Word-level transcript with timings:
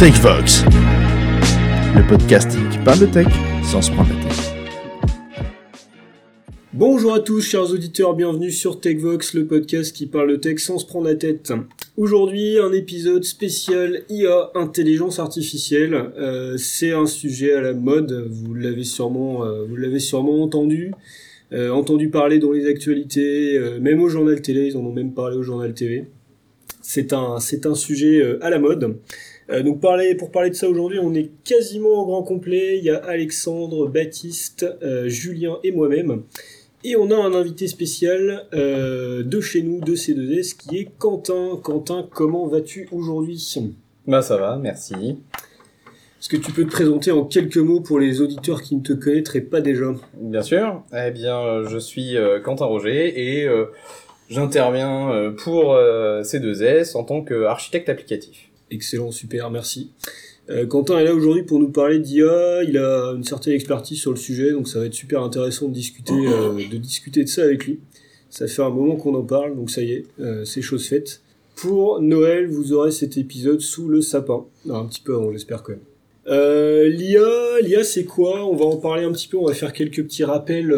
TechVox, 0.00 0.64
le 1.94 2.08
podcast 2.08 2.56
qui 2.72 2.78
parle 2.78 3.00
de 3.00 3.04
tech 3.04 3.26
sans 3.62 3.82
se 3.82 3.90
prendre 3.90 4.08
la 4.08 4.24
tête. 4.24 4.54
Bonjour 6.72 7.12
à 7.12 7.20
tous, 7.20 7.42
chers 7.42 7.70
auditeurs, 7.70 8.14
bienvenue 8.14 8.50
sur 8.50 8.80
TechVox, 8.80 9.34
le 9.34 9.44
podcast 9.44 9.94
qui 9.94 10.06
parle 10.06 10.30
de 10.30 10.36
tech 10.36 10.58
sans 10.60 10.78
se 10.78 10.86
prendre 10.86 11.06
la 11.06 11.16
tête. 11.16 11.52
Aujourd'hui, 11.98 12.58
un 12.58 12.72
épisode 12.72 13.24
spécial 13.24 14.04
IA, 14.08 14.52
intelligence 14.54 15.18
artificielle. 15.18 15.92
Euh, 16.16 16.56
c'est 16.56 16.92
un 16.92 17.04
sujet 17.04 17.52
à 17.52 17.60
la 17.60 17.74
mode, 17.74 18.26
vous 18.30 18.54
l'avez 18.54 18.84
sûrement, 18.84 19.44
euh, 19.44 19.66
vous 19.66 19.76
l'avez 19.76 20.00
sûrement 20.00 20.42
entendu, 20.42 20.92
euh, 21.52 21.68
entendu 21.68 22.08
parler 22.08 22.38
dans 22.38 22.52
les 22.52 22.66
actualités, 22.66 23.58
euh, 23.58 23.78
même 23.80 24.00
au 24.00 24.08
journal 24.08 24.40
télé, 24.40 24.68
ils 24.68 24.78
en 24.78 24.80
ont 24.80 24.94
même 24.94 25.12
parlé 25.12 25.36
au 25.36 25.42
journal 25.42 25.74
TV. 25.74 26.06
C'est 26.80 27.12
un, 27.12 27.38
c'est 27.38 27.66
un 27.66 27.74
sujet 27.74 28.22
euh, 28.22 28.38
à 28.42 28.48
la 28.48 28.58
mode. 28.58 28.96
Euh, 29.50 29.62
donc 29.62 29.80
parler, 29.80 30.14
pour 30.14 30.30
parler 30.30 30.50
de 30.50 30.54
ça 30.54 30.68
aujourd'hui, 30.68 30.98
on 31.00 31.14
est 31.14 31.30
quasiment 31.44 32.02
au 32.02 32.06
grand 32.06 32.22
complet. 32.22 32.78
Il 32.78 32.84
y 32.84 32.90
a 32.90 32.96
Alexandre, 32.96 33.88
Baptiste, 33.88 34.66
euh, 34.82 35.08
Julien 35.08 35.58
et 35.64 35.72
moi-même. 35.72 36.22
Et 36.84 36.96
on 36.96 37.10
a 37.10 37.16
un 37.16 37.34
invité 37.34 37.66
spécial 37.66 38.46
euh, 38.54 39.22
de 39.22 39.40
chez 39.40 39.62
nous, 39.62 39.80
de 39.80 39.94
C2S, 39.94 40.56
qui 40.56 40.78
est 40.78 40.88
Quentin. 40.98 41.58
Quentin, 41.62 42.08
comment 42.10 42.46
vas-tu 42.46 42.88
aujourd'hui? 42.92 43.76
Bah 44.06 44.22
ça 44.22 44.36
va, 44.36 44.56
merci. 44.56 44.94
Est-ce 44.94 46.28
que 46.28 46.36
tu 46.36 46.52
peux 46.52 46.64
te 46.64 46.70
présenter 46.70 47.10
en 47.10 47.24
quelques 47.24 47.58
mots 47.58 47.80
pour 47.80 47.98
les 47.98 48.20
auditeurs 48.20 48.62
qui 48.62 48.76
ne 48.76 48.82
te 48.82 48.92
connaîtraient 48.92 49.40
pas 49.40 49.60
déjà? 49.60 49.86
Bien 50.14 50.42
sûr. 50.42 50.82
Eh 50.94 51.10
bien, 51.10 51.64
je 51.68 51.78
suis 51.78 52.14
Quentin 52.44 52.66
Roger 52.66 53.40
et 53.40 53.48
j'interviens 54.28 55.32
pour 55.38 55.74
euh, 55.74 56.22
C2S 56.22 56.96
en 56.96 57.04
tant 57.04 57.22
qu'architecte 57.22 57.88
applicatif. 57.88 58.49
Excellent, 58.70 59.10
super, 59.10 59.50
merci. 59.50 59.90
Euh, 60.50 60.66
Quentin 60.66 60.98
est 60.98 61.04
là 61.04 61.14
aujourd'hui 61.14 61.42
pour 61.42 61.58
nous 61.58 61.70
parler 61.70 61.98
d'IA. 61.98 62.64
Il 62.64 62.76
a 62.78 63.12
une 63.16 63.24
certaine 63.24 63.52
expertise 63.52 64.00
sur 64.00 64.10
le 64.10 64.16
sujet, 64.16 64.50
donc 64.52 64.68
ça 64.68 64.80
va 64.80 64.86
être 64.86 64.94
super 64.94 65.22
intéressant 65.22 65.68
de 65.68 65.74
discuter, 65.74 66.14
euh, 66.14 66.54
de 66.70 66.76
discuter 66.76 67.24
de 67.24 67.28
ça 67.28 67.44
avec 67.44 67.66
lui. 67.66 67.78
Ça 68.30 68.46
fait 68.46 68.62
un 68.62 68.70
moment 68.70 68.96
qu'on 68.96 69.14
en 69.14 69.22
parle, 69.22 69.56
donc 69.56 69.70
ça 69.70 69.82
y 69.82 69.92
est, 69.92 70.04
euh, 70.20 70.44
c'est 70.44 70.62
chose 70.62 70.86
faite. 70.86 71.20
Pour 71.56 72.00
Noël, 72.00 72.48
vous 72.48 72.72
aurez 72.72 72.90
cet 72.90 73.16
épisode 73.16 73.60
sous 73.60 73.88
le 73.88 74.00
sapin. 74.00 74.44
Un 74.68 74.86
petit 74.86 75.00
peu 75.00 75.14
avant, 75.14 75.32
j'espère 75.32 75.62
quand 75.62 75.72
même. 75.72 75.80
L'IA, 76.26 77.60
l'IA 77.62 77.84
c'est 77.84 78.04
quoi? 78.04 78.46
On 78.46 78.54
va 78.54 78.64
en 78.64 78.76
parler 78.76 79.04
un 79.04 79.12
petit 79.12 79.26
peu, 79.26 79.36
on 79.36 79.46
va 79.46 79.54
faire 79.54 79.72
quelques 79.72 80.02
petits 80.02 80.24
rappels 80.24 80.74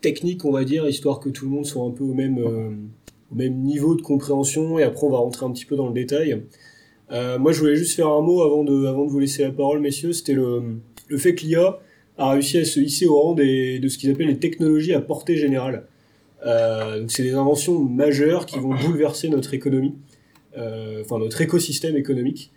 techniques, 0.00 0.44
on 0.44 0.52
va 0.52 0.64
dire, 0.64 0.88
histoire 0.88 1.18
que 1.18 1.28
tout 1.28 1.44
le 1.44 1.50
monde 1.50 1.66
soit 1.66 1.84
un 1.84 1.90
peu 1.90 2.04
au 2.04 2.14
même, 2.14 2.38
au 2.38 3.34
même 3.34 3.58
niveau 3.62 3.96
de 3.96 4.02
compréhension, 4.02 4.78
et 4.78 4.84
après 4.84 5.06
on 5.06 5.10
va 5.10 5.18
rentrer 5.18 5.44
un 5.44 5.50
petit 5.50 5.64
peu 5.64 5.76
dans 5.76 5.88
le 5.88 5.94
détail. 5.94 6.40
Euh, 7.10 7.38
moi, 7.38 7.52
je 7.52 7.60
voulais 7.60 7.76
juste 7.76 7.96
faire 7.96 8.08
un 8.08 8.20
mot 8.20 8.42
avant 8.42 8.64
de, 8.64 8.86
avant 8.86 9.04
de 9.04 9.10
vous 9.10 9.18
laisser 9.18 9.42
la 9.42 9.50
parole, 9.50 9.80
messieurs. 9.80 10.12
C'était 10.12 10.34
le, 10.34 10.62
le 11.08 11.18
fait 11.18 11.34
que 11.34 11.44
l'IA 11.44 11.78
a 12.18 12.30
réussi 12.32 12.58
à 12.58 12.64
se 12.64 12.80
hisser 12.80 13.06
au 13.06 13.18
rang 13.18 13.34
des, 13.34 13.78
de 13.78 13.88
ce 13.88 13.96
qu'ils 13.96 14.10
appellent 14.10 14.26
les 14.28 14.38
technologies 14.38 14.92
à 14.92 15.00
portée 15.00 15.36
générale. 15.36 15.86
Euh, 16.46 17.00
donc, 17.00 17.10
c'est 17.10 17.22
des 17.22 17.34
inventions 17.34 17.78
majeures 17.78 18.46
qui 18.46 18.58
vont 18.58 18.74
bouleverser 18.74 19.28
notre 19.28 19.54
économie, 19.54 19.94
euh, 20.56 21.02
enfin 21.02 21.18
notre 21.18 21.40
écosystème 21.40 21.96
économique, 21.96 22.52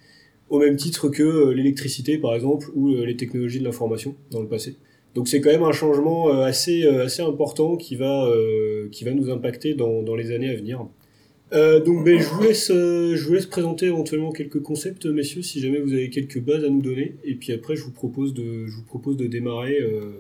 au 0.50 0.60
même 0.60 0.76
titre 0.76 1.10
que 1.10 1.24
euh, 1.24 1.52
l'électricité, 1.54 2.18
par 2.18 2.36
exemple, 2.36 2.68
ou 2.76 2.90
euh, 2.90 3.06
les 3.06 3.16
technologies 3.16 3.60
de 3.60 3.64
l'information 3.64 4.16
dans 4.32 4.42
le 4.42 4.48
passé. 4.48 4.76
Donc, 5.16 5.28
c'est 5.28 5.42
quand 5.42 5.52
même 5.52 5.64
un 5.64 5.72
changement 5.72 6.30
assez, 6.30 6.88
assez 6.88 7.22
important 7.22 7.76
qui 7.76 7.98
va, 7.98 8.32
qui 8.94 9.04
va 9.04 9.12
nous 9.12 9.30
impacter 9.30 9.74
dans, 9.74 10.02
dans 10.04 10.16
les 10.16 10.32
années 10.32 10.50
à 10.50 10.56
venir. 10.56 10.88
Euh, 11.54 11.82
donc 11.82 12.06
ben, 12.06 12.20
je, 12.20 12.28
vous 12.28 12.42
laisse, 12.42 12.72
euh, 12.72 13.16
je 13.16 13.28
vous 13.28 13.34
laisse 13.34 13.46
présenter 13.46 13.88
éventuellement 13.88 14.32
quelques 14.32 14.62
concepts, 14.62 15.06
messieurs, 15.06 15.42
si 15.42 15.60
jamais 15.60 15.80
vous 15.80 15.92
avez 15.92 16.10
quelques 16.10 16.40
bases 16.40 16.64
à 16.64 16.70
nous 16.70 16.82
donner. 16.82 17.16
Et 17.24 17.36
puis 17.36 17.52
après, 17.52 17.76
je 17.76 17.84
vous 17.84 17.92
propose 17.92 18.34
de, 18.34 18.66
je 18.68 18.76
vous 18.76 18.84
propose 18.84 19.18
de 19.18 19.28
démarrer 19.28 19.80
euh, 19.82 20.12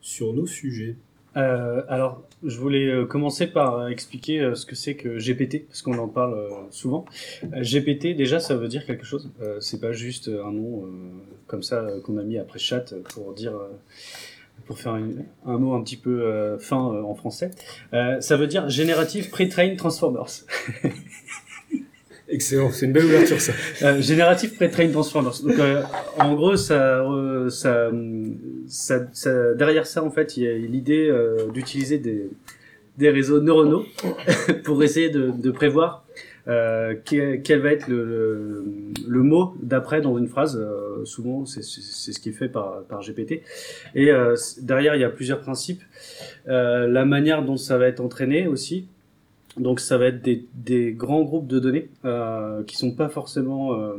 sur 0.00 0.32
nos 0.34 0.46
sujets. 0.46 0.96
Alors, 1.36 2.22
je 2.44 2.60
voulais 2.60 3.06
commencer 3.08 3.48
par 3.48 3.88
expliquer 3.88 4.52
ce 4.54 4.64
que 4.64 4.76
c'est 4.76 4.94
que 4.94 5.18
GPT, 5.18 5.66
parce 5.66 5.82
qu'on 5.82 5.98
en 5.98 6.06
parle 6.06 6.38
souvent. 6.70 7.06
GPT, 7.42 8.14
déjà, 8.14 8.38
ça 8.38 8.54
veut 8.54 8.68
dire 8.68 8.86
quelque 8.86 9.04
chose. 9.04 9.32
C'est 9.58 9.80
pas 9.80 9.90
juste 9.90 10.28
un 10.28 10.52
nom 10.52 10.84
comme 11.48 11.64
ça 11.64 11.88
qu'on 12.04 12.18
a 12.18 12.22
mis 12.22 12.38
après 12.38 12.60
chat 12.60 12.94
pour 13.14 13.32
dire, 13.32 13.52
pour 14.66 14.78
faire 14.78 14.96
une- 14.96 15.24
un 15.46 15.58
mot 15.58 15.74
un 15.74 15.82
petit 15.82 15.96
peu 15.96 16.22
euh, 16.22 16.58
fin 16.58 16.92
euh, 16.94 17.02
en 17.02 17.14
français. 17.14 17.50
Euh, 17.92 18.20
ça 18.20 18.36
veut 18.36 18.46
dire 18.46 18.68
Generative 18.68 19.30
Pre-Trained 19.30 19.76
Transformers. 19.76 20.26
Excellent, 22.28 22.70
c'est 22.72 22.86
une 22.86 22.92
belle 22.92 23.04
ouverture 23.04 23.38
ça. 23.40 23.52
Generative 24.00 24.54
Pre-Trained 24.56 24.92
Transformers. 24.92 25.42
Donc, 25.42 25.54
en 26.18 26.34
gros, 26.34 26.56
ça, 26.56 27.04
ça, 27.50 27.90
ça, 28.66 29.00
ça- 29.12 29.54
derrière 29.54 29.86
ça, 29.86 30.02
en 30.02 30.10
fait, 30.10 30.36
il 30.38 30.42
y 30.44 30.48
a 30.48 30.54
l'idée 30.54 31.14
d'utiliser 31.52 31.98
des, 31.98 32.30
des 32.96 33.10
réseaux 33.10 33.40
neuronaux 33.42 33.84
pour 34.64 34.82
essayer 34.82 35.10
de, 35.10 35.30
de 35.30 35.50
prévoir 35.50 36.03
euh, 36.46 36.94
quel, 37.04 37.60
va 37.60 37.72
être 37.72 37.88
le, 37.88 38.64
le, 39.06 39.22
mot 39.22 39.54
d'après 39.62 40.00
dans 40.00 40.18
une 40.18 40.28
phrase. 40.28 40.56
Euh, 40.56 41.04
souvent, 41.04 41.46
c'est 41.46 41.62
ce 41.62 42.18
qui 42.20 42.28
est 42.28 42.32
fait 42.32 42.48
par, 42.48 42.82
par 42.84 43.00
GPT. 43.00 43.42
Et 43.94 44.10
euh, 44.10 44.34
derrière, 44.60 44.94
il 44.94 45.00
y 45.00 45.04
a 45.04 45.10
plusieurs 45.10 45.40
principes. 45.40 45.82
Euh, 46.48 46.86
la 46.86 47.04
manière 47.04 47.44
dont 47.44 47.56
ça 47.56 47.78
va 47.78 47.86
être 47.86 48.00
entraîné 48.00 48.46
aussi. 48.46 48.88
Donc 49.56 49.78
ça 49.78 49.98
va 49.98 50.06
être 50.06 50.22
des, 50.22 50.46
des 50.54 50.92
grands 50.92 51.22
groupes 51.22 51.46
de 51.46 51.60
données 51.60 51.90
euh, 52.04 52.64
qui 52.64 52.76
sont 52.76 52.94
pas 52.94 53.08
forcément 53.08 53.74
euh, 53.74 53.94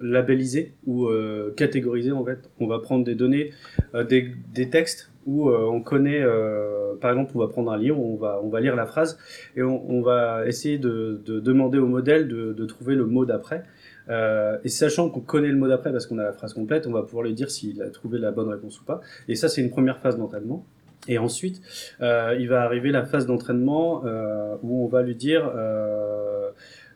labellisés 0.00 0.74
ou 0.86 1.06
euh, 1.06 1.52
catégorisés 1.56 2.12
en 2.12 2.24
fait. 2.24 2.48
On 2.60 2.66
va 2.66 2.78
prendre 2.78 3.04
des 3.04 3.16
données, 3.16 3.50
euh, 3.94 4.04
des, 4.04 4.30
des 4.54 4.70
textes 4.70 5.10
où 5.26 5.48
euh, 5.48 5.66
on 5.66 5.80
connaît, 5.80 6.20
euh, 6.22 6.94
par 7.00 7.10
exemple, 7.10 7.32
on 7.34 7.40
va 7.40 7.48
prendre 7.48 7.72
un 7.72 7.76
livre, 7.76 7.98
on 7.98 8.16
va 8.16 8.40
on 8.42 8.48
va 8.48 8.60
lire 8.60 8.76
la 8.76 8.86
phrase 8.86 9.18
et 9.56 9.62
on, 9.62 9.88
on 9.90 10.00
va 10.00 10.46
essayer 10.46 10.78
de, 10.78 11.20
de 11.24 11.40
demander 11.40 11.78
au 11.78 11.86
modèle 11.86 12.28
de, 12.28 12.52
de 12.52 12.66
trouver 12.66 12.94
le 12.94 13.06
mot 13.06 13.24
d'après. 13.24 13.64
Euh, 14.08 14.58
et 14.64 14.68
sachant 14.68 15.10
qu'on 15.10 15.20
connaît 15.20 15.48
le 15.48 15.56
mot 15.56 15.68
d'après 15.68 15.92
parce 15.92 16.06
qu'on 16.06 16.18
a 16.18 16.24
la 16.24 16.32
phrase 16.32 16.54
complète, 16.54 16.86
on 16.86 16.92
va 16.92 17.02
pouvoir 17.02 17.24
lui 17.24 17.34
dire 17.34 17.50
s'il 17.50 17.82
a 17.82 17.90
trouvé 17.90 18.18
la 18.18 18.32
bonne 18.32 18.48
réponse 18.48 18.80
ou 18.80 18.84
pas. 18.84 19.00
Et 19.28 19.36
ça, 19.36 19.48
c'est 19.48 19.60
une 19.60 19.70
première 19.70 19.98
phase 19.98 20.16
d'entraînement. 20.16 20.64
Et 21.08 21.18
ensuite, 21.18 21.60
euh, 22.00 22.36
il 22.38 22.48
va 22.48 22.62
arriver 22.62 22.90
la 22.92 23.04
phase 23.04 23.26
d'entraînement 23.26 24.04
euh, 24.04 24.54
où 24.62 24.84
on 24.84 24.88
va 24.88 25.02
lui 25.02 25.14
dire 25.16 25.50
euh, 25.56 26.50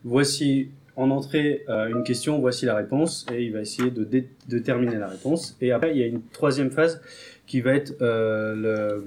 voici 0.05 0.71
en 0.95 1.11
entrée 1.11 1.63
une 1.69 2.05
question, 2.05 2.39
voici 2.39 2.65
la 2.65 2.75
réponse, 2.75 3.27
et 3.31 3.43
il 3.45 3.53
va 3.53 3.61
essayer 3.61 3.91
de 3.91 4.03
dé- 4.03 4.31
déterminer 4.49 4.97
la 4.97 5.09
réponse. 5.09 5.55
Et 5.61 5.71
après, 5.71 5.91
il 5.91 5.99
y 5.99 6.03
a 6.03 6.07
une 6.07 6.23
troisième 6.33 6.71
phase 6.71 7.03
qui 7.47 7.61
va 7.61 7.75
être 7.75 7.95
le- 8.01 9.05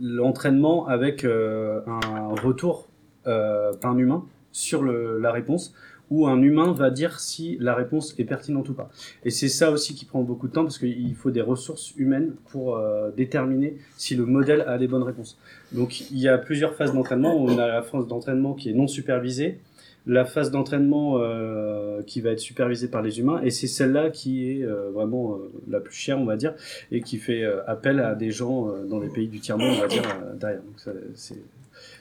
l'entraînement 0.00 0.88
avec 0.88 1.24
un 1.24 2.34
retour 2.42 2.88
par 3.24 3.92
un 3.92 3.96
humain 3.98 4.24
sur 4.50 4.82
la 4.82 5.30
réponse, 5.30 5.72
où 6.12 6.26
un 6.26 6.42
humain 6.42 6.72
va 6.72 6.90
dire 6.90 7.18
si 7.20 7.56
la 7.58 7.74
réponse 7.74 8.14
est 8.18 8.24
pertinente 8.24 8.68
ou 8.68 8.74
pas. 8.74 8.90
Et 9.24 9.30
c'est 9.30 9.48
ça 9.48 9.70
aussi 9.70 9.94
qui 9.94 10.04
prend 10.04 10.20
beaucoup 10.20 10.46
de 10.46 10.52
temps 10.52 10.62
parce 10.62 10.78
qu'il 10.78 11.14
faut 11.14 11.30
des 11.30 11.40
ressources 11.40 11.94
humaines 11.96 12.34
pour 12.50 12.76
euh, 12.76 13.10
déterminer 13.16 13.78
si 13.96 14.14
le 14.14 14.26
modèle 14.26 14.60
a 14.60 14.76
les 14.76 14.88
bonnes 14.88 15.02
réponses. 15.02 15.38
Donc 15.72 16.02
il 16.10 16.18
y 16.18 16.28
a 16.28 16.36
plusieurs 16.36 16.74
phases 16.74 16.92
d'entraînement. 16.92 17.34
On 17.34 17.56
a 17.56 17.66
la 17.66 17.82
phase 17.82 18.06
d'entraînement 18.06 18.52
qui 18.52 18.68
est 18.68 18.74
non 18.74 18.88
supervisée, 18.88 19.58
la 20.06 20.26
phase 20.26 20.50
d'entraînement 20.50 21.14
euh, 21.16 22.02
qui 22.02 22.20
va 22.20 22.30
être 22.32 22.40
supervisée 22.40 22.88
par 22.88 23.00
les 23.00 23.18
humains, 23.18 23.40
et 23.42 23.48
c'est 23.48 23.66
celle-là 23.66 24.10
qui 24.10 24.50
est 24.50 24.64
euh, 24.64 24.90
vraiment 24.90 25.38
la 25.70 25.80
plus 25.80 25.94
chère, 25.94 26.18
on 26.18 26.26
va 26.26 26.36
dire, 26.36 26.52
et 26.90 27.00
qui 27.00 27.16
fait 27.16 27.42
appel 27.66 28.00
à 28.00 28.14
des 28.14 28.32
gens 28.32 28.70
dans 28.86 29.00
les 29.00 29.08
pays 29.08 29.28
du 29.28 29.40
tiers-monde, 29.40 29.76
on 29.78 29.80
va 29.80 29.86
dire, 29.86 30.02
derrière. 30.38 30.60
Donc 30.60 30.94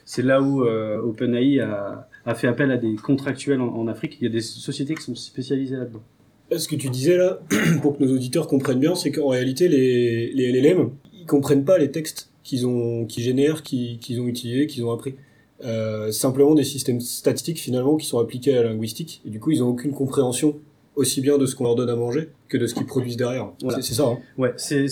c'est 0.03 0.23
là 0.23 0.41
où 0.41 0.63
OpenAI 0.63 1.61
a, 1.61 2.09
a 2.26 2.36
fait 2.36 2.48
appel 2.48 2.72
à 2.72 2.78
des 2.78 2.96
contractuels 2.96 3.62
en, 3.62 3.68
en 3.76 3.88
Afrique. 3.88 4.18
Il 4.22 4.26
y 4.26 4.28
a 4.28 4.32
des 4.32 4.41
sociétés 4.41 4.96
qui 4.96 5.03
sont 5.03 5.16
spécialisées 5.16 5.76
là-dedans. 5.78 6.02
Là, 6.50 6.59
ce 6.59 6.68
que 6.68 6.76
tu 6.76 6.90
disais 6.90 7.18
là, 7.18 7.40
pour 7.82 7.97
que 7.97 8.03
nos 8.03 8.14
auditeurs 8.14 8.47
comprennent 8.47 8.79
bien, 8.79 8.96
c'est 8.96 9.12
qu'en 9.12 9.29
réalité, 9.29 9.68
les, 9.68 10.32
les 10.34 10.52
LLM, 10.52 10.90
ils 11.14 11.26
comprennent 11.26 11.64
pas 11.66 11.78
les 11.78 11.91
textes 11.91 12.29
qu'ils 12.44 12.68
ont, 12.68 13.06
qu'ils 13.06 13.23
génèrent, 13.23 13.64
qu'ils 13.64 14.20
ont 14.20 14.28
utilisés, 14.28 14.68
qu'ils 14.68 14.84
ont 14.85 14.91
appris. 14.91 15.16
Euh, 15.64 16.12
simplement 16.12 16.56
des 16.56 16.64
systèmes 16.64 17.00
statistiques 17.00 17.59
finalement 17.59 17.96
qui 17.96 18.08
sont 18.08 18.18
appliqués 18.18 18.58
à 18.58 18.64
la 18.64 18.70
linguistique 18.70 19.22
et 19.28 19.29
du 19.29 19.40
coup 19.40 19.52
ils 19.52 19.62
ont 19.62 19.67
aucune 19.67 19.91
compréhension 19.91 20.56
aussi 20.96 21.22
bien 21.22 21.38
de 21.38 21.46
ce 21.46 21.56
qu'on 21.56 21.66
leur 21.66 21.76
donne 21.76 21.90
à 21.91 21.96
manger 21.96 22.29
que 22.47 22.58
de 22.58 22.66
ce 22.66 22.74
qu'ils 22.74 22.88
produisent 22.88 23.16
derrière. 23.16 23.52
Voilà. 23.62 23.79
C'est 23.79 23.94
ça. 23.94 24.06
Hein. 24.08 24.17
Ouais, 24.40 24.53
c'est 24.58 24.88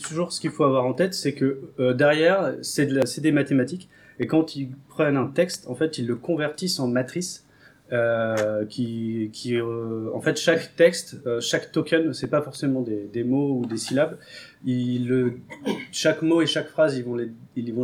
toujours 0.00 0.30
ce 0.32 0.40
qu'il 0.40 0.50
faut 0.50 0.62
avoir 0.62 0.86
en 0.86 0.92
tête, 0.94 1.14
c'est 1.14 1.32
que 1.32 1.62
euh, 1.80 1.94
derrière, 1.94 2.54
c'est 2.62 2.86
de 2.86 2.94
la- 2.94 3.06
c'est 3.06 3.22
des 3.22 3.32
mathématiques. 3.32 3.88
Et 4.18 4.26
quand 4.26 4.56
ils 4.56 4.70
prennent 4.88 5.16
un 5.16 5.26
texte, 5.26 5.66
en 5.68 5.74
fait, 5.74 5.98
ils 5.98 6.06
le 6.06 6.16
convertissent 6.16 6.80
en 6.80 6.88
matrice. 6.88 7.44
Euh, 7.92 8.64
qui, 8.64 9.28
qui 9.34 9.56
euh, 9.56 10.08
en 10.14 10.20
fait 10.22 10.38
chaque 10.38 10.74
texte, 10.74 11.18
euh, 11.26 11.38
chaque 11.42 11.70
token, 11.70 12.14
c'est 12.14 12.28
pas 12.28 12.40
forcément 12.40 12.80
des, 12.80 13.04
des 13.12 13.24
mots 13.24 13.58
ou 13.58 13.66
des 13.66 13.76
syllabes, 13.76 14.16
chaque 15.92 16.22
mot 16.22 16.40
et 16.40 16.46
chaque 16.46 16.68
phrase, 16.68 16.96
ils 16.96 17.04
vont 17.04 17.14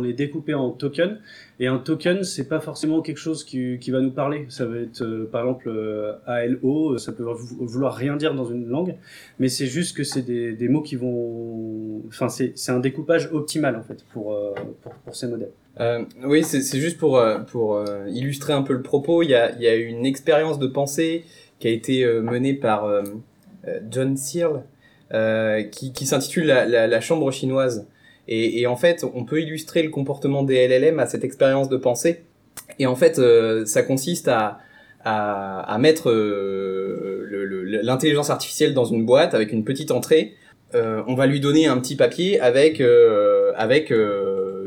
les, 0.01 0.13
découper 0.13 0.53
en 0.53 0.71
tokens. 0.71 1.17
Et 1.59 1.67
un 1.67 1.77
token, 1.77 2.23
c'est 2.23 2.47
pas 2.47 2.59
forcément 2.59 3.01
quelque 3.01 3.17
chose 3.17 3.43
qui, 3.43 3.91
va 3.91 4.01
nous 4.01 4.11
parler. 4.11 4.45
Ça 4.49 4.65
va 4.65 4.77
être, 4.77 5.03
euh, 5.03 5.29
par 5.31 5.41
exemple, 5.41 5.69
euh, 5.69 6.13
ALO, 6.25 6.97
ça 6.97 7.11
peut 7.11 7.23
vouloir 7.23 7.93
rien 7.93 8.15
dire 8.15 8.33
dans 8.33 8.45
une 8.45 8.67
langue, 8.67 8.95
mais 9.39 9.47
c'est 9.47 9.67
juste 9.67 9.95
que 9.95 10.03
c'est 10.03 10.23
des, 10.23 10.67
mots 10.69 10.81
qui 10.81 10.95
vont, 10.95 12.01
enfin, 12.07 12.29
c'est, 12.29 12.53
un 12.69 12.79
découpage 12.79 13.29
optimal 13.31 13.75
en 13.75 13.83
fait 13.83 14.03
pour, 14.11 14.33
euh, 14.33 14.53
pour, 14.81 14.93
pour 14.93 15.15
ces 15.15 15.27
modèles. 15.27 15.51
Euh, 15.79 16.03
oui, 16.23 16.43
c'est 16.43 16.79
juste 16.79 16.97
pour, 16.97 17.21
pour 17.47 17.83
illustrer 18.07 18.53
un 18.53 18.63
peu 18.63 18.73
le 18.73 18.81
propos. 18.81 19.23
Il 19.23 19.29
y 19.29 19.35
a, 19.35 19.51
il 19.55 19.61
y 19.61 19.67
a 19.67 19.75
une 19.75 20.05
expérience 20.05 20.57
de 20.57 20.67
pensée 20.67 21.25
qui 21.59 21.67
a 21.67 21.71
été 21.71 22.05
menée 22.21 22.55
par 22.55 22.89
John 23.89 24.17
Searle, 24.17 24.57
euh, 24.57 24.59
qui, 25.71 25.93
qui 25.93 26.05
s'intitule 26.05 26.45
la, 26.45 26.65
la, 26.65 26.87
la, 26.87 27.01
chambre 27.01 27.31
chinoise. 27.31 27.87
Et, 28.27 28.61
et, 28.61 28.67
en 28.67 28.75
fait, 28.75 29.05
on 29.13 29.25
peut 29.25 29.41
illustrer 29.41 29.83
le 29.83 29.89
comportement 29.89 30.43
des 30.43 30.67
LLM 30.67 30.99
à 30.99 31.05
cette 31.05 31.23
expérience 31.23 31.69
de 31.69 31.77
pensée. 31.77 32.23
Et 32.79 32.85
en 32.85 32.95
fait, 32.95 33.19
euh, 33.19 33.65
ça 33.65 33.83
consiste 33.83 34.27
à, 34.27 34.59
à, 35.03 35.61
à 35.61 35.77
mettre 35.77 36.09
euh, 36.09 37.79
l'intelligence 37.83 38.29
artificielle 38.29 38.73
dans 38.73 38.85
une 38.85 39.05
boîte 39.05 39.33
avec 39.33 39.51
une 39.51 39.63
petite 39.63 39.91
entrée. 39.91 40.35
Euh, 40.73 41.03
on 41.07 41.15
va 41.15 41.25
lui 41.25 41.39
donner 41.39 41.67
un 41.67 41.77
petit 41.79 41.95
papier 41.95 42.39
avec 42.39 42.81
avec 43.55 43.93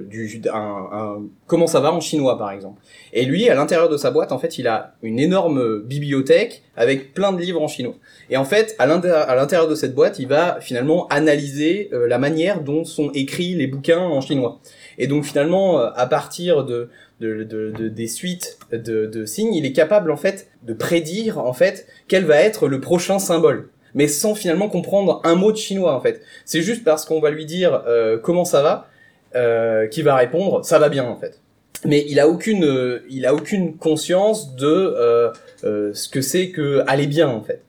du 0.09 0.43
un, 0.53 0.89
un, 0.93 1.23
comment 1.47 1.67
ça 1.67 1.81
va 1.81 1.93
en 1.93 2.01
chinois 2.01 2.39
par 2.39 2.51
exemple. 2.51 2.81
Et 3.13 3.25
lui, 3.25 3.49
à 3.49 3.55
l'intérieur 3.55 3.89
de 3.89 3.97
sa 3.97 4.11
boîte, 4.11 4.33
en 4.33 4.39
fait, 4.39 4.59
il 4.59 4.67
a 4.67 4.95
une 5.03 5.19
énorme 5.19 5.81
bibliothèque 5.83 6.63
avec 6.77 7.15
plein 7.15 7.33
de 7.33 7.41
livres 7.41 7.63
en 7.63 7.69
chinois. 7.69 7.95
Et 8.31 8.37
en 8.37 8.45
fait, 8.45 8.75
à 8.79 8.87
l'intérieur 8.87 9.69
de 9.69 9.75
cette 9.75 9.95
boîte, 9.95 10.19
il 10.19 10.29
va 10.29 10.59
finalement 10.61 11.07
analyser 11.09 11.91
euh, 11.93 12.07
la 12.07 12.19
manière 12.19 12.63
dont 12.63 12.85
sont 12.85 13.11
écrits 13.13 13.55
les 13.55 13.67
bouquins 13.67 14.01
en 14.01 14.21
chinois. 14.21 14.61
Et 14.99 15.07
donc 15.07 15.25
finalement, 15.25 15.81
euh, 15.81 15.91
à 15.95 16.07
partir 16.07 16.65
de, 16.65 16.89
de, 17.21 17.45
de, 17.45 17.71
de 17.71 17.89
des 17.89 18.07
suites 18.07 18.59
de, 18.73 19.07
de 19.07 19.25
signes, 19.25 19.55
il 19.55 19.67
est 19.67 19.73
capable 19.73 20.11
en 20.11 20.17
fait 20.17 20.49
de 20.63 20.73
prédire 20.73 21.39
en 21.39 21.53
fait 21.53 21.87
quel 22.09 22.25
va 22.25 22.37
être 22.37 22.69
le 22.69 22.81
prochain 22.81 23.19
symbole 23.19 23.69
mais 23.95 24.09
sans 24.09 24.35
finalement 24.35 24.69
comprendre 24.69 25.21
un 25.25 25.37
mot 25.37 25.53
de 25.53 25.57
chinois 25.57 25.95
en 25.95 26.01
fait. 26.01 26.21
C'est 26.45 26.63
juste 26.63 26.85
parce 26.85 27.05
qu'on 27.05 27.21
va 27.21 27.31
lui 27.31 27.47
dire 27.47 27.85
euh, 27.87 28.19
comment 28.19 28.45
ça 28.45 28.61
va, 28.61 28.89
euh, 29.35 29.87
qui 29.87 30.03
va 30.03 30.17
répondre 30.17 30.65
ça 30.65 30.79
va 30.79 30.89
bien 30.89 31.05
en 31.05 31.17
fait. 31.17 31.41
Mais 31.85 32.05
il 32.09 32.19
a 32.19 32.29
aucune, 32.29 33.01
il 33.11 33.27
a 33.27 33.35
aucune 33.35 33.77
conscience 33.77 34.57
de 34.57 34.67
euh, 34.67 35.31
euh, 35.65 35.93
ce 35.93 36.09
que 36.09 36.23
c'est 36.23 36.51
que 36.51 36.83
aller 36.87 37.07
bien 37.07 37.29
en 37.29 37.43
fait. 37.43 37.63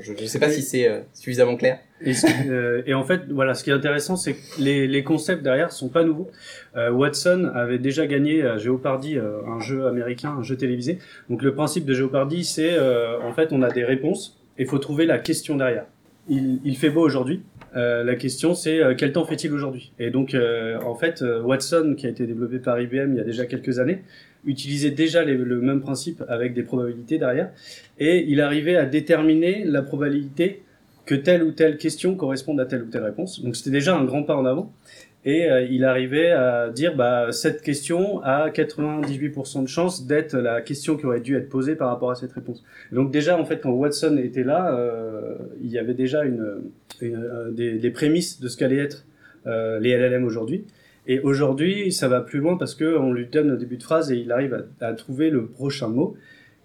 Je 0.00 0.12
ne 0.12 0.26
sais 0.26 0.38
pas 0.38 0.48
si 0.48 0.62
c'est 0.62 0.88
euh, 0.88 1.00
suffisamment 1.12 1.56
clair. 1.56 1.78
Et, 2.00 2.14
euh, 2.48 2.82
et, 2.86 2.94
en 2.94 3.04
fait, 3.04 3.22
voilà, 3.30 3.54
ce 3.54 3.62
qui 3.62 3.70
est 3.70 3.74
intéressant, 3.74 4.16
c'est 4.16 4.34
que 4.34 4.40
les, 4.58 4.86
les, 4.86 5.04
concepts 5.04 5.42
derrière 5.42 5.70
sont 5.70 5.88
pas 5.88 6.02
nouveaux. 6.02 6.30
Euh, 6.76 6.90
Watson 6.90 7.50
avait 7.54 7.78
déjà 7.78 8.06
gagné 8.06 8.42
à 8.42 8.56
Jeopardy, 8.56 9.18
un 9.18 9.60
jeu 9.60 9.86
américain, 9.86 10.34
un 10.38 10.42
jeu 10.42 10.56
télévisé. 10.56 10.98
Donc 11.28 11.42
le 11.42 11.54
principe 11.54 11.84
de 11.84 11.94
Jeopardy, 11.94 12.44
c'est 12.44 12.78
en 12.78 13.32
fait, 13.32 13.52
on 13.52 13.62
a 13.62 13.70
des 13.70 13.84
réponses 13.84 14.40
et 14.58 14.62
il 14.62 14.68
faut 14.68 14.78
trouver 14.78 15.06
la 15.06 15.18
question 15.18 15.56
derrière. 15.56 15.84
Il, 16.28 16.60
il 16.64 16.76
fait 16.76 16.90
beau 16.90 17.02
aujourd'hui. 17.02 17.42
La 17.74 18.14
question, 18.16 18.54
c'est 18.54 18.80
quel 18.98 19.12
temps 19.12 19.24
fait-il 19.24 19.52
aujourd'hui? 19.52 19.92
Et 19.98 20.10
donc, 20.10 20.36
en 20.84 20.94
fait, 20.94 21.22
Watson, 21.22 21.94
qui 21.96 22.06
a 22.06 22.10
été 22.10 22.26
développé 22.26 22.58
par 22.58 22.80
IBM 22.80 23.12
il 23.12 23.16
y 23.16 23.20
a 23.20 23.24
déjà 23.24 23.46
quelques 23.46 23.78
années, 23.78 24.02
utilisait 24.44 24.90
déjà 24.90 25.24
le 25.24 25.60
même 25.60 25.80
principe 25.80 26.22
avec 26.28 26.52
des 26.54 26.62
probabilités 26.62 27.18
derrière, 27.18 27.50
et 27.98 28.24
il 28.28 28.40
arrivait 28.40 28.76
à 28.76 28.86
déterminer 28.86 29.64
la 29.64 29.82
probabilité 29.82 30.62
que 31.06 31.14
telle 31.14 31.42
ou 31.42 31.50
telle 31.50 31.78
question 31.78 32.14
corresponde 32.14 32.60
à 32.60 32.66
telle 32.66 32.82
ou 32.82 32.86
telle 32.86 33.04
réponse. 33.04 33.42
Donc 33.42 33.56
c'était 33.56 33.70
déjà 33.70 33.96
un 33.96 34.04
grand 34.04 34.22
pas 34.22 34.36
en 34.36 34.44
avant. 34.44 34.72
Et 35.24 35.48
euh, 35.48 35.62
il 35.62 35.84
arrivait 35.84 36.32
à 36.32 36.70
dire 36.70 36.96
bah 36.96 37.30
cette 37.30 37.62
question 37.62 38.20
a 38.22 38.48
98% 38.50 39.62
de 39.62 39.68
chance 39.68 40.04
d'être 40.06 40.36
la 40.36 40.60
question 40.62 40.96
qui 40.96 41.06
aurait 41.06 41.20
dû 41.20 41.36
être 41.36 41.48
posée 41.48 41.76
par 41.76 41.88
rapport 41.88 42.10
à 42.10 42.16
cette 42.16 42.32
réponse. 42.32 42.64
donc 42.90 43.12
déjà 43.12 43.38
en 43.38 43.44
fait 43.44 43.60
quand 43.60 43.70
Watson 43.70 44.16
était 44.16 44.42
là, 44.42 44.76
euh, 44.76 45.36
il 45.62 45.70
y 45.70 45.78
avait 45.78 45.94
déjà 45.94 46.24
une, 46.24 46.62
une 47.00 47.14
euh, 47.14 47.50
des, 47.52 47.78
des, 47.78 47.90
prémices 47.90 48.40
de 48.40 48.48
ce 48.48 48.56
qu'allaient 48.56 48.78
être 48.78 49.04
les 49.44 49.96
LLM 49.96 50.24
aujourd'hui. 50.24 50.64
Et 51.08 51.18
aujourd'hui, 51.18 51.90
ça 51.90 52.06
va 52.06 52.20
plus 52.20 52.38
loin 52.38 52.56
parce 52.56 52.76
que 52.76 52.96
on 52.96 53.12
lui 53.12 53.26
donne 53.26 53.50
un 53.50 53.56
début 53.56 53.76
de 53.76 53.82
phrase 53.82 54.12
et 54.12 54.16
il 54.16 54.30
arrive 54.30 54.66
à, 54.80 54.92
trouver 54.92 55.30
le 55.30 55.46
prochain 55.46 55.88
mot. 55.88 56.16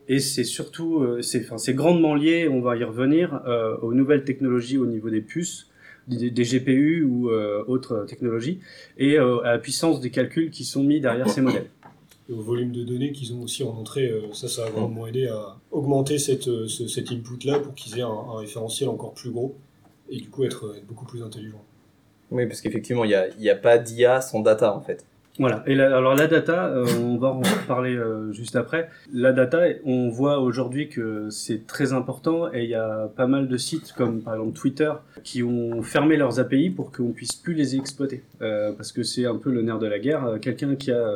Et 0.08 0.20
c'est 0.20 0.44
surtout, 0.44 1.04
c'est, 1.22 1.44
enfin, 1.50 1.72
grandement 1.74 2.14
lié, 2.14 2.48
on 2.48 2.62
va 2.62 2.78
y 2.78 2.84
revenir, 2.84 3.42
aux 3.82 3.96
nouvelles 3.96 4.26
technologies 4.26 4.78
au 4.78 4.86
niveau 4.86 5.10
des 5.10 5.22
puces, 5.22 5.72
des, 6.08 6.32
des 6.32 6.44
GPU 6.44 7.04
ou 7.04 7.30
euh, 7.30 7.64
autres 7.68 8.06
technologies, 8.06 8.60
et 8.98 9.18
euh, 9.18 9.40
à 9.44 9.54
la 9.54 9.60
puissance 9.60 10.00
des 10.00 10.10
calculs 10.10 10.50
qui 10.50 10.66
sont 10.66 10.84
mis 10.84 11.00
derrière 11.00 11.30
ces 11.30 11.42
modèles. 11.42 11.70
Et 12.30 12.34
au 12.34 12.42
volume 12.42 12.72
de 12.72 12.84
données 12.84 13.12
qu'ils 13.12 13.34
ont 13.34 13.42
aussi 13.42 13.64
en 13.64 13.70
entrée, 13.70 14.08
euh, 14.08 14.34
ça, 14.34 14.48
ça 14.48 14.66
a 14.66 14.70
grandement 14.70 15.08
aidé 15.08 15.28
à 15.28 15.58
augmenter 15.72 16.18
cette, 16.18 16.44
ce, 16.44 16.88
cet 16.88 17.12
input-là 17.12 17.60
pour 17.60 17.74
qu'ils 17.74 17.98
aient 18.00 18.04
un, 18.04 18.08
un, 18.08 18.38
référentiel 18.40 18.90
encore 18.90 19.14
plus 19.14 19.32
gros 19.32 19.56
et 20.10 20.18
du 20.18 20.30
coup 20.30 20.44
être, 20.44 20.76
être 20.76 20.86
beaucoup 20.86 21.06
plus 21.06 21.24
intelligent. 21.24 21.64
Oui, 22.32 22.46
parce 22.46 22.60
qu'effectivement, 22.60 23.06
il 23.06 23.10
n'y 23.10 23.16
a, 23.16 23.28
y 23.40 23.50
a 23.50 23.56
pas 23.56 23.78
d'IA 23.78 24.20
sans 24.20 24.42
data, 24.42 24.76
en 24.76 24.82
fait. 24.82 25.06
Voilà. 25.40 25.64
Et 25.68 25.80
alors 25.80 26.16
la 26.16 26.28
data, 26.28 26.68
euh, 26.68 26.86
on 27.00 27.18
va 27.18 27.30
en 27.30 27.42
parler 27.68 27.96
euh, 27.96 28.32
juste 28.32 28.56
après. 28.56 28.90
La 29.14 29.34
data, 29.34 29.64
on 29.86 30.10
voit 30.10 30.40
aujourd'hui 30.40 30.90
que 30.90 31.30
c'est 31.30 31.68
très 31.68 31.94
important 31.94 32.52
et 32.54 32.64
il 32.64 32.70
y 32.70 32.76
a 32.76 33.10
pas 33.16 33.28
mal 33.28 33.48
de 33.48 33.58
sites 33.58 33.94
comme 33.94 34.22
par 34.22 34.36
exemple 34.36 34.58
Twitter 34.58 34.92
qui 35.24 35.44
ont 35.44 35.84
fermé 35.84 36.18
leurs 36.18 36.40
API 36.40 36.70
pour 36.70 36.92
qu'on 36.92 37.12
puisse 37.12 37.34
plus 37.34 37.54
les 37.54 37.76
exploiter 37.76 38.24
euh, 38.42 38.72
parce 38.72 38.92
que 38.92 39.04
c'est 39.04 39.26
un 39.26 39.36
peu 39.36 39.52
le 39.52 39.62
nerf 39.62 39.80
de 39.80 39.88
la 39.88 40.00
guerre. 40.00 40.38
Quelqu'un 40.42 40.76
qui 40.76 40.92
a 40.92 41.08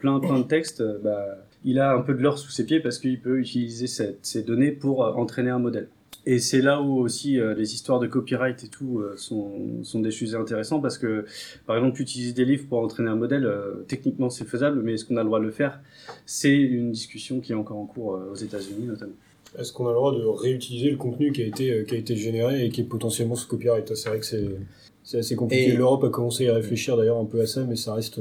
plein 0.00 0.18
plein 0.18 0.38
de 0.38 0.44
textes, 0.44 0.82
bah, 1.02 1.24
il 1.64 1.78
a 1.78 1.92
un 1.92 2.00
peu 2.00 2.14
de 2.14 2.22
l'or 2.22 2.38
sous 2.38 2.50
ses 2.50 2.64
pieds 2.64 2.80
parce 2.80 2.98
qu'il 2.98 3.20
peut 3.20 3.38
utiliser 3.38 3.86
ces 4.22 4.42
données 4.42 4.70
pour 4.72 5.00
entraîner 5.18 5.50
un 5.50 5.58
modèle. 5.58 5.88
Et 6.30 6.40
c'est 6.40 6.60
là 6.60 6.82
où 6.82 6.98
aussi 6.98 7.40
euh, 7.40 7.54
les 7.54 7.72
histoires 7.72 8.00
de 8.00 8.06
copyright 8.06 8.62
et 8.62 8.68
tout 8.68 8.98
euh, 8.98 9.14
sont, 9.16 9.82
sont 9.82 10.00
des 10.00 10.10
sujets 10.10 10.36
intéressants 10.36 10.78
parce 10.78 10.98
que, 10.98 11.24
par 11.64 11.74
exemple, 11.74 12.02
utiliser 12.02 12.34
des 12.34 12.44
livres 12.44 12.66
pour 12.68 12.80
entraîner 12.80 13.08
un 13.08 13.16
modèle, 13.16 13.46
euh, 13.46 13.86
techniquement 13.88 14.28
c'est 14.28 14.44
faisable, 14.44 14.82
mais 14.82 14.92
est-ce 14.92 15.06
qu'on 15.06 15.16
a 15.16 15.22
le 15.22 15.26
droit 15.26 15.40
de 15.40 15.46
le 15.46 15.50
faire? 15.50 15.80
C'est 16.26 16.54
une 16.54 16.92
discussion 16.92 17.40
qui 17.40 17.52
est 17.52 17.54
encore 17.54 17.78
en 17.78 17.86
cours 17.86 18.20
aux 18.30 18.34
États-Unis 18.34 18.84
notamment. 18.88 19.14
Est-ce 19.58 19.72
qu'on 19.72 19.86
a 19.86 19.88
le 19.88 19.94
droit 19.94 20.14
de 20.14 20.22
réutiliser 20.22 20.90
le 20.90 20.98
contenu 20.98 21.32
qui 21.32 21.42
a 21.42 21.46
été, 21.46 21.82
qui 21.88 21.94
a 21.94 21.98
été 21.98 22.14
généré 22.14 22.66
et 22.66 22.68
qui 22.68 22.82
est 22.82 22.84
potentiellement 22.84 23.34
sous 23.34 23.48
copyright? 23.48 23.94
C'est 23.94 24.10
vrai 24.10 24.18
que 24.18 24.26
c'est, 24.26 24.50
c'est 25.04 25.20
assez 25.20 25.34
compliqué. 25.34 25.72
L'Europe 25.72 26.04
a 26.04 26.10
commencé 26.10 26.46
à 26.50 26.54
réfléchir 26.54 26.98
d'ailleurs 26.98 27.16
un 27.16 27.24
peu 27.24 27.40
à 27.40 27.46
ça, 27.46 27.64
mais 27.64 27.76
ça 27.76 27.94
reste 27.94 28.20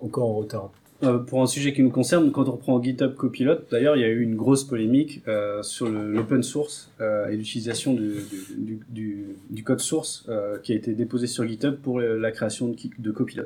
encore 0.00 0.28
en 0.28 0.34
retard. 0.34 0.72
Euh, 1.04 1.18
pour 1.18 1.42
un 1.42 1.46
sujet 1.46 1.72
qui 1.72 1.82
nous 1.82 1.90
concerne, 1.90 2.30
quand 2.30 2.48
on 2.48 2.52
reprend 2.52 2.82
GitHub 2.82 3.14
Copilot, 3.14 3.56
d'ailleurs, 3.70 3.96
il 3.96 4.00
y 4.00 4.04
a 4.04 4.08
eu 4.08 4.22
une 4.22 4.36
grosse 4.36 4.64
polémique 4.64 5.22
euh, 5.28 5.62
sur 5.62 5.88
l'open 5.88 6.42
source 6.42 6.90
euh, 7.00 7.28
et 7.28 7.36
l'utilisation 7.36 7.94
du, 7.94 9.36
code 9.64 9.80
source 9.80 10.26
qui 10.62 10.72
a 10.72 10.74
été 10.74 10.92
déposé 10.92 11.26
sur 11.26 11.46
GitHub 11.46 11.76
pour 11.76 12.00
la 12.00 12.30
création 12.30 12.74
de, 12.98 13.10
Copilot. 13.10 13.44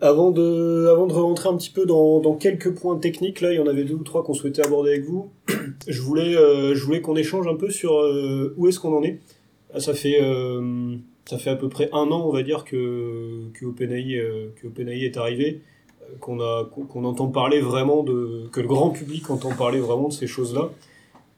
Avant 0.00 0.30
de, 0.30 0.88
rentrer 0.88 1.48
un 1.48 1.56
petit 1.56 1.70
peu 1.70 1.84
dans, 1.86 2.34
quelques 2.34 2.74
points 2.74 2.98
techniques, 2.98 3.40
là, 3.40 3.52
il 3.52 3.56
y 3.56 3.60
en 3.60 3.66
avait 3.66 3.84
deux 3.84 3.94
ou 3.94 4.04
trois 4.04 4.24
qu'on 4.24 4.34
souhaitait 4.34 4.64
aborder 4.64 4.90
avec 4.90 5.04
vous. 5.04 5.30
je 5.86 6.00
voulais, 6.00 7.00
qu'on 7.02 7.16
échange 7.16 7.46
un 7.46 7.56
peu 7.56 7.70
sur 7.70 7.92
où 8.56 8.68
est-ce 8.68 8.80
qu'on 8.80 8.96
en 8.96 9.02
est. 9.02 9.20
Ça 9.78 9.92
fait, 9.94 10.20
à 10.20 11.56
peu 11.56 11.68
près 11.68 11.90
un 11.92 12.10
an, 12.10 12.26
on 12.26 12.32
va 12.32 12.42
dire, 12.42 12.64
que 12.64 13.50
OpenAI 13.62 15.04
est 15.04 15.16
arrivé 15.16 15.60
qu'on 16.20 16.40
a 16.40 16.64
qu'on 16.64 17.04
entend 17.04 17.28
parler 17.28 17.60
vraiment 17.60 18.02
de 18.02 18.48
que 18.52 18.60
le 18.60 18.68
grand 18.68 18.90
public 18.90 19.30
entend 19.30 19.54
parler 19.54 19.80
vraiment 19.80 20.08
de 20.08 20.12
ces 20.12 20.26
choses-là. 20.26 20.70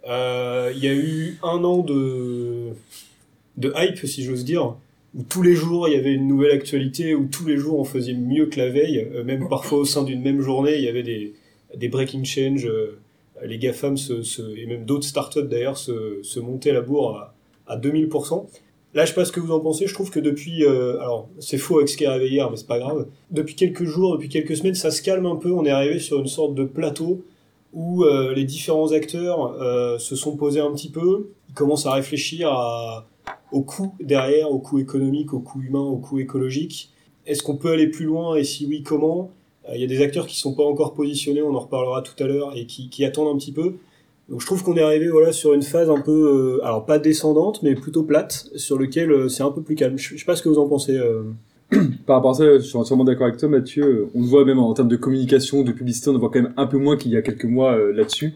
Euh, 0.09 0.73
il 0.75 0.85
y 0.85 0.88
a 0.88 0.95
eu 0.95 1.38
un 1.43 1.64
an 1.64 1.78
de 1.78 2.71
de 3.57 3.73
hype, 3.76 3.99
si 4.07 4.25
j'ose 4.25 4.45
dire, 4.45 4.75
où 5.14 5.23
tous 5.23 5.43
les 5.43 5.54
jours 5.54 5.88
il 5.88 5.95
y 5.95 5.97
avait 5.97 6.12
une 6.12 6.26
nouvelle 6.26 6.52
actualité, 6.52 7.14
où 7.14 7.26
tous 7.26 7.47
les 7.47 7.57
jours 7.57 7.78
on 7.78 7.85
faisait 7.85 8.14
mieux 8.14 8.47
que 8.47 8.59
la 8.59 8.69
veille, 8.69 9.09
euh, 9.14 9.25
même 9.25 9.49
parfois 9.49 9.78
au 9.78 9.85
sein 9.85 10.02
d'une 10.02 10.23
même 10.23 10.40
journée, 10.40 10.76
il 10.76 10.85
y 10.85 10.88
avait 10.88 11.02
des 11.02 11.35
des 11.76 11.88
breaking 11.88 12.25
change, 12.25 12.66
euh, 12.66 12.99
les 13.45 13.59
GAFAM 13.59 13.97
se, 13.97 14.23
se, 14.23 14.57
et 14.57 14.66
même 14.66 14.85
d'autres 14.85 15.07
startups 15.07 15.49
d'ailleurs 15.49 15.76
se, 15.76 16.23
se 16.23 16.40
montaient 16.40 16.73
la 16.73 16.83
bourre 16.83 17.16
à, 17.16 17.35
à 17.66 17.76
2000%. 17.78 18.47
Là, 18.94 19.04
je 19.04 19.08
sais 19.08 19.14
pas 19.14 19.24
ce 19.24 19.32
que 19.32 19.40
vous 19.40 19.52
en 19.52 19.58
pensez. 19.58 19.88
Je 19.88 19.94
trouve 19.94 20.10
que 20.10 20.20
depuis, 20.20 20.64
euh, 20.64 21.00
alors 21.00 21.28
c'est 21.40 21.58
faux 21.58 21.78
avec 21.78 21.88
ce 21.88 21.96
qui 21.96 22.04
est 22.04 22.06
arrivé 22.06 22.30
hier, 22.30 22.48
mais 22.48 22.56
c'est 22.56 22.66
pas 22.66 22.78
grave. 22.78 23.08
Depuis 23.32 23.56
quelques 23.56 23.84
jours, 23.84 24.12
depuis 24.12 24.28
quelques 24.28 24.56
semaines, 24.56 24.76
ça 24.76 24.92
se 24.92 25.02
calme 25.02 25.26
un 25.26 25.34
peu. 25.34 25.50
On 25.50 25.64
est 25.64 25.70
arrivé 25.70 25.98
sur 25.98 26.20
une 26.20 26.28
sorte 26.28 26.54
de 26.54 26.64
plateau 26.64 27.24
où 27.72 28.04
euh, 28.04 28.32
les 28.34 28.44
différents 28.44 28.92
acteurs 28.92 29.60
euh, 29.60 29.98
se 29.98 30.14
sont 30.14 30.36
posés 30.36 30.60
un 30.60 30.72
petit 30.72 30.90
peu. 30.90 31.30
Ils 31.48 31.54
commencent 31.54 31.86
à 31.86 31.92
réfléchir 31.92 32.48
à, 32.52 33.08
au 33.50 33.62
coût 33.62 33.96
derrière, 34.00 34.52
au 34.52 34.60
coût 34.60 34.78
économique, 34.78 35.34
au 35.34 35.40
coût 35.40 35.60
humain, 35.60 35.80
au 35.80 35.96
coût 35.96 36.20
écologique. 36.20 36.90
Est-ce 37.26 37.42
qu'on 37.42 37.56
peut 37.56 37.72
aller 37.72 37.88
plus 37.88 38.04
loin 38.04 38.36
et 38.36 38.44
si 38.44 38.64
oui, 38.66 38.84
comment? 38.84 39.32
Il 39.74 39.80
y 39.80 39.84
a 39.84 39.86
des 39.86 40.02
acteurs 40.02 40.26
qui 40.26 40.36
sont 40.36 40.54
pas 40.54 40.62
encore 40.62 40.92
positionnés, 40.92 41.42
on 41.42 41.54
en 41.54 41.60
reparlera 41.60 42.02
tout 42.02 42.22
à 42.22 42.26
l'heure, 42.26 42.52
et 42.54 42.66
qui 42.66 43.02
attendent 43.02 43.34
un 43.34 43.38
petit 43.38 43.50
peu. 43.50 43.76
Donc 44.28 44.40
je 44.40 44.47
trouve 44.47 44.62
qu'on 44.62 44.76
est 44.76 44.83
arrivé 44.83 45.09
voilà 45.09 45.33
sur 45.33 45.52
une 45.52 45.62
phase 45.62 45.90
un 45.90 46.00
peu, 46.00 46.59
euh, 46.61 46.64
alors 46.64 46.87
pas 46.87 46.99
descendante, 46.99 47.62
mais 47.62 47.75
plutôt 47.75 48.04
plate, 48.04 48.49
sur 48.57 48.78
lequel 48.78 49.11
euh, 49.11 49.28
c'est 49.28 49.43
un 49.43 49.50
peu 49.50 49.62
plus 49.62 49.75
calme. 49.75 49.99
Je, 49.99 50.14
je 50.14 50.19
sais 50.19 50.25
pas 50.25 50.37
ce 50.37 50.43
que 50.43 50.49
vous 50.49 50.59
en 50.59 50.69
pensez. 50.69 50.97
euh. 50.97 51.23
Par 52.07 52.16
rapport 52.16 52.33
à 52.33 52.35
ça, 52.35 52.59
je 52.59 52.62
suis 52.62 52.76
entièrement 52.76 53.04
d'accord 53.04 53.26
avec 53.26 53.38
toi, 53.38 53.49
Mathieu. 53.49 54.09
On 54.14 54.21
le 54.21 54.26
voit 54.26 54.45
même 54.45 54.59
en 54.59 54.73
termes 54.75 54.88
de 54.88 54.97
communication, 54.97 55.62
de 55.62 55.73
publicité, 55.73 56.11
on 56.11 56.14
en 56.14 56.19
voit 56.19 56.31
quand 56.31 56.43
même 56.43 56.54
un 56.57 56.66
peu 56.66 56.78
moins 56.78 56.97
qu'il 56.97 57.12
y 57.12 57.16
a 57.16 57.23
quelques 57.23 57.45
mois 57.45 57.76
euh, 57.76 57.93
là-dessus. 57.93 58.35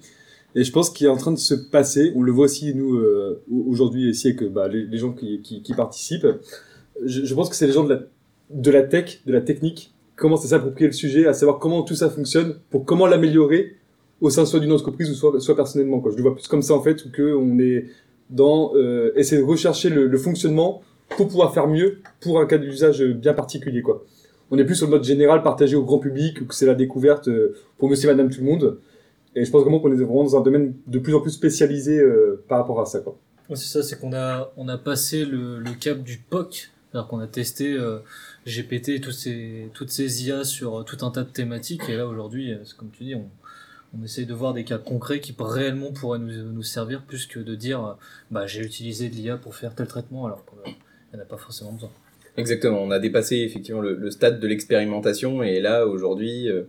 Et 0.54 0.64
je 0.64 0.72
pense 0.72 0.90
qu'il 0.90 1.06
est 1.06 1.10
en 1.10 1.16
train 1.16 1.32
de 1.32 1.38
se 1.38 1.54
passer. 1.54 2.12
On 2.16 2.22
le 2.22 2.32
voit 2.32 2.46
aussi 2.46 2.74
nous 2.74 2.96
euh, 2.96 3.42
aujourd'hui 3.50 4.10
ici 4.10 4.28
avec 4.28 4.50
bah, 4.52 4.66
les, 4.68 4.96
gens 4.98 5.12
qui, 5.12 5.40
qui, 5.42 5.62
qui 5.62 5.74
participent. 5.74 6.26
Je, 7.04 7.24
je 7.24 7.34
pense 7.34 7.48
que 7.48 7.54
c'est 7.54 7.66
les 7.66 7.72
gens 7.72 7.84
de 7.84 7.94
la, 7.94 8.00
de 8.50 8.70
la 8.70 8.82
tech, 8.82 9.20
de 9.26 9.32
la 9.32 9.40
technique, 9.40 9.92
commencent 10.16 10.44
à 10.44 10.48
s'approprier 10.48 10.86
le 10.88 10.94
sujet, 10.94 11.26
à 11.26 11.34
savoir 11.34 11.58
comment 11.58 11.82
tout 11.82 11.94
ça 11.94 12.10
fonctionne, 12.10 12.56
pour 12.70 12.84
comment 12.84 13.06
l'améliorer 13.06 13.76
au 14.20 14.30
sein 14.30 14.44
soit 14.46 14.60
d'une 14.60 14.72
entreprise 14.72 15.10
ou 15.10 15.14
soit, 15.14 15.40
soit 15.40 15.56
personnellement. 15.56 16.00
Quoi. 16.00 16.12
Je 16.12 16.16
le 16.16 16.22
vois 16.22 16.34
plus 16.34 16.48
comme 16.48 16.62
ça 16.62 16.74
en 16.74 16.82
fait, 16.82 17.10
que 17.10 17.34
on 17.34 17.58
est 17.58 17.86
dans 18.30 18.72
euh, 18.74 19.12
essayer 19.16 19.40
de 19.40 19.46
rechercher 19.46 19.90
le, 19.90 20.06
le 20.06 20.18
fonctionnement 20.18 20.82
pour 21.16 21.28
pouvoir 21.28 21.54
faire 21.54 21.66
mieux 21.68 22.00
pour 22.20 22.40
un 22.40 22.46
cas 22.46 22.58
d'usage 22.58 23.02
bien 23.02 23.32
particulier. 23.32 23.82
Quoi. 23.82 24.04
On 24.50 24.58
est 24.58 24.64
plus 24.64 24.76
sur 24.76 24.86
le 24.86 24.92
mode 24.92 25.04
général 25.04 25.42
partagé 25.42 25.76
au 25.76 25.82
grand 25.82 25.98
public, 25.98 26.46
que 26.46 26.54
c'est 26.54 26.66
la 26.66 26.74
découverte 26.74 27.28
euh, 27.28 27.54
pour 27.78 27.88
monsieur, 27.88 28.08
madame, 28.08 28.30
tout 28.30 28.40
le 28.40 28.46
monde. 28.46 28.78
Et 29.34 29.44
je 29.44 29.50
pense 29.50 29.62
vraiment 29.62 29.78
qu'on 29.78 29.92
est 29.92 29.96
vraiment 29.96 30.24
dans 30.24 30.36
un 30.36 30.40
domaine 30.40 30.74
de 30.86 30.98
plus 30.98 31.14
en 31.14 31.20
plus 31.20 31.30
spécialisé 31.30 31.98
euh, 31.98 32.42
par 32.48 32.58
rapport 32.58 32.80
à 32.80 32.86
ça. 32.86 33.00
Quoi. 33.00 33.16
Ouais, 33.48 33.56
c'est 33.56 33.66
ça, 33.66 33.82
c'est 33.82 33.98
qu'on 33.98 34.12
a, 34.12 34.52
on 34.56 34.68
a 34.68 34.76
passé 34.76 35.24
le, 35.24 35.58
le 35.58 35.70
cap 35.78 36.02
du 36.02 36.18
POC, 36.18 36.70
c'est-à-dire 36.90 37.08
qu'on 37.08 37.20
a 37.20 37.26
testé 37.26 37.72
euh, 37.72 37.98
GPT 38.46 39.00
tous 39.00 39.12
ces, 39.12 39.70
toutes 39.72 39.90
ces 39.90 40.26
IA 40.26 40.44
sur 40.44 40.80
euh, 40.80 40.82
tout 40.82 41.04
un 41.04 41.10
tas 41.10 41.22
de 41.22 41.30
thématiques, 41.30 41.88
et 41.88 41.96
là 41.96 42.06
aujourd'hui, 42.06 42.52
euh, 42.52 42.58
c'est 42.64 42.76
comme 42.76 42.90
tu 42.90 43.04
dis, 43.04 43.14
on, 43.14 43.28
on 43.98 44.02
essaye 44.04 44.26
de 44.26 44.34
voir 44.34 44.54
des 44.54 44.64
cas 44.64 44.78
concrets 44.78 45.20
qui 45.20 45.34
réellement 45.38 45.92
pourraient 45.92 46.18
nous, 46.18 46.52
nous 46.52 46.62
servir 46.62 47.02
plus 47.02 47.26
que 47.26 47.40
de 47.40 47.54
dire, 47.54 47.84
euh, 47.84 47.92
bah 48.30 48.46
j'ai 48.46 48.60
utilisé 48.62 49.08
de 49.08 49.14
l'IA 49.14 49.36
pour 49.36 49.54
faire 49.54 49.74
tel 49.74 49.86
traitement, 49.86 50.26
alors 50.26 50.44
qu'il 50.44 50.72
n'y 51.14 51.18
en 51.18 51.22
a 51.22 51.26
pas 51.26 51.36
forcément 51.38 51.72
besoin. 51.72 51.90
Exactement, 52.36 52.82
on 52.82 52.90
a 52.90 52.98
dépassé 52.98 53.36
effectivement 53.36 53.80
le, 53.80 53.94
le 53.94 54.10
stade 54.10 54.38
de 54.40 54.46
l'expérimentation 54.46 55.42
et 55.42 55.60
là 55.60 55.86
aujourd'hui, 55.86 56.48
euh, 56.48 56.62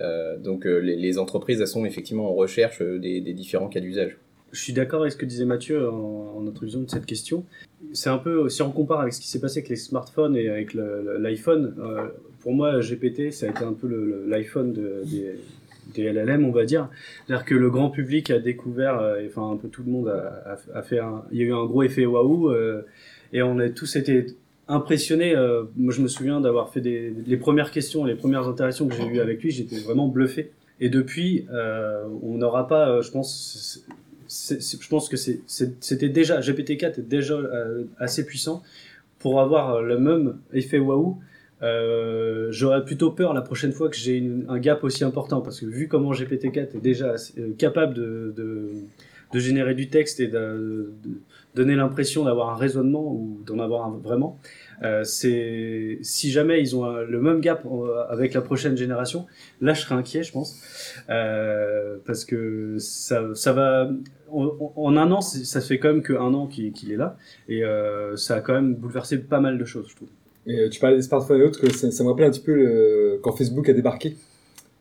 euh, 0.00 0.36
donc 0.38 0.66
euh, 0.66 0.78
les, 0.78 0.94
les 0.96 1.18
entreprises 1.18 1.60
elles 1.60 1.66
sont 1.66 1.84
effectivement 1.84 2.30
en 2.30 2.34
recherche 2.34 2.82
euh, 2.82 2.98
des, 3.00 3.20
des 3.20 3.32
différents 3.32 3.68
cas 3.68 3.80
d'usage. 3.80 4.16
Je 4.52 4.60
suis 4.60 4.72
d'accord 4.72 5.00
avec 5.02 5.12
ce 5.12 5.16
que 5.18 5.26
disait 5.26 5.44
Mathieu 5.44 5.90
en, 5.90 6.34
en 6.38 6.46
introduction 6.46 6.80
de 6.82 6.88
cette 6.88 7.04
question. 7.04 7.44
C'est 7.92 8.08
un 8.10 8.16
peu, 8.18 8.48
si 8.48 8.62
on 8.62 8.70
compare 8.72 9.00
avec 9.00 9.12
ce 9.12 9.20
qui 9.20 9.28
s'est 9.28 9.40
passé 9.40 9.58
avec 9.58 9.68
les 9.68 9.76
smartphones 9.76 10.36
et 10.36 10.48
avec 10.48 10.72
l'iPhone, 10.74 11.74
euh, 11.80 12.08
pour 12.40 12.52
moi, 12.54 12.80
GPT, 12.80 13.30
ça 13.32 13.46
a 13.46 13.50
été 13.50 13.62
un 13.64 13.72
peu 13.74 13.88
l'iPhone 14.26 14.72
de- 14.72 15.02
des, 15.04 15.34
des 15.94 16.12
LLM, 16.12 16.44
on 16.44 16.52
va 16.52 16.64
dire. 16.64 16.88
C'est-à-dire 17.26 17.44
que 17.44 17.54
le 17.54 17.70
grand 17.70 17.90
public 17.90 18.30
a 18.30 18.38
découvert, 18.38 18.98
euh, 18.98 19.22
enfin 19.26 19.50
un 19.50 19.56
peu 19.56 19.68
tout 19.68 19.82
le 19.84 19.90
monde 19.90 20.08
a, 20.08 20.82
fait 20.82 20.98
un, 20.98 21.24
il 21.32 21.38
y 21.38 21.42
a 21.42 21.46
eu 21.46 21.52
un 21.52 21.64
gros 21.64 21.82
effet 21.82 22.06
waouh, 22.06 22.50
euh, 22.50 22.82
et 23.32 23.42
on 23.42 23.58
a 23.58 23.68
tous 23.68 23.96
été 23.96 24.26
impressionné. 24.68 25.34
euh, 25.34 25.64
moi, 25.76 25.92
je 25.92 26.02
me 26.02 26.08
souviens 26.08 26.40
d'avoir 26.40 26.70
fait 26.70 26.80
des, 26.80 27.12
les 27.26 27.36
premières 27.36 27.70
questions, 27.70 28.04
les 28.04 28.14
premières 28.14 28.46
interactions 28.48 28.86
que 28.86 28.94
j'ai 28.94 29.06
eues 29.06 29.20
avec 29.20 29.42
lui, 29.42 29.50
j'étais 29.50 29.78
vraiment 29.78 30.08
bluffé. 30.08 30.50
Et 30.80 30.90
depuis, 30.90 31.46
euh, 31.52 32.04
on 32.22 32.38
n'aura 32.38 32.68
pas, 32.68 32.88
euh, 32.88 33.02
je 33.02 33.10
pense, 33.10 33.84
je 34.28 34.88
pense 34.88 35.08
que 35.08 35.16
c'était 35.16 36.08
déjà, 36.08 36.40
GPT-4 36.40 37.00
est 37.00 37.08
déjà 37.08 37.34
euh, 37.34 37.84
assez 37.98 38.24
puissant 38.24 38.62
pour 39.18 39.40
avoir 39.40 39.82
le 39.82 39.98
même 39.98 40.38
effet 40.52 40.78
waouh. 40.78 41.18
Euh, 41.62 42.48
J'aurais 42.50 42.84
plutôt 42.84 43.10
peur 43.10 43.34
la 43.34 43.42
prochaine 43.42 43.72
fois 43.72 43.88
que 43.88 43.96
j'ai 43.96 44.24
un 44.48 44.58
gap 44.58 44.84
aussi 44.84 45.04
important 45.04 45.40
parce 45.40 45.60
que 45.60 45.66
vu 45.66 45.88
comment 45.88 46.12
GPT-4 46.12 46.76
est 46.76 46.80
déjà 46.80 47.14
euh, 47.38 47.52
capable 47.58 47.94
de, 47.94 48.32
de, 48.36 48.72
de 49.32 49.38
générer 49.38 49.74
du 49.74 49.88
texte 49.88 50.20
et 50.20 50.28
de, 50.28 50.92
de 51.02 51.10
donner 51.54 51.74
l'impression 51.74 52.24
d'avoir 52.24 52.50
un 52.50 52.56
raisonnement 52.56 53.12
ou 53.12 53.42
d'en 53.44 53.58
avoir 53.58 53.86
un 53.86 53.98
vraiment, 53.98 54.38
euh, 54.82 55.02
c'est 55.02 55.98
si 56.02 56.30
jamais 56.30 56.60
ils 56.60 56.76
ont 56.76 56.86
le 56.92 57.20
même 57.20 57.40
gap 57.40 57.66
euh, 57.66 58.04
avec 58.08 58.32
la 58.34 58.40
prochaine 58.40 58.76
génération, 58.76 59.26
là 59.60 59.74
je 59.74 59.80
serais 59.80 59.96
inquiet, 59.96 60.22
je 60.22 60.32
pense, 60.32 60.60
euh, 61.10 61.96
parce 62.06 62.24
que 62.24 62.76
ça, 62.78 63.34
ça 63.34 63.52
va 63.52 63.90
en, 64.30 64.96
un 64.96 65.10
an, 65.10 65.20
ça 65.20 65.60
fait 65.60 65.78
quand 65.78 65.88
même 65.88 66.02
que 66.02 66.12
un 66.12 66.32
an 66.34 66.46
qu'il 66.46 66.92
est 66.92 66.96
là 66.96 67.16
et 67.48 67.62
ça 68.16 68.36
a 68.36 68.40
quand 68.40 68.54
même 68.54 68.74
bouleversé 68.74 69.18
pas 69.18 69.40
mal 69.40 69.58
de 69.58 69.64
choses, 69.64 69.88
je 69.88 69.96
trouve. 69.96 70.08
Et 70.48 70.58
euh, 70.58 70.68
tu 70.70 70.80
parlais 70.80 70.96
des 70.96 71.02
smartphones 71.02 71.40
et 71.40 71.44
autres, 71.44 71.68
ça, 71.70 72.02
me 72.02 72.08
rappelle 72.08 72.24
un 72.24 72.30
petit 72.30 72.40
peu 72.40 73.18
quand 73.22 73.32
Facebook 73.32 73.68
a 73.68 73.74
débarqué. 73.74 74.16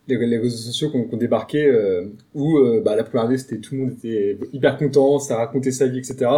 Les, 0.07 0.37
réseaux 0.37 0.55
sociaux 0.55 0.89
qui 0.89 0.95
ont, 0.95 1.17
débarqué, 1.17 1.67
euh, 1.67 2.05
où 2.33 2.57
euh, 2.57 2.81
bah, 2.83 2.95
la 2.95 3.03
première 3.03 3.25
année, 3.25 3.37
c'était 3.37 3.57
tout 3.57 3.75
le 3.75 3.81
monde 3.81 3.91
était 3.91 4.37
hyper 4.53 4.77
content, 4.77 5.19
ça 5.19 5.35
racontait 5.35 5.71
sa 5.71 5.85
vie, 5.85 5.97
etc. 5.97 6.31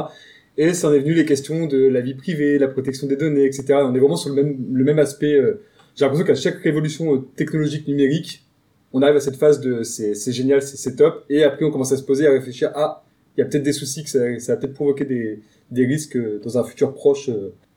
Et 0.58 0.74
ça 0.74 0.90
en 0.90 0.94
est 0.94 1.00
venu 1.00 1.14
les 1.14 1.26
questions 1.26 1.68
de 1.68 1.78
la 1.78 2.02
vie 2.02 2.16
privée, 2.16 2.58
la 2.58 2.68
protection 2.68 3.06
des 3.06 3.16
données, 3.16 3.46
etc. 3.46 3.66
On 3.84 3.94
est 3.94 4.00
vraiment 4.00 4.16
sur 4.16 4.34
le 4.34 4.44
même, 4.44 4.58
le 4.74 4.84
même 4.84 4.98
aspect. 4.98 5.40
J'ai 5.96 6.06
l'impression 6.06 6.26
qu'à 6.26 6.34
chaque 6.34 6.58
révolution 6.58 7.22
technologique 7.36 7.88
numérique, 7.88 8.44
on 8.92 9.04
arrive 9.04 9.18
à 9.18 9.20
cette 9.20 9.36
phase 9.36 9.62
de 9.62 9.84
c'est 9.84 10.32
génial, 10.32 10.64
c'est 10.64 10.96
top, 10.96 11.24
et 11.30 11.44
après 11.44 11.64
on 11.64 11.70
commence 11.70 11.92
à 11.92 11.98
se 11.98 12.04
poser, 12.04 12.26
à 12.26 12.32
réfléchir, 12.32 12.72
ah, 12.74 13.04
il 13.38 13.42
y 13.42 13.44
a 13.44 13.46
peut-être 13.46 13.64
des 13.64 13.74
soucis, 13.74 14.04
que 14.04 14.10
ça, 14.10 14.40
ça 14.40 14.56
va 14.56 14.58
peut-être 14.60 14.74
provoquer 14.74 15.06
des, 15.06 15.40
des 15.70 15.86
risques 15.86 16.18
dans 16.42 16.58
un 16.58 16.64
futur 16.64 16.96
proche. 16.96 17.30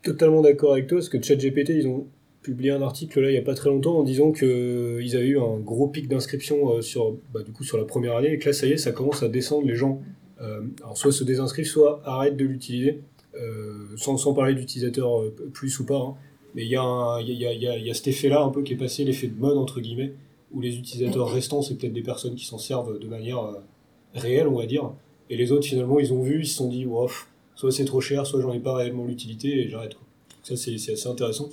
Totalement 0.03 0.43
d'accord 0.43 0.73
avec 0.73 0.89
toi, 0.89 0.99
parce 0.99 1.09
que 1.09 1.23
ChatGPT, 1.23 1.71
ils 1.71 1.87
ont 1.87 2.07
publié 2.43 2.73
un 2.73 2.83
article 2.83 3.21
là 3.21 3.31
il 3.31 3.35
y 3.35 3.39
a 3.39 3.43
pas 3.43 3.55
très 3.55 3.71
longtemps 3.71 3.99
en 3.99 4.03
disant 4.03 4.33
que 4.33 4.45
euh, 4.45 5.17
avaient 5.17 5.29
eu 5.29 5.39
un 5.39 5.59
gros 5.59 5.89
pic 5.89 6.09
d'inscription 6.09 6.75
euh, 6.75 6.83
sur 6.83 7.17
bah, 7.33 7.43
du 7.43 7.53
coup 7.53 7.65
sur 7.65 7.79
la 7.79 7.85
première 7.85 8.17
année 8.17 8.33
et 8.33 8.39
que 8.39 8.47
là 8.47 8.53
ça 8.53 8.67
y 8.67 8.73
est 8.73 8.77
ça 8.77 8.93
commence 8.93 9.23
à 9.23 9.29
descendre 9.29 9.67
les 9.67 9.77
gens 9.77 10.03
euh, 10.41 10.63
alors 10.83 10.97
soit 10.97 11.13
se 11.13 11.25
désinscrivent 11.25 11.67
soit 11.67 12.03
arrêtent 12.05 12.37
de 12.37 12.45
l'utiliser 12.45 13.01
euh, 13.37 13.87
sans, 13.97 14.17
sans 14.17 14.35
parler 14.35 14.55
d'utilisateurs 14.55 15.23
euh, 15.23 15.51
plus 15.53 15.79
ou 15.79 15.87
pas 15.87 15.99
hein. 15.99 16.15
mais 16.55 16.65
il 16.65 16.69
y, 16.69 16.77
a 16.77 17.21
y, 17.21 17.47
a, 17.47 17.53
y, 17.53 17.69
a, 17.69 17.79
il 17.79 17.87
y 17.87 17.91
a 17.91 17.95
cet 17.95 18.09
effet 18.09 18.29
là 18.29 18.43
un 18.43 18.51
peu 18.51 18.63
qui 18.63 18.73
est 18.73 18.77
passé 18.77 19.05
l'effet 19.05 19.29
de 19.29 19.39
mode 19.39 19.57
entre 19.57 19.81
guillemets 19.81 20.13
où 20.53 20.61
les 20.61 20.77
utilisateurs 20.77 21.31
restants 21.31 21.63
c'est 21.63 21.77
peut-être 21.77 21.93
des 21.93 22.03
personnes 22.03 22.35
qui 22.35 22.45
s'en 22.45 22.59
servent 22.59 22.99
de 22.99 23.07
manière 23.07 23.57
réelle 24.15 24.49
on 24.49 24.57
va 24.57 24.67
dire 24.67 24.93
et 25.31 25.37
les 25.37 25.53
autres 25.53 25.67
finalement 25.67 26.01
ils 26.01 26.13
ont 26.13 26.23
vu 26.23 26.41
ils 26.41 26.47
se 26.47 26.57
sont 26.57 26.69
dit 26.69 26.85
Wouf, 26.85 27.32
soit 27.55 27.73
c'est 27.73 27.85
trop 27.85 28.01
cher 28.01 28.27
soit 28.27 28.41
j'en 28.41 28.53
ai 28.53 28.61
pas 28.61 28.75
réellement 28.75 29.05
l'utilité 29.05 29.49
et 29.61 29.69
j'arrête. 29.69 29.97
Ça, 30.43 30.57
c'est 30.57 30.75
assez 30.75 31.07
intéressant. 31.07 31.49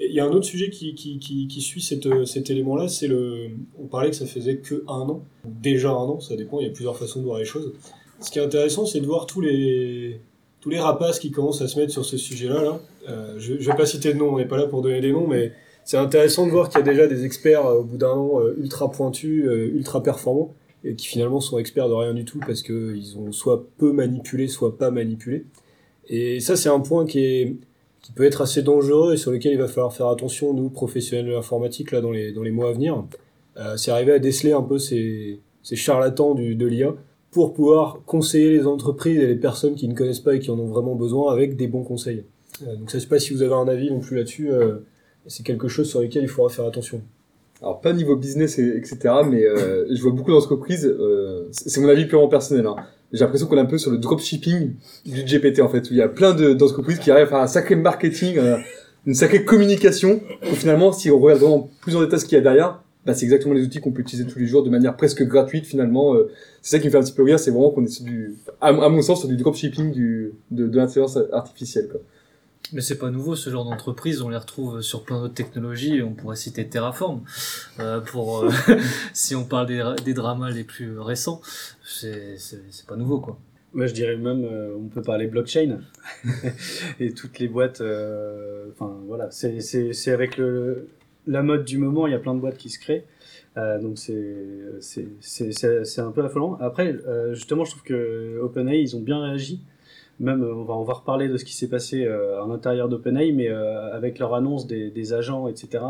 Il 0.00 0.12
y 0.12 0.20
a 0.20 0.24
un 0.24 0.30
autre 0.30 0.44
sujet 0.44 0.70
qui, 0.70 0.94
qui, 0.94 1.18
qui, 1.18 1.60
suit 1.60 1.80
cette, 1.80 2.06
euh, 2.06 2.24
cet 2.24 2.50
élément-là, 2.50 2.88
c'est 2.88 3.06
le. 3.06 3.50
On 3.80 3.86
parlait 3.86 4.10
que 4.10 4.16
ça 4.16 4.26
faisait 4.26 4.56
que 4.56 4.82
un 4.88 5.08
an, 5.08 5.22
déjà 5.44 5.90
un 5.90 5.94
an, 5.94 6.20
ça 6.20 6.34
dépend, 6.34 6.58
il 6.58 6.66
y 6.66 6.70
a 6.70 6.72
plusieurs 6.72 6.96
façons 6.96 7.20
de 7.20 7.24
voir 7.24 7.38
les 7.38 7.44
choses. 7.44 7.72
Ce 8.20 8.30
qui 8.30 8.40
est 8.40 8.42
intéressant, 8.42 8.86
c'est 8.86 9.00
de 9.00 9.06
voir 9.06 9.26
tous 9.26 9.40
les, 9.40 10.20
tous 10.60 10.68
les 10.68 10.80
rapaces 10.80 11.20
qui 11.20 11.30
commencent 11.30 11.62
à 11.62 11.68
se 11.68 11.78
mettre 11.78 11.92
sur 11.92 12.04
ce 12.04 12.16
sujet-là. 12.16 12.62
Là. 12.62 12.80
Euh, 13.08 13.34
je, 13.38 13.54
je 13.58 13.70
vais 13.70 13.76
pas 13.76 13.86
citer 13.86 14.12
de 14.12 14.18
noms, 14.18 14.34
on 14.34 14.38
n'est 14.38 14.48
pas 14.48 14.56
là 14.56 14.66
pour 14.66 14.82
donner 14.82 15.00
des 15.00 15.12
noms, 15.12 15.28
mais 15.28 15.52
c'est 15.84 15.96
intéressant 15.96 16.46
de 16.46 16.50
voir 16.50 16.70
qu'il 16.70 16.80
y 16.80 16.82
a 16.82 16.86
déjà 16.86 17.06
des 17.06 17.24
experts 17.24 17.64
euh, 17.64 17.80
au 17.80 17.84
bout 17.84 17.96
d'un 17.96 18.10
an 18.10 18.40
ultra 18.58 18.90
pointus, 18.90 19.44
ultra 19.46 20.02
performants, 20.02 20.54
qui 20.96 21.06
finalement 21.06 21.40
sont 21.40 21.58
experts 21.58 21.88
de 21.88 21.94
rien 21.94 22.14
du 22.14 22.24
tout 22.24 22.40
parce 22.46 22.62
qu'ils 22.62 23.16
ont 23.18 23.32
soit 23.32 23.66
peu 23.78 23.92
manipulé, 23.92 24.48
soit 24.48 24.76
pas 24.76 24.90
manipulé. 24.90 25.46
Et 26.08 26.40
ça, 26.40 26.56
c'est 26.56 26.68
un 26.68 26.80
point 26.80 27.06
qui 27.06 27.20
est 27.20 27.56
qui 28.04 28.12
peut 28.12 28.24
être 28.24 28.42
assez 28.42 28.60
dangereux 28.62 29.14
et 29.14 29.16
sur 29.16 29.30
lequel 29.30 29.52
il 29.52 29.58
va 29.58 29.66
falloir 29.66 29.90
faire 29.90 30.08
attention, 30.08 30.52
nous, 30.52 30.68
professionnels 30.68 31.24
de 31.24 31.32
l'informatique, 31.32 31.90
là, 31.90 32.02
dans 32.02 32.10
les, 32.10 32.32
dans 32.32 32.42
les 32.42 32.50
mois 32.50 32.68
à 32.68 32.72
venir. 32.74 33.02
Euh, 33.56 33.78
c'est 33.78 33.90
arriver 33.90 34.12
à 34.12 34.18
déceler 34.18 34.52
un 34.52 34.60
peu 34.60 34.78
ces, 34.78 35.40
ces 35.62 35.74
charlatans 35.74 36.34
de 36.34 36.66
l'IA 36.66 36.94
pour 37.30 37.54
pouvoir 37.54 38.00
conseiller 38.04 38.50
les 38.50 38.66
entreprises 38.66 39.18
et 39.18 39.26
les 39.26 39.36
personnes 39.36 39.74
qui 39.74 39.88
ne 39.88 39.94
connaissent 39.94 40.20
pas 40.20 40.34
et 40.34 40.38
qui 40.38 40.50
en 40.50 40.58
ont 40.58 40.66
vraiment 40.66 40.94
besoin 40.96 41.32
avec 41.32 41.56
des 41.56 41.66
bons 41.66 41.82
conseils. 41.82 42.24
Euh, 42.66 42.76
donc, 42.76 42.90
ça, 42.90 42.98
je 42.98 43.04
sais 43.04 43.08
pas 43.08 43.18
si 43.18 43.32
vous 43.32 43.40
avez 43.40 43.54
un 43.54 43.68
avis 43.68 43.90
non 43.90 44.00
plus 44.00 44.18
là-dessus. 44.18 44.52
euh, 44.52 44.80
c'est 45.26 45.46
quelque 45.46 45.68
chose 45.68 45.88
sur 45.88 46.02
lequel 46.02 46.24
il 46.24 46.28
faudra 46.28 46.50
faire 46.50 46.66
attention. 46.66 47.00
Alors 47.64 47.80
pas 47.80 47.92
niveau 47.94 48.14
business 48.16 48.58
et- 48.58 48.76
etc. 48.76 48.98
Mais 49.28 49.42
euh, 49.42 49.86
je 49.90 50.02
vois 50.02 50.12
beaucoup 50.12 50.30
d'entreprises. 50.32 50.84
Euh, 50.86 51.44
c'est 51.50 51.80
mon 51.80 51.88
avis 51.88 52.04
purement 52.06 52.28
personnel. 52.28 52.66
Hein. 52.66 52.76
J'ai 53.12 53.20
l'impression 53.24 53.46
qu'on 53.46 53.56
est 53.56 53.60
un 53.60 53.64
peu 53.64 53.78
sur 53.78 53.90
le 53.90 53.96
dropshipping 53.98 54.72
du 55.06 55.22
GPT 55.24 55.60
en 55.60 55.68
fait, 55.68 55.80
où 55.90 55.92
il 55.92 55.96
y 55.96 56.02
a 56.02 56.08
plein 56.08 56.34
de- 56.34 56.52
d'entreprises 56.52 56.98
qui 56.98 57.10
arrivent 57.10 57.26
à 57.26 57.30
faire 57.30 57.38
un 57.38 57.46
sacré 57.46 57.74
marketing, 57.76 58.36
euh, 58.38 58.56
une 59.06 59.14
sacrée 59.14 59.44
communication. 59.44 60.20
Où 60.42 60.54
finalement, 60.54 60.92
si 60.92 61.10
on 61.10 61.18
regarde 61.18 61.40
vraiment 61.40 61.70
plus 61.80 61.96
en 61.96 62.00
détail 62.02 62.20
ce 62.20 62.26
qu'il 62.26 62.36
y 62.36 62.40
a 62.40 62.42
derrière, 62.42 62.82
bah, 63.06 63.14
c'est 63.14 63.24
exactement 63.24 63.54
les 63.54 63.62
outils 63.64 63.80
qu'on 63.80 63.92
peut 63.92 64.02
utiliser 64.02 64.26
tous 64.28 64.38
les 64.38 64.46
jours 64.46 64.62
de 64.62 64.70
manière 64.70 64.94
presque 64.96 65.22
gratuite 65.24 65.64
finalement. 65.66 66.14
euh. 66.14 66.30
c'est 66.60 66.76
ça 66.76 66.78
qui 66.80 66.86
me 66.88 66.92
fait 66.92 66.98
un 66.98 67.02
petit 67.02 67.12
peu 67.12 67.22
rire, 67.22 67.38
c'est 67.38 67.50
vraiment 67.50 67.70
qu'on 67.70 67.84
est 67.84 67.88
sur 67.88 68.04
du, 68.04 68.34
à, 68.60 68.68
à 68.68 68.88
mon 68.90 69.00
sens, 69.02 69.20
sur 69.20 69.28
du 69.28 69.36
dropshipping 69.36 69.90
du, 69.92 70.32
de, 70.50 70.66
de 70.66 70.76
l'intelligence 70.76 71.18
artificielle. 71.32 71.88
Quoi. 71.90 72.00
Mais 72.72 72.80
c'est 72.80 72.98
pas 72.98 73.10
nouveau 73.10 73.36
ce 73.36 73.50
genre 73.50 73.64
d'entreprise, 73.64 74.22
on 74.22 74.30
les 74.30 74.36
retrouve 74.36 74.80
sur 74.80 75.04
plein 75.04 75.20
d'autres 75.20 75.34
technologies, 75.34 76.02
on 76.02 76.12
pourrait 76.14 76.36
citer 76.36 76.66
Terraform, 76.66 77.22
euh, 77.78 78.00
pour, 78.00 78.44
euh, 78.44 78.50
si 79.12 79.36
on 79.36 79.44
parle 79.44 79.66
des, 79.66 79.94
des 80.04 80.14
dramas 80.14 80.50
les 80.50 80.64
plus 80.64 80.98
récents, 80.98 81.40
c'est 81.84 82.36
pas 82.88 82.96
nouveau 82.96 83.20
quoi. 83.20 83.38
Moi, 83.74 83.86
je 83.86 83.92
dirais 83.92 84.16
même, 84.16 84.44
euh, 84.44 84.74
on 84.78 84.88
peut 84.88 85.02
parler 85.02 85.26
blockchain 85.26 85.80
et 87.00 87.12
toutes 87.12 87.38
les 87.40 87.48
boîtes. 87.48 87.80
euh, 87.80 88.70
Enfin, 88.72 88.96
voilà, 89.06 89.30
c'est 89.30 90.12
avec 90.12 90.40
la 91.26 91.42
mode 91.42 91.64
du 91.64 91.78
moment. 91.78 92.06
Il 92.06 92.12
y 92.12 92.14
a 92.14 92.18
plein 92.20 92.34
de 92.34 92.40
boîtes 92.40 92.56
qui 92.56 92.70
se 92.70 92.78
créent. 92.78 93.04
Donc 93.56 93.98
c'est 93.98 96.00
un 96.00 96.10
peu 96.12 96.24
affolant. 96.24 96.56
Après, 96.60 96.96
justement, 97.32 97.64
je 97.64 97.72
trouve 97.72 97.82
que 97.82 98.38
OpenAI 98.42 98.80
ils 98.80 98.96
ont 98.96 99.00
bien 99.00 99.20
réagi. 99.20 99.60
Même 100.20 100.42
euh, 100.42 100.54
on 100.54 100.64
va 100.64 100.74
on 100.74 100.84
va 100.84 100.94
reparler 100.94 101.28
de 101.28 101.36
ce 101.36 101.44
qui 101.44 101.54
s'est 101.54 101.68
passé 101.68 102.04
euh, 102.04 102.42
à 102.42 102.46
l'intérieur 102.46 102.88
d'OpenAI, 102.88 103.32
mais 103.32 103.48
euh, 103.48 103.92
avec 103.92 104.18
leur 104.18 104.34
annonce 104.34 104.66
des, 104.66 104.90
des 104.90 105.12
agents, 105.12 105.48
etc. 105.48 105.84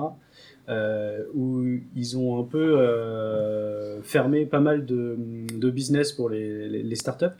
Euh, 0.71 1.25
où 1.35 1.63
ils 1.95 2.17
ont 2.17 2.41
un 2.41 2.45
peu 2.45 2.79
euh, 2.79 4.01
fermé 4.01 4.47
pas 4.47 4.61
mal 4.61 4.87
de, 4.87 5.19
de 5.55 5.71
business 5.71 6.13
pour 6.13 6.31
les, 6.31 6.69
les, 6.69 6.97
startups. 6.97 7.37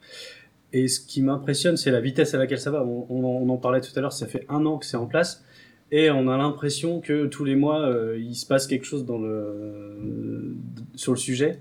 Et 0.75 0.89
ce 0.89 1.01
qui 1.01 1.23
m'impressionne, 1.23 1.79
c'est 1.79 1.91
la 1.91 2.01
vitesse 2.01 2.35
à 2.35 2.39
laquelle 2.39 2.59
ça 2.59 2.71
va. 2.71 2.85
On, 2.85 3.07
on 3.09 3.49
en 3.49 3.57
parlait 3.57 3.81
tout 3.81 3.93
à 3.97 4.03
l'heure, 4.03 4.13
ça 4.13 4.27
fait 4.27 4.45
un 4.51 4.67
an 4.67 4.77
que 4.77 4.85
c'est 4.85 4.99
en 4.99 5.07
place. 5.07 5.43
Et 5.91 6.11
on 6.11 6.29
a 6.29 6.37
l'impression 6.37 7.01
que 7.01 7.27
tous 7.27 7.45
les 7.45 7.55
mois, 7.55 7.81
euh, 7.81 8.19
il 8.19 8.35
se 8.35 8.45
passe 8.45 8.67
quelque 8.67 8.85
chose 8.85 9.07
dans 9.07 9.19
le, 9.19 10.57
sur 10.95 11.13
le 11.13 11.19
sujet. 11.19 11.61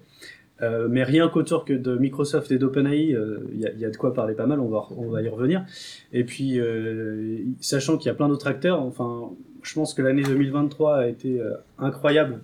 Euh, 0.64 0.88
mais 0.90 1.04
rien 1.04 1.28
qu'autour 1.30 1.66
que 1.66 1.74
de 1.74 1.98
Microsoft 1.98 2.52
et 2.52 2.58
d'OpenAI, 2.58 3.14
euh, 3.14 3.40
il 3.54 3.60
y, 3.60 3.86
a, 3.86 3.90
de 3.90 3.98
quoi 3.98 4.14
parler 4.14 4.34
pas 4.34 4.46
mal, 4.46 4.60
on 4.60 4.70
va, 4.70 4.88
on 4.96 5.10
va 5.10 5.22
y 5.22 5.28
revenir. 5.28 5.66
Et 6.14 6.24
puis, 6.24 6.60
euh, 6.60 7.40
sachant 7.60 7.98
qu'il 7.98 8.08
y 8.08 8.12
a 8.12 8.14
plein 8.14 8.30
d'autres 8.30 8.48
acteurs, 8.48 8.82
enfin, 8.82 9.32
je 9.62 9.74
pense 9.74 9.94
que 9.94 10.02
l'année 10.02 10.24
2023 10.24 10.98
a 10.98 11.08
été 11.08 11.42
incroyable 11.78 12.42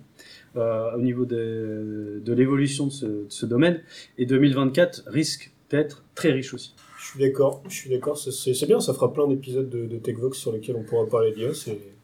au 0.56 1.00
niveau 1.00 1.24
de, 1.24 2.22
l'évolution 2.26 2.86
de 2.86 3.26
ce, 3.28 3.46
domaine. 3.46 3.80
Et 4.18 4.26
2024 4.26 5.04
risque 5.06 5.52
d'être 5.70 6.04
très 6.14 6.32
riche 6.32 6.52
aussi. 6.54 6.74
Je 6.98 7.06
suis 7.06 7.20
d'accord, 7.20 7.62
je 7.68 7.74
suis 7.74 7.90
d'accord, 7.90 8.18
c'est- 8.18 8.66
bien, 8.66 8.80
ça 8.80 8.92
fera 8.92 9.12
plein 9.12 9.26
d'épisodes 9.26 9.68
de, 9.70 9.86
de 9.86 9.96
TechVox 9.96 10.36
sur 10.36 10.52
lesquels 10.52 10.76
on 10.76 10.82
pourra 10.82 11.06
parler 11.06 11.32
d'IA, 11.32 11.50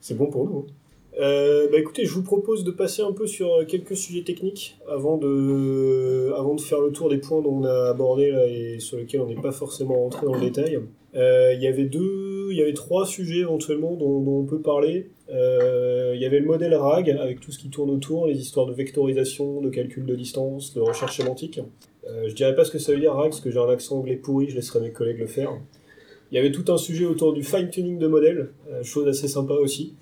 c'est 0.00 0.16
bon 0.16 0.26
pour 0.26 0.49
nous. 0.49 0.66
hein. 0.68 0.73
Euh, 1.18 1.68
bah 1.70 1.78
écoutez, 1.78 2.04
je 2.04 2.12
vous 2.12 2.23
propose 2.23 2.62
de 2.62 2.70
passer 2.70 3.00
un 3.00 3.12
peu 3.12 3.26
sur 3.26 3.54
euh, 3.54 3.64
quelques 3.64 3.96
sujets 3.96 4.23
techniques 4.23 4.76
avant 4.87 5.16
de, 5.16 6.30
avant 6.37 6.54
de 6.54 6.61
faire 6.61 6.80
le 6.80 6.92
tour 6.92 7.08
des 7.08 7.16
points 7.16 7.40
dont 7.40 7.62
on 7.62 7.64
a 7.64 7.88
abordé 7.88 8.30
là 8.30 8.46
et 8.46 8.80
sur 8.80 8.99
lesquels 8.99 9.23
on 9.23 9.26
n'est 9.26 9.40
pas 9.40 9.52
forcément 9.52 9.94
rentré 9.94 10.26
dans 10.26 10.35
le 10.35 10.40
détail. 10.40 10.78
Euh, 11.14 11.54
Il 11.54 11.62
y 11.62 11.66
avait 11.66 11.87
deux, 11.87 12.49
il 12.50 12.58
y 12.58 12.62
avait 12.62 12.75
trois 12.75 13.06
sujets 13.06 13.40
éventuellement 13.40 13.94
dont, 13.94 14.23
on 14.26 14.44
peut 14.44 14.61
parler. 14.61 15.08
Il 15.28 16.20
y 16.20 16.25
avait 16.26 16.40
le 16.40 16.46
modèle 16.46 16.75
RAG 16.75 17.11
avec 17.11 17.40
tout 17.40 17.50
ce 17.50 17.58
qui 17.58 17.70
tourne 17.70 17.90
autour, 17.90 18.26
les 18.26 18.38
histoires 18.38 18.66
de 18.66 18.73
vectorisation, 18.73 19.61
de 19.62 19.70
calcul 19.70 20.04
de 20.04 20.14
distance, 20.14 20.75
de 20.75 20.80
recherche 20.80 21.16
sémantique. 21.16 21.61
Je 22.04 22.32
dirais 22.35 22.54
pas 22.54 22.64
ce 22.64 22.70
que 22.70 22.78
ça 22.78 22.92
veut 22.92 23.00
dire 23.00 23.14
RAG, 23.14 23.30
parce 23.30 23.40
que 23.40 23.50
j'ai 23.50 23.58
un 23.58 23.68
accent 23.68 23.99
anglais 23.99 24.16
pourri, 24.16 24.49
je 24.49 24.56
laisserai 24.56 24.80
mes 24.80 24.90
collègues 24.90 25.18
le 25.18 25.26
faire. 25.26 25.50
Il 26.30 26.37
y 26.37 26.38
avait 26.38 26.52
tout 26.52 26.70
un 26.73 26.78
sujet 26.78 27.06
autour 27.06 27.32
du 27.32 27.42
fine-tuning 27.42 27.99
de 27.99 28.06
modèles, 28.06 28.50
chose 28.82 29.08
assez 29.08 29.28
sympa 29.28 29.54
aussi. 29.54 29.94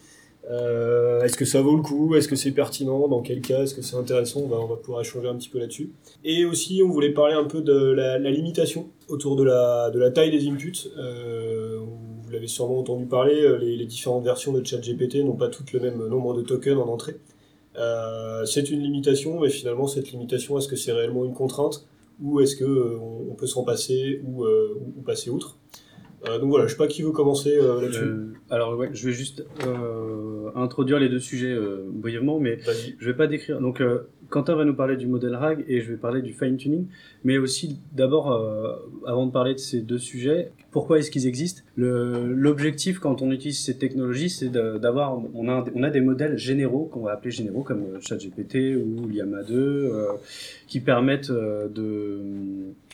Euh, 0.50 1.22
est-ce 1.22 1.36
que 1.36 1.44
ça 1.44 1.62
vaut 1.62 1.76
le 1.76 1.82
coup? 1.82 2.14
Est-ce 2.14 2.28
que 2.28 2.36
c'est 2.36 2.50
pertinent? 2.50 3.08
Dans 3.08 3.22
quel 3.22 3.40
cas? 3.40 3.62
Est-ce 3.62 3.74
que 3.74 3.82
c'est 3.82 3.96
intéressant? 3.96 4.40
On 4.40 4.48
va, 4.48 4.56
on 4.56 4.66
va 4.66 4.76
pouvoir 4.76 5.00
échanger 5.00 5.28
un 5.28 5.36
petit 5.36 5.48
peu 5.48 5.58
là-dessus. 5.58 5.92
Et 6.22 6.44
aussi, 6.44 6.82
on 6.84 6.90
voulait 6.90 7.12
parler 7.12 7.34
un 7.34 7.44
peu 7.44 7.62
de 7.62 7.74
la, 7.92 8.18
limitation 8.18 8.88
autour 9.08 9.36
de 9.36 9.44
la, 9.44 9.90
de 9.90 9.98
la 9.98 10.10
taille 10.10 10.30
des 10.30 10.48
inputs. 10.48 10.88
Euh, 10.98 11.78
vous 12.22 12.30
l'avez 12.30 12.46
sûrement 12.46 12.78
entendu 12.78 13.06
parler, 13.06 13.40
euh, 13.40 13.56
les, 13.56 13.86
différentes 13.86 14.24
versions 14.24 14.52
de 14.52 14.64
ChatGPT 14.64 15.24
n'ont 15.24 15.36
pas 15.36 15.48
toutes 15.48 15.72
le 15.72 15.80
même 15.80 16.06
nombre 16.08 16.34
de 16.34 16.42
tokens 16.42 16.78
en 16.78 16.88
entrée. 16.88 17.16
Euh, 17.76 18.44
c'est 18.44 18.70
une 18.70 18.80
limitation, 18.80 19.40
mais 19.40 19.50
finalement, 19.50 19.86
cette 19.86 20.12
limitation, 20.12 20.58
est-ce 20.58 20.68
que 20.68 20.76
c'est 20.76 20.92
réellement 20.92 21.24
une 21.24 21.34
contrainte? 21.34 21.86
Ou 22.22 22.40
est-ce 22.40 22.54
que 22.54 22.64
euh, 22.64 22.98
on, 22.98 23.34
peut 23.34 23.46
s'en 23.46 23.64
passer 23.64 24.20
ou, 24.24 24.44
euh, 24.44 24.80
passer 25.04 25.30
outre? 25.30 25.56
Euh, 26.28 26.38
Donc 26.38 26.50
voilà, 26.50 26.66
je 26.66 26.72
sais 26.72 26.78
pas 26.78 26.86
qui 26.86 27.02
veut 27.02 27.10
commencer 27.10 27.56
euh, 27.56 27.80
là-dessus. 27.80 28.04
Euh, 28.04 28.32
alors 28.50 28.76
ouais, 28.76 28.90
je 28.92 29.06
vais 29.06 29.12
juste 29.12 29.44
introduire 30.54 30.98
les 30.98 31.08
deux 31.08 31.18
sujets 31.18 31.56
brièvement, 31.92 32.38
mais 32.38 32.58
je 32.98 33.06
vais 33.06 33.14
pas 33.14 33.26
décrire. 33.26 33.60
Donc 33.60 33.82
Quentin 34.28 34.54
va 34.54 34.64
nous 34.64 34.74
parler 34.74 34.96
du 34.96 35.06
modèle 35.06 35.34
RAG 35.34 35.64
et 35.68 35.80
je 35.80 35.90
vais 35.90 35.96
parler 35.96 36.22
du 36.22 36.32
fine 36.32 36.56
tuning, 36.56 36.86
mais 37.24 37.38
aussi 37.38 37.78
d'abord, 37.92 38.32
avant 39.06 39.26
de 39.26 39.32
parler 39.32 39.54
de 39.54 39.58
ces 39.58 39.80
deux 39.80 39.98
sujets, 39.98 40.52
pourquoi 40.70 40.98
est-ce 40.98 41.10
qu'ils 41.10 41.26
existent? 41.26 41.62
L'objectif 41.76 42.98
quand 42.98 43.22
on 43.22 43.30
utilise 43.30 43.58
ces 43.58 43.76
technologies, 43.78 44.30
c'est 44.30 44.50
d'avoir, 44.50 45.18
on 45.34 45.48
a, 45.48 45.64
on 45.74 45.82
a 45.82 45.90
des 45.90 46.00
modèles 46.00 46.36
généraux 46.36 46.84
qu'on 46.92 47.00
va 47.00 47.12
appeler 47.12 47.30
généraux 47.30 47.62
comme 47.62 48.00
ChatGPT 48.00 48.76
ou 48.76 49.08
Llama 49.08 49.42
2, 49.42 49.54
euh, 49.54 50.06
qui 50.66 50.80
permettent 50.80 51.32
de, 51.32 52.20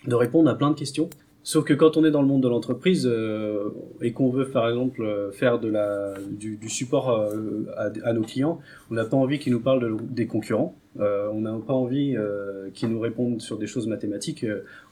de 0.07 0.15
répondre 0.15 0.49
à 0.49 0.55
plein 0.55 0.71
de 0.71 0.77
questions. 0.77 1.11
Sauf 1.43 1.65
que 1.65 1.73
quand 1.73 1.97
on 1.97 2.05
est 2.05 2.11
dans 2.11 2.21
le 2.21 2.29
monde 2.29 2.43
de 2.43 2.49
l'entreprise 2.49 3.07
euh, 3.11 3.71
et 4.03 4.13
qu'on 4.13 4.29
veut 4.29 4.49
par 4.51 4.69
exemple 4.69 5.03
euh, 5.03 5.31
faire 5.33 5.59
de 5.59 5.69
la, 5.69 6.13
du, 6.31 6.57
du 6.57 6.69
support 6.69 7.11
euh, 7.11 7.65
à, 7.77 7.91
à 8.05 8.13
nos 8.13 8.21
clients, 8.23 8.61
on 8.91 8.95
n'a 8.95 9.07
pas 9.07 9.17
envie 9.17 9.39
qu'ils 9.39 9.53
nous 9.53 9.61
parlent 9.61 9.81
de- 9.81 9.97
des 10.11 10.27
concurrents, 10.27 10.75
euh, 11.01 11.29
on 11.33 11.41
n'a 11.41 11.53
pas 11.67 11.73
envie 11.73 12.15
qu'ils 12.75 12.91
nous 12.91 13.01
répondent 13.01 13.41
sur 13.41 13.57
des 13.57 13.67
choses 13.67 13.87
mathématiques, 13.87 14.45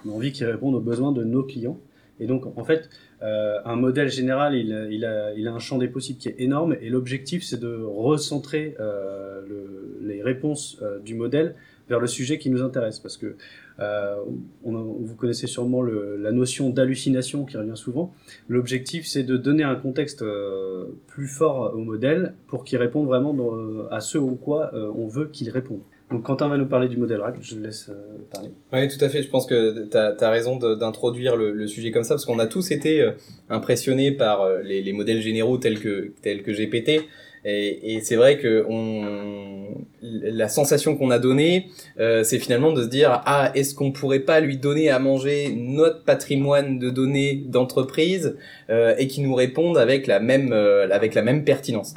on 0.07 0.11
a 0.11 0.13
envie 0.15 0.33
qu'ils 0.33 0.47
répondent 0.47 0.75
aux 0.75 0.81
besoins 0.81 1.13
de 1.13 1.23
nos 1.23 1.43
clients. 1.43 1.79
Et 2.19 2.27
donc 2.27 2.47
en 2.57 2.65
fait, 2.65 2.89
un 3.21 3.77
modèle 3.77 4.09
général, 4.09 4.55
il, 4.57 4.73
a- 4.73 4.87
il, 4.91 5.05
a, 5.05 5.35
il 5.35 5.47
a 5.49 5.53
un 5.53 5.59
champ 5.61 5.77
des 5.79 5.87
possibles 5.89 6.19
qui 6.19 6.29
est 6.31 6.37
énorme 6.41 6.77
et 6.81 6.89
l'objectif 6.89 7.45
c'est 7.45 7.61
de 7.61 7.77
recentrer 7.85 8.75
le, 8.79 9.99
les 10.03 10.23
réponses 10.23 10.83
du 11.05 11.15
modèle 11.15 11.55
vers 11.88 12.01
le 12.01 12.07
sujet 12.07 12.38
qui 12.38 12.51
nous 12.51 12.62
intéresse 12.62 12.98
parce 12.98 13.16
que 13.16 13.37
euh, 13.81 14.16
on 14.64 14.74
a- 14.77 14.83
vous 14.83 15.14
connaissez 15.16 15.46
sûrement 15.46 15.83
le, 15.83 16.16
la 16.16 16.33
notion 16.33 16.70
d'hallucination 16.70 17.44
qui 17.44 17.57
revient 17.57 17.77
souvent. 17.77 18.12
L'objectif, 18.48 19.07
c'est 19.07 19.22
de 19.22 19.37
donner 19.37 19.62
un 19.62 19.77
contexte 19.77 20.22
euh, 20.22 20.87
plus 21.07 21.27
fort 21.29 21.72
au 21.74 21.79
modèle 21.79 22.35
pour 22.48 22.64
qu'il 22.64 22.79
réponde 22.79 23.07
vraiment 23.07 23.35
dans- 23.35 23.87
à 23.90 24.01
ce 24.01 24.18
ou 24.18 24.35
quoi 24.37 24.70
euh, 24.74 24.90
on 24.96 25.07
veut 25.07 25.27
qu'il 25.29 25.48
réponde. 25.51 25.81
Donc 26.11 26.22
Quentin 26.22 26.48
va 26.48 26.57
nous 26.57 26.64
parler 26.66 26.88
du 26.88 26.96
modèle 26.96 27.20
RAG, 27.20 27.37
je 27.42 27.55
le 27.57 27.64
laisse 27.64 27.90
euh, 27.90 27.94
parler. 28.33 28.48
Oui, 28.72 28.88
tout 28.88 29.05
à 29.05 29.11
fait. 29.11 29.22
Je 29.22 29.29
pense 29.29 29.44
que 29.46 29.85
tu 29.90 29.96
as, 30.24 30.31
raison 30.31 30.57
de- 30.57 30.74
d'introduire 30.74 31.37
le, 31.37 31.53
le 31.53 31.66
sujet 31.66 31.90
comme 31.90 32.03
ça, 32.03 32.14
parce 32.14 32.24
qu'on 32.24 32.38
a 32.38 32.46
tous 32.46 32.70
été 32.70 33.03
euh, 33.03 33.11
impressionnés 33.51 34.12
par 34.12 34.40
euh, 34.40 34.62
les, 34.62 34.83
les 34.83 34.92
modèles 34.94 35.20
généraux 35.20 35.59
tels 35.59 35.79
que, 35.81 36.12
tels 36.22 36.42
que 36.42 36.51
GPT. 36.53 37.03
Et, 37.49 37.95
et 37.95 38.01
c'est 38.01 38.17
vrai 38.17 38.37
que 38.39 38.67
on, 38.69 39.69
la 40.03 40.49
sensation 40.49 40.97
qu'on 40.97 41.11
a 41.11 41.19
donnée, 41.19 41.69
euh, 41.99 42.23
c'est 42.23 42.39
finalement 42.39 42.73
de 42.73 42.83
se 42.83 42.89
dire 42.89 43.23
ah 43.25 43.51
est-ce 43.55 43.75
qu'on 43.75 43.91
pourrait 43.91 44.21
pas 44.21 44.41
lui 44.41 44.59
donner 44.59 44.91
à 44.91 44.99
manger 44.99 45.55
notre 45.57 46.05
patrimoine 46.05 46.79
de 46.79 46.91
données 46.91 47.43
d'entreprise 47.47 48.37
euh, 48.69 48.95
et 48.99 49.07
qui 49.07 49.21
nous 49.23 49.35
répondent 49.35 49.79
avec 49.79 50.07
la 50.07 50.21
même 50.21 50.53
euh, 50.53 50.89
avec 50.91 51.15
la 51.15 51.23
même 51.23 51.45
pertinence. 51.45 51.95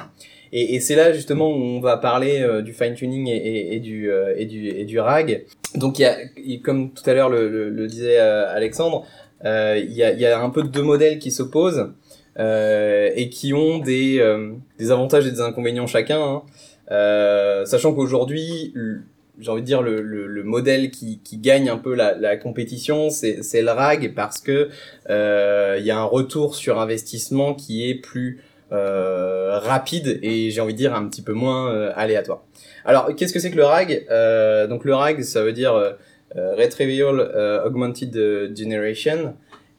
Et, 0.54 0.74
et 0.74 0.80
c'est 0.80 0.96
là 0.96 1.12
justement 1.12 1.48
où 1.50 1.60
on 1.60 1.80
va 1.80 1.96
parler 1.96 2.40
euh, 2.40 2.62
du 2.62 2.72
fine 2.72 2.94
tuning 2.94 3.28
et, 3.28 3.74
et, 3.74 3.80
du 3.80 4.10
euh, 4.10 4.34
et 4.36 4.46
du 4.46 4.68
et 4.68 4.84
du 4.84 4.98
RAG. 5.00 5.44
Donc 5.74 5.98
il 5.98 6.02
y 6.02 6.06
a, 6.06 6.16
comme 6.62 6.92
tout 6.92 7.08
à 7.08 7.14
l'heure 7.14 7.30
le, 7.30 7.48
le, 7.48 7.70
le 7.70 7.86
disait 7.86 8.18
euh, 8.18 8.54
Alexandre, 8.54 9.06
il 9.44 9.92
y, 9.92 10.02
a, 10.04 10.12
y 10.12 10.24
a 10.24 10.40
un 10.40 10.50
peu 10.50 10.62
deux 10.62 10.82
modèles 10.82 11.18
qui 11.18 11.32
s'opposent 11.32 11.88
et 12.38 13.28
qui 13.30 13.52
ont 13.54 13.78
des, 13.78 14.18
euh, 14.20 14.52
des 14.78 14.90
avantages 14.90 15.26
et 15.26 15.30
des 15.30 15.40
inconvénients 15.40 15.86
chacun. 15.86 16.20
hein. 16.20 16.42
Euh, 16.90 17.64
sachant 17.64 17.94
qu'aujourd'hui, 17.94 18.74
j'ai 19.38 19.50
envie 19.50 19.62
de 19.62 19.66
dire 19.66 19.82
le, 19.82 20.02
le, 20.02 20.26
le 20.26 20.42
modèle 20.44 20.90
qui, 20.90 21.20
qui 21.24 21.38
gagne 21.38 21.68
un 21.70 21.78
peu 21.78 21.94
la, 21.94 22.14
la 22.14 22.36
compétition, 22.36 23.08
c'est 23.10 23.62
le 23.62 23.70
RAG 23.70 24.14
parce 24.14 24.40
que 24.40 24.68
euh, 25.08 25.76
il 25.78 25.86
y 25.86 25.90
a 25.90 25.98
un 25.98 26.04
retour 26.04 26.54
sur 26.54 26.78
investissement 26.80 27.54
qui 27.54 27.88
est 27.88 27.94
plus 27.94 28.40
euh, 28.72 29.58
rapide 29.58 30.18
et 30.22 30.50
j'ai 30.50 30.60
envie 30.60 30.72
de 30.74 30.78
dire 30.78 30.94
un 30.94 31.06
petit 31.08 31.22
peu 31.22 31.32
moins 31.32 31.70
euh, 31.70 31.92
aléatoire. 31.94 32.42
Alors, 32.84 33.14
qu'est-ce 33.14 33.32
que 33.32 33.38
c'est 33.38 33.50
que 33.50 33.56
le 33.56 33.64
RAG? 33.64 34.06
Euh, 34.10 34.66
Donc 34.66 34.84
le 34.84 34.94
RAG, 34.94 35.22
ça 35.22 35.42
veut 35.42 35.52
dire 35.52 35.74
euh, 35.74 35.92
euh, 36.36 36.54
Retrieval 36.56 37.20
euh, 37.20 37.64
Augmented 37.64 38.14
Generation. 38.56 39.34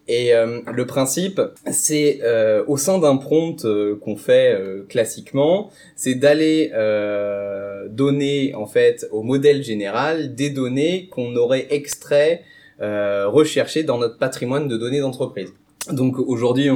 Et 0.08 0.34
euh, 0.34 0.60
le 0.72 0.86
principe, 0.86 1.42
c'est 1.72 2.20
euh, 2.24 2.64
au 2.68 2.76
sein 2.76 3.00
d'un 3.00 3.16
prompt 3.16 3.64
euh, 3.64 3.96
qu'on 3.96 4.18
fait 4.18 4.54
euh, 4.54 4.84
classiquement, 4.90 5.70
c'est 5.96 6.16
d'aller 6.16 6.72
euh, 6.74 7.88
donner 7.88 8.54
en 8.54 8.66
fait 8.66 9.08
au 9.12 9.24
modèle 9.24 9.64
général 9.64 10.36
des 10.36 10.50
données 10.50 11.08
qu'on 11.10 11.36
aurait 11.38 11.68
extrait, 11.70 12.42
euh, 12.82 13.30
recherchées 13.30 13.84
dans 13.84 13.98
notre 13.98 14.18
patrimoine 14.18 14.68
de 14.68 14.76
données 14.76 15.00
d'entreprise. 15.00 15.54
Donc 15.92 16.18
aujourd'hui, 16.20 16.70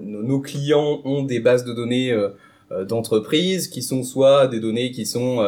nos 0.00 0.40
clients 0.40 1.00
ont 1.04 1.22
des 1.22 1.38
bases 1.38 1.64
de 1.64 1.72
données 1.72 2.12
d'entreprise 2.88 3.68
qui 3.68 3.80
sont 3.80 4.02
soit 4.02 4.48
des 4.48 4.58
données 4.58 4.90
qui 4.90 5.06
sont 5.06 5.38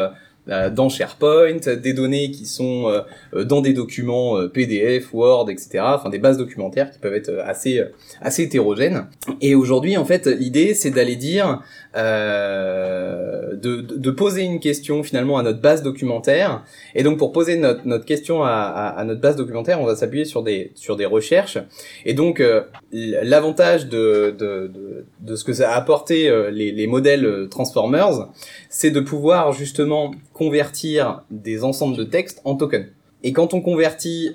dans 0.47 0.89
SharePoint, 0.89 1.77
des 1.77 1.93
données 1.93 2.31
qui 2.31 2.47
sont 2.47 2.89
euh, 2.89 3.01
euh, 3.35 3.45
dans 3.45 3.61
des 3.61 3.73
documents 3.73 4.39
euh, 4.39 4.49
PDF, 4.49 5.13
Word, 5.13 5.51
etc. 5.51 5.81
Enfin 5.83 6.09
des 6.09 6.19
bases 6.19 6.39
documentaires 6.39 6.91
qui 6.91 6.99
peuvent 6.99 7.15
être 7.15 7.29
euh, 7.29 7.45
assez 7.45 7.79
euh, 7.79 7.87
assez 8.21 8.45
hétérogènes. 8.45 9.07
Et 9.41 9.55
aujourd'hui, 9.55 9.97
en 9.97 10.05
fait, 10.05 10.27
l'idée 10.27 10.75
c'est 10.75 10.91
d'aller 10.91 11.17
dire 11.17 11.63
euh, 11.97 13.55
de, 13.57 13.81
de 13.81 14.11
poser 14.11 14.43
une 14.43 14.61
question 14.61 15.03
finalement 15.03 15.39
à 15.39 15.43
notre 15.43 15.61
base 15.61 15.83
documentaire. 15.83 16.65
Et 16.95 17.03
donc 17.03 17.19
pour 17.19 17.33
poser 17.33 17.57
notre 17.57 17.87
notre 17.87 18.05
question 18.05 18.45
à, 18.45 18.51
à, 18.51 18.89
à 19.01 19.05
notre 19.05 19.21
base 19.21 19.37
documentaire, 19.37 19.81
on 19.81 19.87
va 19.87 19.97
s'appuyer 19.97 20.25
sur 20.25 20.43
des 20.43 20.73
sur 20.75 20.97
des 20.97 21.07
recherches. 21.07 21.59
Et 22.05 22.15
donc 22.15 22.41
euh, 22.41 22.63
l'avantage 22.93 23.89
de, 23.89 24.35
de, 24.39 24.69
de, 24.69 25.05
de 25.21 25.37
ce 25.37 25.45
que 25.45 25.53
ça 25.53 25.73
a 25.73 25.77
apporté 25.77 26.29
euh, 26.29 26.51
les, 26.51 26.73
les 26.73 26.87
modèles 26.87 27.25
euh, 27.25 27.49
Transformers, 27.49 28.29
c'est 28.69 28.91
de 28.91 29.01
pouvoir 29.01 29.53
justement 29.53 30.15
convertir 30.33 31.23
des 31.31 31.65
ensembles 31.65 31.97
de 31.97 32.05
textes 32.05 32.41
en 32.45 32.55
tokens. 32.57 32.87
Et 33.23 33.33
quand 33.33 33.53
on 33.53 33.61
convertit 33.61 34.33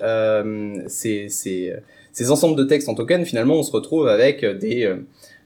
ces, 0.86 1.28
ces, 1.28 1.74
ces 2.12 2.30
ensembles 2.30 2.56
de 2.56 2.62
textes 2.62 2.88
en 2.88 2.94
tokens, 2.94 3.26
finalement, 3.26 3.54
on 3.54 3.64
se 3.64 3.72
retrouve 3.72 4.06
avec 4.06 4.44
des, 4.44 4.94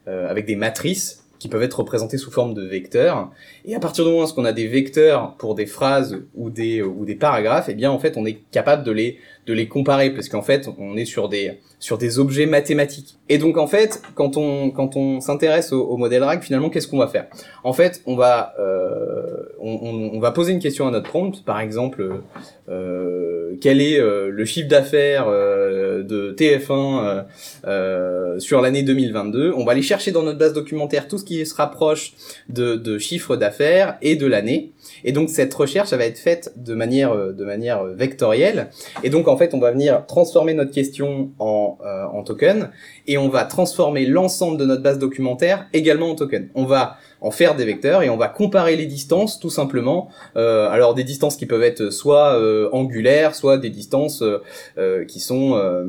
avec 0.05 0.45
des 0.45 0.55
matrices 0.55 1.20
qui 1.41 1.47
peuvent 1.47 1.63
être 1.63 1.79
représentées 1.79 2.19
sous 2.19 2.29
forme 2.29 2.53
de 2.53 2.61
vecteurs. 2.61 3.31
Et 3.65 3.73
à 3.73 3.79
partir 3.79 4.05
du 4.05 4.11
moment 4.11 4.25
où 4.25 4.29
on 4.37 4.45
a 4.45 4.53
des 4.53 4.67
vecteurs 4.67 5.33
pour 5.37 5.55
des 5.55 5.65
phrases 5.65 6.21
ou 6.35 6.51
des, 6.51 6.83
ou 6.83 7.03
des 7.03 7.15
paragraphes, 7.15 7.65
eh 7.67 7.73
bien, 7.73 7.89
en 7.89 7.97
fait, 7.97 8.15
on 8.15 8.27
est 8.27 8.43
capable 8.51 8.83
de 8.83 8.91
les, 8.91 9.17
de 9.47 9.53
les 9.53 9.67
comparer, 9.67 10.11
parce 10.11 10.29
qu'en 10.29 10.41
fait, 10.41 10.69
on 10.77 10.95
est 10.97 11.05
sur 11.05 11.29
des, 11.29 11.59
sur 11.79 11.97
des 11.97 12.19
objets 12.19 12.45
mathématiques. 12.45 13.17
Et 13.29 13.37
donc, 13.37 13.57
en 13.57 13.67
fait, 13.67 14.01
quand 14.15 14.37
on, 14.37 14.71
quand 14.71 14.95
on 14.95 15.19
s'intéresse 15.19 15.73
au, 15.73 15.81
au 15.81 15.97
modèle 15.97 16.23
RAG, 16.23 16.43
finalement, 16.43 16.69
qu'est-ce 16.69 16.87
qu'on 16.87 16.99
va 16.99 17.07
faire? 17.07 17.27
En 17.63 17.73
fait, 17.73 18.01
on 18.05 18.15
va, 18.15 18.53
euh, 18.59 19.43
on, 19.59 20.19
va 20.19 20.31
poser 20.31 20.53
une 20.53 20.59
question 20.59 20.87
à 20.87 20.91
notre 20.91 21.09
prompt, 21.09 21.43
par 21.43 21.59
exemple, 21.59 22.21
euh, 22.69 23.55
quel 23.61 23.81
est 23.81 23.99
euh, 23.99 24.29
le 24.29 24.45
chiffre 24.45 24.67
d'affaires 24.67 25.25
euh, 25.27 26.03
de 26.03 26.33
TF1 26.37 26.71
euh, 26.71 27.21
euh, 27.65 28.39
sur 28.39 28.61
l'année 28.61 28.83
2022 28.83 29.53
On 29.55 29.65
va 29.65 29.73
aller 29.73 29.81
chercher 29.81 30.11
dans 30.11 30.23
notre 30.23 30.39
base 30.39 30.53
documentaire 30.53 31.07
tout 31.07 31.17
ce 31.17 31.25
qui 31.25 31.45
se 31.45 31.55
rapproche 31.55 32.13
de, 32.49 32.75
de 32.75 32.97
chiffres 32.97 33.35
d'affaires 33.35 33.97
et 34.01 34.15
de 34.15 34.25
l'année. 34.25 34.71
Et 35.03 35.11
donc 35.11 35.29
cette 35.29 35.53
recherche, 35.53 35.89
ça 35.89 35.97
va 35.97 36.05
être 36.05 36.19
faite 36.19 36.53
de 36.55 36.73
manière, 36.75 37.11
euh, 37.13 37.31
de 37.31 37.45
manière 37.45 37.83
vectorielle. 37.85 38.69
Et 39.03 39.09
donc 39.09 39.27
en 39.27 39.37
fait, 39.37 39.53
on 39.53 39.59
va 39.59 39.71
venir 39.71 40.05
transformer 40.07 40.53
notre 40.53 40.71
question 40.71 41.31
en, 41.39 41.77
euh, 41.85 42.03
en 42.05 42.23
token 42.23 42.69
et 43.07 43.17
on 43.17 43.29
va 43.29 43.43
transformer 43.45 44.05
l'ensemble 44.05 44.57
de 44.57 44.65
notre 44.65 44.83
base 44.83 44.99
documentaire 44.99 45.67
également 45.73 46.11
en 46.11 46.15
token. 46.15 46.49
On 46.55 46.65
va 46.65 46.97
en 47.21 47.29
faire 47.31 47.55
des 47.55 47.65
vecteurs 47.65 48.01
et 48.01 48.09
on 48.09 48.17
va 48.17 48.27
comparer 48.27 48.75
les 48.75 48.87
distances 48.87 49.39
tout 49.39 49.49
simplement. 49.51 50.09
Euh, 50.37 50.67
alors 50.69 50.93
des 50.95 51.03
distances 51.03 51.35
qui 51.37 51.45
peuvent 51.45 51.63
être 51.63 51.89
soit 51.91 52.33
euh, 52.39 52.69
angulaires, 52.71 53.35
soit 53.35 53.57
des 53.57 53.69
distances 53.69 54.21
euh, 54.23 54.39
euh, 54.77 55.05
qui 55.05 55.19
sont 55.19 55.53
euh, 55.55 55.83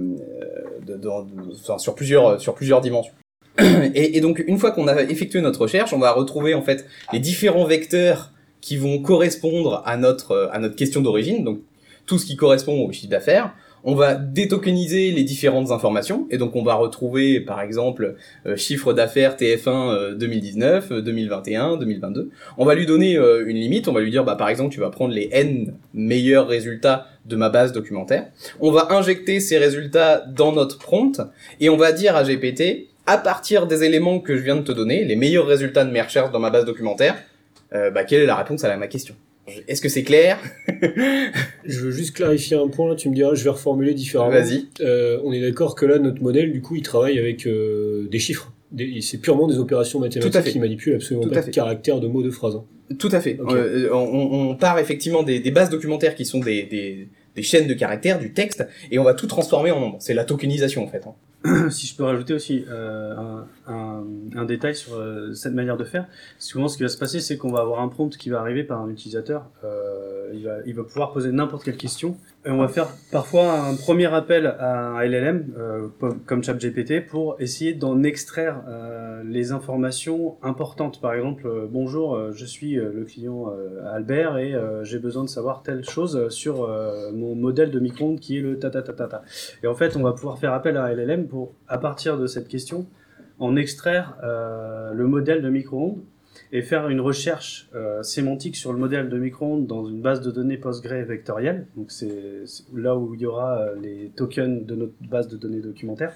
de, 0.86 0.94
de- 0.94 0.98
de- 0.98 1.78
sur 1.78 1.94
plusieurs 1.94 2.40
sur 2.40 2.54
plusieurs 2.54 2.80
dimensions. 2.80 3.12
Et 3.94 4.20
donc 4.22 4.42
une 4.46 4.58
fois 4.58 4.70
qu'on 4.70 4.88
a 4.88 5.02
effectué 5.02 5.40
notre 5.42 5.60
recherche, 5.62 5.92
on 5.92 5.98
va 5.98 6.12
retrouver 6.12 6.54
en 6.54 6.62
fait 6.62 6.86
les 7.12 7.18
différents 7.18 7.66
vecteurs 7.66 8.30
qui 8.62 8.78
vont 8.78 9.02
correspondre 9.02 9.82
à 9.84 9.98
notre 9.98 10.48
à 10.52 10.58
notre 10.58 10.76
question 10.76 11.02
d'origine, 11.02 11.44
donc 11.44 11.58
tout 12.06 12.18
ce 12.18 12.24
qui 12.24 12.36
correspond 12.36 12.86
au 12.86 12.92
chiffre 12.92 13.10
d'affaires. 13.10 13.52
On 13.84 13.96
va 13.96 14.14
détokeniser 14.14 15.10
les 15.10 15.24
différentes 15.24 15.72
informations 15.72 16.28
et 16.30 16.38
donc 16.38 16.54
on 16.54 16.62
va 16.62 16.74
retrouver 16.74 17.40
par 17.40 17.60
exemple 17.60 18.14
euh, 18.46 18.56
chiffre 18.56 18.92
d'affaires 18.92 19.34
TF1 19.34 19.68
euh, 19.68 20.14
2019, 20.14 20.92
euh, 20.92 21.00
2021, 21.02 21.78
2022. 21.78 22.30
On 22.58 22.64
va 22.64 22.76
lui 22.76 22.86
donner 22.86 23.16
euh, 23.16 23.44
une 23.44 23.56
limite, 23.56 23.88
on 23.88 23.92
va 23.92 24.00
lui 24.00 24.12
dire 24.12 24.22
bah 24.22 24.36
par 24.36 24.48
exemple 24.48 24.72
tu 24.72 24.78
vas 24.78 24.90
prendre 24.90 25.12
les 25.12 25.28
n 25.32 25.74
meilleurs 25.94 26.46
résultats 26.46 27.08
de 27.26 27.34
ma 27.34 27.48
base 27.48 27.72
documentaire. 27.72 28.28
On 28.60 28.70
va 28.70 28.92
injecter 28.92 29.40
ces 29.40 29.58
résultats 29.58 30.24
dans 30.28 30.52
notre 30.52 30.78
prompt 30.78 31.20
et 31.58 31.68
on 31.68 31.76
va 31.76 31.90
dire 31.90 32.14
à 32.14 32.22
GPT 32.22 32.86
à 33.06 33.18
partir 33.18 33.66
des 33.66 33.82
éléments 33.82 34.20
que 34.20 34.36
je 34.36 34.42
viens 34.42 34.54
de 34.54 34.62
te 34.62 34.70
donner, 34.70 35.04
les 35.04 35.16
meilleurs 35.16 35.46
résultats 35.46 35.84
de 35.84 35.90
mes 35.90 36.02
recherches 36.02 36.30
dans 36.30 36.38
ma 36.38 36.50
base 36.50 36.64
documentaire, 36.64 37.16
euh, 37.74 37.90
bah, 37.90 38.04
quelle 38.04 38.22
est 38.22 38.26
la 38.26 38.36
réponse 38.36 38.64
à 38.64 38.76
ma 38.76 38.86
question? 38.86 39.14
Est-ce 39.68 39.80
que 39.82 39.88
c'est 39.88 40.04
clair? 40.04 40.38
Je 41.64 41.80
veux 41.80 41.90
juste 41.90 42.14
clarifier 42.14 42.56
un 42.56 42.68
point, 42.68 42.88
là, 42.90 42.94
tu 42.96 43.08
me 43.08 43.14
diras, 43.14 43.34
je 43.34 43.42
vais 43.44 43.50
reformuler 43.50 43.92
différemment. 43.94 44.30
Vas-y. 44.30 44.66
Euh, 44.80 45.18
on 45.24 45.32
est 45.32 45.40
d'accord 45.40 45.74
que 45.74 45.84
là, 45.86 45.98
notre 45.98 46.22
modèle, 46.22 46.52
du 46.52 46.60
coup, 46.60 46.76
il 46.76 46.82
travaille 46.82 47.18
avec 47.18 47.46
euh, 47.46 48.06
des 48.10 48.18
chiffres. 48.18 48.52
C'est 49.00 49.18
purement 49.20 49.48
des 49.48 49.58
opérations 49.58 49.98
mathématiques 50.00 50.44
qui 50.52 50.58
manipulent 50.58 50.94
absolument 50.94 51.24
Tout 51.24 51.30
pas 51.30 51.42
de 51.42 51.50
caractères, 51.50 52.00
de 52.00 52.06
mots, 52.06 52.22
de 52.22 52.30
phrases. 52.30 52.54
hein. 52.56 52.64
Tout 52.98 53.08
à 53.12 53.20
fait. 53.20 53.38
On, 53.92 53.96
on 54.50 54.54
part 54.56 54.78
effectivement 54.78 55.22
des, 55.22 55.40
des 55.40 55.50
bases 55.50 55.70
documentaires 55.70 56.14
qui 56.14 56.24
sont 56.24 56.40
des, 56.40 56.62
des, 56.64 57.08
des 57.34 57.42
chaînes 57.42 57.66
de 57.66 57.74
caractères, 57.74 58.18
du 58.18 58.32
texte, 58.32 58.64
et 58.90 58.98
on 58.98 59.04
va 59.04 59.12
tout 59.14 59.26
transformer 59.26 59.70
en 59.72 59.80
nombre. 59.80 59.96
C'est 60.00 60.14
la 60.14 60.24
tokenisation 60.24 60.84
en 60.84 60.88
fait. 60.88 61.02
hein. 61.06 61.14
si 61.70 61.86
je 61.86 61.96
peux 61.96 62.04
rajouter 62.04 62.34
aussi 62.34 62.64
euh, 62.70 63.42
un, 63.66 64.44
détail 64.44 64.74
sur 64.74 64.94
euh, 64.94 65.32
cette 65.34 65.54
manière 65.54 65.76
de 65.76 65.84
faire, 65.84 66.06
souvent 66.38 66.68
ce 66.68 66.76
qui 66.76 66.82
va 66.82 66.88
se 66.88 66.98
passer, 66.98 67.20
c'est 67.20 67.36
qu'on 67.36 67.50
va 67.50 67.60
avoir 67.60 67.80
un 67.80 67.88
prompt 67.88 68.16
qui 68.16 68.30
va 68.30 68.40
arriver 68.40 68.64
par 68.64 68.80
un 68.80 68.88
utilisateur. 68.88 69.48
Euh, 69.64 70.30
il, 70.34 70.44
va, 70.44 70.56
il 70.66 70.74
va 70.74 70.84
pouvoir 70.84 71.12
poser 71.12 71.32
n'importe 71.32 71.64
quelle 71.64 71.76
question. 71.76 72.16
Et 72.44 72.50
on 72.50 72.58
va 72.58 72.68
faire 72.68 72.88
parfois 73.10 73.52
un 73.52 73.74
premier 73.74 74.12
appel 74.12 74.46
à 74.46 74.96
un 74.96 75.04
LLM, 75.04 75.52
comme 76.26 76.42
ChatGPT, 76.42 77.06
pour 77.06 77.36
essayer 77.38 77.74
d'en 77.74 78.02
extraire 78.02 78.62
les 79.24 79.52
informations 79.52 80.36
importantes. 80.42 81.00
Par 81.00 81.14
exemple, 81.14 81.48
bonjour, 81.70 82.32
je 82.32 82.44
suis 82.44 82.74
le 82.74 83.04
client 83.04 83.52
Albert 83.92 84.38
et 84.38 84.56
j'ai 84.82 84.98
besoin 84.98 85.22
de 85.22 85.28
savoir 85.28 85.62
telle 85.62 85.84
chose 85.84 86.30
sur 86.30 86.68
mon 87.12 87.36
modèle 87.36 87.70
de 87.70 87.78
micro-ondes 87.78 88.18
qui 88.18 88.38
est 88.38 88.40
le 88.40 88.58
ta 88.58 88.70
ta 88.70 88.82
ta 88.82 88.92
ta 88.92 89.06
ta. 89.06 89.22
Et 89.62 89.68
en 89.68 89.74
fait, 89.74 89.96
on 89.96 90.02
va 90.02 90.12
pouvoir 90.12 90.38
faire 90.38 90.52
appel 90.52 90.76
à 90.76 90.86
un 90.86 90.92
LLM 90.92 91.28
à 91.68 91.78
partir 91.78 92.18
de 92.18 92.26
cette 92.26 92.48
question, 92.48 92.86
en 93.42 93.56
extraire 93.56 94.16
euh, 94.22 94.92
le 94.92 95.06
modèle 95.06 95.42
de 95.42 95.50
micro-ondes 95.50 96.02
et 96.52 96.62
faire 96.62 96.88
une 96.88 97.00
recherche 97.00 97.68
euh, 97.74 98.02
sémantique 98.02 98.56
sur 98.56 98.72
le 98.72 98.78
modèle 98.78 99.08
de 99.08 99.18
micro-ondes 99.18 99.66
dans 99.66 99.86
une 99.86 100.00
base 100.00 100.20
de 100.20 100.30
données 100.30 100.56
Postgre 100.56 100.94
vectorielle. 101.04 101.66
Donc 101.76 101.90
c'est 101.90 102.44
là 102.74 102.96
où 102.96 103.14
il 103.14 103.20
y 103.20 103.26
aura 103.26 103.58
euh, 103.58 103.74
les 103.80 104.12
tokens 104.14 104.64
de 104.64 104.74
notre 104.74 104.94
base 105.00 105.28
de 105.28 105.36
données 105.36 105.60
documentaire. 105.60 106.12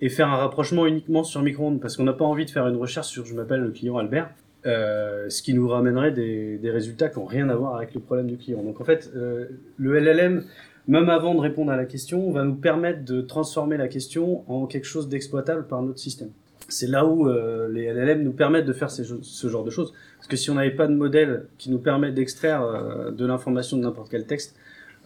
Et 0.00 0.08
faire 0.08 0.28
un 0.28 0.36
rapprochement 0.36 0.86
uniquement 0.86 1.24
sur 1.24 1.42
micro-ondes 1.42 1.80
parce 1.80 1.96
qu'on 1.96 2.04
n'a 2.04 2.12
pas 2.12 2.24
envie 2.24 2.44
de 2.44 2.50
faire 2.50 2.66
une 2.68 2.76
recherche 2.76 3.08
sur 3.08 3.24
je 3.26 3.34
m'appelle 3.34 3.60
le 3.60 3.70
client 3.70 3.96
Albert. 3.96 4.30
Ce 4.64 5.42
qui 5.42 5.54
nous 5.54 5.68
ramènerait 5.68 6.10
des, 6.10 6.58
des 6.58 6.70
résultats 6.70 7.08
qui 7.08 7.18
n'ont 7.18 7.26
rien 7.26 7.48
à 7.48 7.54
voir 7.54 7.76
avec 7.76 7.94
le 7.94 8.00
problème 8.00 8.26
du 8.26 8.36
client. 8.36 8.62
Donc 8.62 8.80
en 8.80 8.84
fait, 8.84 9.10
le 9.14 9.98
LLM 9.98 10.42
même 10.86 11.08
avant 11.08 11.34
de 11.34 11.40
répondre 11.40 11.70
à 11.72 11.76
la 11.76 11.84
question, 11.84 12.30
va 12.30 12.44
nous 12.44 12.54
permettre 12.54 13.04
de 13.04 13.20
transformer 13.20 13.76
la 13.76 13.88
question 13.88 14.44
en 14.50 14.66
quelque 14.66 14.86
chose 14.86 15.08
d'exploitable 15.08 15.66
par 15.66 15.82
notre 15.82 15.98
système. 15.98 16.30
C'est 16.68 16.88
là 16.88 17.04
où 17.04 17.28
euh, 17.28 17.68
les 17.68 17.92
LLM 17.92 18.22
nous 18.22 18.32
permettent 18.32 18.66
de 18.66 18.72
faire 18.72 18.90
ce 18.90 19.48
genre 19.48 19.64
de 19.64 19.70
choses. 19.70 19.92
Parce 20.16 20.28
que 20.28 20.36
si 20.36 20.50
on 20.50 20.54
n'avait 20.54 20.70
pas 20.70 20.86
de 20.86 20.94
modèle 20.94 21.46
qui 21.58 21.70
nous 21.70 21.78
permet 21.78 22.10
d'extraire 22.10 22.62
euh, 22.62 23.10
de 23.10 23.26
l'information 23.26 23.76
de 23.76 23.82
n'importe 23.82 24.10
quel 24.10 24.26
texte, 24.26 24.56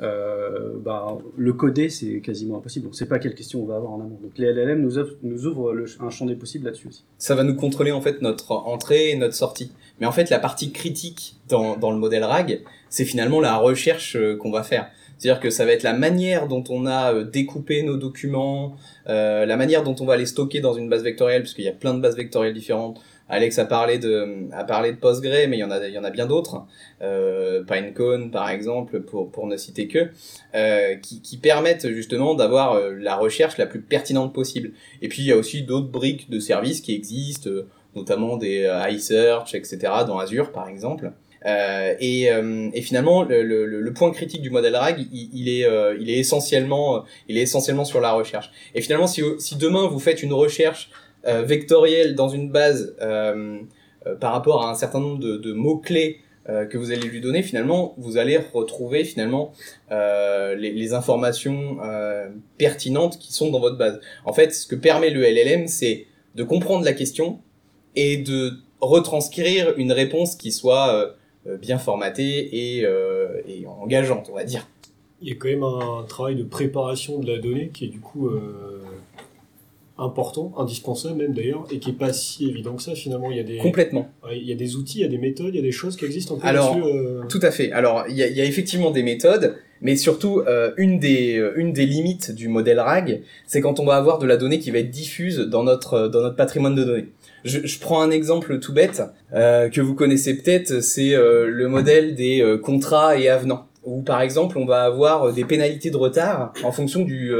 euh, 0.00 0.74
bah, 0.78 1.18
le 1.36 1.52
coder, 1.52 1.88
c'est 1.88 2.20
quasiment 2.20 2.58
impossible. 2.58 2.86
On 2.86 2.90
ne 2.90 2.94
sait 2.94 3.06
pas 3.06 3.18
quelle 3.18 3.34
question 3.34 3.62
on 3.62 3.66
va 3.66 3.76
avoir 3.76 3.92
en 3.92 4.00
amont. 4.00 4.18
Donc 4.22 4.38
les 4.38 4.52
LLM 4.52 4.80
nous, 4.80 5.46
ouvrent 5.46 5.74
un 6.00 6.10
champ 6.10 6.26
des 6.26 6.36
possibles 6.36 6.66
là-dessus 6.66 6.88
aussi. 6.88 7.04
Ça 7.18 7.34
va 7.34 7.42
nous 7.42 7.56
contrôler 7.56 7.90
en 7.90 8.00
fait 8.00 8.22
notre 8.22 8.52
entrée 8.52 9.10
et 9.10 9.16
notre 9.16 9.34
sortie. 9.34 9.72
Mais 10.00 10.06
en 10.06 10.12
fait, 10.12 10.30
la 10.30 10.38
partie 10.38 10.70
critique 10.70 11.36
dans, 11.48 11.76
dans 11.76 11.90
le 11.90 11.98
modèle 11.98 12.22
RAG, 12.22 12.60
c'est 12.88 13.04
finalement 13.04 13.40
la 13.40 13.56
recherche 13.56 14.16
euh, 14.16 14.36
qu'on 14.36 14.52
va 14.52 14.62
faire. 14.62 14.88
C'est-à-dire 15.18 15.40
que 15.40 15.50
ça 15.50 15.64
va 15.64 15.72
être 15.72 15.82
la 15.82 15.92
manière 15.92 16.48
dont 16.48 16.64
on 16.70 16.86
a 16.86 17.12
euh, 17.12 17.24
découpé 17.24 17.82
nos 17.82 17.96
documents, 17.96 18.76
euh, 19.08 19.46
la 19.46 19.56
manière 19.56 19.82
dont 19.82 19.96
on 20.00 20.04
va 20.04 20.16
les 20.16 20.26
stocker 20.26 20.60
dans 20.60 20.74
une 20.74 20.88
base 20.88 21.02
vectorielle, 21.02 21.42
parce 21.42 21.54
qu'il 21.54 21.64
y 21.64 21.68
a 21.68 21.72
plein 21.72 21.94
de 21.94 22.00
bases 22.00 22.16
vectorielles 22.16 22.54
différentes. 22.54 23.00
Alex 23.30 23.58
a 23.58 23.66
parlé 23.66 23.98
de, 23.98 24.48
a 24.52 24.64
parlé 24.64 24.92
de 24.92 24.96
Postgre, 24.96 25.48
mais 25.48 25.58
il 25.58 25.60
y 25.60 25.64
en 25.64 25.70
a, 25.70 25.86
il 25.86 25.92
y 25.92 25.98
en 25.98 26.04
a 26.04 26.10
bien 26.10 26.26
d'autres. 26.26 26.64
Euh, 27.02 27.62
Pinecone, 27.62 28.30
par 28.30 28.48
exemple, 28.48 29.00
pour, 29.00 29.30
pour 29.30 29.46
ne 29.46 29.56
citer 29.56 29.86
que, 29.86 30.08
euh, 30.54 30.96
qui, 30.96 31.20
qui 31.20 31.36
permettent 31.36 31.88
justement 31.88 32.34
d'avoir 32.34 32.72
euh, 32.72 32.94
la 32.94 33.16
recherche 33.16 33.58
la 33.58 33.66
plus 33.66 33.82
pertinente 33.82 34.32
possible. 34.32 34.72
Et 35.02 35.08
puis 35.08 35.22
il 35.22 35.26
y 35.26 35.32
a 35.32 35.36
aussi 35.36 35.62
d'autres 35.62 35.88
briques 35.88 36.30
de 36.30 36.40
services 36.40 36.80
qui 36.80 36.94
existent, 36.94 37.50
euh, 37.50 37.68
notamment 37.94 38.36
des 38.36 38.68
iSearch, 38.90 39.54
etc., 39.54 39.78
dans 40.06 40.18
Azure, 40.18 40.52
par 40.52 40.68
exemple. 40.68 41.12
Euh, 41.46 41.94
et, 42.00 42.30
euh, 42.30 42.68
et 42.72 42.82
finalement, 42.82 43.22
le, 43.22 43.42
le, 43.42 43.66
le 43.66 43.92
point 43.92 44.10
critique 44.10 44.42
du 44.42 44.50
modèle 44.50 44.74
RAG, 44.76 45.06
il, 45.12 45.30
il 45.32 45.48
est, 45.48 45.64
euh, 45.64 45.96
il 46.00 46.10
est 46.10 46.18
essentiellement, 46.18 46.96
euh, 46.96 47.00
il 47.28 47.38
est 47.38 47.42
essentiellement 47.42 47.84
sur 47.84 48.00
la 48.00 48.12
recherche. 48.12 48.50
Et 48.74 48.80
finalement, 48.80 49.06
si, 49.06 49.22
si 49.38 49.56
demain 49.56 49.86
vous 49.86 50.00
faites 50.00 50.22
une 50.22 50.32
recherche 50.32 50.90
euh, 51.26 51.42
vectorielle 51.42 52.14
dans 52.14 52.28
une 52.28 52.50
base 52.50 52.96
euh, 53.00 53.60
par 54.20 54.32
rapport 54.32 54.64
à 54.64 54.70
un 54.70 54.74
certain 54.74 55.00
nombre 55.00 55.18
de, 55.18 55.36
de 55.36 55.52
mots 55.52 55.78
clés 55.78 56.20
euh, 56.48 56.64
que 56.64 56.78
vous 56.78 56.90
allez 56.90 57.06
lui 57.06 57.20
donner, 57.20 57.42
finalement, 57.42 57.94
vous 57.98 58.16
allez 58.16 58.38
retrouver 58.52 59.04
finalement 59.04 59.52
les, 59.90 60.72
les 60.72 60.94
informations 60.94 61.78
pertinentes 62.56 63.18
qui 63.18 63.32
sont 63.32 63.50
dans 63.50 63.60
votre 63.60 63.76
base. 63.76 64.00
En 64.24 64.32
fait, 64.32 64.54
ce 64.54 64.66
que 64.66 64.74
permet 64.74 65.10
le 65.10 65.22
LLM, 65.22 65.68
c'est 65.68 66.06
de 66.34 66.42
comprendre 66.42 66.84
la 66.84 66.92
question 66.92 67.40
et 67.96 68.16
de 68.16 68.52
retranscrire 68.80 69.74
une 69.76 69.92
réponse 69.92 70.36
qui 70.36 70.52
soit 70.52 71.16
bien 71.56 71.78
formatée 71.78 72.76
et, 72.76 72.84
euh, 72.84 73.40
et 73.46 73.66
engageante, 73.66 74.28
on 74.30 74.34
va 74.34 74.44
dire. 74.44 74.66
Il 75.20 75.28
y 75.28 75.32
a 75.32 75.34
quand 75.34 75.48
même 75.48 75.64
un 75.64 76.04
travail 76.06 76.36
de 76.36 76.44
préparation 76.44 77.18
de 77.18 77.26
la 77.26 77.38
donnée 77.38 77.70
qui 77.72 77.86
est 77.86 77.88
du 77.88 78.00
coup 78.00 78.28
euh, 78.28 78.82
important, 79.98 80.52
indispensable 80.56 81.16
même 81.16 81.34
d'ailleurs, 81.34 81.66
et 81.72 81.78
qui 81.78 81.90
est 81.90 81.94
pas 81.94 82.12
si 82.12 82.48
évident 82.48 82.74
que 82.74 82.82
ça 82.82 82.94
finalement. 82.94 83.30
Il 83.30 83.36
y 83.36 83.40
a 83.40 83.44
des, 83.44 83.58
Complètement. 83.58 84.08
il 84.32 84.44
y 84.44 84.52
a 84.52 84.54
des 84.54 84.76
outils, 84.76 84.98
il 84.98 85.02
y 85.02 85.04
a 85.04 85.08
des 85.08 85.18
méthodes, 85.18 85.50
il 85.54 85.56
y 85.56 85.60
a 85.60 85.62
des 85.62 85.72
choses 85.72 85.96
qui 85.96 86.04
existent 86.04 86.36
peu 86.36 86.46
Alors, 86.46 86.76
euh. 86.76 87.24
Tout 87.28 87.40
à 87.42 87.50
fait. 87.50 87.72
Alors, 87.72 88.04
il 88.08 88.16
y 88.16 88.22
a, 88.22 88.28
il 88.28 88.36
y 88.36 88.40
a 88.40 88.44
effectivement 88.44 88.90
des 88.90 89.02
méthodes, 89.02 89.56
Mais 89.80 89.96
surtout, 89.96 90.40
euh, 90.46 90.72
une 90.76 90.98
des 90.98 91.36
euh, 91.36 91.52
une 91.56 91.72
des 91.72 91.86
limites 91.86 92.32
du 92.32 92.48
modèle 92.48 92.80
RAG, 92.80 93.22
c'est 93.46 93.60
quand 93.60 93.80
on 93.80 93.84
va 93.84 93.96
avoir 93.96 94.18
de 94.18 94.26
la 94.26 94.36
donnée 94.36 94.58
qui 94.58 94.70
va 94.70 94.78
être 94.78 94.90
diffuse 94.90 95.38
dans 95.38 95.64
notre 95.64 95.94
euh, 95.94 96.08
dans 96.08 96.22
notre 96.22 96.36
patrimoine 96.36 96.74
de 96.74 96.84
données. 96.84 97.08
Je, 97.44 97.66
je 97.66 97.80
prends 97.80 98.00
un 98.00 98.10
exemple 98.10 98.58
tout 98.58 98.72
bête 98.72 99.02
euh, 99.32 99.68
que 99.68 99.80
vous 99.80 99.94
connaissez 99.94 100.36
peut-être, 100.36 100.82
c'est 100.82 101.14
euh, 101.14 101.48
le 101.48 101.68
modèle 101.68 102.14
des 102.14 102.40
euh, 102.42 102.58
contrats 102.58 103.16
et 103.16 103.28
avenants. 103.28 103.66
Où 103.84 104.02
par 104.02 104.20
exemple, 104.20 104.58
on 104.58 104.66
va 104.66 104.82
avoir 104.82 105.32
des 105.32 105.44
pénalités 105.44 105.90
de 105.90 105.96
retard 105.96 106.52
en 106.62 106.72
fonction 106.72 107.04
du 107.04 107.32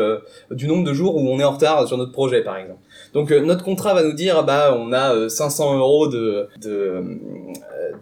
du 0.51 0.67
nombre 0.67 0.85
de 0.85 0.95
jours 0.95 1.17
où 1.17 1.29
on 1.29 1.39
est 1.39 1.45
en 1.45 1.51
retard 1.51 1.87
sur 1.87 1.99
notre 1.99 2.13
projet, 2.13 2.43
par 2.43 2.57
exemple. 2.57 2.79
Donc 3.13 3.31
notre 3.31 3.65
contrat 3.65 3.93
va 3.93 4.03
nous 4.03 4.13
dire, 4.13 4.45
bah 4.45 4.75
on 4.79 4.93
a 4.93 5.15
euh, 5.15 5.29
500 5.29 5.79
euros 5.79 6.09
de 6.09 6.49
de 6.63 7.03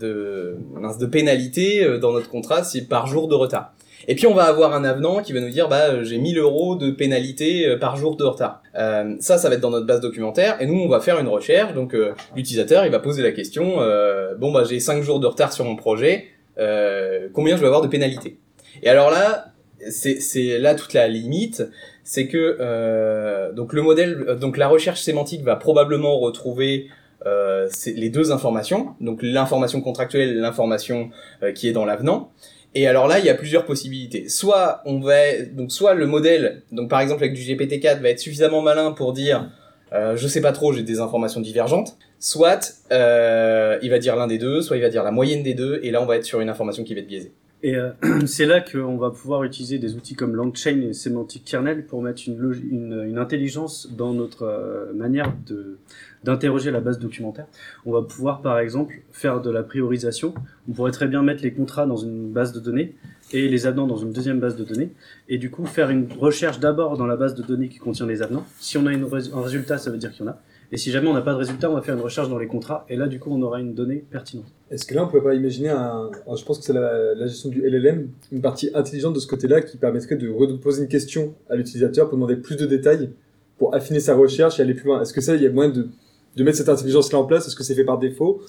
de, 0.01 0.57
de 1.01 1.07
pénalité 1.07 1.99
dans 1.99 2.13
notre 2.13 2.29
contrat 2.29 2.63
si 2.63 2.85
par 2.85 3.07
jour 3.07 3.27
de 3.27 3.35
retard. 3.35 3.73
Et 4.09 4.15
puis 4.15 4.27
on 4.27 4.35
va 4.35 4.45
avoir 4.45 4.73
un 4.73 4.85
avenant 4.85 5.21
qui 5.21 5.33
va 5.33 5.41
nous 5.41 5.51
dire 5.51 5.69
bah 5.69 5.89
euh, 5.91 6.05
j'ai 6.05 6.19
1000 6.19 6.39
euros 6.39 6.77
de 6.77 6.91
pénalité 6.91 7.67
euh, 7.67 7.79
par 7.79 7.97
jour 7.97 8.17
de 8.17 8.25
retard. 8.25 8.63
Euh, 8.77 9.17
ça, 9.19 9.37
ça 9.37 9.49
va 9.49 9.57
être 9.57 9.61
dans 9.61 9.71
notre 9.71 9.87
base 9.87 10.01
documentaire 10.01 10.61
et 10.61 10.67
nous 10.67 10.79
on 10.79 10.89
va 10.89 11.01
faire 11.01 11.19
une 11.19 11.29
recherche. 11.29 11.75
Donc 11.75 11.95
euh, 11.95 12.13
l'utilisateur 12.37 12.85
il 12.85 12.93
va 12.93 13.01
poser 13.01 13.23
la 13.23 13.33
question 13.33 13.81
euh, 13.81 14.35
bon 14.37 14.53
bah 14.53 14.63
j'ai 14.69 14.79
5 14.79 15.03
jours 15.03 15.19
de 15.19 15.27
retard 15.27 15.53
sur 15.53 15.65
mon 15.65 15.75
projet, 15.77 16.27
euh, 16.59 17.29
combien 17.33 17.57
je 17.57 17.61
vais 17.61 17.67
avoir 17.67 17.83
de 17.83 17.89
pénalité? 17.89 18.39
Et 18.83 18.89
alors 18.89 19.11
là 19.11 19.53
c'est 19.91 20.59
là 20.59 20.75
toute 20.75 20.95
la 20.95 21.07
limite, 21.07 21.65
c'est 22.03 22.29
que 22.29 23.53
donc 23.53 23.73
le 23.75 23.83
modèle 23.83 24.37
donc 24.41 24.57
la 24.57 24.69
recherche 24.69 25.03
sémantique 25.03 25.43
va 25.43 25.55
probablement 25.57 26.19
retrouver 26.19 26.89
les 27.25 28.09
deux 28.09 28.33
informations, 28.33 28.95
donc 29.01 29.19
l'information 29.23 29.83
contractuelle 29.83 30.39
l'information 30.39 31.11
qui 31.55 31.69
est 31.69 31.73
dans 31.73 31.85
l'avenant. 31.85 32.33
Et 32.79 32.87
alors 32.87 33.09
là, 33.09 33.19
il 33.19 33.25
y 33.25 33.31
a 33.31 33.35
plusieurs 33.35 33.65
possibilités. 33.65 34.29
Soit 34.29 34.83
on 34.85 35.01
va, 35.01 35.41
donc 35.51 35.73
soit 35.73 35.95
le 35.95 36.05
modèle, 36.05 36.61
donc 36.73 36.91
par 36.91 37.01
exemple 37.01 37.25
avec 37.25 37.33
du 37.33 37.41
GPT-4, 37.41 38.03
va 38.03 38.11
être 38.11 38.21
suffisamment 38.21 38.61
malin 38.61 38.93
pour 38.93 39.15
dire, 39.15 39.51
euh, 39.95 40.15
je 40.15 40.29
sais 40.29 40.43
pas 40.43 40.53
trop, 40.53 40.75
j'ai 40.75 40.83
des 40.83 41.01
informations 41.01 41.41
divergentes. 41.41 41.97
Soit 42.19 42.75
euh, 42.93 43.79
il 43.81 43.89
va 43.89 43.99
dire 43.99 44.15
l'un 44.15 44.27
des 44.27 44.37
deux, 44.37 44.61
soit 44.61 44.77
il 44.77 44.83
va 44.83 44.91
dire 44.91 45.05
la 45.05 45.11
moyenne 45.11 45.43
des 45.43 45.55
deux, 45.55 45.81
et 45.83 45.91
là 45.91 46.03
on 46.03 46.05
va 46.05 46.17
être 46.17 46.27
sur 46.27 46.43
une 46.43 46.51
information 46.51 46.85
qui 46.85 46.93
va 46.93 47.01
être 47.01 47.07
biaisée. 47.07 47.33
Et 47.63 47.75
euh, 47.77 47.91
c'est 48.27 48.47
là 48.47 48.61
qu'on 48.61 48.99
va 48.99 49.11
pouvoir 49.11 49.43
utiliser 49.45 49.79
des 49.79 49.95
outils 49.95 50.15
comme 50.15 50.37
LangChain 50.37 50.81
et 50.83 50.93
Semantic 50.93 51.45
Kernel 51.45 51.87
pour 51.87 52.03
mettre 52.03 52.23
une, 52.27 53.05
une 53.09 53.19
intelligence 53.19 53.89
dans 53.91 54.13
notre 54.13 54.43
euh, 54.43 54.93
manière 54.93 55.33
de 55.47 55.79
d'interroger 56.27 56.73
la 56.73 56.81
base 56.81 56.99
documentaire. 56.99 57.47
On 57.87 57.93
va 57.93 58.03
pouvoir 58.03 58.43
par 58.43 58.59
exemple 58.59 59.01
faire 59.13 59.41
de 59.41 59.49
la 59.49 59.63
priorisation. 59.63 60.35
On 60.69 60.73
pourrait 60.73 60.91
très 60.91 61.07
bien 61.07 61.23
mettre 61.23 61.43
les 61.43 61.53
contrats 61.53 61.87
dans 61.87 61.97
une 61.97 62.33
base 62.33 62.53
de 62.53 62.59
données 62.59 62.97
et 63.33 63.49
les 63.49 63.67
avenants 63.67 63.87
dans 63.87 63.97
une 63.97 64.13
deuxième 64.13 64.41
base 64.41 64.57
de 64.57 64.65
données 64.65 64.91
et 65.29 65.39
du 65.39 65.51
coup 65.51 65.65
faire 65.65 65.89
une 65.91 66.09
recherche 66.19 66.59
d'abord 66.59 66.97
dans 66.97 67.07
la 67.07 67.17
base 67.17 67.35
de 67.35 67.43
données 67.43 67.69
qui 67.69 67.79
contient 67.79 68.07
les 68.07 68.23
avenants. 68.23 68.45
Si 68.59 68.77
on 68.77 68.87
a 68.87 68.93
une 68.93 69.05
un 69.05 69.41
résultat, 69.41 69.79
ça 69.79 69.91
veut 69.91 69.99
dire 69.99 70.11
qu'il 70.11 70.27
y 70.27 70.29
en 70.29 70.33
a. 70.33 70.39
Et 70.73 70.79
si 70.79 70.91
jamais 70.91 71.07
on 71.07 71.15
n'a 71.15 71.23
pas 71.23 71.33
de 71.33 71.39
résultat, 71.39 71.71
on 71.71 71.75
va 71.75 71.83
faire 71.83 71.95
une 71.95 72.03
recherche 72.03 72.29
dans 72.29 72.39
les 72.39 72.49
contrats 72.49 72.85
et 72.89 72.97
là 72.97 73.07
du 73.07 73.21
coup 73.21 73.31
on 73.31 73.41
aura 73.43 73.61
une 73.61 73.75
donnée 73.75 74.05
pertinente. 74.11 74.53
Est-ce 74.73 74.85
que 74.85 74.97
là, 74.97 75.05
on 75.05 75.07
pourrait 75.07 75.23
pas 75.23 75.35
imaginer 75.35 75.69
un. 75.69 76.11
je 76.37 76.45
pense 76.45 76.59
que 76.59 76.65
c'est 76.65 76.73
la, 76.73 77.15
la 77.15 77.27
gestion 77.29 77.51
du 77.51 77.61
LLM, 77.63 78.09
une 78.33 78.41
partie 78.41 78.71
intelligente 78.75 79.15
de 79.15 79.21
ce 79.21 79.29
côté-là 79.29 79.63
qui 79.63 79.77
permettrait 79.77 80.17
de 80.17 80.29
reposer 80.29 80.83
une 80.83 80.89
question 80.89 81.35
à 81.49 81.55
l'utilisateur 81.55 82.09
pour 82.09 82.19
demander 82.19 82.35
plus 82.35 82.57
de 82.57 82.67
détails, 82.67 83.11
pour 83.59 83.77
affiner 83.77 84.01
sa 84.01 84.17
recherche 84.17 84.59
et 84.59 84.63
aller 84.63 84.75
plus 84.75 84.87
loin. 84.87 85.01
Est-ce 85.01 85.13
que 85.13 85.21
ça, 85.21 85.37
il 85.37 85.43
y 85.43 85.47
a 85.47 85.51
moyen 85.51 85.71
de, 85.71 85.89
de 86.37 86.45
mettre 86.45 86.59
cette 86.59 86.69
intelligence-là 86.69 87.19
en 87.19 87.25
place 87.25 87.47
Est-ce 87.47 87.57
que 87.57 87.65
c'est 87.65 87.75
fait 87.75 87.85
par 87.85 87.99
défaut 87.99 88.43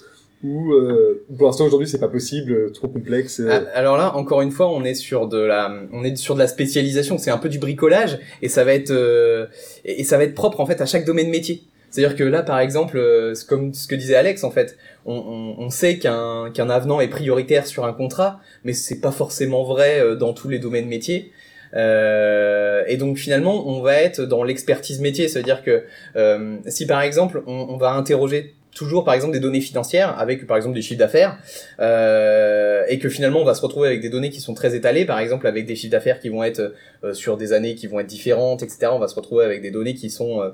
Ou 0.44 0.72
euh, 0.72 1.24
pour 1.36 1.46
l'instant, 1.46 1.64
aujourd'hui, 1.66 1.88
c'est 1.88 1.98
pas 1.98 2.08
possible, 2.08 2.52
euh, 2.52 2.70
trop 2.70 2.88
complexe 2.88 3.40
euh, 3.40 3.48
Ah, 3.50 3.78
Alors 3.78 3.96
là, 3.96 4.14
encore 4.14 4.42
une 4.42 4.50
fois, 4.50 4.70
on 4.70 4.84
est 4.84 4.94
sur 4.94 5.26
de 5.26 5.38
la, 5.38 5.72
on 5.92 6.04
est 6.04 6.16
sur 6.16 6.34
de 6.34 6.40
la 6.40 6.48
spécialisation. 6.48 7.18
C'est 7.18 7.30
un 7.30 7.38
peu 7.38 7.48
du 7.48 7.58
bricolage 7.58 8.18
et 8.42 8.48
ça 8.48 8.64
va 8.64 8.74
être 8.74 8.90
euh, 8.90 9.46
et 9.84 10.04
ça 10.04 10.18
va 10.18 10.24
être 10.24 10.34
propre 10.34 10.60
en 10.60 10.66
fait 10.66 10.80
à 10.80 10.86
chaque 10.86 11.04
domaine 11.04 11.30
métier. 11.30 11.62
C'est-à-dire 11.90 12.16
que 12.16 12.24
là, 12.24 12.42
par 12.42 12.60
exemple, 12.60 12.98
euh, 12.98 13.34
comme 13.48 13.72
ce 13.72 13.88
que 13.88 13.94
disait 13.94 14.14
Alex, 14.14 14.44
en 14.44 14.50
fait, 14.50 14.76
on, 15.06 15.14
on, 15.16 15.64
on 15.64 15.70
sait 15.70 15.98
qu'un 15.98 16.50
qu'un 16.52 16.68
avenant 16.68 17.00
est 17.00 17.08
prioritaire 17.08 17.66
sur 17.66 17.86
un 17.86 17.94
contrat, 17.94 18.40
mais 18.62 18.74
c'est 18.74 19.00
pas 19.00 19.10
forcément 19.10 19.64
vrai 19.64 20.16
dans 20.16 20.34
tous 20.34 20.48
les 20.50 20.58
domaines 20.58 20.86
métiers. 20.86 21.32
Euh, 21.74 22.84
et 22.86 22.96
donc 22.96 23.16
finalement, 23.16 23.68
on 23.68 23.80
va 23.80 23.94
être 24.02 24.22
dans 24.22 24.42
l'expertise 24.42 25.00
métier, 25.00 25.28
c'est-à-dire 25.28 25.62
que 25.62 25.84
euh, 26.16 26.56
si 26.66 26.86
par 26.86 27.02
exemple, 27.02 27.42
on, 27.46 27.76
va 27.76 27.92
interroger 27.92 28.54
toujours 28.78 29.04
par 29.04 29.14
exemple 29.14 29.32
des 29.32 29.40
données 29.40 29.60
financières 29.60 30.18
avec 30.18 30.46
par 30.46 30.56
exemple 30.56 30.74
des 30.74 30.82
chiffres 30.82 31.00
d'affaires 31.00 31.38
euh, 31.80 32.84
et 32.88 32.98
que 32.98 33.08
finalement 33.08 33.40
on 33.40 33.44
va 33.44 33.54
se 33.54 33.62
retrouver 33.62 33.88
avec 33.88 34.00
des 34.00 34.08
données 34.08 34.30
qui 34.30 34.40
sont 34.40 34.54
très 34.54 34.76
étalées 34.76 35.04
par 35.04 35.18
exemple 35.18 35.46
avec 35.48 35.66
des 35.66 35.74
chiffres 35.74 35.90
d'affaires 35.90 36.20
qui 36.20 36.28
vont 36.28 36.44
être 36.44 36.74
euh, 37.02 37.12
sur 37.12 37.36
des 37.36 37.52
années 37.52 37.74
qui 37.74 37.88
vont 37.88 37.98
être 37.98 38.06
différentes 38.06 38.62
etc 38.62 38.88
on 38.92 39.00
va 39.00 39.08
se 39.08 39.16
retrouver 39.16 39.44
avec 39.44 39.62
des 39.62 39.72
données 39.72 39.94
qui 39.94 40.10
sont 40.10 40.40
euh, 40.40 40.50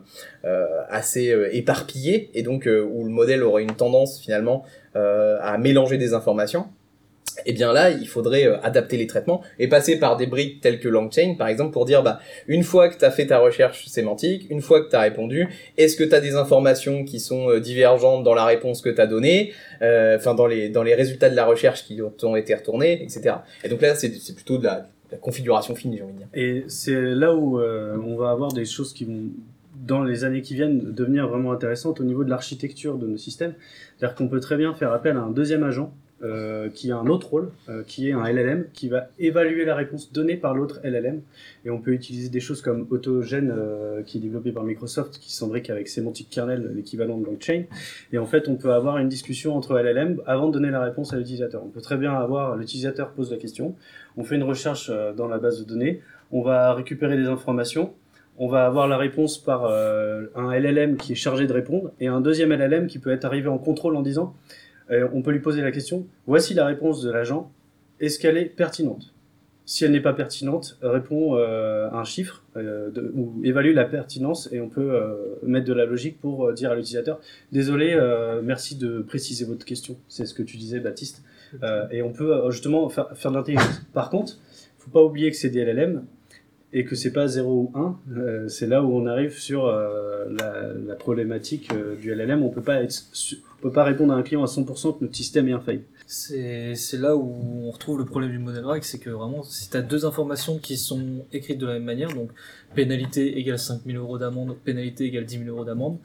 euh, 0.47 0.67
assez 0.89 1.35
éparpillées 1.53 2.31
et 2.35 2.43
donc 2.43 2.67
où 2.67 3.05
le 3.05 3.11
modèle 3.11 3.43
aura 3.43 3.61
une 3.61 3.75
tendance 3.75 4.21
finalement 4.21 4.65
à 4.95 5.59
mélanger 5.59 5.99
des 5.99 6.15
informations 6.15 6.67
et 7.47 7.53
bien 7.53 7.73
là, 7.73 7.91
il 7.91 8.07
faudrait 8.07 8.47
euh, 8.47 8.61
adapter 8.63 8.97
les 8.97 9.07
traitements 9.07 9.43
et 9.59 9.69
passer 9.69 9.99
par 9.99 10.17
des 10.17 10.27
briques 10.27 10.61
telles 10.61 10.79
que 10.79 10.89
LangChain, 10.89 11.35
par 11.37 11.49
exemple, 11.49 11.73
pour 11.73 11.85
dire, 11.85 12.03
bah, 12.03 12.21
une 12.47 12.63
fois 12.63 12.89
que 12.89 12.99
tu 12.99 13.05
as 13.05 13.11
fait 13.11 13.27
ta 13.27 13.39
recherche 13.39 13.87
sémantique, 13.87 14.47
une 14.51 14.61
fois 14.61 14.83
que 14.83 14.91
tu 14.91 14.97
as 14.97 15.01
répondu, 15.01 15.49
est-ce 15.77 15.97
que 15.97 16.05
tu 16.05 16.15
as 16.15 16.21
des 16.21 16.35
informations 16.35 17.05
qui 17.05 17.21
sont 17.21 17.51
euh, 17.51 17.61
divergentes 17.61 18.25
dans 18.25 18.35
la 18.35 18.45
réponse 18.45 18.81
que 18.81 18.91
tu 18.91 19.01
as 19.01 19.07
donnée, 19.07 19.53
euh, 19.83 20.17
enfin 20.17 20.35
dans 20.35 20.47
les 20.47 20.69
dans 20.69 20.83
les 20.83 20.95
résultats 20.95 21.31
de 21.31 21.37
la 21.37 21.45
recherche 21.45 21.85
qui 21.85 22.01
t'ont 22.19 22.37
été 22.37 22.55
retournés, 22.55 23.03
etc. 23.03 23.37
Et 23.65 23.69
donc 23.69 23.81
là, 23.81 23.95
c'est 23.95 24.11
plutôt 24.35 24.59
de 24.59 24.65
la, 24.65 24.81
de 24.81 25.13
la 25.13 25.19
configuration 25.19 25.75
fine, 25.75 25.95
j'ai 25.97 26.03
envie 26.03 26.13
de 26.13 26.19
dire. 26.19 26.29
Et 26.35 26.65
c'est 26.69 27.01
là 27.01 27.35
où 27.35 27.61
on 27.61 28.17
va 28.17 28.31
avoir 28.31 28.53
des 28.53 28.65
choses 28.65 28.93
qui 28.93 29.05
vont, 29.05 29.25
dans 29.87 30.03
les 30.03 30.25
années 30.25 30.43
qui 30.43 30.55
viennent, 30.55 30.93
devenir 30.93 31.29
vraiment 31.29 31.53
intéressantes 31.53 32.01
au 32.01 32.05
niveau 32.05 32.25
de 32.25 32.31
l'architecture 32.31 32.97
de 32.97 33.07
nos 33.07 33.17
systèmes. 33.17 33.55
C'est-à-dire 33.97 34.17
qu'on 34.17 34.29
peut 34.29 34.41
très 34.41 34.57
bien 34.57 34.75
faire 34.75 34.93
appel 34.93 35.17
à 35.17 35.21
un 35.21 35.31
deuxième 35.31 35.65
agent 35.65 35.93
euh, 36.23 36.69
qui 36.69 36.91
a 36.91 36.97
un 36.97 37.07
autre 37.07 37.29
rôle, 37.31 37.51
euh, 37.69 37.83
qui 37.87 38.09
est 38.09 38.13
un 38.13 38.25
LLM, 38.25 38.67
qui 38.73 38.89
va 38.89 39.09
évaluer 39.19 39.65
la 39.65 39.75
réponse 39.75 40.13
donnée 40.13 40.37
par 40.37 40.55
l'autre 40.55 40.81
LLM. 40.85 41.21
Et 41.65 41.71
on 41.71 41.81
peut 41.81 41.93
utiliser 41.93 42.29
des 42.29 42.41
choses 42.41 42.63
comme 42.63 42.87
AutoGen, 42.91 43.51
euh, 43.51 44.03
qui 44.03 44.19
est 44.19 44.21
développé 44.21 44.53
par 44.53 44.65
Microsoft, 44.65 45.19
qui 45.19 45.33
s'imbrique 45.33 45.71
avec 45.71 45.89
Semantic 45.89 46.31
Kernel, 46.31 46.73
l'équivalent 46.75 47.19
de 47.19 47.27
LangChain. 47.27 47.65
Et 48.13 48.19
en 48.19 48.27
fait, 48.27 48.49
on 48.49 48.57
peut 48.57 48.73
avoir 48.73 48.99
une 48.99 49.09
discussion 49.09 49.57
entre 49.57 49.79
LLM 49.79 50.21
avant 50.27 50.49
de 50.49 50.53
donner 50.53 50.71
la 50.71 50.81
réponse 50.81 51.13
à 51.13 51.17
l'utilisateur. 51.17 51.63
On 51.65 51.69
peut 51.69 51.81
très 51.81 51.97
bien 51.97 52.15
avoir 52.15 52.57
l'utilisateur 52.57 53.11
pose 53.13 53.31
la 53.31 53.37
question, 53.37 53.75
on 54.17 54.25
fait 54.25 54.37
une 54.37 54.43
recherche 54.43 54.91
euh, 54.91 55.13
dans 55.13 55.29
la 55.29 55.39
base 55.39 55.61
de 55.61 55.65
données, 55.65 56.01
on 56.31 56.43
va 56.43 56.75
récupérer 56.75 57.17
des 57.17 57.27
informations, 57.27 57.93
on 58.39 58.49
va 58.49 58.67
avoir 58.67 58.89
la 58.89 58.97
réponse 58.97 59.39
par 59.39 59.65
euh, 59.65 60.27
un 60.35 60.53
LLM 60.53 60.97
qui 60.97 61.13
est 61.13 61.17
chargé 61.17 61.47
de 61.47 61.53
répondre 61.53 61.93
et 62.01 62.09
un 62.09 62.21
deuxième 62.21 62.53
LLM 62.53 62.89
qui 62.89 62.99
peut 62.99 63.13
être 63.13 63.25
arrivé 63.25 63.49
en 63.49 63.59
contrôle 63.59 63.95
en 63.97 64.03
disant 64.03 64.35
euh, 64.91 65.09
on 65.13 65.23
peut 65.23 65.31
lui 65.31 65.41
poser 65.41 65.63
la 65.63 65.73
question 65.73 66.07
voici 66.27 66.55
la 66.55 66.67
réponse 66.67 67.03
de 67.03 67.11
l'agent. 67.11 67.51
Est-ce 68.01 68.19
qu'elle 68.19 68.37
est 68.37 68.47
pertinente? 68.47 69.15
Si 69.67 69.85
elle 69.85 69.93
n'est 69.93 70.01
pas 70.01 70.13
pertinente 70.13 70.79
répond 70.83 71.37
euh, 71.37 71.89
un 71.91 72.05
chiffre 72.05 72.45
euh, 72.57 72.91
ou 73.15 73.41
évalue 73.45 73.75
la 73.75 73.87
pertinence 73.87 74.51
et 74.53 74.61
on 74.61 74.69
peut 74.69 75.01
mettre 75.43 75.67
de 75.67 75.73
la 75.73 75.87
logique 75.87 76.21
pour 76.21 76.53
dire 76.53 76.71
à 76.71 76.75
l'utilisateur 76.75 77.19
désolé 77.51 77.99
merci 78.43 78.77
de 78.77 78.99
préciser 78.99 79.47
votre 79.47 79.65
question. 79.65 79.97
C'est 80.09 80.27
ce 80.27 80.35
que 80.35 80.43
tu 80.43 80.59
disais 80.59 80.81
Baptiste. 80.81 81.23
Et 81.91 82.03
on 82.03 82.13
peut 82.13 82.51
justement 82.51 82.89
faire, 82.89 83.17
faire 83.17 83.31
de 83.31 83.37
l'intelligence. 83.37 83.83
Par 83.95 84.11
contre 84.11 84.39
faut 84.85 84.91
pas 84.91 85.03
oublier 85.03 85.31
que 85.31 85.37
c'est 85.37 85.49
des 85.49 85.65
LLM 85.65 86.05
et 86.77 86.85
que 86.85 86.97
c'est 86.97 87.13
pas 87.13 87.29
0 87.29 87.51
ou 87.51 87.79
1, 87.79 87.99
euh, 88.17 88.49
c'est 88.49 88.67
là 88.67 88.83
où 88.83 88.93
on 88.93 89.07
arrive 89.07 89.39
sur 89.39 89.67
euh, 89.67 90.25
la, 90.29 90.73
la 90.75 90.95
problématique 90.97 91.71
euh, 91.73 91.95
du 91.95 92.13
LLM. 92.13 92.43
On 92.43 92.51
peut 92.51 92.63
pas 92.63 92.83
être, 92.83 93.05
on 93.59 93.63
peut 93.63 93.73
pas 93.73 93.85
répondre 93.85 94.13
à 94.13 94.17
un 94.17 94.23
client 94.25 94.43
à 94.43 94.47
100% 94.47 94.99
que 94.99 95.05
notre 95.05 95.15
système 95.15 95.49
est 95.49 95.53
infaillible. 95.53 95.85
C'est 96.09 96.75
c'est 96.75 96.99
là 96.99 97.17
où 97.17 97.33
on 97.63 97.71
retrouve 97.71 97.99
le 97.99 98.05
problème 98.05 98.33
du 98.33 98.41
modèle 98.41 98.65
RAG, 98.65 98.83
c'est 98.83 98.99
que 98.99 99.09
vraiment, 99.09 99.45
si 99.45 99.71
tu 99.71 99.77
as 99.77 99.83
deux 99.83 100.05
informations 100.05 100.59
qui 100.59 100.77
sont 100.77 101.25
écrites 101.33 101.59
de 101.59 101.67
la 101.67 101.75
même 101.75 101.85
manière, 101.85 102.13
donc 102.13 102.31
pénalité 102.75 103.39
égale 103.39 103.59
5000 103.59 103.97
euros 103.97 104.19
d'amende, 104.19 104.57
pénalité 104.65 105.05
égale 105.05 105.27
10 105.27 105.45
000 105.45 105.51
euros 105.51 105.65
d'amende, 105.65 105.99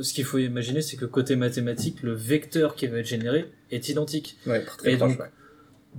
ce 0.00 0.14
qu'il 0.14 0.24
faut 0.24 0.38
imaginer, 0.38 0.80
c'est 0.80 0.96
que 0.96 1.04
côté 1.04 1.36
mathématique, 1.36 2.02
le 2.02 2.14
vecteur 2.14 2.74
qui 2.74 2.86
va 2.86 2.98
être 2.98 3.06
généré 3.06 3.50
est 3.70 3.90
identique. 3.90 4.38
Ouais, 4.46 4.64
très 4.64 4.94
Et 4.94 4.96
proche, 4.96 5.10
donc, 5.10 5.20
ouais. 5.20 5.30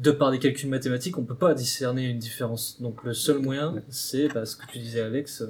De 0.01 0.11
par 0.11 0.29
des 0.31 0.39
calculs 0.39 0.69
mathématiques, 0.69 1.17
on 1.17 1.23
peut 1.23 1.35
pas 1.35 1.53
discerner 1.55 2.05
une 2.07 2.19
différence. 2.19 2.81
Donc 2.81 3.03
le 3.03 3.13
seul 3.13 3.39
moyen, 3.39 3.75
c'est 3.89 4.27
bah, 4.33 4.45
ce 4.45 4.55
que 4.55 4.65
tu 4.71 4.77
disais 4.77 5.01
Alex, 5.01 5.41
euh, 5.41 5.47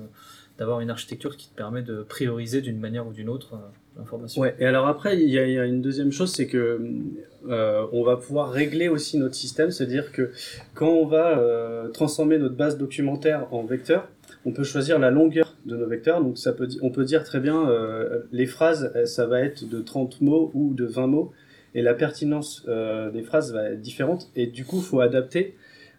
d'avoir 0.57 0.79
une 0.79 0.89
architecture 0.89 1.36
qui 1.36 1.49
te 1.49 1.55
permet 1.55 1.81
de 1.81 2.01
prioriser 2.01 2.62
d'une 2.62 2.79
manière 2.79 3.05
ou 3.07 3.12
d'une 3.12 3.27
autre 3.29 3.55
euh, 3.55 3.57
l'information. 3.99 4.41
Ouais. 4.41 4.55
Et 4.60 4.65
alors 4.65 4.88
après, 4.88 5.19
il 5.21 5.29
y, 5.29 5.38
a- 5.38 5.45
il 5.45 5.53
y 5.53 5.60
a 5.60 5.65
une 5.65 5.81
deuxième 5.81 6.12
chose, 6.13 6.31
c'est 6.31 6.47
que 6.47 6.79
euh, 7.49 7.86
on 7.91 8.03
va 8.03 8.15
pouvoir 8.15 8.51
régler 8.51 8.88
aussi 8.88 9.17
notre 9.17 9.36
système, 9.36 9.69
c'est-à-dire 9.71 10.12
que 10.13 10.31
quand 10.75 10.89
on 10.89 11.05
va 11.07 11.83
transformer 11.93 12.38
notre 12.38 12.55
base 12.55 12.77
documentaire 12.77 13.47
en 13.53 13.63
vecteur, 13.65 14.07
on 14.45 14.51
peut 14.53 14.63
choisir 14.63 14.97
la 14.97 15.12
longueur 15.12 15.55
de 15.65 15.75
nos 15.75 15.88
vecteurs. 15.88 16.21
Donc 16.23 16.38
ça 16.38 16.53
peut, 16.53 16.69
on 16.81 16.89
peut 16.89 17.03
dire 17.05 17.23
très 17.23 17.39
bien 17.39 17.67
les 18.31 18.45
phrases, 18.45 18.91
ça 19.05 19.25
va 19.25 19.41
être 19.41 19.67
de 19.67 19.79
30 19.81 20.21
mots 20.21 20.51
ou 20.53 20.73
de 20.73 20.86
20 20.86 21.07
mots, 21.07 21.31
et 21.75 21.82
la 21.82 21.93
pertinence 21.93 22.63
euh, 22.67 23.12
des 23.12 23.23
phrases 23.23 23.53
va 23.53 23.71
être 23.71 23.82
différente. 23.82 24.30
Et 24.36 24.47
du 24.47 24.65
coup, 24.65 24.82
faut 24.82 24.99
adapter 24.99 25.56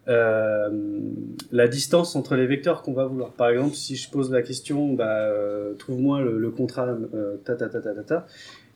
euh, 0.08 0.70
la 1.52 1.68
distance 1.68 2.16
entre 2.16 2.36
les 2.36 2.46
vecteurs 2.46 2.82
qu'on 2.82 2.94
va 2.94 3.06
vouloir. 3.06 3.32
Par 3.32 3.50
exemple, 3.50 3.74
si 3.74 3.96
je 3.96 4.10
pose 4.10 4.30
la 4.32 4.42
question, 4.42 4.94
bah, 4.94 5.08
euh, 5.08 5.74
trouve-moi 5.74 6.20
le, 6.20 6.50
contrat 6.50 6.96
ta, 7.44 7.56
ta, 7.56 7.68
ta, 7.68 7.80
ta, 7.80 7.94
ta, 7.94 8.02
ta, 8.02 8.26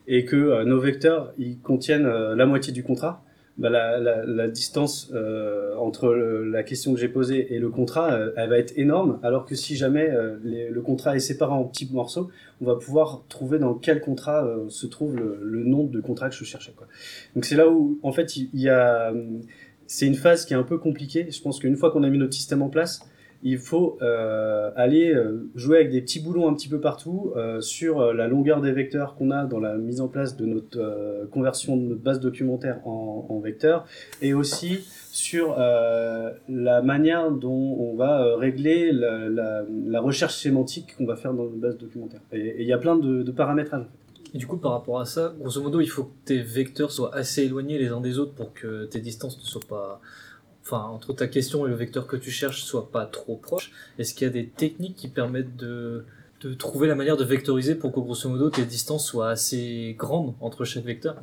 et 0.07 0.25
que 0.25 0.63
nos 0.63 0.79
vecteurs 0.79 1.33
ils 1.37 1.59
contiennent 1.59 2.07
la 2.07 2.45
moitié 2.45 2.73
du 2.73 2.83
contrat, 2.83 3.23
bah, 3.57 3.69
la, 3.69 3.99
la, 3.99 4.25
la 4.25 4.47
distance 4.47 5.11
euh, 5.13 5.75
entre 5.77 6.13
le- 6.13 6.49
la 6.49 6.63
question 6.63 6.93
que 6.93 6.99
j'ai 6.99 7.07
posée 7.07 7.53
et 7.53 7.59
le 7.59 7.69
contrat, 7.69 8.13
euh, 8.13 8.31
elle 8.35 8.49
va 8.49 8.57
être 8.57 8.73
énorme. 8.77 9.19
Alors 9.21 9.45
que 9.45 9.53
si 9.55 9.75
jamais 9.75 10.09
euh, 10.09 10.37
les- 10.43 10.69
le 10.69 10.81
contrat 10.81 11.15
est 11.15 11.19
séparé 11.19 11.53
en 11.53 11.63
petits 11.65 11.87
morceaux, 11.93 12.29
on 12.61 12.65
va 12.65 12.75
pouvoir 12.75 13.23
trouver 13.29 13.59
dans 13.59 13.75
quel 13.75 14.01
contrat 14.01 14.45
euh, 14.45 14.69
se 14.69 14.87
trouve 14.87 15.15
le, 15.15 15.39
le 15.43 15.63
nom 15.63 15.83
de 15.85 16.01
contrat 16.01 16.29
que 16.29 16.35
je 16.35 16.43
cherchais. 16.43 16.73
Quoi. 16.75 16.87
Donc 17.35 17.45
c'est 17.45 17.55
là 17.55 17.69
où, 17.69 17.99
en 18.01 18.11
fait, 18.11 18.35
il 18.37 18.49
il 18.53 18.61
y 18.61 18.69
a, 18.69 19.11
hum, 19.11 19.41
c'est 19.85 20.07
une 20.07 20.15
phase 20.15 20.45
qui 20.45 20.53
est 20.53 20.57
un 20.57 20.63
peu 20.63 20.77
compliquée. 20.79 21.27
Je 21.29 21.41
pense 21.41 21.59
qu'une 21.59 21.75
fois 21.75 21.91
qu'on 21.91 22.03
a 22.03 22.09
mis 22.09 22.17
notre 22.17 22.33
système 22.33 22.61
en 22.63 22.69
place, 22.69 23.01
il 23.43 23.57
faut 23.57 23.97
euh, 24.01 24.71
aller 24.75 25.13
euh, 25.13 25.49
jouer 25.53 25.77
avec 25.77 25.91
des 25.91 26.01
petits 26.01 26.21
boulons 26.21 26.47
un 26.47 26.53
petit 26.53 26.69
peu 26.69 26.79
partout 26.79 27.33
euh, 27.35 27.59
sur 27.59 28.13
la 28.13 28.27
longueur 28.27 28.61
des 28.61 28.71
vecteurs 28.71 29.15
qu'on 29.15 29.31
a 29.31 29.45
dans 29.45 29.59
la 29.59 29.77
mise 29.77 29.99
en 29.99 30.07
place 30.07 30.37
de 30.37 30.45
notre 30.45 31.27
conversion 31.31 31.75
de 31.75 31.83
notre 31.83 32.01
base 32.01 32.19
documentaire 32.19 32.79
en, 32.87 33.27
en 33.29 33.39
vecteurs 33.39 33.85
et 34.21 34.33
aussi 34.33 34.79
sur 35.11 35.57
la 35.57 36.81
manière 36.81 37.31
dont 37.31 37.77
on 37.79 37.95
va 37.95 38.35
régler 38.37 38.91
la, 38.91 40.01
recherche 40.01 40.35
sémantique 40.35 40.95
qu'on 40.97 41.05
va 41.05 41.15
faire 41.15 41.33
dans 41.33 41.43
notre 41.43 41.57
base 41.57 41.77
documentaire. 41.77 42.21
Et 42.31 42.53
et 42.53 42.61
il 42.61 42.67
y 42.67 42.73
a 42.73 42.77
plein 42.77 42.95
de, 42.95 43.23
de 43.23 43.31
paramétrages. 43.31 43.85
Et 44.33 44.37
du 44.37 44.47
coup, 44.47 44.57
par 44.57 44.71
rapport 44.71 44.99
à 44.99 45.05
ça, 45.05 45.33
grosso 45.39 45.61
modo, 45.61 45.79
il 45.79 45.87
faut 45.87 46.05
que 46.05 46.13
tes 46.25 46.41
vecteurs 46.41 46.91
soient 46.91 47.15
assez 47.15 47.43
éloignés 47.43 47.77
les 47.77 47.89
uns 47.89 48.01
des 48.01 48.17
autres 48.17 48.33
pour 48.33 48.53
que 48.53 48.85
tes 48.85 48.99
distances 48.99 49.37
ne 49.37 49.43
soient 49.43 49.61
pas. 49.67 50.01
Enfin, 50.65 50.83
entre 50.85 51.13
ta 51.13 51.27
question 51.27 51.65
et 51.67 51.69
le 51.69 51.75
vecteur 51.75 52.07
que 52.07 52.15
tu 52.15 52.31
cherches 52.31 52.63
soient 52.63 52.89
pas 52.89 53.05
trop 53.05 53.35
proches. 53.35 53.71
Est-ce 53.99 54.13
qu'il 54.13 54.25
y 54.25 54.29
a 54.29 54.33
des 54.33 54.47
techniques 54.47 54.95
qui 54.95 55.09
permettent 55.09 55.57
de, 55.57 56.05
de 56.41 56.53
trouver 56.53 56.87
la 56.87 56.95
manière 56.95 57.17
de 57.17 57.25
vectoriser 57.25 57.75
pour 57.75 57.91
que, 57.91 57.99
grosso 57.99 58.29
modo, 58.29 58.49
tes 58.49 58.63
distances 58.63 59.05
soient 59.05 59.29
assez 59.29 59.95
grandes 59.99 60.33
entre 60.39 60.63
chaque 60.63 60.85
vecteur? 60.85 61.15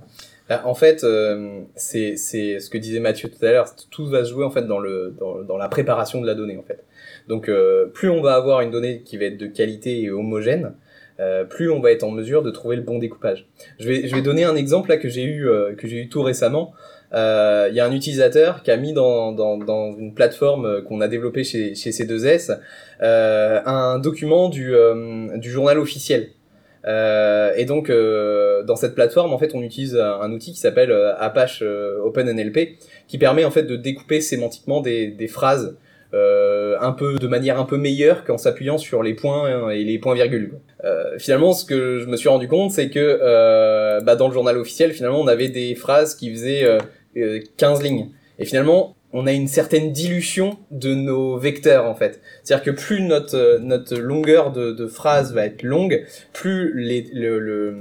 Bah, 0.48 0.62
en 0.66 0.74
fait, 0.74 1.04
euh, 1.04 1.60
c'est 1.74 2.16
c'est 2.16 2.60
ce 2.60 2.68
que 2.68 2.76
disait 2.76 3.00
Mathieu 3.00 3.30
tout 3.30 3.42
à 3.44 3.50
l'heure. 3.50 3.68
Tout 3.90 4.06
va 4.06 4.24
se 4.24 4.30
jouer 4.30 4.44
en 4.44 4.50
fait 4.50 4.66
dans 4.66 4.78
le 4.78 5.14
dans, 5.18 5.42
dans 5.42 5.56
la 5.56 5.68
préparation 5.68 6.20
de 6.20 6.26
la 6.26 6.34
donnée 6.34 6.58
en 6.58 6.62
fait. 6.62 6.84
Donc 7.28 7.48
euh, 7.48 7.86
plus 7.86 8.10
on 8.10 8.20
va 8.20 8.34
avoir 8.34 8.60
une 8.60 8.70
donnée 8.70 9.02
qui 9.04 9.16
va 9.16 9.24
être 9.26 9.38
de 9.38 9.46
qualité 9.46 10.02
et 10.02 10.10
homogène, 10.10 10.74
euh, 11.20 11.44
plus 11.44 11.70
on 11.70 11.80
va 11.80 11.92
être 11.92 12.02
en 12.02 12.10
mesure 12.10 12.42
de 12.42 12.50
trouver 12.50 12.76
le 12.76 12.82
bon 12.82 12.98
découpage. 12.98 13.46
Je 13.78 13.88
vais 13.88 14.08
je 14.08 14.14
vais 14.14 14.22
donner 14.22 14.44
un 14.44 14.56
exemple 14.56 14.88
là 14.90 14.96
que 14.96 15.08
j'ai 15.08 15.22
eu 15.22 15.48
euh, 15.48 15.74
que 15.74 15.86
j'ai 15.86 15.96
eu 15.98 16.08
tout 16.08 16.22
récemment. 16.22 16.74
Euh, 17.12 17.68
Il 17.70 17.76
y 17.76 17.80
a 17.80 17.86
un 17.86 17.92
utilisateur 17.92 18.62
qui 18.62 18.70
a 18.70 18.76
mis 18.76 18.92
dans 18.92 19.32
dans, 19.32 19.56
dans 19.58 19.96
une 19.96 20.14
plateforme 20.14 20.64
euh, 20.64 20.82
qu'on 20.82 21.00
a 21.00 21.08
développée 21.08 21.44
chez 21.44 21.74
chez 21.74 21.90
C2S 21.90 22.58
euh, 23.02 23.60
un 23.66 23.98
document 23.98 24.48
du 24.48 24.74
euh, 24.74 25.36
du 25.36 25.50
journal 25.50 25.78
officiel. 25.78 26.30
Euh, 26.86 27.52
et 27.56 27.66
donc, 27.66 27.90
dans 27.90 28.76
cette 28.76 28.94
plateforme, 28.94 29.34
en 29.34 29.38
fait, 29.38 29.54
on 29.54 29.62
utilise 29.62 29.96
un, 29.96 30.32
outil 30.32 30.52
qui 30.52 30.58
s'appelle 30.58 30.92
Apache 31.18 31.62
OpenNLP, 31.62 32.78
qui 33.06 33.18
permet 33.18 33.44
en 33.44 33.50
fait 33.50 33.64
de 33.64 33.76
découper 33.76 34.22
sémantiquement 34.22 34.80
des, 34.80 35.08
des 35.08 35.28
phrases 35.28 35.76
euh, 36.12 36.76
un 36.80 36.90
peu 36.90 37.18
de 37.18 37.28
manière 37.28 37.60
un 37.60 37.64
peu 37.64 37.76
meilleure 37.76 38.24
qu'en 38.24 38.36
s'appuyant 38.36 38.78
sur 38.78 39.04
les 39.04 39.14
points 39.14 39.48
hein, 39.48 39.70
et 39.70 39.84
les 39.84 39.98
points 39.98 40.14
virgules. 40.14 40.58
Euh, 40.82 41.16
finalement, 41.18 41.52
ce 41.52 41.64
que 41.64 42.00
je 42.00 42.06
me 42.06 42.16
suis 42.16 42.28
rendu 42.28 42.48
compte, 42.48 42.72
c'est 42.72 42.90
que 42.90 42.98
euh, 43.22 44.00
bah, 44.00 44.16
dans 44.16 44.26
le 44.26 44.34
journal 44.34 44.58
officiel, 44.58 44.92
finalement, 44.92 45.20
on 45.20 45.28
avait 45.28 45.50
des 45.50 45.76
phrases 45.76 46.16
qui 46.16 46.32
faisaient 46.32 46.66
15 47.14 47.82
lignes. 47.82 48.10
Et 48.38 48.44
finalement, 48.44 48.96
on 49.12 49.26
a 49.26 49.32
une 49.32 49.48
certaine 49.48 49.92
dilution 49.92 50.58
de 50.70 50.94
nos 50.94 51.36
vecteurs 51.36 51.86
en 51.86 51.94
fait. 51.94 52.20
C'est-à-dire 52.42 52.64
que 52.64 52.70
plus 52.70 53.02
notre 53.02 53.36
euh, 53.36 53.58
notre 53.58 53.96
longueur 53.96 54.52
de, 54.52 54.72
de 54.72 54.86
phrase 54.86 55.34
va 55.34 55.46
être 55.46 55.62
longue, 55.62 56.04
plus 56.32 56.72
les 56.80 57.08
le, 57.12 57.38
le 57.38 57.74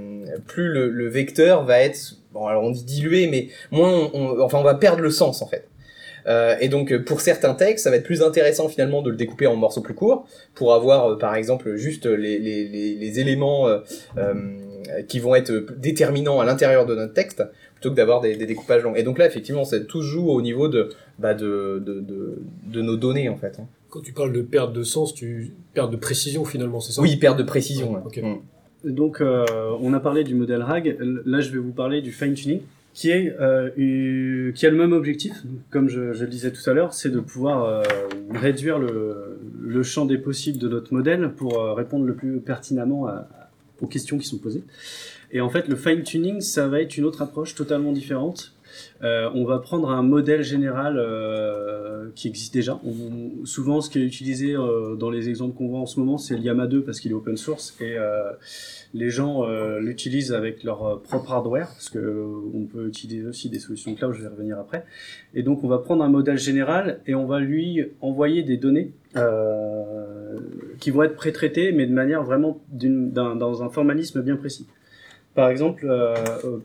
plus 0.47 0.69
le, 0.69 0.89
le 0.89 1.07
vecteur 1.07 1.63
va 1.63 1.79
être 1.79 2.15
bon 2.33 2.47
alors 2.47 2.63
on 2.63 2.71
dit 2.71 2.83
dilué 2.83 3.27
mais 3.27 3.49
moins 3.71 4.09
on, 4.13 4.41
enfin 4.41 4.57
on 4.57 4.63
va 4.63 4.75
perdre 4.75 5.01
le 5.01 5.11
sens 5.11 5.41
en 5.41 5.47
fait. 5.47 5.67
Euh, 6.27 6.55
et 6.59 6.67
donc 6.67 6.91
euh, 6.91 7.03
pour 7.03 7.21
certains 7.21 7.53
textes, 7.53 7.85
ça 7.85 7.89
va 7.89 7.95
être 7.95 8.03
plus 8.03 8.21
intéressant 8.21 8.67
finalement 8.67 9.01
de 9.01 9.09
le 9.09 9.15
découper 9.15 9.47
en 9.47 9.55
morceaux 9.55 9.81
plus 9.81 9.93
courts 9.93 10.27
pour 10.53 10.73
avoir 10.73 11.11
euh, 11.11 11.17
par 11.17 11.35
exemple 11.35 11.75
juste 11.75 12.05
les 12.05 12.39
les 12.39 12.67
les, 12.67 12.95
les 12.95 13.19
éléments 13.19 13.67
euh, 13.67 13.79
euh, 14.17 14.33
qui 15.07 15.19
vont 15.19 15.35
être 15.35 15.51
déterminants 15.77 16.39
à 16.39 16.45
l'intérieur 16.45 16.85
de 16.85 16.95
notre 16.95 17.13
texte 17.13 17.43
plutôt 17.79 17.91
que 17.91 17.95
d'avoir 17.95 18.19
des, 18.21 18.35
des 18.35 18.45
découpages 18.45 18.83
longs. 18.83 18.95
Et 18.95 19.03
donc 19.03 19.17
là 19.17 19.25
effectivement, 19.25 19.63
ça 19.63 19.79
tout 19.79 20.01
se 20.01 20.07
joue 20.07 20.27
au 20.29 20.41
niveau 20.41 20.67
de 20.67 20.89
bah 21.17 21.33
de 21.33 21.81
de 21.85 21.99
de, 22.01 22.37
de 22.67 22.81
nos 22.81 22.97
données 22.97 23.29
en 23.29 23.37
fait. 23.37 23.57
hein. 23.59 23.67
Quand 23.89 24.01
tu 24.01 24.13
parles 24.13 24.33
de 24.33 24.41
perte 24.41 24.73
de 24.73 24.83
sens, 24.83 25.13
tu 25.15 25.51
perte 25.73 25.91
de 25.91 25.97
précision 25.97 26.45
finalement, 26.45 26.79
c'est 26.79 26.91
ça? 26.93 27.01
Oui, 27.01 27.15
perte 27.17 27.39
de 27.39 27.43
précision. 27.43 27.93
ouais. 27.93 28.21
Mm. 28.21 28.91
Donc, 28.91 29.19
euh, 29.19 29.45
on 29.81 29.93
a 29.93 29.99
parlé 29.99 30.23
du 30.23 30.35
modèle 30.35 30.61
RAG. 30.61 30.95
Là, 31.25 31.41
je 31.41 31.51
vais 31.51 31.57
vous 31.57 31.71
parler 31.73 32.01
du 32.01 32.11
fine 32.11 32.33
tuning, 32.35 32.61
qui 32.93 33.09
est 33.09 33.35
euh, 33.41 33.71
une- 33.77 34.53
qui 34.53 34.65
a 34.67 34.69
le 34.69 34.77
même 34.77 34.93
objectif, 34.93 35.33
comme 35.71 35.89
je, 35.89 36.13
je 36.13 36.23
le 36.23 36.29
disais 36.29 36.51
tout 36.51 36.69
à 36.69 36.73
l'heure, 36.73 36.93
c'est 36.93 37.09
de 37.09 37.19
pouvoir 37.19 37.63
euh, 37.63 37.81
réduire 38.31 38.77
le, 38.77 39.39
le 39.59 39.81
champ 39.83 40.05
des 40.05 40.17
possibles 40.19 40.59
de 40.59 40.69
notre 40.69 40.93
modèle 40.93 41.31
pour 41.35 41.59
euh, 41.59 41.73
répondre 41.73 42.05
le 42.05 42.13
plus 42.13 42.39
pertinemment 42.41 43.07
à- 43.07 43.27
aux 43.81 43.87
questions 43.87 44.17
qui 44.19 44.27
sont 44.27 44.37
posées. 44.37 44.63
Et 45.31 45.41
en 45.41 45.49
fait, 45.49 45.67
le 45.67 45.75
fine 45.75 46.03
tuning, 46.03 46.41
ça 46.41 46.67
va 46.67 46.81
être 46.81 46.97
une 46.97 47.05
autre 47.05 47.21
approche 47.21 47.55
totalement 47.55 47.91
différente. 47.91 48.53
Euh, 49.03 49.29
on 49.33 49.45
va 49.45 49.59
prendre 49.59 49.89
un 49.89 50.03
modèle 50.03 50.43
général 50.43 50.97
euh, 50.97 52.09
qui 52.15 52.27
existe 52.27 52.53
déjà. 52.53 52.79
Souvent, 53.43 53.81
ce 53.81 53.89
qui 53.89 53.99
est 53.99 54.03
utilisé 54.03 54.55
euh, 54.55 54.95
dans 54.95 55.09
les 55.09 55.27
exemples 55.27 55.55
qu'on 55.57 55.67
voit 55.67 55.79
en 55.79 55.85
ce 55.87 55.99
moment, 55.99 56.17
c'est 56.17 56.35
le 56.35 56.41
Yama 56.41 56.67
2 56.67 56.83
parce 56.83 56.99
qu'il 56.99 57.11
est 57.11 57.15
open 57.15 57.35
source 57.35 57.75
et 57.81 57.97
euh, 57.97 58.31
les 58.93 59.09
gens 59.09 59.43
euh, 59.43 59.79
l'utilisent 59.79 60.33
avec 60.33 60.63
leur 60.63 61.01
propre 61.01 61.31
hardware 61.31 61.67
parce 61.67 61.89
que 61.89 62.23
on 62.53 62.65
peut 62.65 62.87
utiliser 62.87 63.25
aussi 63.27 63.49
des 63.49 63.59
solutions 63.59 63.93
cloud. 63.95 64.13
Je 64.13 64.21
vais 64.21 64.27
revenir 64.29 64.59
après. 64.59 64.85
Et 65.33 65.41
donc, 65.43 65.63
on 65.63 65.67
va 65.67 65.79
prendre 65.79 66.03
un 66.03 66.09
modèle 66.09 66.37
général 66.37 66.99
et 67.07 67.15
on 67.15 67.25
va 67.25 67.39
lui 67.39 67.83
envoyer 68.01 68.43
des 68.43 68.57
données 68.57 68.91
qui 70.79 70.91
vont 70.91 71.03
être 71.03 71.15
pré-traitées, 71.15 71.71
mais 71.71 71.85
de 71.87 71.93
manière 71.93 72.23
vraiment 72.23 72.61
d'une- 72.71 73.11
d'un- 73.11 73.35
dans 73.35 73.63
un 73.63 73.69
formalisme 73.69 74.21
bien 74.21 74.35
précis. 74.37 74.67
Par 75.35 75.49
exemple, 75.49 75.85
euh, 75.87 76.15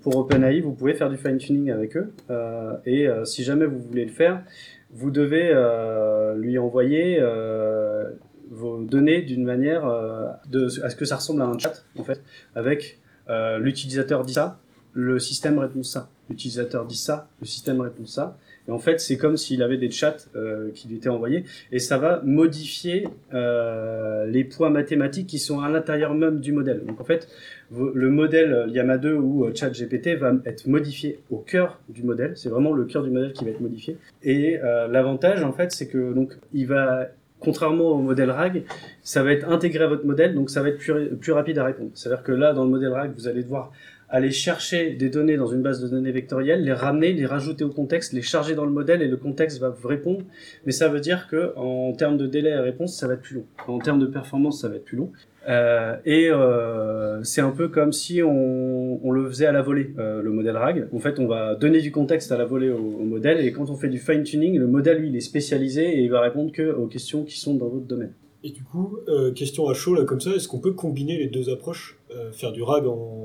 pour 0.02 0.16
OpenAI, 0.16 0.60
vous 0.60 0.72
pouvez 0.72 0.94
faire 0.94 1.10
du 1.10 1.16
fine-tuning 1.16 1.70
avec 1.70 1.96
eux. 1.96 2.12
euh, 2.30 2.72
et 2.86 3.06
euh, 3.06 3.24
si 3.24 3.44
jamais 3.44 3.66
vous 3.66 3.78
voulez 3.78 4.04
le 4.04 4.10
faire, 4.10 4.42
vous 4.90 5.10
devez 5.10 5.50
euh, 5.52 6.34
lui 6.36 6.58
envoyer 6.58 7.18
euh, 7.20 8.10
vos 8.50 8.82
données 8.82 9.22
d'une 9.22 9.44
manière 9.44 9.86
euh, 9.86 10.26
de, 10.50 10.66
à 10.82 10.90
ce 10.90 10.96
que 10.96 11.04
ça 11.04 11.16
ressemble 11.16 11.42
à 11.42 11.46
un 11.46 11.58
chat, 11.58 11.84
en 11.98 12.04
fait, 12.04 12.20
avec 12.54 12.98
euh, 13.28 13.58
l'utilisateur 13.58 14.24
dit 14.24 14.34
ça, 14.34 14.58
le 14.92 15.18
système 15.18 15.58
répond 15.58 15.82
ça. 15.82 16.08
L'utilisateur 16.30 16.86
dit 16.86 16.96
ça, 16.96 17.28
le 17.40 17.46
système 17.46 17.80
répond 17.80 18.06
ça. 18.06 18.38
Et 18.66 18.70
en 18.70 18.78
fait, 18.78 18.98
c'est 18.98 19.18
comme 19.18 19.36
s'il 19.36 19.62
avait 19.62 19.76
des 19.76 19.90
chats 19.90 20.16
euh, 20.36 20.70
qui 20.72 20.88
lui 20.88 20.96
étaient 20.96 21.10
envoyés, 21.10 21.44
et 21.70 21.78
ça 21.78 21.98
va 21.98 22.22
modifier 22.24 23.08
euh, 23.34 24.24
les 24.26 24.44
poids 24.44 24.70
mathématiques 24.70 25.26
qui 25.26 25.38
sont 25.38 25.60
à 25.60 25.68
l'intérieur 25.68 26.14
même 26.14 26.40
du 26.40 26.52
modèle. 26.52 26.82
Donc 26.86 26.98
en 27.00 27.04
fait, 27.04 27.28
le 27.70 28.10
modèle 28.10 28.52
euh, 28.52 28.66
Llama 28.66 28.98
2 28.98 29.14
ou 29.14 29.44
euh, 29.44 29.54
ChatGPT 29.54 30.16
va 30.16 30.32
être 30.44 30.66
modifié 30.66 31.20
au 31.30 31.38
cœur 31.38 31.80
du 31.88 32.02
modèle. 32.02 32.32
C'est 32.36 32.48
vraiment 32.48 32.72
le 32.72 32.84
cœur 32.84 33.02
du 33.02 33.10
modèle 33.10 33.32
qui 33.32 33.44
va 33.44 33.50
être 33.50 33.60
modifié. 33.60 33.96
Et 34.22 34.58
euh, 34.62 34.88
l'avantage, 34.88 35.42
en 35.42 35.52
fait, 35.52 35.72
c'est 35.72 35.88
que 35.88 36.12
donc 36.12 36.32
il 36.52 36.66
va, 36.66 37.08
contrairement 37.40 37.90
au 37.90 37.98
modèle 37.98 38.30
RAG, 38.30 38.64
ça 39.02 39.22
va 39.22 39.32
être 39.32 39.48
intégré 39.48 39.84
à 39.84 39.86
votre 39.86 40.06
modèle, 40.06 40.34
donc 40.34 40.50
ça 40.50 40.62
va 40.62 40.68
être 40.68 40.78
plus, 40.78 41.16
plus 41.16 41.32
rapide 41.32 41.58
à 41.58 41.64
répondre. 41.64 41.90
C'est-à-dire 41.94 42.22
que 42.22 42.32
là, 42.32 42.52
dans 42.52 42.64
le 42.64 42.70
modèle 42.70 42.92
RAG, 42.92 43.12
vous 43.14 43.28
allez 43.28 43.42
devoir 43.42 43.72
aller 44.08 44.30
chercher 44.30 44.90
des 44.90 45.08
données 45.08 45.36
dans 45.36 45.46
une 45.46 45.62
base 45.62 45.82
de 45.82 45.88
données 45.88 46.12
vectorielle, 46.12 46.64
les 46.64 46.72
ramener, 46.72 47.12
les 47.12 47.26
rajouter 47.26 47.64
au 47.64 47.70
contexte, 47.70 48.12
les 48.12 48.22
charger 48.22 48.54
dans 48.54 48.64
le 48.64 48.72
modèle 48.72 49.02
et 49.02 49.08
le 49.08 49.16
contexte 49.16 49.60
va 49.60 49.70
vous 49.70 49.88
répondre. 49.88 50.22
Mais 50.66 50.72
ça 50.72 50.88
veut 50.88 51.00
dire 51.00 51.28
que 51.28 51.52
en 51.56 51.92
termes 51.92 52.16
de 52.16 52.26
délai 52.26 52.52
à 52.52 52.62
réponse, 52.62 52.96
ça 52.96 53.06
va 53.08 53.14
être 53.14 53.22
plus 53.22 53.36
long. 53.36 53.46
En 53.66 53.78
termes 53.78 53.98
de 53.98 54.06
performance, 54.06 54.60
ça 54.60 54.68
va 54.68 54.76
être 54.76 54.84
plus 54.84 54.96
long. 54.96 55.10
Euh, 55.48 55.96
et 56.04 56.30
euh, 56.30 57.22
c'est 57.22 57.40
un 57.40 57.50
peu 57.50 57.68
comme 57.68 57.92
si 57.92 58.22
on, 58.22 59.10
le 59.10 59.28
faisait 59.28 59.46
à 59.46 59.52
la 59.52 59.62
volée, 59.62 59.90
euh, 59.98 60.22
le 60.22 60.30
modèle 60.30 60.56
RAG. 60.56 60.88
En 60.92 60.98
fait, 60.98 61.18
on 61.18 61.26
va 61.26 61.54
donner 61.54 61.80
du 61.80 61.92
contexte 61.92 62.32
à 62.32 62.38
la 62.38 62.44
volée 62.44 62.70
au, 62.70 63.04
modèle, 63.04 63.44
et 63.44 63.52
quand 63.52 63.70
on 63.70 63.76
fait 63.76 63.88
du 63.88 63.98
fine-tuning, 63.98 64.58
le 64.58 64.66
modèle, 64.66 64.98
lui, 64.98 65.08
il 65.08 65.16
est 65.16 65.20
spécialisé 65.20 65.98
et 65.98 66.00
il 66.02 66.10
va 66.10 66.20
répondre 66.20 66.52
que 66.52 66.72
aux 66.72 66.86
questions 66.86 67.24
qui 67.24 67.38
sont 67.38 67.54
dans 67.54 67.68
votre 67.68 67.86
domaine. 67.86 68.12
Et 68.42 68.50
du 68.50 68.62
coup, 68.62 68.98
question 69.34 69.68
à 69.68 69.74
chaud 69.74 69.94
là 69.94 70.04
comme 70.04 70.20
ça, 70.20 70.30
est-ce 70.32 70.48
qu'on 70.48 70.58
peut 70.58 70.72
combiner 70.72 71.16
les 71.16 71.28
deux 71.28 71.48
approches, 71.48 71.98
faire 72.32 72.52
du 72.52 72.62
RAG 72.62 72.86
en 72.86 73.23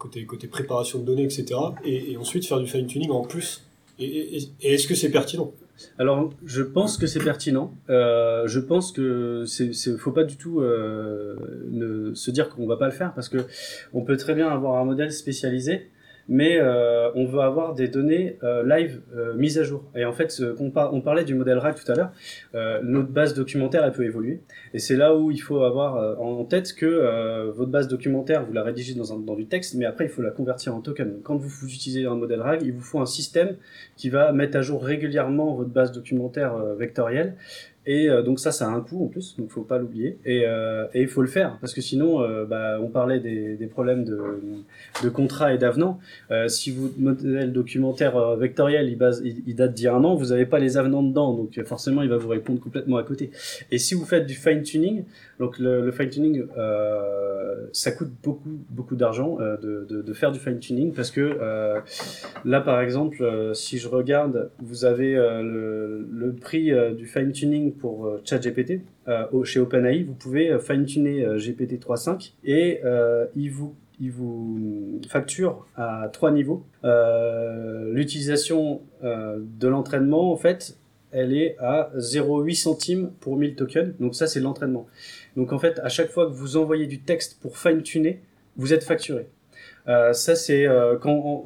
côté 0.00 0.24
côté 0.24 0.48
préparation 0.48 0.98
de 0.98 1.04
données, 1.04 1.24
etc., 1.24 1.44
et, 1.84 2.16
ensuite 2.16 2.44
faire 2.46 2.58
du 2.58 2.66
fine 2.66 2.86
tuning 2.86 3.10
en 3.10 3.22
plus 3.22 3.62
Et, 4.00 4.38
est-ce 4.62 4.88
que 4.88 4.96
c'est 4.96 5.10
pertinent? 5.10 5.52
Alors, 5.98 6.30
je 6.44 6.62
pense 6.62 6.98
que 6.98 7.06
c'est 7.06 7.22
pertinent. 7.22 7.72
Euh, 7.88 8.46
je 8.46 8.60
pense 8.60 8.92
que 8.92 9.44
c'est, 9.46 9.72
faut 9.96 10.10
pas 10.10 10.24
du 10.24 10.36
tout 10.36 10.60
euh, 10.60 11.36
ne, 11.70 12.14
se 12.14 12.30
dire 12.30 12.50
qu'on 12.50 12.66
va 12.66 12.76
pas 12.76 12.86
le 12.86 12.92
faire 12.92 13.14
parce 13.14 13.28
que 13.28 13.38
on 13.94 14.02
peut 14.02 14.16
très 14.16 14.34
bien 14.34 14.48
avoir 14.48 14.80
un 14.80 14.84
modèle 14.84 15.12
spécialisé, 15.12 15.88
mais 16.30 16.58
euh, 16.60 17.10
on 17.16 17.26
veut 17.26 17.40
avoir 17.40 17.74
des 17.74 17.88
données 17.88 18.38
euh, 18.44 18.62
live 18.62 19.02
euh, 19.16 19.34
mises 19.34 19.58
à 19.58 19.64
jour. 19.64 19.82
Et 19.96 20.04
en 20.04 20.12
fait, 20.12 20.40
on 20.58 21.00
parlait 21.00 21.24
du 21.24 21.34
modèle 21.34 21.58
RAG 21.58 21.74
tout 21.74 21.90
à 21.90 21.96
l'heure, 21.96 22.12
notre 22.84 23.08
base 23.08 23.34
documentaire, 23.34 23.84
elle 23.84 23.92
peut 23.92 24.04
évoluer. 24.04 24.40
Et 24.72 24.78
c'est 24.78 24.96
là 24.96 25.16
où 25.16 25.32
il 25.32 25.38
faut 25.38 25.64
avoir 25.64 26.20
en 26.20 26.44
tête 26.44 26.72
que 26.74 27.50
votre 27.50 27.70
base 27.70 27.88
documentaire, 27.88 28.44
vous 28.46 28.52
la 28.52 28.62
rédigez 28.62 28.94
dans, 28.94 29.34
du 29.34 29.46
texte, 29.46 29.74
mais 29.74 29.84
après, 29.84 30.04
il 30.04 30.10
faut 30.10 30.22
la 30.22 30.30
convertir 30.30 30.74
en 30.74 30.80
token. 30.80 31.20
Quand 31.24 31.36
vous, 31.36 31.50
utilisez 31.64 32.06
un 32.06 32.14
modèle 32.14 32.40
RAG, 32.40 32.62
il 32.62 32.72
vous 32.72 32.80
faut 32.80 33.00
un 33.00 33.06
système 33.06 33.56
qui 33.96 34.08
va 34.08 34.32
mettre 34.32 34.56
à 34.56 34.62
jour 34.62 34.84
régulièrement 34.84 35.56
votre 35.56 35.70
base 35.70 35.90
documentaire 35.90 36.56
vectorielle. 36.76 37.34
Et 37.86 38.10
euh, 38.10 38.22
donc 38.22 38.38
ça, 38.40 38.52
ça 38.52 38.68
a 38.68 38.70
un 38.70 38.80
coût 38.82 39.04
en 39.04 39.08
plus, 39.08 39.36
donc 39.38 39.50
faut 39.50 39.62
pas 39.62 39.78
l'oublier. 39.78 40.18
Et, 40.26 40.42
euh, 40.44 40.86
et 40.92 41.00
il 41.00 41.08
faut 41.08 41.22
le 41.22 41.28
faire 41.28 41.56
parce 41.60 41.72
que 41.72 41.80
sinon, 41.80 42.22
euh, 42.22 42.44
bah, 42.44 42.78
on 42.80 42.88
parlait 42.88 43.20
des, 43.20 43.56
des 43.56 43.66
problèmes 43.66 44.04
de, 44.04 44.20
de 45.02 45.08
contrat 45.08 45.54
et 45.54 45.58
d'avenant. 45.58 45.98
Euh, 46.30 46.46
si 46.48 46.72
votre 46.72 46.98
modèle 46.98 47.52
documentaire 47.52 48.16
euh, 48.16 48.36
vectoriel 48.36 48.88
il, 48.90 48.98
base, 48.98 49.22
il, 49.24 49.42
il 49.46 49.54
date 49.54 49.72
d'il 49.74 49.84
y 49.84 49.88
a 49.88 49.94
un 49.94 50.04
an, 50.04 50.14
vous 50.14 50.26
n'avez 50.26 50.46
pas 50.46 50.58
les 50.58 50.76
avenants 50.76 51.02
dedans, 51.02 51.32
donc 51.34 51.56
euh, 51.56 51.64
forcément 51.64 52.02
il 52.02 52.10
va 52.10 52.18
vous 52.18 52.28
répondre 52.28 52.60
complètement 52.60 52.98
à 52.98 53.02
côté. 53.02 53.30
Et 53.70 53.78
si 53.78 53.94
vous 53.94 54.04
faites 54.04 54.26
du 54.26 54.34
fine 54.34 54.62
tuning, 54.62 55.04
donc 55.40 55.58
le, 55.58 55.80
le 55.80 55.90
fine 55.90 56.10
tuning, 56.10 56.46
euh, 56.58 57.66
ça 57.72 57.92
coûte 57.92 58.10
beaucoup 58.22 58.60
beaucoup 58.68 58.94
d'argent 58.94 59.38
euh, 59.40 59.56
de, 59.56 59.86
de, 59.88 60.02
de 60.02 60.12
faire 60.12 60.32
du 60.32 60.38
fine 60.38 60.58
tuning 60.58 60.92
parce 60.92 61.10
que 61.10 61.20
euh, 61.20 61.80
là 62.44 62.60
par 62.60 62.80
exemple, 62.82 63.22
euh, 63.22 63.54
si 63.54 63.78
je 63.78 63.88
regarde, 63.88 64.50
vous 64.58 64.84
avez 64.84 65.16
euh, 65.16 65.42
le, 65.42 66.06
le 66.12 66.34
prix 66.34 66.72
euh, 66.72 66.92
du 66.92 67.06
fine 67.06 67.32
tuning 67.32 67.72
pour 67.72 68.18
ChatGPT 68.22 68.82
chez 69.44 69.58
OpenAI, 69.60 70.02
vous 70.04 70.12
pouvez 70.12 70.56
fine 70.60 70.84
tuner 70.84 71.24
GPT 71.36 71.82
3.5 71.82 72.34
et 72.44 72.80
il 73.34 73.50
vous 73.50 73.74
il 73.98 74.12
vous 74.12 75.00
facture 75.08 75.66
à 75.74 76.08
trois 76.12 76.30
niveaux. 76.30 76.64
L'utilisation 77.92 78.82
de 79.02 79.68
l'entraînement, 79.68 80.32
en 80.32 80.36
fait, 80.36 80.76
elle 81.12 81.34
est 81.34 81.56
à 81.58 81.90
0,8 81.96 82.54
centimes 82.54 83.10
pour 83.20 83.36
1000 83.36 83.56
tokens. 83.56 83.94
Donc 83.98 84.14
ça, 84.14 84.26
c'est 84.26 84.40
l'entraînement. 84.40 84.86
Donc 85.40 85.54
en 85.54 85.58
fait, 85.58 85.80
à 85.82 85.88
chaque 85.88 86.10
fois 86.10 86.26
que 86.26 86.32
vous 86.32 86.58
envoyez 86.58 86.86
du 86.86 87.00
texte 87.00 87.40
pour 87.40 87.56
fine-tuner, 87.56 88.20
vous 88.56 88.74
êtes 88.74 88.84
facturé. 88.84 89.26
Euh, 89.88 90.12
ça 90.12 90.36
c'est 90.36 90.66
euh, 90.66 90.98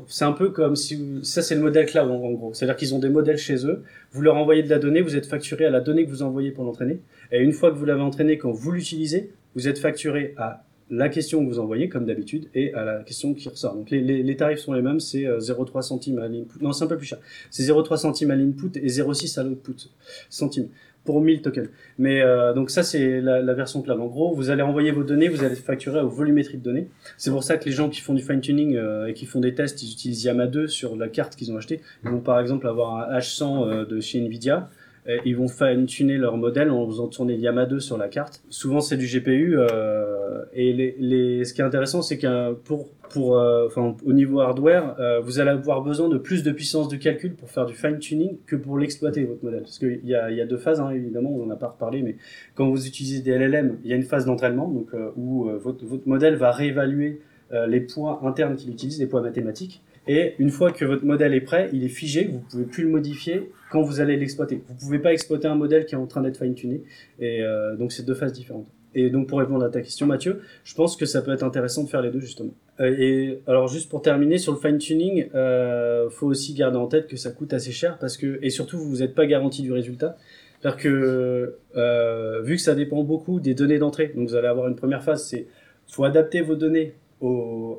c'est 0.09 0.25
un 0.25 0.33
peu 0.33 0.51
comme 0.51 0.75
si 0.75 1.21
ça 1.23 1.43
c'est 1.43 1.55
le 1.55 1.61
modèle 1.61 1.87
cloud 1.87 2.11
en, 2.11 2.33
gros. 2.33 2.53
C'est-à-dire 2.53 2.75
qu'ils 2.75 2.93
ont 2.97 2.99
des 2.99 3.09
modèles 3.09 3.39
chez 3.39 3.65
eux. 3.65 3.85
Vous 4.11 4.21
leur 4.21 4.35
envoyez 4.35 4.65
de 4.65 4.69
la 4.69 4.81
donnée, 4.81 5.01
vous 5.01 5.15
êtes 5.15 5.27
facturé 5.27 5.65
à 5.65 5.71
la 5.71 5.79
donnée 5.79 6.05
que 6.07 6.11
vous 6.11 6.25
envoyez 6.25 6.51
pour 6.51 6.65
l'entraîner. 6.65 6.99
Et 7.31 7.39
une 7.39 7.53
fois 7.53 7.71
que 7.71 7.77
vous 7.77 7.85
l'avez 7.85 8.03
entraîné, 8.03 8.37
quand 8.37 8.51
vous 8.51 8.73
l'utilisez, 8.73 9.31
vous 9.55 9.69
êtes 9.69 9.79
facturé 9.79 10.35
à 10.39 10.65
la 10.91 11.09
question 11.09 11.45
que 11.45 11.49
vous 11.49 11.61
envoyez 11.61 11.89
comme 11.89 12.05
d'habitude 12.05 12.49
et 12.53 12.75
à 12.75 12.85
la 12.85 13.05
question 13.05 13.33
qui 13.33 13.49
ressort. 13.49 13.77
Donc 13.77 13.91
les, 13.91 14.01
les, 14.01 14.37
tarifs 14.37 14.59
sont 14.59 14.73
les 14.73 14.83
mêmes, 14.83 14.99
c'est 14.99 15.25
euh, 15.25 15.39
0,3 15.39 15.83
centimes 15.83 16.19
à 16.19 16.27
l'input. 16.27 16.59
Non, 16.61 16.73
c'est 16.73 16.83
un 16.83 16.89
peu 16.89 16.97
plus 16.97 17.07
cher. 17.07 17.19
C'est 17.49 17.63
0,3 17.63 17.97
centimes 17.97 18.33
à 18.33 18.37
l'input 18.37 18.77
et 18.77 18.89
0,6 18.89 19.39
à 19.39 19.45
l'output 19.45 19.89
centimes 20.29 20.69
pour 21.05 21.21
1000 21.21 21.43
tokens. 21.43 21.69
Mais 21.99 22.23
euh, 22.23 22.53
donc 22.55 22.71
ça 22.71 22.83
c'est 22.83 23.21
la, 23.21 23.41
la 23.41 23.55
version 23.55 23.83
cloud. 23.83 24.01
En 24.01 24.07
gros, 24.07 24.35
vous 24.35 24.51
allez 24.51 24.63
envoyer 24.63 24.91
vos 24.91 25.03
données, 25.03 25.29
vous 25.29 25.45
allez 25.45 25.55
facturer 25.55 26.01
aux 26.01 26.09
volumétries 26.09 26.59
de 26.59 26.63
données. 26.63 26.89
C'est 27.17 27.31
pour 27.31 27.45
ça 27.45 27.57
que 27.57 27.67
les 27.67 27.73
gens 27.73 27.89
qui 27.91 28.01
font 28.01 28.15
du 28.15 28.23
fine 28.23 28.41
tuning 28.41 28.77
euh, 28.77 29.07
et 29.07 29.15
qui 29.15 29.27
font 29.27 29.41
des 29.41 29.55
tests, 29.55 29.83
ils 29.83 29.93
utilisent 29.93 30.25
Yama 30.25 30.47
2 30.47 30.67
sur 30.67 30.97
la 30.97 31.09
carte 31.09 31.37
qu'ils 31.37 31.53
ont 31.53 31.57
achetée. 31.57 31.81
Ils 32.05 32.11
vont 32.11 32.21
par 32.21 32.41
exemple 32.41 32.67
avoir 32.67 32.97
un 32.97 33.19
H100 33.19 33.69
euh, 33.69 33.85
de 33.85 34.01
chez 34.01 34.21
Nvidia. 34.21 34.71
Et 35.07 35.19
ils 35.25 35.37
vont 35.37 35.49
fine 35.49 35.87
tuner 35.87 36.17
leur 36.17 36.37
modèle 36.37 36.71
en 36.71 36.87
faisant 36.87 37.09
tourner 37.09 37.35
Yama 37.35 37.67
2 37.67 37.81
sur 37.81 37.99
la 37.99 38.09
carte. 38.09 38.43
Souvent 38.49 38.81
c'est 38.81 38.97
du 38.97 39.07
GPU 39.07 39.57
euh, 39.59 40.45
et 40.55 40.73
les, 40.73 40.97
les, 40.99 41.45
ce 41.45 41.53
qui 41.53 41.61
est 41.61 41.65
intéressant 41.65 42.01
c'est 42.01 42.19
que 42.19 42.53
pour 42.53 42.89
pour 43.11 43.39
euh, 43.39 43.67
enfin 43.67 43.97
au 44.05 44.13
niveau 44.13 44.41
hardware, 44.41 44.97
euh, 44.99 45.21
vous 45.21 45.41
allez 45.41 45.51
avoir 45.51 45.83
besoin 45.83 46.09
de 46.09 46.19
plus 46.19 46.43
de 46.43 46.51
puissance 46.51 46.89
de 46.89 46.97
calcul 46.97 47.35
pour 47.35 47.51
faire 47.51 47.67
du 47.67 47.75
fine 47.75 47.99
tuning 47.99 48.39
que 48.47 48.57
pour 48.57 48.79
l'exploiter 48.79 49.25
votre 49.25 49.45
modèle. 49.45 49.61
Parce 49.61 49.79
qu'il 49.79 50.01
y 50.05 50.15
a 50.15 50.31
y 50.31 50.41
a 50.41 50.47
deux 50.47 50.57
phases 50.57 50.81
hein, 50.81 50.91
évidemment, 50.91 51.31
on 51.31 51.45
en 51.45 51.51
a 51.51 51.57
pas 51.57 51.69
reparlé, 51.69 52.03
mais 52.03 52.17
quand 52.55 52.69
vous 52.69 52.87
utilisez 52.87 53.21
des 53.21 53.39
LLM, 53.39 53.79
il 53.85 53.91
y 53.91 53.93
a 53.93 53.97
une 53.97 54.03
phase 54.03 54.27
d'entraînement 54.27 54.69
donc 54.69 54.89
euh, 54.95 55.11
où 55.17 55.49
euh, 55.49 55.59
votre 55.59 55.85
votre 55.85 56.09
modèle 56.09 56.37
va 56.37 56.51
réévaluer 56.51 57.21
euh, 57.53 57.67
les 57.67 57.81
points 57.81 58.21
internes 58.23 58.57
qu'il 58.57 58.71
utilise, 58.71 58.99
les 58.99 59.07
points 59.07 59.23
mathématiques. 59.23 59.83
Et 60.07 60.35
une 60.39 60.51
fois 60.51 60.71
que 60.71 60.85
votre 60.85 61.05
modèle 61.05 61.33
est 61.35 61.41
prêt, 61.41 61.71
il 61.73 61.85
est 61.85 61.89
figé, 61.89 62.29
vous 62.31 62.41
pouvez 62.41 62.65
plus 62.65 62.85
le 62.85 62.91
modifier 62.91 63.51
quand 63.71 63.83
vous 63.83 64.01
allez 64.01 64.17
l'exploiter. 64.17 64.63
Vous 64.69 64.75
pouvez 64.75 64.99
pas 64.99 65.13
exploiter 65.13 65.49
un 65.49 65.55
modèle 65.55 65.87
qui 65.87 65.95
est 65.95 65.99
en 65.99 66.07
train 66.07 66.21
d'être 66.21 66.39
fine-tuné. 66.39 66.83
Et 67.21 67.43
euh, 67.43 67.77
donc 67.77 67.93
c'est 67.93 68.05
deux 68.05 68.15
phases 68.15 68.33
différentes. 68.33 68.67
Et 68.95 69.11
donc 69.11 69.29
pour 69.29 69.39
répondre 69.39 69.65
à 69.65 69.71
ta 69.71 69.81
question, 69.81 70.07
Mathieu, 70.07 70.43
je 70.63 70.75
pense 70.75 70.97
que 70.97 71.07
ça 71.07 71.23
peut 71.23 71.33
être 71.33 71.43
intéressant 71.43 71.83
de 71.83 71.89
faire 71.89 72.03
les 72.03 72.11
deux 72.11 72.21
justement. 72.21 72.53
Euh, 72.81 72.95
et 72.99 73.41
alors 73.47 73.69
juste 73.69 73.89
pour 73.89 74.03
terminer 74.03 74.39
sur 74.39 74.53
le 74.53 74.59
fine-tuning, 74.59 75.29
euh, 75.35 76.09
faut 76.11 76.27
aussi 76.27 76.55
garder 76.55 76.77
en 76.77 76.87
tête 76.87 77.07
que 77.07 77.17
ça 77.17 77.31
coûte 77.31 77.53
assez 77.53 77.73
cher 77.73 77.99
parce 77.99 78.17
que 78.17 78.39
et 78.43 78.51
surtout 78.51 78.79
vous 78.79 78.99
n'êtes 78.99 79.15
pas 79.15 79.27
garanti 79.27 79.63
du 79.63 79.73
résultat. 79.73 80.17
C'est-à-dire 80.61 80.81
que 80.81 81.57
euh, 81.77 82.41
vu 82.43 82.57
que 82.57 82.63
ça 82.63 82.75
dépend 82.75 83.03
beaucoup 83.03 83.41
des 83.41 83.55
données 83.55 83.79
d'entrée, 83.79 84.13
donc 84.15 84.29
vous 84.29 84.37
allez 84.37 84.49
avoir 84.49 84.69
une 84.69 84.77
première 84.77 85.03
phase, 85.03 85.27
c'est 85.27 85.47
faut 85.87 86.05
adapter 86.05 86.41
vos 86.41 86.55
données 86.55 86.95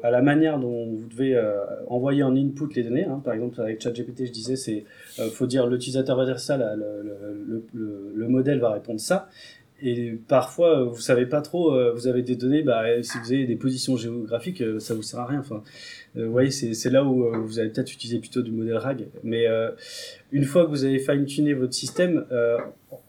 à 0.03 0.11
la 0.11 0.21
manière 0.21 0.59
dont 0.59 0.85
vous 0.91 1.07
devez 1.07 1.35
euh, 1.35 1.53
envoyer 1.87 2.23
en 2.23 2.35
input 2.35 2.73
les 2.75 2.83
données. 2.83 3.05
Hein. 3.05 3.21
Par 3.23 3.33
exemple, 3.33 3.59
avec 3.61 3.81
ChatGPT, 3.81 4.25
je 4.25 4.31
disais, 4.31 4.55
c'est 4.55 4.85
euh, 5.19 5.29
faut 5.29 5.47
dire 5.47 5.67
l'utilisateur 5.67 6.15
va 6.17 6.25
dire 6.25 6.39
ça, 6.39 6.57
le 6.57 8.27
modèle 8.27 8.59
va 8.59 8.71
répondre 8.71 8.99
ça. 8.99 9.29
Et 9.81 10.17
parfois, 10.29 10.79
euh, 10.79 10.83
vous 10.85 11.01
savez 11.01 11.25
pas 11.25 11.41
trop, 11.41 11.75
euh, 11.75 11.91
vous 11.93 12.07
avez 12.07 12.21
des 12.21 12.37
données, 12.37 12.61
bah, 12.61 12.83
euh, 12.85 13.01
si 13.03 13.17
vous 13.17 13.33
avez 13.33 13.45
des 13.45 13.57
positions 13.57 13.97
géographiques, 13.97 14.61
euh, 14.61 14.79
ça 14.79 14.93
vous 14.93 15.01
sert 15.01 15.19
à 15.19 15.25
rien. 15.25 15.39
Enfin, 15.39 15.63
vous 16.15 16.31
voyez, 16.31 16.49
c'est 16.49 16.89
là 16.89 17.03
où 17.03 17.29
vous 17.43 17.59
allez 17.59 17.69
peut-être 17.69 17.91
utiliser 17.91 18.19
plutôt 18.19 18.41
du 18.41 18.49
modèle 18.49 18.77
RAG. 18.77 19.07
Mais 19.23 19.47
euh, 19.47 19.71
une 20.31 20.45
fois 20.45 20.63
que 20.63 20.69
vous 20.69 20.85
avez 20.85 20.97
fine-tuné 20.97 21.53
votre 21.53 21.73
système, 21.73 22.25
euh, 22.31 22.57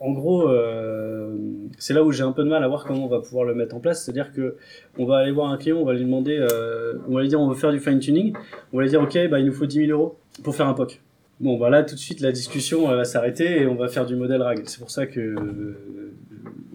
en 0.01 0.11
gros, 0.11 0.49
euh, 0.49 1.37
c'est 1.79 1.95
là 1.95 2.03
où 2.03 2.11
j'ai 2.11 2.25
un 2.25 2.33
peu 2.33 2.43
de 2.43 2.49
mal 2.49 2.65
à 2.65 2.69
voir 2.69 2.85
comment 2.85 3.05
on 3.05 3.09
va 3.09 3.21
pouvoir 3.21 3.45
le 3.45 3.55
mettre 3.55 3.77
en 3.77 3.81
place. 3.81 4.05
C'est-à-dire 4.05 4.33
que 4.33 4.57
on 4.99 5.05
va 5.05 5.19
aller 5.19 5.31
voir 5.31 5.53
un 5.53 5.57
client, 5.57 5.77
on 5.77 5.85
va 5.85 5.95
lui 5.95 6.03
demander, 6.03 6.45
on 7.07 7.15
va 7.15 7.23
lui 7.23 7.29
dire 7.29 7.41
on 7.41 7.49
veut 7.49 7.55
faire 7.55 7.71
du 7.71 7.79
fine-tuning, 7.79 8.35
on 8.73 8.79
va 8.79 8.83
lui 8.83 8.91
dire 8.91 9.01
ok, 9.01 9.17
bah, 9.31 9.39
il 9.39 9.47
nous 9.47 9.53
faut 9.53 9.67
10 9.67 9.87
000 9.87 9.93
euros 9.93 10.19
pour 10.43 10.57
faire 10.57 10.67
un 10.67 10.75
POC. 10.75 11.01
Bon, 11.39 11.59
bah 11.59 11.83
tout 11.85 11.95
de 11.95 12.01
suite, 12.01 12.21
la 12.21 12.33
discussion 12.33 12.89
va 12.89 13.05
s'arrêter 13.05 13.63
et 13.63 13.67
on 13.67 13.77
va 13.77 13.87
faire 13.87 14.07
du 14.07 14.17
modèle 14.17 14.43
RAG. 14.43 14.63
C'est 14.65 14.81
pour 14.81 14.91
ça 14.91 15.07
que 15.07 15.37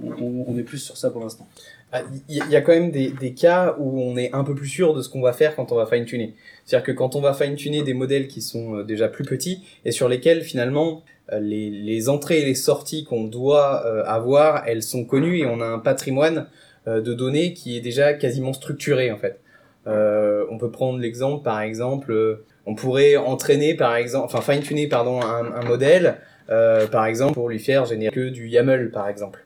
on, 0.03 0.57
est 0.57 0.63
plus 0.63 0.79
sur 0.79 0.97
ça 0.97 1.09
pour 1.09 1.21
l'instant. 1.21 1.47
Ah, 1.91 2.01
Il 2.29 2.35
y, 2.35 2.39
il 2.39 2.51
y 2.51 2.55
a 2.55 2.61
quand 2.61 2.71
même 2.71 2.91
des, 2.91 3.33
cas 3.33 3.75
où 3.77 4.01
on 4.01 4.17
est 4.17 4.33
un 4.33 4.43
peu 4.43 4.55
plus 4.55 4.67
sûr 4.67 4.93
de 4.93 5.01
ce 5.01 5.09
qu'on 5.09 5.21
va 5.21 5.33
faire 5.33 5.55
quand 5.55 5.71
on 5.71 5.75
va 5.75 5.85
fine-tuner. 5.85 6.35
C'est-à-dire 6.65 6.85
que 6.85 6.91
quand 6.91 7.15
on 7.15 7.21
va 7.21 7.33
fine-tuner 7.33 7.83
des 7.83 7.93
modèles 7.93 8.27
qui 8.27 8.41
sont 8.41 8.77
euh, 8.77 8.83
déjà 8.83 9.09
plus 9.09 9.25
petits 9.25 9.61
et 9.83 9.91
sur 9.91 10.07
lesquels 10.07 10.41
finalement 10.41 11.03
euh, 11.31 11.39
les, 11.39 12.09
entrées 12.09 12.39
et 12.39 12.45
les 12.45 12.55
sorties 12.55 13.03
qu'on 13.03 13.25
doit 13.25 13.85
euh, 13.85 14.03
avoir, 14.05 14.63
elles 14.67 14.83
sont 14.83 15.03
connues 15.03 15.39
et 15.39 15.45
on 15.45 15.59
a 15.59 15.65
un 15.65 15.79
patrimoine 15.79 16.47
de 16.87 17.13
données 17.13 17.53
qui 17.53 17.77
est 17.77 17.79
déjà 17.79 18.15
quasiment 18.15 18.53
structuré 18.53 19.11
en 19.11 19.17
fait. 19.17 19.39
On 19.85 20.57
peut 20.57 20.71
prendre 20.71 20.97
l'exemple 20.97 21.43
par 21.43 21.61
exemple, 21.61 22.41
on 22.65 22.73
pourrait 22.73 23.17
entraîner 23.17 23.75
par 23.75 23.95
exemple, 23.95 24.25
enfin 24.25 24.41
fine-tuner 24.41 24.87
pardon 24.87 25.21
un, 25.21 25.63
modèle 25.63 26.17
par 26.47 27.05
exemple 27.05 27.35
pour 27.35 27.49
lui 27.49 27.59
faire 27.59 27.85
générer 27.85 28.11
que 28.11 28.29
du 28.29 28.47
YAML 28.47 28.89
par 28.89 29.07
exemple. 29.09 29.40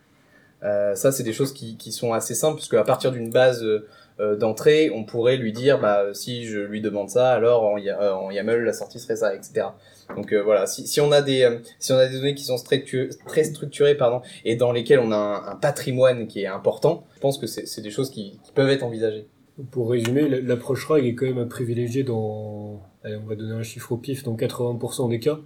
Euh, 0.65 0.95
ça, 0.95 1.11
c'est 1.11 1.23
des 1.23 1.33
choses 1.33 1.53
qui, 1.53 1.77
qui 1.77 1.91
sont 1.91 2.13
assez 2.13 2.33
simples, 2.33 2.55
parce 2.55 2.67
qu'à 2.67 2.83
partir 2.83 3.11
d'une 3.11 3.29
base 3.29 3.63
euh, 3.63 3.87
euh, 4.19 4.35
d'entrée, 4.35 4.89
on 4.93 5.03
pourrait 5.03 5.37
lui 5.37 5.51
dire, 5.53 5.79
bah, 5.79 6.05
si 6.13 6.45
je 6.45 6.59
lui 6.59 6.81
demande 6.81 7.09
ça, 7.09 7.31
alors 7.31 7.63
en, 7.63 7.77
Ya- 7.77 8.17
en 8.17 8.31
YAML, 8.31 8.63
la 8.63 8.73
sortie 8.73 8.99
serait 8.99 9.17
ça, 9.17 9.35
etc. 9.35 9.67
Donc 10.15 10.31
euh, 10.33 10.41
voilà, 10.41 10.65
si, 10.65 10.87
si 10.87 11.01
on 11.01 11.11
a 11.11 11.21
des 11.21 11.59
si 11.79 11.91
on 11.91 11.97
a 11.97 12.07
des 12.07 12.15
données 12.15 12.35
qui 12.35 12.45
sont 12.45 12.57
très 12.57 13.43
structurées, 13.43 13.95
pardon, 13.95 14.21
et 14.43 14.55
dans 14.55 14.71
lesquelles 14.71 14.99
on 14.99 15.11
a 15.11 15.43
un, 15.51 15.55
patrimoine 15.55 16.27
qui 16.27 16.41
est 16.41 16.47
important, 16.47 17.05
je 17.15 17.19
pense 17.19 17.37
que 17.37 17.47
c'est 17.47 17.81
des 17.81 17.91
choses 17.91 18.09
qui, 18.09 18.39
qui 18.43 18.51
peuvent 18.53 18.69
être 18.69 18.83
envisagées. 18.83 19.27
Pour 19.71 19.89
résumer, 19.89 20.27
l'approche 20.41 20.85
RAG 20.85 21.05
est 21.05 21.15
quand 21.15 21.25
même 21.25 21.39
à 21.39 21.45
privilégier 21.45 22.03
dans, 22.03 22.81
allez, 23.03 23.15
on 23.15 23.25
va 23.27 23.35
donner 23.35 23.53
un 23.53 23.63
chiffre 23.63 23.91
au 23.93 23.97
pif, 23.97 24.23
dans 24.23 24.35
80% 24.35 25.09
des 25.09 25.19
cas. 25.19 25.39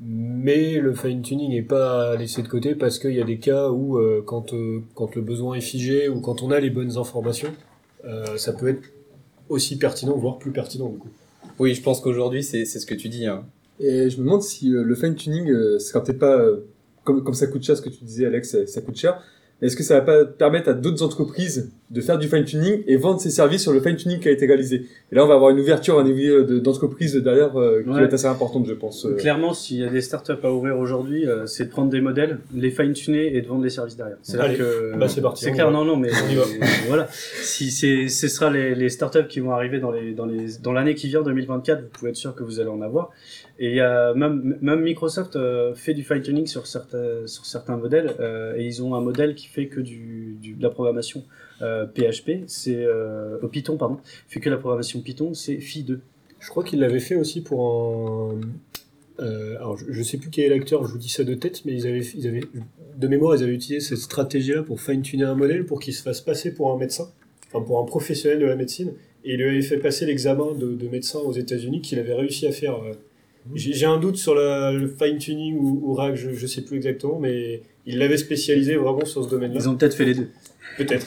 Mais 0.00 0.78
le 0.78 0.94
fine-tuning 0.94 1.50
n'est 1.50 1.62
pas 1.62 2.12
à 2.12 2.16
laisser 2.16 2.42
de 2.42 2.48
côté 2.48 2.74
parce 2.74 2.98
qu'il 2.98 3.14
y 3.14 3.20
a 3.20 3.24
des 3.24 3.38
cas 3.38 3.68
où, 3.70 3.98
euh, 3.98 4.22
quand, 4.24 4.52
euh, 4.54 4.80
quand 4.94 5.14
le 5.14 5.22
besoin 5.22 5.54
est 5.54 5.60
figé 5.60 6.08
ou 6.08 6.20
quand 6.20 6.42
on 6.42 6.50
a 6.50 6.60
les 6.60 6.70
bonnes 6.70 6.96
informations, 6.96 7.52
euh, 8.04 8.36
ça 8.36 8.52
peut 8.52 8.68
être 8.68 8.82
aussi 9.48 9.78
pertinent, 9.78 10.16
voire 10.16 10.38
plus 10.38 10.50
pertinent 10.50 10.88
du 10.88 10.98
coup. 10.98 11.10
Oui, 11.58 11.74
je 11.74 11.82
pense 11.82 12.00
qu'aujourd'hui, 12.00 12.42
c'est 12.42 12.64
c'est 12.64 12.78
ce 12.78 12.86
que 12.86 12.94
tu 12.94 13.08
dis. 13.08 13.26
Hein. 13.26 13.44
Et 13.78 14.10
je 14.10 14.18
me 14.18 14.24
demande 14.24 14.42
si 14.42 14.72
euh, 14.72 14.82
le 14.82 14.94
fine 14.94 15.14
tuning, 15.14 15.50
euh, 15.50 15.78
c'est 15.78 15.92
quand 15.92 16.02
t'es 16.02 16.12
pas 16.14 16.38
euh, 16.38 16.64
comme 17.04 17.22
comme 17.22 17.34
ça 17.34 17.46
coûte 17.46 17.62
cher, 17.62 17.76
ce 17.76 17.82
que 17.82 17.88
tu 17.90 18.04
disais 18.04 18.26
Alex, 18.26 18.50
ça, 18.50 18.66
ça 18.66 18.80
coûte 18.80 18.96
cher. 18.96 19.22
Est-ce 19.62 19.76
que 19.76 19.82
ça 19.82 19.94
va 19.94 20.00
pas 20.02 20.24
permettre 20.24 20.68
à 20.70 20.72
d'autres 20.74 21.02
entreprises 21.04 21.70
de 21.90 22.00
faire 22.00 22.18
du 22.18 22.26
fine-tuning 22.28 22.82
et 22.86 22.96
vendre 22.96 23.20
ses 23.20 23.30
services 23.30 23.62
sur 23.62 23.72
le 23.72 23.80
fine-tuning 23.80 24.18
qui 24.18 24.28
a 24.28 24.32
été 24.32 24.44
réalisé? 24.46 24.86
Et 25.12 25.14
là, 25.14 25.24
on 25.24 25.28
va 25.28 25.34
avoir 25.34 25.50
une 25.50 25.60
ouverture 25.60 25.98
à 26.00 26.04
niveau 26.04 26.42
de- 26.42 26.58
d'entreprise 26.58 27.14
derrière 27.16 27.56
euh, 27.58 27.82
qui 27.82 27.88
Ouais. 27.88 27.94
va 28.00 28.02
être 28.02 28.14
assez 28.14 28.26
importante, 28.26 28.66
je 28.66 28.72
pense. 28.74 29.06
euh. 29.06 29.14
Clairement, 29.14 29.54
s'il 29.54 29.78
y 29.78 29.84
a 29.84 29.88
des 29.88 30.00
startups 30.00 30.32
à 30.42 30.50
ouvrir 30.52 30.76
aujourd'hui, 30.78 31.28
euh, 31.28 31.46
c'est 31.46 31.66
de 31.66 31.70
prendre 31.70 31.90
des 31.90 32.00
modèles, 32.00 32.38
les 32.54 32.70
fine-tuner 32.70 33.36
et 33.36 33.40
de 33.40 33.46
vendre 33.46 33.62
les 33.62 33.70
services 33.70 33.96
derrière. 33.96 34.16
C'est 34.22 34.38
Allez, 34.38 34.56
que 34.56 34.96
bah, 34.96 35.06
c'est 35.08 35.20
parti, 35.22 35.44
C'est 35.44 35.52
clair, 35.52 35.66
va. 35.66 35.72
non, 35.72 35.84
non, 35.84 35.96
mais 36.02 36.10
voilà. 36.88 37.08
Si 37.12 37.70
c'est, 37.70 38.08
ce 38.08 38.26
sera 38.28 38.50
les, 38.50 38.74
les 38.74 38.88
startups 38.88 39.26
qui 39.28 39.40
vont 39.40 39.52
arriver 39.52 39.78
dans 39.78 39.90
les, 39.92 40.12
dans 40.12 40.26
les, 40.26 40.46
dans 40.62 40.72
l'année 40.72 40.94
qui 40.94 41.08
vient, 41.08 41.22
2024, 41.22 41.82
vous 41.82 41.88
pouvez 41.88 42.10
être 42.10 42.16
sûr 42.16 42.34
que 42.34 42.42
vous 42.42 42.58
allez 42.60 42.68
en 42.70 42.80
avoir. 42.82 43.10
Et 43.58 43.68
il 43.68 43.76
y 43.76 43.80
a 43.80 44.12
même, 44.14 44.56
même 44.60 44.80
Microsoft 44.80 45.36
euh, 45.36 45.74
fait 45.74 45.94
du 45.94 46.02
fine-tuning 46.02 46.46
sur 46.46 46.66
certains, 46.66 47.26
sur 47.26 47.44
certains 47.46 47.76
modèles, 47.76 48.14
euh, 48.18 48.54
et 48.56 48.64
ils 48.66 48.82
ont 48.82 48.94
un 48.94 49.00
modèle 49.00 49.34
qui 49.36 49.46
fait 49.52 49.66
que 49.66 49.80
du, 49.80 50.38
de 50.42 50.62
la 50.62 50.70
programmation 50.70 51.24
euh, 51.60 51.86
PHP, 51.86 52.44
c'est 52.46 52.84
euh, 52.84 53.36
Python 53.48 53.76
pardon, 53.76 53.98
fait 54.28 54.40
que 54.40 54.48
la 54.48 54.56
programmation 54.56 55.00
Python, 55.00 55.34
c'est 55.34 55.58
Phi 55.58 55.84
2. 55.84 56.00
Je 56.40 56.48
crois 56.48 56.64
qu'il 56.64 56.80
l'avait 56.80 57.00
fait 57.00 57.16
aussi 57.16 57.42
pour 57.42 57.60
un. 57.68 58.40
euh, 59.20 59.56
alors, 59.56 59.76
je, 59.76 59.92
je 59.92 60.02
sais 60.02 60.16
plus 60.16 60.30
quel 60.30 60.46
est 60.46 60.56
l'acteur, 60.56 60.86
je 60.86 60.92
vous 60.92 60.98
dis 60.98 61.10
ça 61.10 61.22
de 61.22 61.34
tête, 61.34 61.64
mais 61.66 61.74
ils 61.74 61.86
avaient, 61.86 62.00
ils 62.00 62.26
avaient, 62.26 62.40
de 62.96 63.08
mémoire, 63.08 63.36
ils 63.36 63.42
avaient 63.42 63.54
utilisé 63.54 63.80
cette 63.86 63.98
stratégie-là 63.98 64.62
pour 64.62 64.80
fine-tuner 64.80 65.24
un 65.24 65.34
modèle 65.34 65.66
pour 65.66 65.80
qu'il 65.80 65.92
se 65.94 66.02
fasse 66.02 66.22
passer 66.22 66.54
pour 66.54 66.72
un 66.72 66.78
médecin, 66.78 67.10
enfin 67.52 67.62
pour 67.64 67.78
un 67.78 67.84
professionnel 67.84 68.38
de 68.38 68.46
la 68.46 68.56
médecine, 68.56 68.92
et 69.24 69.34
il 69.34 69.36
lui 69.36 69.50
avait 69.50 69.62
fait 69.62 69.76
passer 69.76 70.06
l'examen 70.06 70.54
de 70.54 70.88
médecin 70.88 71.18
aux 71.20 71.32
États-Unis 71.32 71.82
qu'il 71.82 71.98
avait 71.98 72.14
réussi 72.14 72.46
à 72.46 72.52
faire. 72.52 72.76
J'ai 73.54 73.86
un 73.86 73.98
doute 73.98 74.16
sur 74.16 74.34
la- 74.34 74.72
le 74.72 74.86
fine-tuning 74.88 75.56
ou, 75.58 75.80
ou 75.84 75.94
RAG, 75.94 76.14
je, 76.14 76.30
je 76.32 76.46
sais 76.46 76.62
plus 76.62 76.76
exactement, 76.76 77.18
mais 77.18 77.62
il 77.86 77.98
l'avait 77.98 78.16
spécialisé 78.16 78.76
vraiment 78.76 79.04
sur 79.04 79.24
ce 79.24 79.28
domaine-là. 79.28 79.58
Ils 79.60 79.68
ont 79.68 79.76
peut-être 79.76 79.94
fait 79.94 80.04
les 80.04 80.14
deux. 80.14 80.28
Peut-être. 80.78 81.06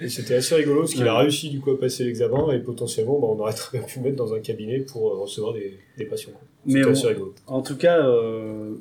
Et 0.00 0.08
c'était 0.10 0.34
assez 0.34 0.54
rigolo 0.56 0.80
parce 0.80 0.92
qu'il 0.92 1.06
a 1.08 1.16
réussi 1.16 1.48
du 1.48 1.60
coup 1.60 1.70
à 1.70 1.80
passer 1.80 2.04
l'examen 2.04 2.52
et 2.52 2.58
potentiellement 2.58 3.18
bah, 3.18 3.28
on 3.30 3.38
aurait 3.40 3.54
très 3.54 3.78
bien 3.78 3.86
pu 3.86 4.00
mettre 4.00 4.16
dans 4.16 4.34
un 4.34 4.40
cabinet 4.40 4.80
pour 4.80 5.10
euh, 5.10 5.20
recevoir 5.22 5.54
des, 5.54 5.78
des 5.96 6.04
patients. 6.04 6.32
Mais 6.66 6.84
on- 6.84 6.90
assez 6.90 7.06
rigolo. 7.06 7.34
En 7.46 7.62
tout 7.62 7.76
cas, 7.76 8.06
euh, 8.06 8.74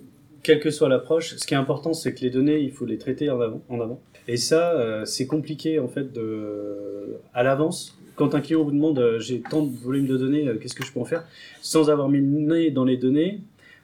quelle 0.44 0.60
que 0.60 0.72
soit 0.72 0.90
l'approche, 0.90 1.36
ce 1.38 1.46
qui 1.48 1.54
est 1.54 1.58
important, 1.58 1.94
c'est 1.94 2.14
que 2.14 2.20
les 2.22 2.32
données, 2.32 2.60
il 2.60 2.72
faut 2.72 2.86
les 2.86 2.98
traiter 2.98 3.30
en 3.30 3.40
avant. 3.40 3.62
En 3.70 3.80
avant. 3.80 4.02
Et 4.28 4.36
ça, 4.38 4.74
euh, 4.74 5.06
c'est 5.06 5.26
compliqué 5.28 5.80
en 5.80 5.88
fait 5.88 6.12
de, 6.12 7.18
à 7.34 7.44
l'avance. 7.44 7.98
Quand 8.16 8.34
un 8.34 8.42
client 8.42 8.64
vous 8.64 8.72
demande, 8.72 9.00
euh, 9.00 9.20
j'ai 9.20 9.42
tant 9.42 9.64
de 9.64 9.76
volume 9.76 10.08
de 10.08 10.18
données, 10.18 10.48
euh, 10.48 10.58
qu'est-ce 10.58 10.76
que 10.76 10.86
je 10.86 10.92
peux 10.92 11.00
en 11.00 11.06
faire, 11.06 11.26
sans 11.62 11.90
avoir 11.90 12.10
mis 12.10 12.20
le 12.20 12.26
nez 12.26 12.72
dans 12.72 12.86
les 12.86 12.98
données, 12.98 13.42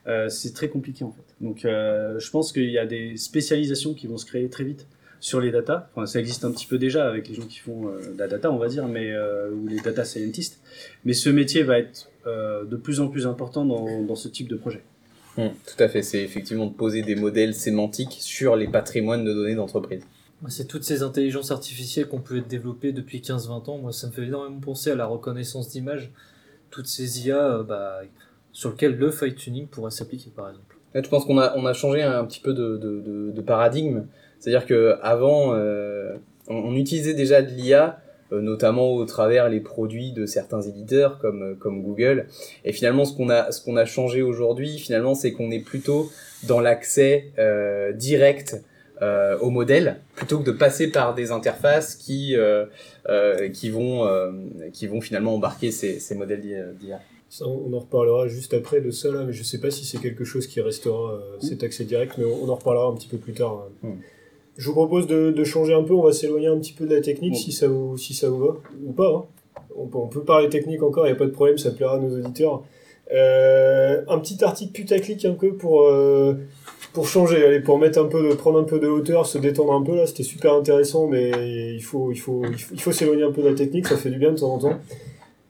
euh, 0.07 0.29
c'est 0.29 0.53
très 0.53 0.69
compliqué 0.69 1.03
en 1.03 1.11
fait. 1.11 1.35
Donc, 1.41 1.61
je 1.63 2.29
pense 2.29 2.51
qu'il 2.51 2.69
y 2.69 2.77
a 2.77 2.85
des 2.85 3.17
spécialisations 3.17 3.93
qui 3.93 4.07
vont 4.07 4.17
se 4.17 4.25
créer 4.25 4.47
très 4.47 4.63
vite 4.63 4.87
sur 5.19 5.41
les 5.41 5.51
data. 5.51 5.89
Enfin, 5.95 6.05
ça 6.05 6.19
existe 6.19 6.45
un 6.45 6.51
petit 6.51 6.65
peu 6.65 6.77
déjà 6.77 7.07
avec 7.07 7.27
les 7.27 7.35
gens 7.35 7.45
qui 7.45 7.59
font 7.59 7.85
de 7.85 8.17
la 8.17 8.27
data, 8.27 8.51
on 8.51 8.57
va 8.57 8.67
dire, 8.67 8.87
mais 8.87 9.11
ou 9.51 9.67
les 9.67 9.79
data 9.79 10.05
scientists. 10.05 10.61
Mais 11.03 11.13
ce 11.13 11.29
métier 11.29 11.63
va 11.63 11.79
être 11.79 12.09
de 12.27 12.75
plus 12.75 12.99
en 12.99 13.07
plus 13.07 13.25
important 13.25 13.65
dans, 13.65 14.03
dans 14.03 14.15
ce 14.15 14.27
type 14.27 14.47
de 14.47 14.55
projet. 14.55 14.81
Hum, 15.37 15.49
tout 15.65 15.81
à 15.83 15.87
fait, 15.87 16.03
c'est 16.03 16.21
effectivement 16.21 16.67
de 16.67 16.73
poser 16.73 17.01
des 17.01 17.15
modèles 17.15 17.55
sémantiques 17.55 18.17
sur 18.19 18.55
les 18.55 18.67
patrimoines 18.67 19.23
de 19.23 19.33
données 19.33 19.55
d'entreprise. 19.55 20.03
C'est 20.49 20.67
toutes 20.67 20.83
ces 20.83 21.03
intelligences 21.03 21.51
artificielles 21.51 22.07
qu'on 22.07 22.19
peut 22.19 22.41
développer 22.41 22.91
depuis 22.91 23.19
15-20 23.19 23.69
ans. 23.69 23.77
Moi, 23.77 23.93
ça 23.93 24.07
me 24.07 24.11
fait 24.11 24.23
énormément 24.23 24.59
penser 24.59 24.91
à 24.91 24.95
la 24.95 25.05
reconnaissance 25.05 25.69
d'image. 25.69 26.11
Toutes 26.71 26.87
ces 26.87 27.27
IA 27.27 27.37
euh, 27.37 27.63
bah, 27.63 28.01
sur 28.51 28.71
lesquelles 28.71 28.97
le 28.97 29.11
fine-tuning 29.11 29.67
pourrait 29.67 29.91
s'appliquer, 29.91 30.31
par 30.35 30.49
exemple. 30.49 30.77
Là, 30.93 31.01
je 31.03 31.09
pense 31.09 31.25
qu'on 31.25 31.37
a, 31.37 31.55
on 31.57 31.65
a 31.65 31.73
changé 31.73 32.01
un 32.01 32.25
petit 32.25 32.39
peu 32.39 32.53
de, 32.53 32.77
de, 32.77 33.31
de, 33.31 33.41
paradigme. 33.41 34.05
C'est-à-dire 34.39 34.65
que 34.65 34.97
avant, 35.01 35.53
euh, 35.53 36.15
on, 36.47 36.55
on 36.55 36.75
utilisait 36.75 37.13
déjà 37.13 37.41
de 37.41 37.49
l'IA, 37.49 38.01
euh, 38.33 38.39
notamment 38.39 38.93
au 38.93 39.03
travers 39.03 39.49
les 39.49 39.59
produits 39.59 40.13
de 40.13 40.25
certains 40.25 40.61
éditeurs 40.61 41.19
comme, 41.19 41.43
euh, 41.43 41.55
comme 41.55 41.83
Google. 41.83 42.27
Et 42.63 42.71
finalement, 42.71 43.03
ce 43.03 43.13
qu'on 43.13 43.29
a, 43.29 43.51
ce 43.51 43.61
qu'on 43.61 43.75
a 43.75 43.83
changé 43.83 44.21
aujourd'hui, 44.21 44.77
finalement, 44.77 45.15
c'est 45.15 45.33
qu'on 45.33 45.51
est 45.51 45.59
plutôt 45.59 46.09
dans 46.47 46.61
l'accès 46.61 47.31
euh, 47.39 47.91
direct 47.91 48.63
euh, 49.01 49.37
au 49.39 49.49
modèle, 49.49 50.01
plutôt 50.15 50.39
que 50.39 50.43
de 50.45 50.51
passer 50.51 50.91
par 50.91 51.15
des 51.15 51.31
interfaces 51.31 51.95
qui, 51.95 52.35
euh, 52.35 52.65
euh, 53.09 53.49
qui, 53.49 53.69
vont, 53.69 54.05
euh, 54.05 54.31
qui 54.73 54.85
vont 54.87 55.01
finalement 55.01 55.35
embarquer 55.35 55.71
ces, 55.71 55.99
ces 55.99 56.15
modèles 56.15 56.41
d'IA. 56.79 56.99
Ça, 57.29 57.45
on 57.47 57.71
en 57.73 57.79
reparlera 57.79 58.27
juste 58.27 58.53
après 58.53 58.81
de 58.81 58.91
ça 58.91 59.09
là, 59.11 59.23
mais 59.23 59.31
je 59.33 59.41
sais 59.43 59.59
pas 59.59 59.71
si 59.71 59.85
c'est 59.85 59.99
quelque 59.99 60.23
chose 60.25 60.47
qui 60.47 60.59
restera 60.61 61.13
euh, 61.13 61.19
cet 61.39 61.63
accès 61.63 61.85
direct, 61.85 62.13
mais 62.17 62.25
on, 62.25 62.43
on 62.43 62.49
en 62.49 62.55
reparlera 62.55 62.87
un 62.87 62.93
petit 62.93 63.07
peu 63.07 63.17
plus 63.17 63.33
tard. 63.33 63.65
hein. 63.83 63.87
Mm. 63.87 63.93
Je 64.57 64.67
vous 64.67 64.73
propose 64.73 65.07
de, 65.07 65.31
de 65.31 65.43
changer 65.45 65.73
un 65.73 65.81
peu, 65.83 65.93
on 65.93 66.03
va 66.03 66.11
s'éloigner 66.11 66.47
un 66.47 66.59
petit 66.59 66.73
peu 66.73 66.85
de 66.85 66.93
la 66.93 67.01
technique 67.01 67.31
Bon. 67.33 67.39
si, 67.39 67.51
ça 67.53 67.67
vous, 67.69 67.97
si 67.97 68.13
ça 68.13 68.29
vous 68.29 68.39
va, 68.39 68.55
ou 68.85 68.91
pas. 68.91 69.07
hein. 69.09 69.25
On, 69.77 69.87
peut, 69.87 69.97
on 69.97 70.07
peut 70.07 70.23
parler 70.23 70.49
technique 70.49 70.83
encore, 70.83 71.05
il 71.07 71.09
n'y 71.11 71.15
a 71.15 71.17
pas 71.17 71.25
de 71.25 71.31
problème, 71.31 71.57
ça 71.57 71.71
plaira 71.71 71.95
à 71.95 71.99
nos 71.99 72.13
auditeurs. 72.19 72.61
Un 73.09 74.19
petit 74.19 74.43
article 74.43 74.73
putaclic 74.73 75.23
un 75.25 75.33
peu 75.33 75.53
pour, 75.55 75.89
pour 76.93 77.07
changer, 77.07 77.45
allez, 77.45 77.59
pour 77.61 77.79
mettre 77.79 77.99
un 77.99 78.05
peu 78.05 78.27
de, 78.27 78.33
prendre 78.35 78.59
un 78.59 78.63
peu 78.63 78.79
de 78.79 78.87
hauteur, 78.87 79.25
se 79.25 79.37
détendre 79.37 79.73
un 79.73 79.83
peu 79.83 79.95
là, 79.95 80.05
c'était 80.05 80.23
super 80.23 80.53
intéressant, 80.53 81.07
mais 81.07 81.31
il 81.73 81.81
faut, 81.81 82.11
il 82.11 82.17
faut, 82.17 82.43
il 82.71 82.79
faut, 82.79 82.91
s'éloigner 82.91 83.23
un 83.23 83.31
peu 83.31 83.41
de 83.41 83.49
la 83.49 83.55
technique, 83.55 83.87
ça 83.87 83.97
fait 83.97 84.09
du 84.09 84.17
bien 84.17 84.31
de 84.31 84.37
temps 84.37 84.53
en 84.53 84.59
temps. 84.59 84.77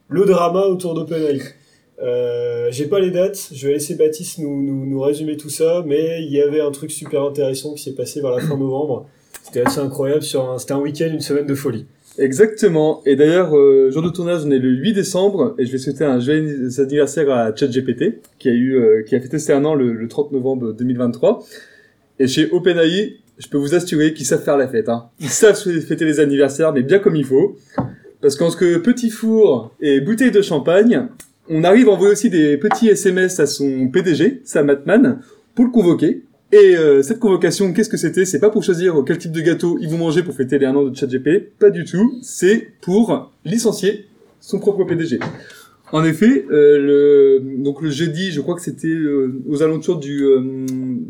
Le 0.08 0.26
drama 0.26 0.62
autour 0.62 0.94
d'OpenAI. 0.94 1.42
Euh, 2.02 2.70
j'ai 2.72 2.88
pas 2.88 3.00
les 3.00 3.12
dates, 3.12 3.50
je 3.54 3.68
vais 3.68 3.74
laisser 3.74 3.96
Baptiste 3.96 4.40
nous, 4.40 4.62
nous, 4.62 4.86
nous 4.86 5.02
résumer 5.02 5.38
tout 5.38 5.50
ça, 5.50 5.84
mais 5.86 6.24
il 6.24 6.32
y 6.32 6.42
avait 6.42 6.62
un 6.62 6.72
truc 6.72 6.92
super 6.92 7.24
intéressant 7.24 7.74
qui 7.74 7.84
s'est 7.84 7.94
passé 7.94 8.22
vers 8.22 8.32
la 8.32 8.40
fin 8.40 8.58
novembre. 8.58 9.08
C'était 9.44 9.62
assez 9.62 9.80
incroyable, 9.80 10.24
c'était 10.24 10.74
un 10.74 10.80
week-end, 10.80 11.10
une 11.12 11.22
semaine 11.22 11.46
de 11.46 11.56
folie. 11.56 11.86
Exactement. 12.22 13.02
Et 13.08 13.16
d'ailleurs, 13.16 13.58
euh, 13.58 13.90
jour 13.90 14.04
de 14.04 14.10
tournage, 14.10 14.44
on 14.46 14.52
est 14.52 14.60
le 14.60 14.70
8 14.70 14.94
décembre, 14.94 15.56
et 15.58 15.66
je 15.66 15.72
vais 15.72 15.80
souhaiter 15.80 16.04
un 16.04 16.20
joyeux 16.20 16.70
anniversaire 16.80 17.32
à 17.32 17.56
ChatGPT, 17.56 18.22
qui 18.38 18.48
a 18.48 18.52
eu, 18.52 18.76
euh, 18.76 19.02
qui 19.02 19.16
a 19.16 19.20
fêté 19.20 19.40
ses 19.40 19.54
un 19.54 19.66
an 19.66 19.74
le, 19.74 19.94
le 19.94 20.08
30 20.08 20.32
novembre 20.32 20.72
2023. 20.72 21.44
Et 22.20 22.28
chez 22.28 22.48
OpenAI, 22.52 23.18
je 23.40 23.48
peux 23.48 23.58
vous 23.58 23.74
assurer 23.74 24.14
qu'ils 24.14 24.28
savent 24.28 24.44
faire 24.44 24.58
la 24.58 24.68
fête. 24.68 24.88
Hein. 24.88 25.06
Ils 25.20 25.30
savent 25.30 25.58
fêter 25.58 26.06
les 26.06 26.20
anniversaires, 26.20 26.72
mais 26.74 26.84
bien 26.84 27.00
comme 27.00 27.16
il 27.16 27.26
faut. 27.26 27.58
Parce 28.22 28.36
qu'entre 28.36 28.78
petit 28.78 29.10
four 29.10 29.74
et 29.82 30.00
bouteille 30.00 30.30
de 30.30 30.44
champagne, 30.44 31.08
on 31.50 31.64
arrive 31.64 31.90
à 31.90 31.94
envoyer 31.94 32.14
aussi 32.14 32.30
des 32.30 32.56
petits 32.58 32.88
SMS 32.88 33.40
à 33.40 33.48
son 33.48 33.88
PDG, 33.88 34.42
Sam 34.44 34.70
Altman, 34.70 35.22
pour 35.56 35.66
le 35.66 35.72
convoquer. 35.72 36.22
Et 36.54 36.76
euh, 36.76 37.02
cette 37.02 37.20
convocation, 37.20 37.72
qu'est-ce 37.72 37.90
que 37.90 37.98
c'était? 37.98 38.26
C'est 38.26 38.40
pas 38.40 38.50
pour 38.50 38.64
choisir 38.64 38.96
quel 39.08 39.18
type 39.18 39.32
de 39.32 39.42
gâteau 39.42 39.78
ils 39.80 39.90
vont 39.90 39.98
manger 39.98 40.22
pour 40.22 40.36
fêter 40.36 40.60
les 40.60 40.66
un 40.66 40.76
an 40.76 40.84
de 40.84 40.96
ChatGPT, 40.96 41.58
pas 41.58 41.70
du 41.70 41.86
tout. 41.86 42.20
C'est 42.22 42.68
pour 42.82 43.32
licencier 43.46 44.06
son 44.42 44.60
propre 44.60 44.84
PDG. 44.84 45.20
En 45.94 46.04
effet, 46.04 46.46
euh, 46.52 46.78
le, 46.78 47.64
donc 47.64 47.82
le 47.82 47.90
jeudi, 47.90 48.32
je 48.32 48.42
crois 48.42 48.56
que 48.56 48.62
c'était 48.62 48.88
euh, 48.88 49.42
aux 49.48 49.64
alentours 49.64 49.98
du, 49.98 50.26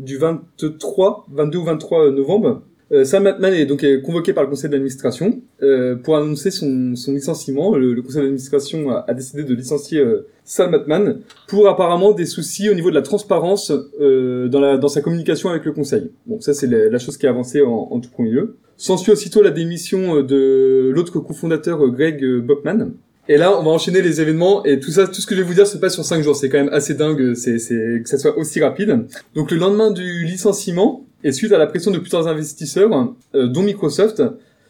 du 0.00 0.16
23, 0.16 1.26
22 1.32 1.58
ou 1.58 1.64
23 1.64 2.10
novembre, 2.12 2.62
Sam 3.04 3.26
Altman 3.26 3.54
est 3.54 3.66
donc 3.66 3.84
euh, 3.84 4.00
convoqué 4.00 4.32
par 4.32 4.44
le 4.44 4.50
conseil 4.50 4.68
d'administration 4.70 5.40
euh, 5.62 5.96
pour 5.96 6.16
annoncer 6.16 6.50
son, 6.50 6.94
son 6.94 7.12
licenciement. 7.12 7.74
Le, 7.74 7.94
le 7.94 8.02
conseil 8.02 8.22
d'administration 8.22 8.90
a, 8.90 9.04
a 9.08 9.14
décidé 9.14 9.44
de 9.44 9.54
licencier 9.54 10.00
euh, 10.00 10.26
Sam 10.44 10.74
Altman 10.74 11.20
pour 11.48 11.68
apparemment 11.68 12.12
des 12.12 12.26
soucis 12.26 12.68
au 12.68 12.74
niveau 12.74 12.90
de 12.90 12.94
la 12.94 13.02
transparence 13.02 13.72
euh, 14.00 14.48
dans, 14.48 14.60
la, 14.60 14.76
dans 14.76 14.88
sa 14.88 15.00
communication 15.00 15.48
avec 15.48 15.64
le 15.64 15.72
conseil. 15.72 16.10
Bon, 16.26 16.40
ça 16.40 16.52
c'est 16.52 16.66
la, 16.66 16.90
la 16.90 16.98
chose 16.98 17.16
qui 17.16 17.26
a 17.26 17.30
avancé 17.30 17.62
en, 17.62 17.88
en 17.90 18.00
tout 18.00 18.10
premier 18.10 18.30
lieu. 18.30 18.56
S'ensuit 18.76 19.12
aussitôt 19.12 19.42
la 19.42 19.50
démission 19.50 20.16
euh, 20.16 20.22
de 20.22 20.90
l'autre 20.94 21.18
cofondateur 21.20 21.82
euh, 21.82 21.90
Greg 21.90 22.22
euh, 22.22 22.40
Bockman. 22.40 22.90
Et 23.28 23.36
là, 23.36 23.56
on 23.56 23.62
va 23.62 23.70
enchaîner 23.70 24.02
les 24.02 24.20
événements 24.20 24.64
et 24.64 24.80
tout 24.80 24.90
ça, 24.90 25.06
tout 25.06 25.20
ce 25.20 25.26
que 25.26 25.36
je 25.36 25.42
vais 25.42 25.46
vous 25.46 25.54
dire 25.54 25.66
se 25.66 25.78
passe 25.78 25.94
sur 25.94 26.04
cinq 26.04 26.22
jours. 26.24 26.34
C'est 26.34 26.48
quand 26.48 26.58
même 26.58 26.72
assez 26.72 26.94
dingue, 26.94 27.34
c'est 27.34 27.56
que 28.02 28.08
ça 28.08 28.18
soit 28.18 28.36
aussi 28.36 28.60
rapide. 28.60 29.06
Donc 29.36 29.52
le 29.52 29.58
lendemain 29.58 29.92
du 29.92 30.24
licenciement, 30.24 31.06
et 31.24 31.32
suite 31.32 31.52
à 31.52 31.58
la 31.58 31.66
pression 31.66 31.90
de 31.90 31.98
plusieurs 31.98 32.26
investisseurs, 32.28 33.14
euh, 33.34 33.46
dont 33.46 33.62
Microsoft, 33.62 34.22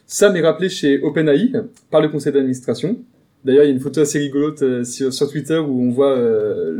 Sam 0.06 0.36
est 0.36 0.42
rappelé 0.42 0.68
chez 0.68 1.00
OpenAI 1.02 1.52
par 1.90 2.00
le 2.00 2.08
conseil 2.08 2.32
d'administration. 2.32 2.98
D'ailleurs, 3.44 3.64
il 3.64 3.68
y 3.68 3.70
a 3.70 3.74
une 3.74 3.80
photo 3.80 4.00
assez 4.00 4.18
rigolote 4.18 4.62
euh, 4.62 4.84
sur, 4.84 5.28
Twitter 5.28 5.58
où 5.58 5.82
on 5.82 5.90
voit 5.90 6.16
euh, 6.16 6.76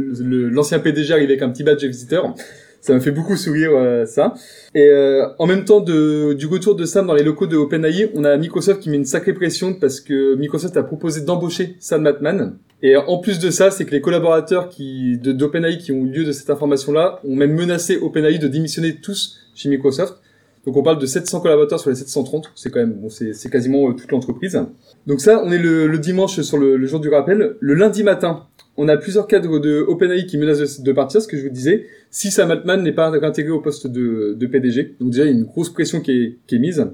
l'ancien 0.51 0.79
PDG 0.79 1.13
arriver 1.13 1.33
avec 1.33 1.43
un 1.43 1.51
petit 1.51 1.65
badge 1.65 1.85
visiteur. 1.85 2.35
Ça 2.81 2.95
me 2.95 3.01
fait 3.01 3.13
beaucoup 3.13 3.37
sourire 3.37 3.71
ça. 4.09 4.35
Et 4.75 4.91
en 5.39 5.47
même 5.47 5.65
temps 5.65 5.79
du 5.79 6.47
retour 6.47 6.75
de 6.75 6.85
Sam 6.85 7.07
dans 7.07 7.15
les 7.15 7.23
locaux 7.23 7.47
de 7.47 7.57
OpenAI, 7.57 8.11
on 8.17 8.25
a 8.25 8.37
Microsoft 8.37 8.81
qui 8.81 8.91
met 8.91 8.97
une 8.97 9.05
sacrée 9.05 9.35
pression 9.35 9.73
parce 9.75 10.01
que 10.01 10.35
Microsoft 10.35 10.77
a 10.77 10.83
proposé 10.83 11.21
d'embaucher 11.21 11.77
Sam 11.79 12.05
Altman. 12.09 12.57
Et 12.83 12.97
en 12.97 13.19
plus 13.19 13.39
de 13.39 13.51
ça, 13.51 13.71
c'est 13.71 13.85
que 13.85 13.93
les 13.93 14.01
collaborateurs 14.01 14.69
qui, 14.69 15.17
d'OpenAI 15.17 15.79
qui 15.79 15.93
ont 15.93 16.05
eu 16.05 16.11
lieu 16.11 16.25
de 16.25 16.33
cette 16.33 16.51
information-là 16.51 17.21
ont 17.25 17.37
même 17.37 17.53
menacé 17.53 17.99
OpenAI 17.99 18.39
de 18.39 18.49
démissionner 18.49 18.97
tous 18.97 19.42
chez 19.55 19.69
Microsoft. 19.69 20.19
Donc 20.65 20.77
on 20.77 20.83
parle 20.83 20.99
de 20.99 21.07
700 21.07 21.41
collaborateurs 21.41 21.81
sur 21.81 21.91
les 21.91 21.97
730, 21.97 22.53
c'est 22.55 22.71
quand 22.71 22.79
même, 22.79 22.93
bon, 22.93 23.09
c'est, 23.09 23.51
quasiment 23.51 23.91
euh, 23.91 23.95
toute 23.95 24.13
l'entreprise. 24.13 24.61
Donc 25.09 25.21
ça, 25.21 25.43
on 25.45 25.51
est 25.51 25.59
le, 25.59 25.89
le 25.89 25.99
dimanche 25.99 26.41
sur 26.41 26.57
le, 26.57 26.77
le 26.77 26.87
jour 26.87 27.01
du 27.01 27.09
rappel. 27.09 27.57
Le 27.59 27.75
lundi 27.75 28.05
matin, 28.05 28.47
on 28.77 28.89
a 28.89 28.97
plusieurs 28.97 29.27
cadres 29.27 29.59
de 29.59 29.85
OpenAI 29.87 30.27
qui 30.27 30.39
menacent 30.39 30.81
de, 30.81 30.85
de 30.85 30.93
partir, 30.93 31.21
ce 31.21 31.27
que 31.27 31.37
je 31.37 31.43
vous 31.43 31.51
disais, 31.51 31.87
si 32.11 32.31
Sam 32.31 32.53
Altman 32.53 32.83
n'est 32.83 32.93
pas 32.93 33.09
intégré 33.09 33.51
au 33.51 33.61
poste 33.61 33.89
de, 33.89 34.37
de 34.39 34.47
PDG. 34.47 34.95
Donc 35.01 35.11
déjà, 35.11 35.25
il 35.25 35.33
y 35.33 35.35
a 35.35 35.37
une 35.37 35.45
grosse 35.45 35.71
pression 35.71 36.01
qui 36.01 36.13
est, 36.13 36.39
qui 36.47 36.55
est 36.55 36.61
mise. 36.61 36.87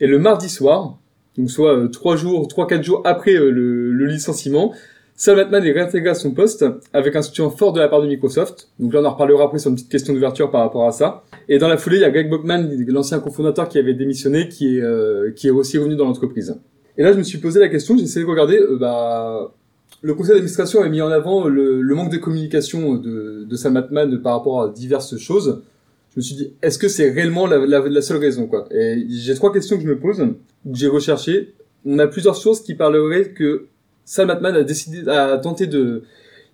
Et 0.00 0.08
le 0.08 0.18
mardi 0.18 0.48
soir, 0.48 0.98
donc 1.38 1.50
soit 1.50 1.76
euh, 1.76 1.88
trois 1.88 2.16
jours, 2.16 2.48
trois 2.48 2.66
quatre 2.66 2.82
jours 2.82 3.02
après 3.04 3.34
euh, 3.34 3.50
le, 3.50 3.92
le 3.92 4.06
licenciement, 4.06 4.74
Sam 5.18 5.38
Altman 5.38 5.64
est 5.64 5.72
réintégré 5.72 6.10
à 6.10 6.14
son 6.14 6.32
poste 6.32 6.66
avec 6.92 7.16
un 7.16 7.22
soutien 7.22 7.48
fort 7.48 7.72
de 7.72 7.80
la 7.80 7.88
part 7.88 8.02
de 8.02 8.06
Microsoft. 8.06 8.68
Donc 8.78 8.92
là, 8.92 9.00
on 9.00 9.04
en 9.06 9.12
reparlera 9.12 9.44
après 9.44 9.58
sur 9.58 9.70
une 9.70 9.76
petite 9.76 9.90
question 9.90 10.12
d'ouverture 10.12 10.50
par 10.50 10.60
rapport 10.60 10.86
à 10.86 10.92
ça. 10.92 11.22
Et 11.48 11.58
dans 11.58 11.68
la 11.68 11.78
foulée, 11.78 11.96
il 11.96 12.02
y 12.02 12.04
a 12.04 12.10
Greg 12.10 12.28
Brockman, 12.28 12.68
l'ancien 12.88 13.18
cofondateur 13.18 13.66
qui 13.66 13.78
avait 13.78 13.94
démissionné, 13.94 14.48
qui 14.50 14.76
est, 14.76 14.82
euh, 14.82 15.30
qui 15.30 15.48
est 15.48 15.50
aussi 15.50 15.78
revenu 15.78 15.96
dans 15.96 16.04
l'entreprise. 16.04 16.54
Et 16.98 17.02
là, 17.02 17.12
je 17.12 17.18
me 17.18 17.22
suis 17.22 17.38
posé 17.38 17.60
la 17.60 17.68
question, 17.68 17.96
j'ai 17.96 18.04
essayé 18.04 18.26
de 18.26 18.30
regarder, 18.30 18.58
euh, 18.58 18.76
bah, 18.78 19.54
le 20.02 20.14
conseil 20.14 20.32
d'administration 20.32 20.82
a 20.82 20.88
mis 20.90 21.00
en 21.00 21.10
avant 21.10 21.48
le, 21.48 21.80
le 21.80 21.94
manque 21.94 22.12
de 22.12 22.18
communication 22.18 22.96
de, 22.96 23.44
de 23.48 23.56
Sam 23.56 23.88
par 24.22 24.36
rapport 24.36 24.62
à 24.62 24.68
diverses 24.68 25.16
choses. 25.16 25.62
Je 26.10 26.20
me 26.20 26.22
suis 26.22 26.34
dit, 26.34 26.52
est-ce 26.60 26.78
que 26.78 26.88
c'est 26.88 27.10
réellement 27.10 27.46
la, 27.46 27.56
la, 27.64 27.80
la 27.88 28.02
seule 28.02 28.18
raison, 28.18 28.46
quoi? 28.46 28.68
Et 28.70 29.06
j'ai 29.08 29.34
trois 29.34 29.50
questions 29.50 29.76
que 29.76 29.82
je 29.82 29.88
me 29.88 29.98
pose, 29.98 30.18
que 30.18 30.26
j'ai 30.74 30.88
recherchées. 30.88 31.54
On 31.86 31.98
a 31.98 32.06
plusieurs 32.06 32.36
sources 32.36 32.60
qui 32.60 32.74
parleraient 32.74 33.30
que 33.30 33.68
Sam 34.06 34.30
Altman 34.30 34.54
a 34.54 34.62
décidé, 34.62 35.06
a 35.10 35.36
tenté 35.36 35.66
de 35.66 36.04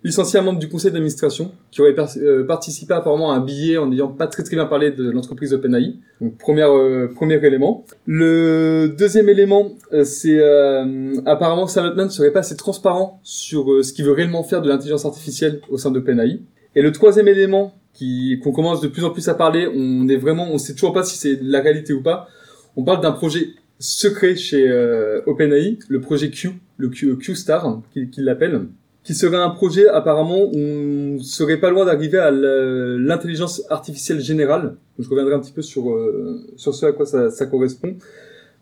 licencier 0.03 0.39
un 0.39 0.41
membre 0.41 0.59
du 0.59 0.67
conseil 0.67 0.91
d'administration 0.91 1.51
qui 1.71 1.81
aurait 1.81 1.95
euh, 2.17 2.45
participé 2.45 2.93
apparemment 2.93 3.31
à 3.31 3.35
un 3.35 3.39
billet 3.39 3.77
en 3.77 3.87
n'ayant 3.87 4.09
pas 4.09 4.27
très 4.27 4.43
très 4.43 4.55
bien 4.55 4.65
parlé 4.65 4.91
de 4.91 5.09
l'entreprise 5.09 5.53
OpenAI. 5.53 5.95
Donc 6.19 6.37
première, 6.37 6.71
euh, 6.71 7.09
premier 7.13 7.35
élément. 7.35 7.85
Le 8.05 8.93
deuxième 8.97 9.29
élément, 9.29 9.71
euh, 9.93 10.03
c'est 10.03 10.39
euh, 10.39 11.13
apparemment 11.25 11.67
Sam 11.67 11.95
ne 11.95 12.09
serait 12.09 12.31
pas 12.31 12.39
assez 12.39 12.57
transparent 12.57 13.21
sur 13.23 13.83
ce 13.83 13.93
qu'il 13.93 14.03
veut 14.03 14.11
réellement 14.11 14.43
faire 14.43 14.61
de 14.61 14.67
l'intelligence 14.67 15.05
artificielle 15.05 15.61
au 15.69 15.77
sein 15.77 15.91
d'OpenAI. 15.91 16.41
Et 16.75 16.81
le 16.81 16.91
troisième 16.91 17.27
élément 17.27 17.75
qui 17.93 18.39
qu'on 18.43 18.51
commence 18.51 18.81
de 18.81 18.87
plus 18.87 19.05
en 19.05 19.11
plus 19.11 19.29
à 19.29 19.35
parler, 19.35 19.69
on 19.73 20.07
est 20.09 20.17
vraiment, 20.17 20.49
on 20.51 20.57
sait 20.57 20.73
toujours 20.73 20.93
pas 20.93 21.03
si 21.03 21.17
c'est 21.17 21.39
la 21.41 21.61
réalité 21.61 21.93
ou 21.93 22.01
pas. 22.01 22.27
On 22.75 22.83
parle 22.83 23.01
d'un 23.01 23.11
projet 23.11 23.49
secret 23.83 24.35
chez 24.35 24.69
euh, 24.69 25.21
OpenAI, 25.25 25.77
le 25.89 25.99
projet 25.99 26.29
Q, 26.29 26.51
le 26.77 26.89
Q, 26.89 27.17
Q-Star, 27.17 27.81
qu'il 27.91 28.09
qu'il 28.09 28.23
l'appelle, 28.23 28.67
qui 29.03 29.13
serait 29.13 29.37
un 29.37 29.49
projet 29.49 29.87
apparemment 29.87 30.45
où 30.45 30.57
on 30.57 31.19
serait 31.19 31.57
pas 31.57 31.69
loin 31.69 31.85
d'arriver 31.85 32.17
à 32.17 32.31
l'intelligence 32.31 33.63
artificielle 33.69 34.21
générale. 34.21 34.75
Je 34.97 35.09
reviendrai 35.09 35.35
un 35.35 35.39
petit 35.39 35.51
peu 35.51 35.61
sur 35.61 35.91
euh, 35.91 36.39
sur 36.55 36.73
ce 36.73 36.85
à 36.85 36.91
quoi 36.93 37.05
ça, 37.05 37.29
ça 37.29 37.45
correspond. 37.45 37.97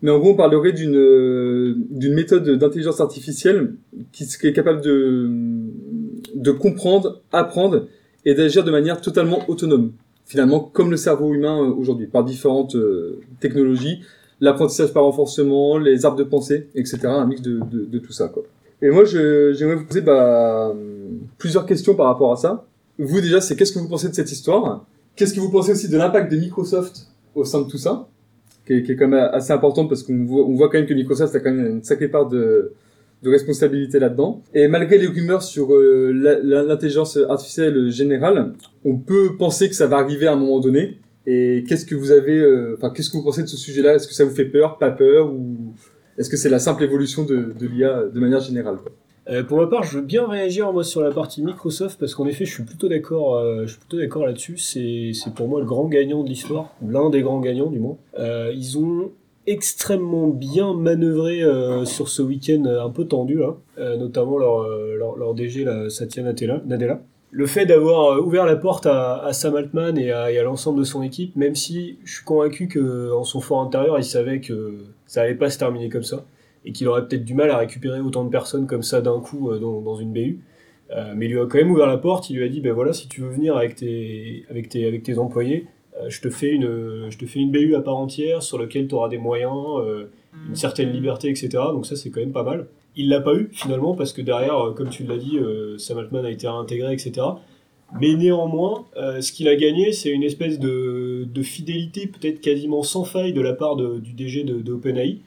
Mais 0.02 0.10
en 0.10 0.18
gros, 0.18 0.32
on 0.32 0.36
parlerait 0.36 0.72
d'une 0.72 0.98
euh, 0.98 1.76
d'une 1.92 2.16
méthode 2.16 2.50
d'intelligence 2.50 3.00
artificielle 3.00 3.76
qui 4.12 4.26
serait 4.26 4.54
capable 4.54 4.82
de 4.82 5.30
de 6.34 6.52
comprendre, 6.52 7.22
apprendre 7.32 7.88
et 8.26 8.34
d'agir 8.34 8.64
de 8.64 8.72
manière 8.72 9.02
totalement 9.02 9.48
autonome. 9.48 9.94
Finalement, 10.26 10.60
comme 10.60 10.90
le 10.90 10.98
cerveau 10.98 11.34
humain 11.34 11.62
euh, 11.62 11.74
aujourd'hui, 11.74 12.08
par 12.08 12.24
différentes 12.24 12.76
euh, 12.76 13.20
technologies, 13.40 14.02
l'apprentissage 14.42 14.92
par 14.92 15.04
renforcement, 15.04 15.78
les 15.78 16.06
arbres 16.06 16.18
de 16.18 16.24
pensée, 16.24 16.68
etc. 16.76 17.00
Un 17.06 17.26
mix 17.28 17.42
de, 17.42 17.60
de, 17.72 17.86
de 17.86 18.00
tout 18.00 18.12
ça, 18.12 18.28
quoi. 18.28 18.44
Et 18.82 18.90
moi, 18.90 19.06
j'aimerais 19.06 19.76
vous 19.76 19.86
poser 19.86 20.02
bah, 20.02 20.74
plusieurs 21.38 21.66
questions 21.68 21.94
par 21.94 22.08
rapport 22.08 22.32
à 22.34 22.36
ça. 22.36 22.66
Vous, 22.98 23.22
déjà, 23.22 23.40
c'est 23.40 23.56
qu'est-ce 23.56 23.72
que 23.72 23.80
vous 23.80 23.88
pensez 23.88 24.10
de 24.10 24.16
cette 24.16 24.32
histoire? 24.32 24.86
Qu'est-ce 25.16 25.34
que 25.34 25.40
vous 25.40 25.52
pensez 25.52 25.72
aussi 25.72 25.88
de 25.88 25.98
l'impact 25.98 26.32
de 26.32 26.38
Microsoft 26.38 27.08
au 27.36 27.46
sein 27.46 27.62
de 27.62 27.68
tout 27.68 27.78
ça? 27.78 28.08
Qui 28.66 28.74
est, 28.74 28.84
qui 28.84 28.92
est 28.92 28.96
quand 28.96 29.08
même 29.08 29.30
assez 29.32 29.54
important 29.54 29.88
parce 29.88 30.04
qu'on 30.04 30.26
voit, 30.26 30.46
on 30.46 30.56
voit 30.56 30.70
quand 30.70 30.78
même 30.80 30.88
que 30.88 30.94
Microsoft 30.94 31.36
a 31.36 31.40
quand 31.40 31.52
même 31.52 31.66
une 31.66 31.84
sacrée 31.84 32.08
part 32.08 32.28
de, 32.28 32.74
de 33.22 33.30
responsabilité 33.30 34.00
là-dedans. 34.00 34.42
Et 34.54 34.68
malgré 34.68 34.98
les 34.98 35.08
rumeurs 35.08 35.44
sur 35.44 35.74
euh, 35.74 36.12
l'intelligence 36.44 37.18
artificielle 37.30 37.92
générale, 37.92 38.54
on 38.84 38.98
peut 38.98 39.36
penser 39.38 39.70
que 39.70 39.76
ça 39.76 39.86
va 39.88 39.98
arriver 39.98 40.28
à 40.28 40.34
un 40.34 40.38
moment 40.38 40.60
donné. 40.60 40.98
Et 41.28 41.64
qu'est-ce 41.68 41.86
que 41.86 41.96
vous 41.96 42.12
avez, 42.12 42.38
euh, 42.38 42.76
enfin, 42.78 42.90
qu'est-ce 42.90 43.10
que 43.10 43.18
vous 43.18 43.24
pensez 43.24 43.44
de 43.44 43.48
ce 43.48 43.58
sujet-là? 43.58 43.96
Est-ce 43.96 44.08
que 44.08 44.14
ça 44.14 44.26
vous 44.26 44.34
fait 44.34 44.46
peur, 44.46 44.78
pas 44.78 44.92
peur, 44.92 45.32
ou 45.32 45.74
est-ce 46.18 46.30
que 46.30 46.38
c'est 46.38 46.50
la 46.50 46.60
simple 46.60 46.84
évolution 46.84 47.24
de, 47.24 47.54
l'IA 47.60 48.04
de 48.06 48.20
manière 48.20 48.40
générale? 48.40 48.78
Euh, 49.30 49.44
pour 49.44 49.60
ma 49.60 49.68
part, 49.68 49.84
je 49.84 50.00
veux 50.00 50.04
bien 50.04 50.28
réagir 50.28 50.74
moi 50.74 50.84
sur 50.84 51.02
la 51.02 51.12
partie 51.12 51.44
Microsoft 51.44 52.00
parce 52.00 52.16
qu'en 52.16 52.26
effet, 52.26 52.46
je 52.46 52.54
suis 52.54 52.64
plutôt 52.64 52.90
d'accord. 52.90 53.36
euh, 53.36 53.66
je 53.66 53.72
suis 53.72 53.80
plutôt 53.80 54.00
d'accord 54.00 54.26
là-dessus. 54.26 54.58
C'est 54.58 55.12
c'est 55.14 55.32
pour 55.34 55.48
moi 55.48 55.60
le 55.60 55.68
grand 55.68 55.88
gagnant 55.88 56.24
de 56.24 56.30
l'histoire, 56.30 56.74
l'un 56.86 57.12
des 57.12 57.22
grands 57.22 57.40
gagnants 57.40 57.70
du 57.70 57.80
moins. 57.80 57.98
Ils 58.18 58.80
ont 58.80 59.12
extrêmement 59.46 60.28
bien 60.28 60.74
manœuvré 60.74 61.44
sur 61.86 62.10
ce 62.10 62.24
week-end 62.24 62.66
un 62.66 62.90
peu 62.90 63.06
tendu 63.06 63.38
là, 63.38 63.58
euh, 63.78 63.96
notamment 63.98 64.40
leur, 64.40 64.68
leur 64.68 65.16
leur 65.18 65.36
DG 65.36 65.66
là, 65.66 65.88
Satya 65.90 66.24
Nadella. 66.24 67.04
Le 67.34 67.46
fait 67.46 67.66
d'avoir 67.66 68.12
euh, 68.12 68.22
ouvert 68.22 68.46
la 68.46 68.58
porte 68.58 68.86
à, 68.86 69.30
Sam 69.32 69.56
Altman 69.56 69.98
et 69.98 70.12
à, 70.12 70.44
l'ensemble 70.44 70.80
de 70.80 70.84
son 70.84 71.02
équipe, 71.02 71.38
même 71.38 71.56
si 71.56 71.98
je 72.04 72.16
suis 72.16 72.26
convaincu 72.26 72.68
que 72.68 73.14
en 73.14 73.24
son 73.24 73.40
fort 73.40 73.62
intérieur, 73.62 73.98
il 73.98 74.04
savait 74.04 74.42
que 74.42 74.80
ça 75.08 75.22
allait 75.22 75.36
pas 75.36 75.50
se 75.50 75.58
terminer 75.58 75.88
comme 75.88 76.04
ça 76.04 76.26
et 76.66 76.74
qu'il 76.74 76.90
aurait 76.90 77.08
peut-être 77.08 77.24
du 77.24 77.34
mal 77.34 77.50
à 77.50 77.58
récupérer 77.58 78.02
autant 78.02 78.26
de 78.26 78.30
personnes 78.30 78.68
comme 78.68 78.84
ça 78.84 79.00
d'un 79.00 79.22
coup 79.22 79.50
euh, 79.50 79.60
dans, 79.60 79.96
une 79.96 80.12
BU. 80.12 80.42
Euh, 80.92 81.14
mais 81.16 81.28
il 81.28 81.32
lui 81.32 81.40
a 81.40 81.46
quand 81.46 81.58
même 81.58 81.72
ouvert 81.72 81.88
la 81.88 81.98
porte, 81.98 82.30
il 82.30 82.36
lui 82.36 82.44
a 82.44 82.50
dit 82.50 82.60
ben 82.60 82.74
voilà, 82.74 82.92
si 82.92 83.08
tu 83.08 83.22
veux 83.22 83.30
venir 83.30 83.56
avec 83.56 83.76
tes, 83.76 84.46
avec 84.50 84.68
tes, 84.68 84.86
avec 84.86 85.04
tes 85.04 85.18
employés, 85.18 85.68
je, 86.10 86.20
te 86.20 86.30
fais 86.30 86.50
une, 86.50 87.10
je 87.10 87.18
te 87.18 87.26
fais 87.26 87.40
une 87.40 87.52
BU 87.52 87.76
à 87.76 87.82
part 87.82 87.96
entière 87.96 88.44
sur 88.44 88.60
laquelle 88.60 88.88
tu 88.88 88.96
auras 88.96 89.08
des 89.08 89.20
moyens, 89.20 89.54
une 90.50 90.56
certaine 90.56 90.92
liberté, 90.92 91.30
etc. 91.30 91.50
Donc 91.72 91.86
ça, 91.86 91.96
c'est 91.96 92.10
quand 92.10 92.20
même 92.20 92.32
pas 92.32 92.44
mal. 92.44 92.66
Il 92.96 93.10
l'a 93.10 93.22
pas 93.22 93.34
eu 93.36 93.50
finalement 93.54 93.96
parce 93.96 94.12
que 94.12 94.22
derrière, 94.22 94.58
euh, 94.58 94.72
comme 94.72 94.90
tu 94.90 95.04
l'as 95.04 95.18
dit, 95.18 95.38
euh, 95.38 95.78
Sam 95.78 95.98
Altman 95.98 96.26
a 96.26 96.32
été 96.32 96.48
réintégré, 96.48 96.94
etc. 96.94 97.26
Mais 98.00 98.14
néanmoins, 98.16 98.86
euh, 98.98 99.22
ce 99.22 99.32
qu'il 99.32 99.48
a 99.48 99.56
gagné, 99.56 99.92
c'est 99.92 100.10
une 100.10 100.24
espèce 100.24 100.60
de, 100.60 101.28
de 101.32 101.42
fidélité 101.42 102.08
peut-être 102.08 102.42
quasiment 102.42 102.84
sans 102.84 103.04
faille 103.04 103.34
de 103.34 103.42
la 103.42 103.54
part 103.54 103.76
du 103.76 104.14
DG 104.14 104.44
de, 104.44 104.72
OpenAI 104.72 105.20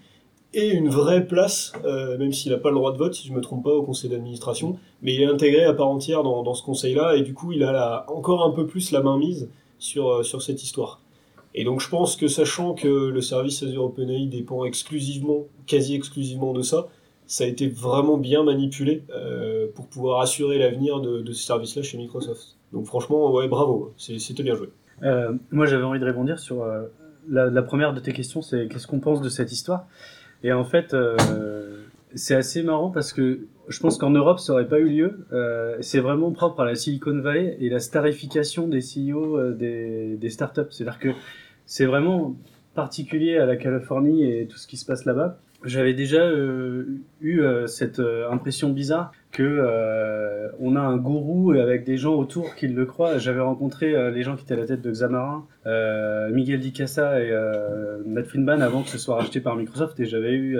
et 0.55 0.71
une 0.71 0.89
vraie 0.89 1.27
place, 1.27 1.73
même 1.85 2.33
s'il 2.33 2.53
n'a 2.53 2.59
pas 2.59 2.71
le 2.71 2.77
droit 2.77 2.93
de 2.93 2.97
vote, 2.97 3.13
si 3.13 3.27
je 3.27 3.33
me 3.33 3.41
trompe 3.41 3.65
pas, 3.65 3.73
au 3.73 3.83
conseil 3.83 4.09
d'administration, 4.09 4.79
mais 5.03 5.13
il 5.13 5.21
est 5.21 5.27
intégré 5.27 5.65
à 5.65 5.75
part 5.75 5.89
entière 5.89 6.23
dans, 6.23 6.45
dans 6.45 6.55
ce 6.55 6.63
conseil-là, 6.63 7.17
et 7.17 7.23
du 7.23 7.35
coup, 7.35 7.51
il 7.51 7.65
a 7.65 8.07
encore 8.09 8.45
un 8.45 8.53
peu 8.53 8.65
plus 8.65 8.93
la 8.93 9.01
main 9.01 9.19
mise 9.19 9.49
sur, 9.81 10.25
sur 10.25 10.43
cette 10.43 10.63
histoire. 10.63 11.01
Et 11.55 11.65
donc, 11.65 11.81
je 11.81 11.89
pense 11.89 12.17
que 12.17 12.29
sachant 12.29 12.75
que 12.75 12.89
le 12.89 13.21
service 13.21 13.65
Azure 13.65 13.85
OpenAI 13.85 14.27
dépend 14.27 14.65
exclusivement, 14.65 15.47
quasi 15.67 15.97
exclusivement 15.97 16.53
de 16.53 16.63
ça, 16.63 16.89
ça 17.27 17.45
a 17.45 17.47
été 17.47 17.69
vraiment 17.69 18.19
bien 18.19 18.43
manipulé 18.43 19.05
euh, 19.11 19.67
pour 19.75 19.87
pouvoir 19.89 20.21
assurer 20.21 20.59
l'avenir 20.59 21.01
de, 21.01 21.21
de 21.21 21.33
ce 21.33 21.45
service-là 21.45 21.83
chez 21.83 21.97
Microsoft. 21.97 22.57
Donc, 22.73 22.87
franchement, 22.87 23.33
ouais, 23.33 23.49
bravo, 23.49 23.95
c'était 23.97 24.43
bien 24.43 24.55
joué. 24.55 24.69
Euh, 25.03 25.33
moi, 25.51 25.67
j'avais 25.67 25.85
envie 25.85 26.01
de 26.01 26.05
répondre 26.05 26.39
sur 26.39 26.63
euh, 26.63 26.83
la, 27.29 27.63
première 27.63 27.95
de 27.95 28.01
tes 28.01 28.13
questions, 28.13 28.43
c'est 28.43 28.69
qu'est-ce 28.69 28.87
qu'on 28.87 29.01
pense 29.01 29.21
de 29.21 29.29
cette 29.29 29.53
histoire? 29.53 29.87
Et 30.43 30.53
en 30.53 30.65
fait, 30.65 30.95
c'est 32.15 32.35
assez 32.35 32.63
marrant 32.63 32.91
parce 32.91 33.15
que 33.15 33.47
je 33.69 33.81
pense 33.81 33.97
qu'en 33.97 34.11
Europe, 34.11 34.39
ça 34.39 34.53
aurait 34.53 34.69
pas 34.69 34.79
eu 34.79 34.91
lieu. 34.91 35.27
C'est 35.81 36.01
vraiment 36.01 36.33
propre 36.33 36.61
à 36.61 36.65
la 36.67 36.75
Silicon 36.75 37.19
Valley 37.21 37.57
et 37.61 37.71
la 37.71 37.81
starification 37.81 38.69
des 38.69 38.81
CEO 38.81 39.53
des 39.53 40.29
startups. 40.29 40.67
C'est-à-dire 40.69 40.99
que 40.99 41.09
c'est 41.65 41.87
vraiment 41.87 42.37
particulier 42.75 43.39
à 43.39 43.47
la 43.47 43.57
Californie 43.57 44.23
et 44.23 44.47
tout 44.47 44.59
ce 44.59 44.67
qui 44.67 44.77
se 44.77 44.85
passe 44.85 45.07
là-bas. 45.07 45.39
J'avais 45.65 45.95
déjà 45.95 46.23
euh, 46.23 46.85
eu 47.23 47.41
euh, 47.41 47.67
cette 47.67 47.99
euh, 47.99 48.31
impression 48.31 48.69
bizarre 48.69 49.13
que 49.33 50.53
on 50.61 50.77
a 50.77 50.81
un 50.81 50.97
gourou 50.97 51.53
avec 51.53 51.85
des 51.85 51.97
gens 51.97 52.15
autour 52.15 52.55
qui 52.55 52.69
le 52.69 52.87
croient. 52.87 53.19
J'avais 53.19 53.41
rencontré 53.41 54.13
les 54.13 54.23
gens 54.23 54.37
qui 54.37 54.45
étaient 54.45 54.55
à 54.55 54.59
la 54.59 54.67
tête 54.67 54.81
de 54.81 54.93
Xamarin, 54.93 55.45
Miguel 56.31 56.61
Di 56.61 56.73
Casa 56.73 57.21
et 57.21 57.33
Matt 58.07 58.27
Friedman 58.27 58.63
avant 58.63 58.83
que 58.85 58.91
ce 58.91 58.97
soit 58.99 59.17
racheté 59.17 59.41
par 59.41 59.57
Microsoft 59.57 59.99
et 59.99 60.05
j'avais 60.05 60.35
eu 60.35 60.57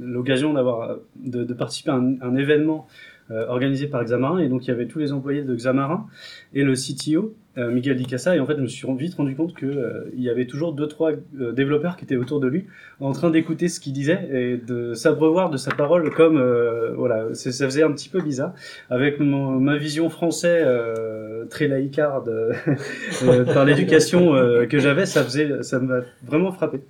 l'occasion 0.00 0.54
d'avoir 0.54 0.96
de, 1.14 1.44
de 1.44 1.54
participer 1.54 1.92
à 1.92 1.94
un, 1.94 2.20
un 2.20 2.34
événement 2.34 2.88
organisé 3.30 3.86
par 3.86 4.02
Xamarin 4.02 4.38
et 4.38 4.48
donc 4.48 4.64
il 4.64 4.68
y 4.70 4.72
avait 4.72 4.88
tous 4.88 4.98
les 4.98 5.12
employés 5.12 5.42
de 5.42 5.54
Xamarin 5.54 6.08
et 6.52 6.64
le 6.64 6.74
CTO 6.74 7.32
euh, 7.58 7.70
Miguel 7.70 7.96
Di 7.96 8.04
Casa 8.06 8.36
et 8.36 8.40
en 8.40 8.46
fait 8.46 8.56
je 8.56 8.60
me 8.62 8.66
suis 8.66 8.86
vite 8.98 9.14
rendu 9.14 9.34
compte 9.34 9.54
que 9.54 9.66
euh, 9.66 10.10
y 10.14 10.28
avait 10.28 10.46
toujours 10.46 10.72
deux 10.72 10.86
trois 10.88 11.12
euh, 11.40 11.52
développeurs 11.52 11.96
qui 11.96 12.04
étaient 12.04 12.16
autour 12.16 12.38
de 12.40 12.48
lui 12.48 12.66
en 13.00 13.12
train 13.12 13.30
d'écouter 13.30 13.68
ce 13.68 13.80
qu'il 13.80 13.92
disait 13.92 14.28
et 14.32 14.56
de 14.58 14.92
s'abreuvoir 14.94 15.48
de 15.50 15.56
sa 15.56 15.70
parole 15.74 16.10
comme 16.14 16.36
euh, 16.38 16.92
voilà 16.96 17.32
ça 17.34 17.64
faisait 17.66 17.82
un 17.82 17.92
petit 17.92 18.08
peu 18.08 18.20
bizarre. 18.20 18.52
Avec 18.90 19.20
mon- 19.20 19.58
ma 19.60 19.76
vision 19.76 20.08
français 20.10 20.60
euh, 20.64 21.44
très 21.46 21.66
laïcarde 21.68 22.28
euh, 22.28 23.44
par 23.54 23.64
l'éducation 23.64 24.32
que 24.68 24.78
j'avais 24.78 25.06
ça 25.06 25.22
faisait 25.24 25.62
ça 25.62 25.78
m'a 25.80 26.00
vraiment 26.24 26.52
frappé. 26.52 26.80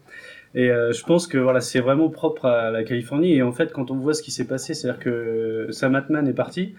Et 0.54 0.70
euh, 0.70 0.92
je 0.92 1.04
pense 1.04 1.26
que 1.26 1.36
voilà 1.38 1.60
c'est 1.60 1.80
vraiment 1.80 2.08
propre 2.08 2.46
à 2.46 2.70
la 2.70 2.82
Californie. 2.82 3.34
Et 3.34 3.42
en 3.42 3.52
fait 3.52 3.72
quand 3.72 3.90
on 3.90 3.96
voit 3.96 4.14
ce 4.14 4.22
qui 4.22 4.30
s'est 4.30 4.46
passé 4.46 4.74
c'est 4.74 4.88
à 4.88 4.92
dire 4.92 5.00
que 5.00 5.68
Sam 5.70 5.94
Altman 5.94 6.26
est 6.26 6.32
parti 6.32 6.74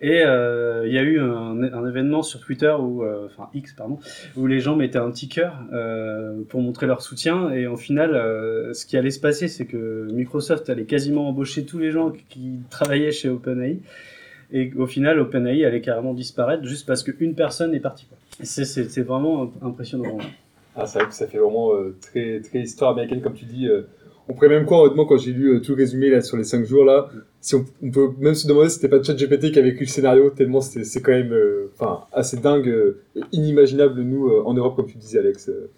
et 0.00 0.22
euh, 0.22 0.86
il 0.86 0.92
y 0.92 0.98
a 0.98 1.02
eu 1.02 1.18
un, 1.18 1.60
un 1.60 1.88
événement 1.88 2.22
sur 2.22 2.40
Twitter 2.40 2.72
où, 2.78 3.02
euh, 3.02 3.26
enfin 3.26 3.50
X 3.52 3.72
pardon, 3.72 3.98
où 4.36 4.46
les 4.46 4.60
gens 4.60 4.76
mettaient 4.76 4.98
un 4.98 5.10
petit 5.10 5.28
cœur 5.28 5.54
euh, 5.72 6.40
pour 6.48 6.60
montrer 6.60 6.86
leur 6.86 7.02
soutien. 7.02 7.50
Et 7.50 7.66
au 7.66 7.76
final, 7.76 8.14
euh, 8.14 8.72
ce 8.74 8.86
qui 8.86 8.96
allait 8.96 9.10
se 9.10 9.18
passer, 9.18 9.48
c'est 9.48 9.66
que 9.66 10.06
Microsoft 10.12 10.70
allait 10.70 10.84
quasiment 10.84 11.28
embaucher 11.28 11.64
tous 11.64 11.78
les 11.78 11.90
gens 11.90 12.12
qui 12.28 12.60
travaillaient 12.70 13.10
chez 13.10 13.28
OpenAI. 13.28 13.80
Et 14.52 14.72
au 14.78 14.86
final, 14.86 15.18
OpenAI 15.18 15.64
allait 15.64 15.80
carrément 15.80 16.14
disparaître 16.14 16.64
juste 16.64 16.86
parce 16.86 17.02
qu'une 17.02 17.34
personne 17.34 17.74
est 17.74 17.80
partie. 17.80 18.06
C'est, 18.42 19.02
vraiment 19.02 19.52
impressionnant. 19.62 20.18
Ah, 20.76 20.86
c'est 20.86 21.00
vrai 21.00 21.08
que 21.08 21.14
ça 21.14 21.26
fait 21.26 21.38
vraiment 21.38 21.74
euh, 21.74 21.96
très, 22.00 22.40
très 22.40 22.60
histoire 22.60 22.92
américaine, 22.92 23.20
comme 23.20 23.34
tu 23.34 23.46
dis. 23.46 23.68
On 24.28 24.34
pourrait 24.34 24.48
même 24.48 24.64
croire, 24.64 24.82
honnêtement, 24.82 25.06
quand 25.06 25.18
j'ai 25.18 25.32
lu 25.32 25.60
tout 25.60 25.74
résumé 25.74 26.08
là, 26.08 26.20
sur 26.20 26.36
les 26.36 26.44
5 26.44 26.64
jours, 26.64 26.84
là, 26.84 27.10
si 27.40 27.54
on, 27.54 27.64
on 27.82 27.90
peut 27.90 28.10
même 28.18 28.34
se 28.34 28.46
demander 28.48 28.68
si 28.68 28.76
c'était 28.76 28.88
pas 28.88 29.02
ChatGPT 29.02 29.52
qui 29.52 29.58
avait 29.58 29.68
écrit 29.70 29.84
le 29.84 29.90
scénario, 29.90 30.30
tellement 30.30 30.60
c'est 30.60 31.00
quand 31.02 31.12
même 31.12 31.32
euh, 31.32 31.70
enfin 31.74 32.04
assez 32.12 32.36
dingue, 32.38 32.68
euh, 32.68 33.00
inimaginable, 33.32 34.00
nous, 34.02 34.28
euh, 34.28 34.42
en 34.44 34.54
Europe, 34.54 34.76
comme 34.76 34.86
tu 34.86 34.96
disais, 34.98 35.18
Alex. 35.20 35.48
euh, 35.48 35.70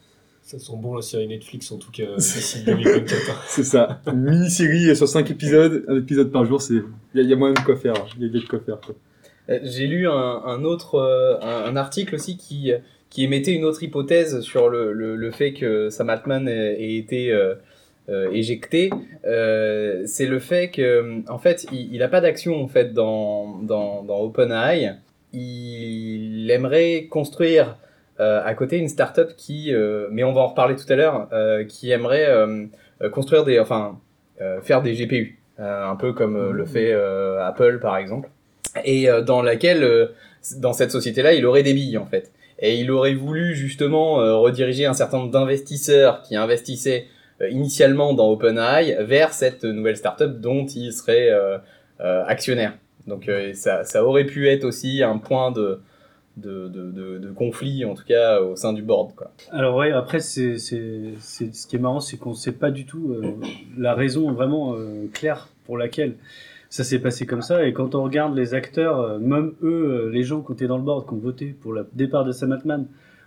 Ça 0.42 0.58
sent 0.58 0.72
bon 0.80 0.94
la 0.96 1.02
série 1.02 1.28
Netflix 1.28 1.70
en 1.70 1.76
tout 1.78 1.90
cas 1.92 2.04
d'ici 2.16 2.64
2024. 2.64 3.44
c'est 3.48 3.64
ça. 3.64 4.00
Une 4.06 4.22
mini-série 4.24 4.96
sur 4.96 5.06
5 5.08 5.30
épisodes, 5.30 5.84
un 5.88 5.96
épisode 5.98 6.30
par 6.32 6.44
jour, 6.46 6.60
c'est. 6.62 6.74
Il 7.14 7.20
y, 7.20 7.24
a- 7.24 7.28
y 7.28 7.32
a 7.32 7.36
moyen 7.36 7.54
de 7.54 7.60
quoi 7.60 7.76
faire. 7.76 7.94
Il 8.18 8.26
y 8.26 8.26
a 8.26 8.40
de 8.40 8.46
quoi 8.46 8.60
faire, 8.60 8.80
quoi. 8.80 8.94
Euh, 9.50 9.58
J'ai 9.64 9.86
lu 9.86 10.08
un, 10.08 10.12
un 10.44 10.64
autre 10.64 10.94
euh, 10.96 11.36
un, 11.42 11.70
un 11.72 11.76
article 11.76 12.14
aussi 12.14 12.36
qui 12.36 12.72
qui 13.10 13.24
émettait 13.24 13.52
une 13.52 13.64
autre 13.64 13.82
hypothèse 13.82 14.40
sur 14.40 14.68
le, 14.70 14.92
le, 14.92 15.16
le 15.16 15.30
fait 15.32 15.52
que 15.52 15.90
Sam 15.90 16.08
Altman 16.10 16.46
ait, 16.46 16.80
ait 16.80 16.96
été 16.96 17.32
éjecté. 18.08 18.90
Euh, 19.24 20.02
c'est 20.06 20.26
le 20.26 20.38
fait 20.38 20.70
que 20.70 21.22
en 21.28 21.38
fait 21.38 21.66
il, 21.72 21.94
il 21.94 22.02
a 22.02 22.08
pas 22.08 22.20
d'action 22.20 22.62
en 22.62 22.68
fait 22.68 22.92
dans 22.92 23.58
dans 23.62 24.20
OpenAI. 24.20 24.96
Il 25.32 26.50
aimerait 26.50 27.06
construire 27.08 27.76
euh, 28.18 28.42
à 28.44 28.54
côté 28.54 28.78
une 28.78 28.88
startup 28.88 29.36
qui 29.36 29.72
euh, 29.72 30.08
mais 30.10 30.24
on 30.24 30.32
va 30.32 30.40
en 30.40 30.48
reparler 30.48 30.76
tout 30.76 30.92
à 30.92 30.96
l'heure 30.96 31.28
euh, 31.32 31.64
qui 31.64 31.90
aimerait 31.90 32.26
euh, 32.28 32.66
euh, 33.02 33.10
construire 33.10 33.44
des 33.44 33.60
enfin 33.60 33.98
euh, 34.40 34.60
faire 34.60 34.82
des 34.82 34.94
GPU 34.94 35.38
euh, 35.60 35.88
un 35.88 35.96
peu 35.96 36.12
comme 36.12 36.36
euh, 36.36 36.50
le 36.52 36.64
fait 36.64 36.92
euh, 36.92 37.46
Apple 37.46 37.78
par 37.80 37.96
exemple 37.96 38.28
et 38.84 39.08
euh, 39.08 39.22
dans 39.22 39.42
laquelle, 39.42 39.82
euh, 39.82 40.06
dans 40.56 40.72
cette 40.72 40.90
société-là, 40.90 41.34
il 41.34 41.44
aurait 41.46 41.62
des 41.62 41.74
billes 41.74 41.98
en 41.98 42.06
fait. 42.06 42.32
Et 42.58 42.76
il 42.76 42.90
aurait 42.90 43.14
voulu 43.14 43.54
justement 43.54 44.20
euh, 44.20 44.36
rediriger 44.36 44.86
un 44.86 44.92
certain 44.92 45.18
nombre 45.18 45.30
d'investisseurs 45.30 46.22
qui 46.22 46.36
investissaient 46.36 47.06
euh, 47.06 47.06
initialement 47.48 48.12
dans 48.14 48.28
OpenAI 48.30 49.04
vers 49.04 49.32
cette 49.32 49.64
nouvelle 49.64 49.96
startup 49.96 50.40
dont 50.40 50.66
il 50.66 50.92
serait 50.92 51.30
euh, 51.30 51.58
euh, 52.00 52.24
actionnaire. 52.26 52.74
Donc 53.06 53.28
euh, 53.28 53.52
ça, 53.54 53.84
ça 53.84 54.04
aurait 54.04 54.26
pu 54.26 54.48
être 54.48 54.64
aussi 54.64 55.02
un 55.02 55.18
point 55.18 55.50
de, 55.50 55.80
de, 56.36 56.68
de, 56.68 56.90
de, 57.18 57.84
en 57.86 57.94
tout 57.94 58.04
cas 58.06 58.40
au 58.40 58.56
sein 58.56 58.72
du 58.72 58.82
board. 58.82 59.12
Alors 59.50 59.76
ouais, 59.76 59.92
après 59.92 60.20
c'est 60.20 60.58
ce 60.58 61.66
qui 61.66 61.76
est 61.76 61.78
marrant, 61.78 62.00
c'est 62.00 62.18
qu'on 62.18 62.34
sait 62.34 62.52
pas 62.52 62.70
du 62.70 62.84
tout 62.84 63.12
euh, 63.12 63.34
la 63.78 63.94
raison 63.94 64.32
vraiment 64.32 64.74
euh, 64.74 65.06
claire 65.12 65.48
pour 65.64 65.78
laquelle 65.78 66.14
ça 66.68 66.84
s'est 66.84 67.00
passé 67.00 67.26
comme 67.26 67.42
ça. 67.42 67.66
Et 67.66 67.72
quand 67.72 67.94
on 67.94 68.04
regarde 68.04 68.36
les 68.36 68.54
acteurs, 68.54 69.00
euh, 69.00 69.18
même 69.18 69.54
eux, 69.62 70.06
euh, 70.06 70.10
les 70.10 70.22
gens 70.22 70.40
qui 70.40 70.52
étaient 70.52 70.68
dans 70.68 70.76
le 70.76 70.84
board, 70.84 71.06
qui 71.06 71.14
ont 71.14 71.18
voté 71.18 71.46
pour 71.60 71.72
le 71.72 71.86
départ 71.94 72.24
de 72.24 72.32
Sam 72.32 72.52
Altman, 72.52 72.86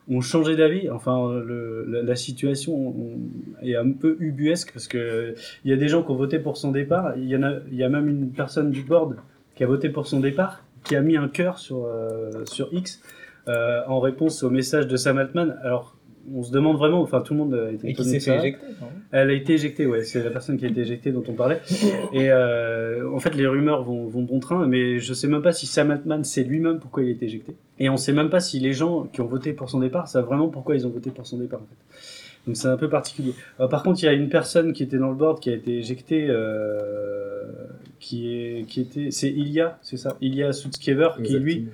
ont 0.10 0.22
changé 0.22 0.56
d'avis. 0.56 0.90
Enfin, 0.90 1.42
la, 1.88 2.16
situation 2.16 2.74
on- 2.76 3.20
est 3.62 3.76
un 3.76 3.92
peu 3.92 4.18
ubuesque 4.20 4.72
parce 4.74 4.88
que 4.88 5.36
il 5.64 5.72
y 5.72 5.74
a 5.74 5.78
des 5.78 5.88
gens 5.88 6.04
qui 6.04 6.12
ont 6.12 6.16
voté 6.16 6.40
pour 6.40 6.58
son 6.58 6.72
départ. 6.72 7.14
Il 7.18 7.26
y 7.30 7.36
en 7.36 7.44
a, 7.44 7.54
il 7.72 7.78
y 7.78 7.84
a 7.84 7.90
même 7.90 8.08
une 8.10 8.30
personne 8.32 8.72
du 8.72 8.84
board 8.84 9.16
qui 9.56 9.64
a 9.64 9.68
voté 9.68 9.90
pour 9.90 10.08
son 10.08 10.20
départ, 10.20 10.64
qui 10.84 10.96
a 10.96 11.02
mis 11.02 11.16
un 11.18 11.28
cœur 11.30 11.58
sur 11.60 11.86
euh, 11.86 12.44
sur 12.46 12.74
X 12.74 13.02
euh, 13.48 13.82
en 13.88 14.00
réponse 14.00 14.44
au 14.44 14.50
message 14.50 14.88
de 14.88 14.98
Sam 14.98 15.18
Altman. 15.18 15.58
Alors, 15.64 15.96
on 16.32 16.44
se 16.44 16.52
demande 16.52 16.78
vraiment, 16.78 17.02
enfin 17.02 17.22
tout 17.22 17.34
le 17.34 17.40
monde 17.40 17.54
a 17.54 17.72
été 17.72 17.90
Et 17.90 17.94
qui 17.94 18.06
s'est 18.06 18.20
fait 18.20 18.38
éjecter. 18.38 18.66
Elle 19.12 19.30
a 19.30 19.34
été 19.34 19.54
éjectée, 19.54 19.86
ouais, 19.86 20.04
c'est 20.04 20.24
la 20.24 20.30
personne 20.30 20.58
qui 20.58 20.66
a 20.66 20.70
été 20.70 20.82
éjectée 20.82 21.12
dont 21.12 21.24
on 21.28 21.34
parlait. 21.34 21.62
Et 22.14 22.32
euh, 22.32 23.10
en 23.12 23.20
fait, 23.20 23.36
les 23.36 23.48
rumeurs 23.48 23.84
vont, 23.84 24.08
vont 24.08 24.22
bon 24.22 24.40
train, 24.40 24.68
mais 24.68 25.00
je 25.00 25.14
sais 25.14 25.28
même 25.28 25.42
pas 25.42 25.52
si 25.52 25.66
Sam 25.66 25.92
Altman 25.92 26.24
sait 26.24 26.44
lui-même 26.44 26.80
pourquoi 26.80 27.04
il 27.04 27.10
a 27.10 27.12
été 27.12 27.26
éjecté. 27.26 27.56
Et 27.80 27.90
on 27.90 27.98
sait 27.98 28.14
même 28.14 28.30
pas 28.30 28.40
si 28.40 28.60
les 28.60 28.74
gens 28.74 29.04
qui 29.04 29.22
ont 29.22 29.28
voté 29.28 29.54
pour 29.54 29.70
son 29.70 29.80
départ 29.80 30.08
savent 30.08 30.26
vraiment 30.26 30.48
pourquoi 30.48 30.76
ils 30.76 30.88
ont 30.88 30.92
voté 30.92 31.10
pour 31.10 31.28
son 31.28 31.38
départ, 31.38 31.62
en 31.62 31.66
fait. 31.66 32.00
Donc 32.46 32.58
c'est 32.58 32.68
un 32.68 32.78
peu 32.78 32.90
particulier. 32.90 33.34
Euh, 33.60 33.68
par 33.68 33.84
contre, 33.84 34.04
il 34.04 34.06
y 34.06 34.10
a 34.10 34.14
une 34.14 34.30
personne 34.30 34.74
qui 34.74 34.84
était 34.84 34.98
dans 34.98 35.10
le 35.10 35.16
board 35.16 35.40
qui 35.40 35.50
a 35.50 35.54
été 35.54 35.78
éjectée, 35.78 36.28
euh, 36.30 37.44
qui 38.00 38.36
est, 38.36 38.68
qui 38.68 38.82
était, 38.82 39.12
c'est 39.12 39.30
Ilya, 39.30 39.78
c'est 39.82 39.96
ça, 39.96 40.18
Ilya 40.20 40.52
Sutskever, 40.52 41.10
qui 41.24 41.38
lui 41.40 41.70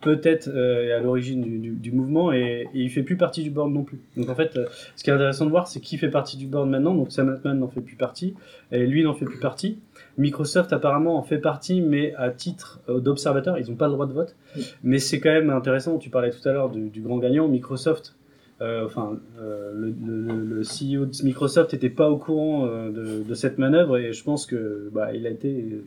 peut-être 0.00 0.48
euh, 0.48 0.88
est 0.88 0.92
à 0.92 0.98
l'origine 0.98 1.42
du, 1.42 1.58
du, 1.60 1.70
du 1.70 1.92
mouvement 1.92 2.32
et, 2.32 2.66
et 2.74 2.80
il 2.80 2.90
fait 2.90 3.04
plus 3.04 3.16
partie 3.16 3.44
du 3.44 3.50
board 3.50 3.70
non 3.70 3.84
plus. 3.84 4.00
Donc 4.16 4.28
en 4.28 4.34
fait, 4.34 4.56
euh, 4.56 4.66
ce 4.96 5.04
qui 5.04 5.10
est 5.10 5.12
intéressant 5.12 5.44
de 5.44 5.50
voir, 5.50 5.68
c'est 5.68 5.78
qui 5.78 5.96
fait 5.96 6.10
partie 6.10 6.36
du 6.36 6.48
board 6.48 6.68
maintenant. 6.68 6.92
Donc 6.92 7.12
Sam 7.12 7.28
Altman 7.28 7.60
n'en 7.60 7.68
fait 7.68 7.80
plus 7.80 7.94
partie 7.94 8.34
et 8.72 8.84
lui 8.86 9.04
n'en 9.04 9.14
fait 9.14 9.26
plus 9.26 9.38
partie. 9.38 9.78
Microsoft 10.18 10.72
apparemment 10.72 11.16
en 11.18 11.22
fait 11.22 11.38
partie, 11.38 11.80
mais 11.80 12.14
à 12.16 12.30
titre 12.30 12.80
d'observateur, 12.88 13.58
ils 13.58 13.70
n'ont 13.70 13.76
pas 13.76 13.86
le 13.86 13.92
droit 13.92 14.06
de 14.06 14.12
vote. 14.12 14.34
Mais 14.82 14.98
c'est 14.98 15.20
quand 15.20 15.30
même 15.30 15.50
intéressant. 15.50 15.98
Tu 15.98 16.10
parlais 16.10 16.30
tout 16.30 16.46
à 16.48 16.52
l'heure 16.52 16.68
du, 16.68 16.90
du 16.90 17.00
grand 17.00 17.18
gagnant, 17.18 17.46
Microsoft. 17.46 18.16
Euh, 18.62 18.84
enfin, 18.84 19.18
euh, 19.40 19.72
le, 19.74 20.60
CEO 20.60 21.06
de 21.06 21.24
Microsoft 21.24 21.72
n'était 21.72 21.88
pas 21.88 22.10
au 22.10 22.18
courant 22.18 22.66
euh, 22.66 23.24
de, 23.24 23.34
cette 23.34 23.56
manœuvre 23.56 23.96
et 23.96 24.12
je 24.12 24.22
pense 24.22 24.44
que 24.44 24.90
bah, 24.92 25.14
il 25.14 25.26
a 25.26 25.30
été 25.30 25.80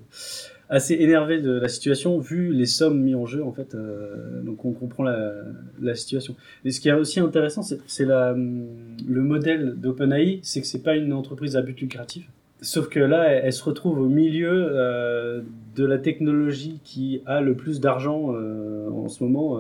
assez 0.70 0.96
énervé 0.96 1.40
de 1.40 1.52
la 1.52 1.68
situation 1.68 2.18
vu 2.18 2.52
les 2.52 2.66
sommes 2.66 3.00
mises 3.00 3.16
en 3.16 3.28
jeu 3.28 3.44
en 3.44 3.52
fait. 3.52 3.76
donc 4.44 4.66
on 4.66 4.72
comprend 4.72 5.04
la, 5.04 5.96
situation. 5.96 6.36
Mais 6.66 6.72
ce 6.72 6.82
qui 6.82 6.90
est 6.90 6.94
aussi 6.94 7.20
intéressant, 7.20 7.62
c'est 7.62 8.06
le 8.06 9.22
modèle 9.22 9.76
d'OpenAI, 9.78 10.40
c'est 10.42 10.62
que 10.62 10.68
c'est 10.68 10.82
pas 10.82 10.96
une 10.96 11.14
entreprise 11.14 11.56
à 11.56 11.62
but 11.62 11.80
lucratif. 11.80 12.28
Sauf 12.62 12.88
que 12.88 13.00
là, 13.00 13.26
elle, 13.26 13.54
se 13.54 13.64
retrouve 13.64 14.00
au 14.00 14.08
milieu 14.08 15.44
de 15.76 15.86
la 15.86 16.00
technologie 16.00 16.80
qui 16.84 17.22
a 17.28 17.42
le 17.42 17.54
plus 17.54 17.80
d'argent 17.80 18.34
en 18.34 19.10
ce 19.10 19.24
moment. 19.24 19.60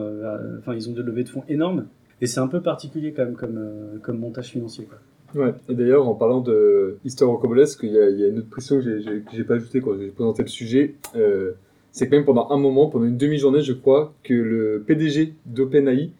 Enfin, 0.57 0.73
ils 0.73 0.89
ont 0.89 0.93
des 0.93 1.03
levées 1.03 1.25
de 1.25 1.29
fonds 1.29 1.43
énormes. 1.47 1.85
Et 2.23 2.25
c'est 2.27 2.39
un 2.39 2.47
peu 2.47 2.61
particulier 2.61 3.11
quand 3.11 3.25
même 3.25 3.35
comme, 3.35 3.57
euh, 3.57 4.13
montage 4.13 4.45
financier. 4.47 4.87
Ouais, 5.35 5.53
et 5.67 5.73
d'ailleurs, 5.75 6.07
en 6.07 6.13
parlant 6.15 6.39
de 6.39 6.95
Histoire 7.03 7.29
rocambolesque, 7.31 7.81
il 7.83 7.91
y, 7.91 7.99
a- 7.99 8.09
il 8.09 8.17
y 8.17 8.23
a 8.23 8.27
une 8.29 8.37
autre 8.39 8.49
pression 8.49 8.79
que 8.79 8.99
j'ai- 9.33 9.43
pas 9.43 9.55
ajoutée 9.55 9.81
quand 9.81 9.97
j'ai 9.99 10.07
présenté 10.07 10.41
le 10.43 10.47
sujet. 10.47 10.95
euh, 11.17 11.51
c'est 11.91 12.07
que 12.07 12.15
même 12.15 12.23
pendant 12.23 12.49
un 12.49 12.57
moment, 12.57 12.87
pendant 12.87 13.03
une 13.05 13.17
demi-journée, 13.17 13.61
je 13.61 13.73
crois, 13.73 14.13
que 14.23 14.33
le 14.33 14.83
PDG 14.87 15.33
d'OpenAI 15.45 16.11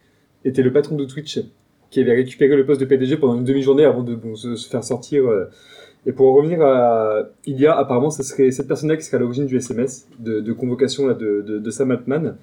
était 0.44 0.62
le 0.62 0.72
patron 0.74 0.94
de 0.96 1.04
Twitch, 1.06 1.40
qui 1.90 2.00
avait 2.00 2.12
récupéré 2.14 2.54
le 2.54 2.66
poste 2.66 2.80
de 2.82 2.86
PDG 2.86 3.16
pendant 3.16 3.36
une 3.36 3.44
demi-journée 3.44 3.84
avant 3.86 4.02
de 4.02 4.16
se, 4.36 4.68
faire 4.68 4.84
sortir. 4.84 5.26
euh. 5.26 5.46
Et 6.06 6.12
pour 6.12 6.26
en 6.30 6.34
revenir 6.34 6.60
à 6.60 7.30
il 7.46 7.58
y 7.58 7.66
a 7.66 7.74
apparemment, 7.78 8.10
ce 8.10 8.22
serait 8.22 8.50
cette 8.50 8.68
personne-là 8.68 8.96
qui 8.98 9.04
serait 9.04 9.16
à 9.16 9.20
l'origine 9.20 9.46
du 9.46 9.56
SMS, 9.56 10.06
de, 10.18 10.52
convocation 10.52 11.08
de 11.08 11.70
Sam 11.70 11.92
Altman. 11.92 12.36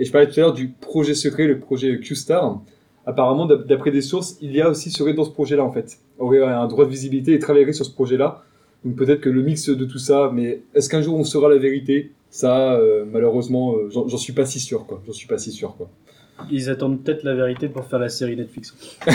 Et 0.00 0.04
je 0.04 0.10
parlais 0.10 0.26
tout 0.26 0.34
à 0.40 0.42
l'heure 0.42 0.52
du 0.52 0.68
projet 0.68 1.14
secret, 1.14 1.46
le 1.46 1.58
projet 1.60 1.98
Q-Star. 2.00 2.60
Apparemment, 3.06 3.46
d'ap- 3.46 3.66
d'après 3.66 3.90
des 3.90 4.00
sources, 4.00 4.38
il 4.40 4.52
y 4.52 4.60
a 4.60 4.70
aussi 4.70 4.90
serait 4.90 5.12
dans 5.14 5.24
ce 5.24 5.30
projet-là 5.30 5.64
en 5.64 5.72
fait, 5.72 5.98
aurait 6.18 6.42
un 6.42 6.66
droit 6.68 6.84
de 6.86 6.90
visibilité 6.90 7.34
et 7.34 7.38
travaillerait 7.38 7.72
sur 7.74 7.84
ce 7.84 7.90
projet-là. 7.92 8.42
Donc 8.84 8.96
peut-être 8.96 9.20
que 9.20 9.30
le 9.30 9.42
mix 9.42 9.68
de 9.68 9.84
tout 9.84 9.98
ça, 9.98 10.30
mais 10.32 10.62
est-ce 10.74 10.88
qu'un 10.88 11.02
jour 11.02 11.18
on 11.18 11.24
saura 11.24 11.48
la 11.48 11.58
vérité? 11.58 12.12
Ça, 12.30 12.74
euh, 12.74 13.04
malheureusement, 13.10 13.74
euh, 13.76 13.88
j'en 13.90 14.16
suis 14.18 14.32
pas 14.32 14.44
si 14.46 14.58
sûr 14.60 14.86
quoi. 14.86 15.00
J'en 15.06 15.12
suis 15.12 15.28
pas 15.28 15.38
si 15.38 15.52
sûr 15.52 15.76
quoi. 15.76 15.88
Ils 16.50 16.68
attendent 16.68 17.00
peut-être 17.02 17.22
la 17.22 17.34
vérité 17.34 17.68
pour 17.68 17.84
faire 17.84 18.00
la 18.00 18.08
série 18.08 18.36
Netflix. 18.36 18.74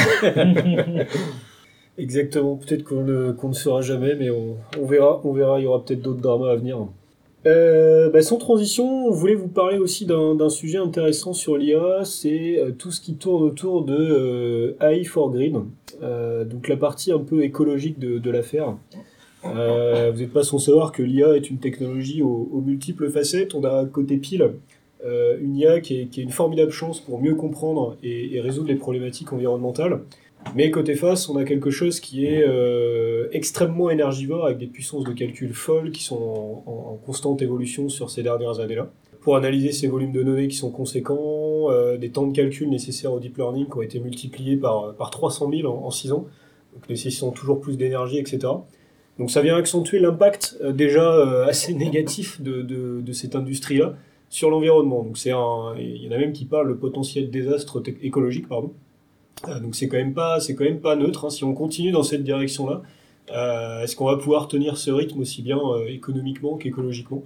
Exactement, 1.97 2.55
peut-être 2.55 2.83
qu'on 2.83 3.03
ne, 3.03 3.31
qu'on 3.33 3.49
ne 3.49 3.53
saura 3.53 3.81
jamais, 3.81 4.15
mais 4.15 4.29
on, 4.29 4.55
on 4.81 4.85
verra, 4.85 5.19
on 5.25 5.33
verra, 5.33 5.59
il 5.59 5.63
y 5.63 5.67
aura 5.67 5.83
peut-être 5.83 6.01
d'autres 6.01 6.21
dramas 6.21 6.51
à 6.51 6.55
venir. 6.55 6.77
Euh, 7.45 8.09
bah, 8.09 8.21
sans 8.21 8.37
transition, 8.37 9.07
on 9.07 9.11
voulait 9.11 9.35
vous 9.35 9.47
parler 9.47 9.77
aussi 9.77 10.05
d'un 10.05 10.49
sujet 10.49 10.77
intéressant 10.77 11.33
sur 11.33 11.57
l'IA, 11.57 12.03
c'est 12.03 12.59
euh, 12.59 12.71
tout 12.71 12.91
ce 12.91 12.99
qui 12.99 13.15
tourne 13.15 13.43
autour 13.43 13.83
de 13.85 13.95
euh, 13.95 14.75
AI 14.81 15.05
for 15.05 15.31
Green, 15.31 15.65
euh, 16.03 16.43
donc 16.43 16.67
la 16.67 16.75
partie 16.75 17.13
un 17.13 17.19
peu 17.19 17.43
écologique 17.43 17.97
de, 17.97 18.29
l'affaire. 18.29 18.75
Vous 19.43 20.19
n'êtes 20.19 20.33
pas 20.33 20.43
sans 20.43 20.59
savoir 20.59 20.91
que 20.91 21.01
l'IA 21.01 21.37
est 21.37 21.49
une 21.49 21.59
technologie 21.59 22.21
aux, 22.21 22.61
multiples 22.65 23.09
facettes. 23.09 23.55
On 23.55 23.63
a 23.63 23.85
côté 23.85 24.17
pile 24.17 24.51
une 25.05 25.55
IA 25.55 25.79
qui 25.79 25.95
est, 25.95 26.17
une 26.17 26.29
formidable 26.29 26.71
chance 26.71 26.99
pour 26.99 27.21
mieux 27.21 27.35
comprendre 27.35 27.95
et 28.03 28.41
résoudre 28.41 28.67
les 28.67 28.75
problématiques 28.75 29.31
environnementales. 29.31 30.01
Mais 30.55 30.71
côté 30.71 30.95
face, 30.95 31.29
on 31.29 31.37
a 31.37 31.43
quelque 31.43 31.69
chose 31.69 31.99
qui 31.99 32.25
est 32.25 32.43
euh, 32.47 33.27
extrêmement 33.31 33.89
énergivore 33.89 34.45
avec 34.45 34.57
des 34.57 34.67
puissances 34.67 35.03
de 35.03 35.11
calcul 35.13 35.53
folles 35.53 35.91
qui 35.91 36.03
sont 36.03 36.63
en, 36.65 36.97
constante 37.05 37.41
évolution 37.41 37.89
sur 37.89 38.09
ces 38.09 38.23
dernières 38.23 38.59
années-là. 38.59 38.91
Pour 39.21 39.35
analyser 39.35 39.71
ces 39.71 39.87
volumes 39.87 40.13
de 40.13 40.23
données 40.23 40.47
qui 40.47 40.55
sont 40.55 40.71
conséquents, 40.71 41.69
euh, 41.69 41.97
des 41.97 42.09
temps 42.09 42.25
de 42.25 42.33
calcul 42.33 42.69
nécessaires 42.69 43.13
au 43.13 43.19
deep 43.19 43.37
learning 43.37 43.65
qui 43.65 43.77
ont 43.77 43.81
été 43.81 43.99
multipliés 43.99 44.57
par, 44.57 44.95
par 44.95 45.11
300 45.11 45.51
000 45.51 45.67
en, 45.67 45.85
en 45.85 45.91
6 45.91 46.13
ans, 46.13 46.25
nécessitant 46.89 47.31
toujours 47.31 47.59
plus 47.59 47.77
d'énergie, 47.77 48.17
etc. 48.17 48.47
Donc 49.19 49.29
ça 49.29 49.41
vient 49.41 49.57
accentuer 49.57 49.99
l'impact 49.99 50.57
euh, 50.61 50.71
déjà 50.71 51.13
euh, 51.13 51.45
assez 51.45 51.73
négatif 51.73 52.41
de, 52.41 52.61
de, 52.61 53.11
cette 53.11 53.35
industrie-là 53.35 53.95
sur 54.29 54.49
l'environnement. 54.49 55.03
Donc 55.03 55.17
c'est 55.17 55.29
il 55.29 56.03
y 56.03 56.07
en 56.07 56.11
a 56.11 56.17
même 56.17 56.31
qui 56.31 56.45
parlent 56.45 56.69
de 56.69 56.73
potentiel 56.73 57.29
désastre 57.29 57.83
écologique, 58.01 58.47
pardon. 58.47 58.73
Euh, 59.47 59.59
donc 59.59 59.75
c'est 59.75 59.87
quand 59.87 59.97
même 59.97 60.13
pas, 60.13 60.39
c'est 60.39 60.55
quand 60.55 60.65
même 60.65 60.81
pas 60.81 60.95
neutre. 60.95 61.25
hein. 61.25 61.29
Si 61.29 61.43
on 61.43 61.53
continue 61.53 61.91
dans 61.91 62.03
cette 62.03 62.23
direction-là, 62.23 62.81
euh, 63.31 63.83
est-ce 63.83 63.95
qu'on 63.95 64.05
va 64.05 64.17
pouvoir 64.17 64.47
tenir 64.47 64.77
ce 64.77 64.91
rythme 64.91 65.19
aussi 65.21 65.41
bien 65.41 65.59
euh, 65.59 65.87
économiquement 65.87 66.57
qu'écologiquement 66.57 67.23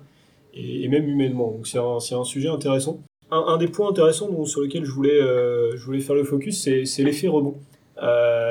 et, 0.54 0.88
même 0.90 1.08
humainement? 1.08 1.52
Donc 1.52 1.68
c'est 1.68 1.80
un, 1.80 1.98
un 1.98 2.24
sujet 2.24 2.50
intéressant. 2.50 3.00
Un, 3.32 3.58
des 3.58 3.68
points 3.68 3.90
intéressants 3.90 4.30
dont- 4.30 4.46
sur 4.46 4.62
lequel 4.62 4.86
je 4.86 4.92
voulais, 4.92 5.20
je 5.20 5.84
voulais 5.84 6.02
faire 6.02 6.16
le 6.16 6.24
focus, 6.24 6.62
c'est, 6.62 7.04
l'effet 7.04 7.28
rebond. 7.28 7.56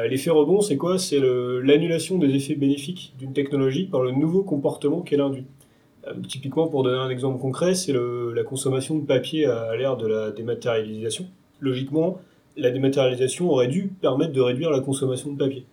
L'effet 0.09 0.31
rebond, 0.31 0.61
c'est 0.61 0.77
quoi? 0.77 0.99
C'est 0.99 1.21
l'annulation 1.21 2.19
des 2.19 2.35
effets 2.35 2.57
bénéfiques 2.57 3.13
d'une 3.17 3.33
technologie 3.33 3.85
par 3.85 4.03
le 4.03 4.11
nouveau 4.11 4.43
comportement 4.43 5.03
qu'elle 5.03 5.21
induit. 5.21 5.45
Typiquement, 6.27 6.67
pour 6.67 6.83
donner 6.83 6.99
un 6.99 7.11
exemple 7.11 7.39
concret, 7.39 7.75
c'est 7.77 7.93
la 7.93 8.43
consommation 8.43 8.99
de 8.99 9.07
papier 9.07 9.47
à 9.47 9.77
l'ère 9.77 9.97
de 9.97 10.09
la 10.09 10.33
dématérialisation. 10.33 11.27
Logiquement, 11.61 12.19
la 12.57 12.71
dématérialisation 12.71 13.51
aurait 13.51 13.69
dû 13.69 13.89
permettre 14.01 14.33
de 14.33 14.41
réduire 14.41 14.71
la 14.71 14.81
consommation 14.81 15.33
de 15.33 15.39
papier. 15.39 15.65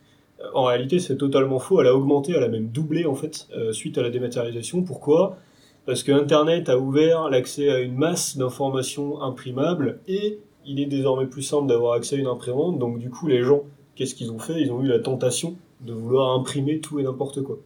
Euh, 0.41 0.45
En 0.53 0.63
réalité, 0.65 0.99
c'est 0.99 1.17
totalement 1.17 1.59
faux. 1.59 1.81
Elle 1.81 1.87
a 1.87 1.95
augmenté, 1.95 2.33
elle 2.35 2.43
a 2.43 2.47
même 2.47 2.67
doublé 2.67 3.05
en 3.05 3.15
fait 3.15 3.47
euh, 3.55 3.73
suite 3.73 3.97
à 3.97 4.01
la 4.01 4.09
dématérialisation. 4.09 4.83
Pourquoi? 4.83 5.37
Parce 5.85 6.03
que 6.03 6.11
Internet 6.11 6.69
a 6.69 6.77
ouvert 6.77 7.29
l'accès 7.29 7.69
à 7.69 7.79
une 7.79 7.95
masse 7.95 8.37
d'informations 8.37 9.21
imprimables 9.21 9.99
et 10.07 10.39
il 10.65 10.79
est 10.79 10.85
désormais 10.85 11.25
plus 11.25 11.41
simple 11.41 11.67
d'avoir 11.67 11.93
accès 11.93 12.15
à 12.17 12.19
une 12.19 12.27
imprimante. 12.27 12.77
Donc 12.77 12.99
du 12.99 13.09
coup, 13.09 13.27
les 13.27 13.41
gens, 13.41 13.63
qu'est-ce 13.95 14.13
qu'ils 14.13 14.31
ont 14.31 14.39
fait? 14.39 14.61
Ils 14.61 14.71
ont 14.71 14.83
eu 14.83 14.87
la 14.87 14.99
tentation 14.99 15.55
de 15.81 15.93
vouloir 15.93 16.37
imprimer 16.37 16.79
tout 16.79 16.99
et 16.99 17.03
n'importe 17.03 17.41
quoi. 17.41 17.57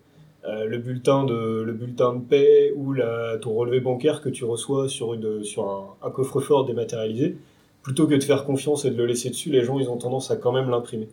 Euh, 0.45 0.65
le 0.65 0.77
bulletin 0.77 1.23
de 1.23 1.63
le 1.65 1.73
bulletin 1.73 2.15
de 2.15 2.21
paie 2.21 2.73
ou 2.75 2.95
ton 3.41 3.53
relevé 3.53 3.79
bancaire 3.79 4.21
que 4.21 4.29
tu 4.29 4.43
reçois 4.43 4.89
sur 4.89 5.13
une 5.13 5.43
sur 5.43 5.95
un 6.01 6.09
coffre-fort 6.11 6.65
dématérialisé, 6.65 7.37
plutôt 7.83 8.07
que 8.07 8.15
de 8.15 8.23
faire 8.23 8.45
confiance 8.45 8.85
et 8.85 8.91
de 8.91 8.95
le 8.95 9.05
laisser 9.05 9.29
dessus, 9.29 9.51
les 9.51 9.63
gens 9.63 9.77
ont 9.77 9.97
tendance 9.97 10.31
à 10.31 10.35
quand 10.35 10.51
même 10.51 10.69
l'imprimer. 10.69 11.09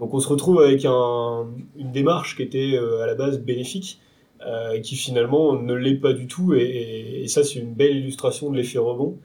Donc 0.00 0.12
on 0.12 0.20
se 0.20 0.28
retrouve 0.28 0.60
avec 0.60 0.84
un, 0.84 1.46
une 1.76 1.92
démarche 1.92 2.36
qui 2.36 2.42
était 2.42 2.74
euh, 2.74 3.02
à 3.02 3.06
la 3.06 3.14
base 3.14 3.38
bénéfique 3.38 4.00
euh, 4.46 4.78
qui 4.80 4.96
finalement 4.96 5.54
ne 5.54 5.72
l'est 5.72 5.94
pas 5.94 6.12
du 6.12 6.26
tout 6.26 6.52
et, 6.52 7.24
ça 7.26 7.42
c'est 7.42 7.58
une 7.58 7.72
belle 7.72 7.96
illustration 7.96 8.50
de 8.50 8.56
l'effet 8.56 8.78
rebond. 8.78 9.16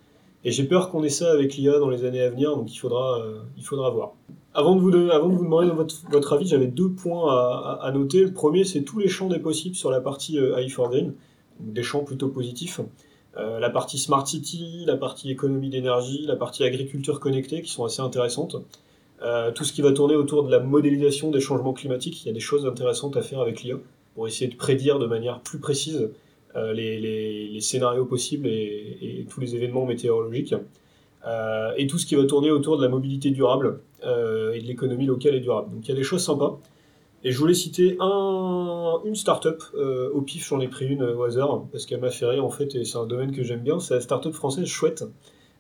Et 0.44 0.52
j'ai 0.52 0.64
peur 0.64 0.90
qu'on 0.90 1.04
ait 1.04 1.10
ça 1.10 1.32
avec 1.32 1.56
l'IA 1.56 1.80
dans 1.80 1.90
les 1.90 2.06
années 2.06 2.22
à 2.22 2.30
venir, 2.30 2.56
donc 2.56 2.74
il 2.74 2.78
faudra, 2.78 3.20
euh, 3.20 3.92
voir. 3.92 4.14
Avant 4.54 4.76
de 4.76 4.82
vous, 4.82 4.90
demander 4.90 5.70
votre, 6.10 6.34
avis, 6.34 6.48
j'avais 6.48 6.68
deux 6.68 6.90
points 6.90 7.30
à, 7.80 7.92
noter. 7.94 8.24
Le 8.24 8.34
premier, 8.34 8.64
c'est 8.64 8.82
tous 8.82 9.00
les 9.00 9.08
champs 9.08 9.28
des 9.28 9.38
possibles 9.38 9.76
sur 9.76 9.92
la 9.92 10.02
partie 10.02 10.40
euh, 10.40 10.58
AI 10.58 10.70
for 10.70 10.90
Green, 10.90 11.14
des 11.60 11.84
champs 11.84 12.04
plutôt 12.04 12.30
positifs. 12.30 12.80
Euh, 13.38 13.60
la 13.60 13.70
partie 13.70 13.98
Smart 13.98 14.28
City, 14.28 14.84
la 14.86 14.98
partie 14.98 15.32
économie 15.32 15.70
d'énergie, 15.70 16.26
la 16.26 16.36
partie 16.36 16.64
agriculture 16.64 17.20
connectée, 17.20 17.62
qui 17.62 17.72
sont 17.72 17.86
assez 17.86 18.02
intéressantes. 18.02 18.58
Euh, 19.22 19.52
tout 19.52 19.64
ce 19.64 19.72
qui 19.72 19.82
va 19.82 19.92
tourner 19.92 20.16
autour 20.16 20.44
de 20.44 20.52
la 20.52 20.60
modélisation 20.60 21.32
des 21.32 21.40
changements 21.40 21.74
climatiques, 21.74 22.24
il 22.24 22.28
y 22.28 22.32
a 22.32 22.34
des 22.34 22.40
choses 22.40 22.66
intéressantes 22.66 23.16
à 23.16 23.22
faire 23.22 23.40
avec 23.40 23.64
l'IA 23.64 23.76
pour 24.16 24.28
essayer 24.28 24.50
de 24.50 24.56
prédire 24.56 25.00
de 25.00 25.06
manière 25.06 25.40
plus 25.40 25.60
précise 25.60 26.10
euh, 26.56 26.74
les, 26.74 27.60
scénarios 27.62 28.06
possibles 28.06 28.48
et, 28.48 29.26
tous 29.30 29.40
les 29.40 29.56
événements 29.56 29.86
météorologiques. 29.86 30.56
Et 31.78 31.86
tout 31.86 32.00
ce 32.00 32.08
qui 32.08 32.16
va 32.16 32.26
tourner 32.26 32.50
autour 32.50 32.78
de 32.78 32.84
la 32.84 32.90
mobilité 32.90 33.30
durable 33.30 33.80
et 34.04 34.60
de 34.60 34.66
l'économie 34.66 35.06
locale 35.06 35.36
et 35.36 35.40
durable. 35.40 35.72
Donc 35.72 35.88
il 35.88 35.90
y 35.90 35.92
a 35.92 35.96
des 35.96 36.04
choses 36.04 36.26
sympas. 36.26 36.60
Et 37.24 37.32
je 37.32 37.38
voulais 37.38 37.54
citer 37.54 37.98
un, 38.00 39.00
une 39.06 39.16
start-up, 39.16 39.62
euh, 39.76 40.10
au 40.12 40.22
pif 40.22 40.48
j'en 40.48 40.60
ai 40.60 40.68
pris 40.68 40.88
une 40.88 41.04
euh, 41.04 41.16
au 41.16 41.24
hasard, 41.24 41.66
parce 41.72 41.86
qu'elle 41.86 42.00
m'a 42.02 42.10
fait 42.10 42.26
rire 42.26 42.44
en 42.44 42.50
fait, 42.50 42.74
et 42.76 42.84
c'est 42.84 42.98
un 42.98 43.06
domaine 43.06 43.32
que 43.32 43.44
j'aime 43.44 43.62
bien, 43.62 43.80
c'est 43.80 43.94
la 43.94 44.02
start-up 44.02 44.34
française 44.34 44.66
Chouette, 44.66 45.04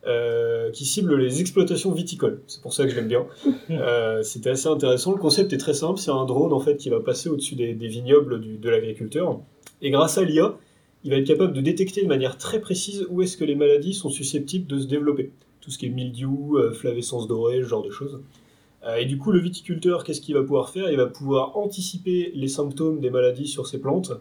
euh, 0.07 0.71
qui 0.71 0.85
cible 0.85 1.15
les 1.15 1.39
exploitations 1.39 1.91
viticoles. 1.91 2.41
C'est 2.47 2.61
pour 2.63 2.73
ça 2.73 2.85
que 2.85 2.89
je 2.89 2.95
l'aime 2.95 3.07
bien. 3.07 3.27
C'était 4.23 4.49
assez 4.49 4.67
intéressant. 4.67 5.11
Le 5.11 5.19
concept 5.19 5.53
est 5.53 5.57
très 5.59 5.75
simple, 5.75 5.99
c'est 5.99 6.09
un 6.11 6.25
drone 6.25 6.51
en 6.53 6.59
fait 6.59 6.77
qui 6.77 6.89
va 6.89 6.99
passer 6.99 7.29
au-dessus 7.29 7.53
des, 7.55 7.73
des 7.75 7.87
vignobles 7.87 8.41
du- 8.41 8.57
de 8.57 8.69
l'agriculteur. 8.69 9.39
Et 9.83 9.91
grâce 9.91 10.17
à 10.17 10.23
l'IA, 10.23 10.57
il 11.03 11.11
va 11.11 11.17
être 11.17 11.27
capable 11.27 11.53
de 11.53 11.61
détecter 11.61 12.01
de 12.01 12.07
manière 12.07 12.37
très 12.39 12.59
précise 12.59 13.05
où 13.09 13.21
est-ce 13.21 13.37
que 13.37 13.43
les 13.45 13.55
maladies 13.55 13.93
sont 13.93 14.09
susceptibles 14.09 14.65
de 14.67 14.79
se 14.79 14.85
développer. 14.87 15.31
Tout 15.61 15.69
ce 15.69 15.77
qui 15.77 15.85
est 15.85 15.89
mildiou, 15.89 16.57
flavescence 16.73 17.27
dorée, 17.27 17.57
ce 17.61 17.67
genre 17.67 17.83
de 17.83 17.91
choses. 17.91 18.19
Euh, 18.83 18.95
et 18.95 19.05
du 19.05 19.17
coup, 19.17 19.31
le 19.31 19.39
viticulteur, 19.39 20.03
qu'est-ce 20.03 20.21
qu'il 20.21 20.35
va 20.35 20.41
pouvoir 20.41 20.69
faire? 20.69 20.89
Il 20.89 20.97
va 20.97 21.05
pouvoir 21.05 21.57
anticiper 21.57 22.31
les 22.35 22.47
symptômes 22.47 22.99
des 22.99 23.09
maladies 23.09 23.47
sur 23.47 23.67
ses 23.67 23.79
plantes 23.79 24.13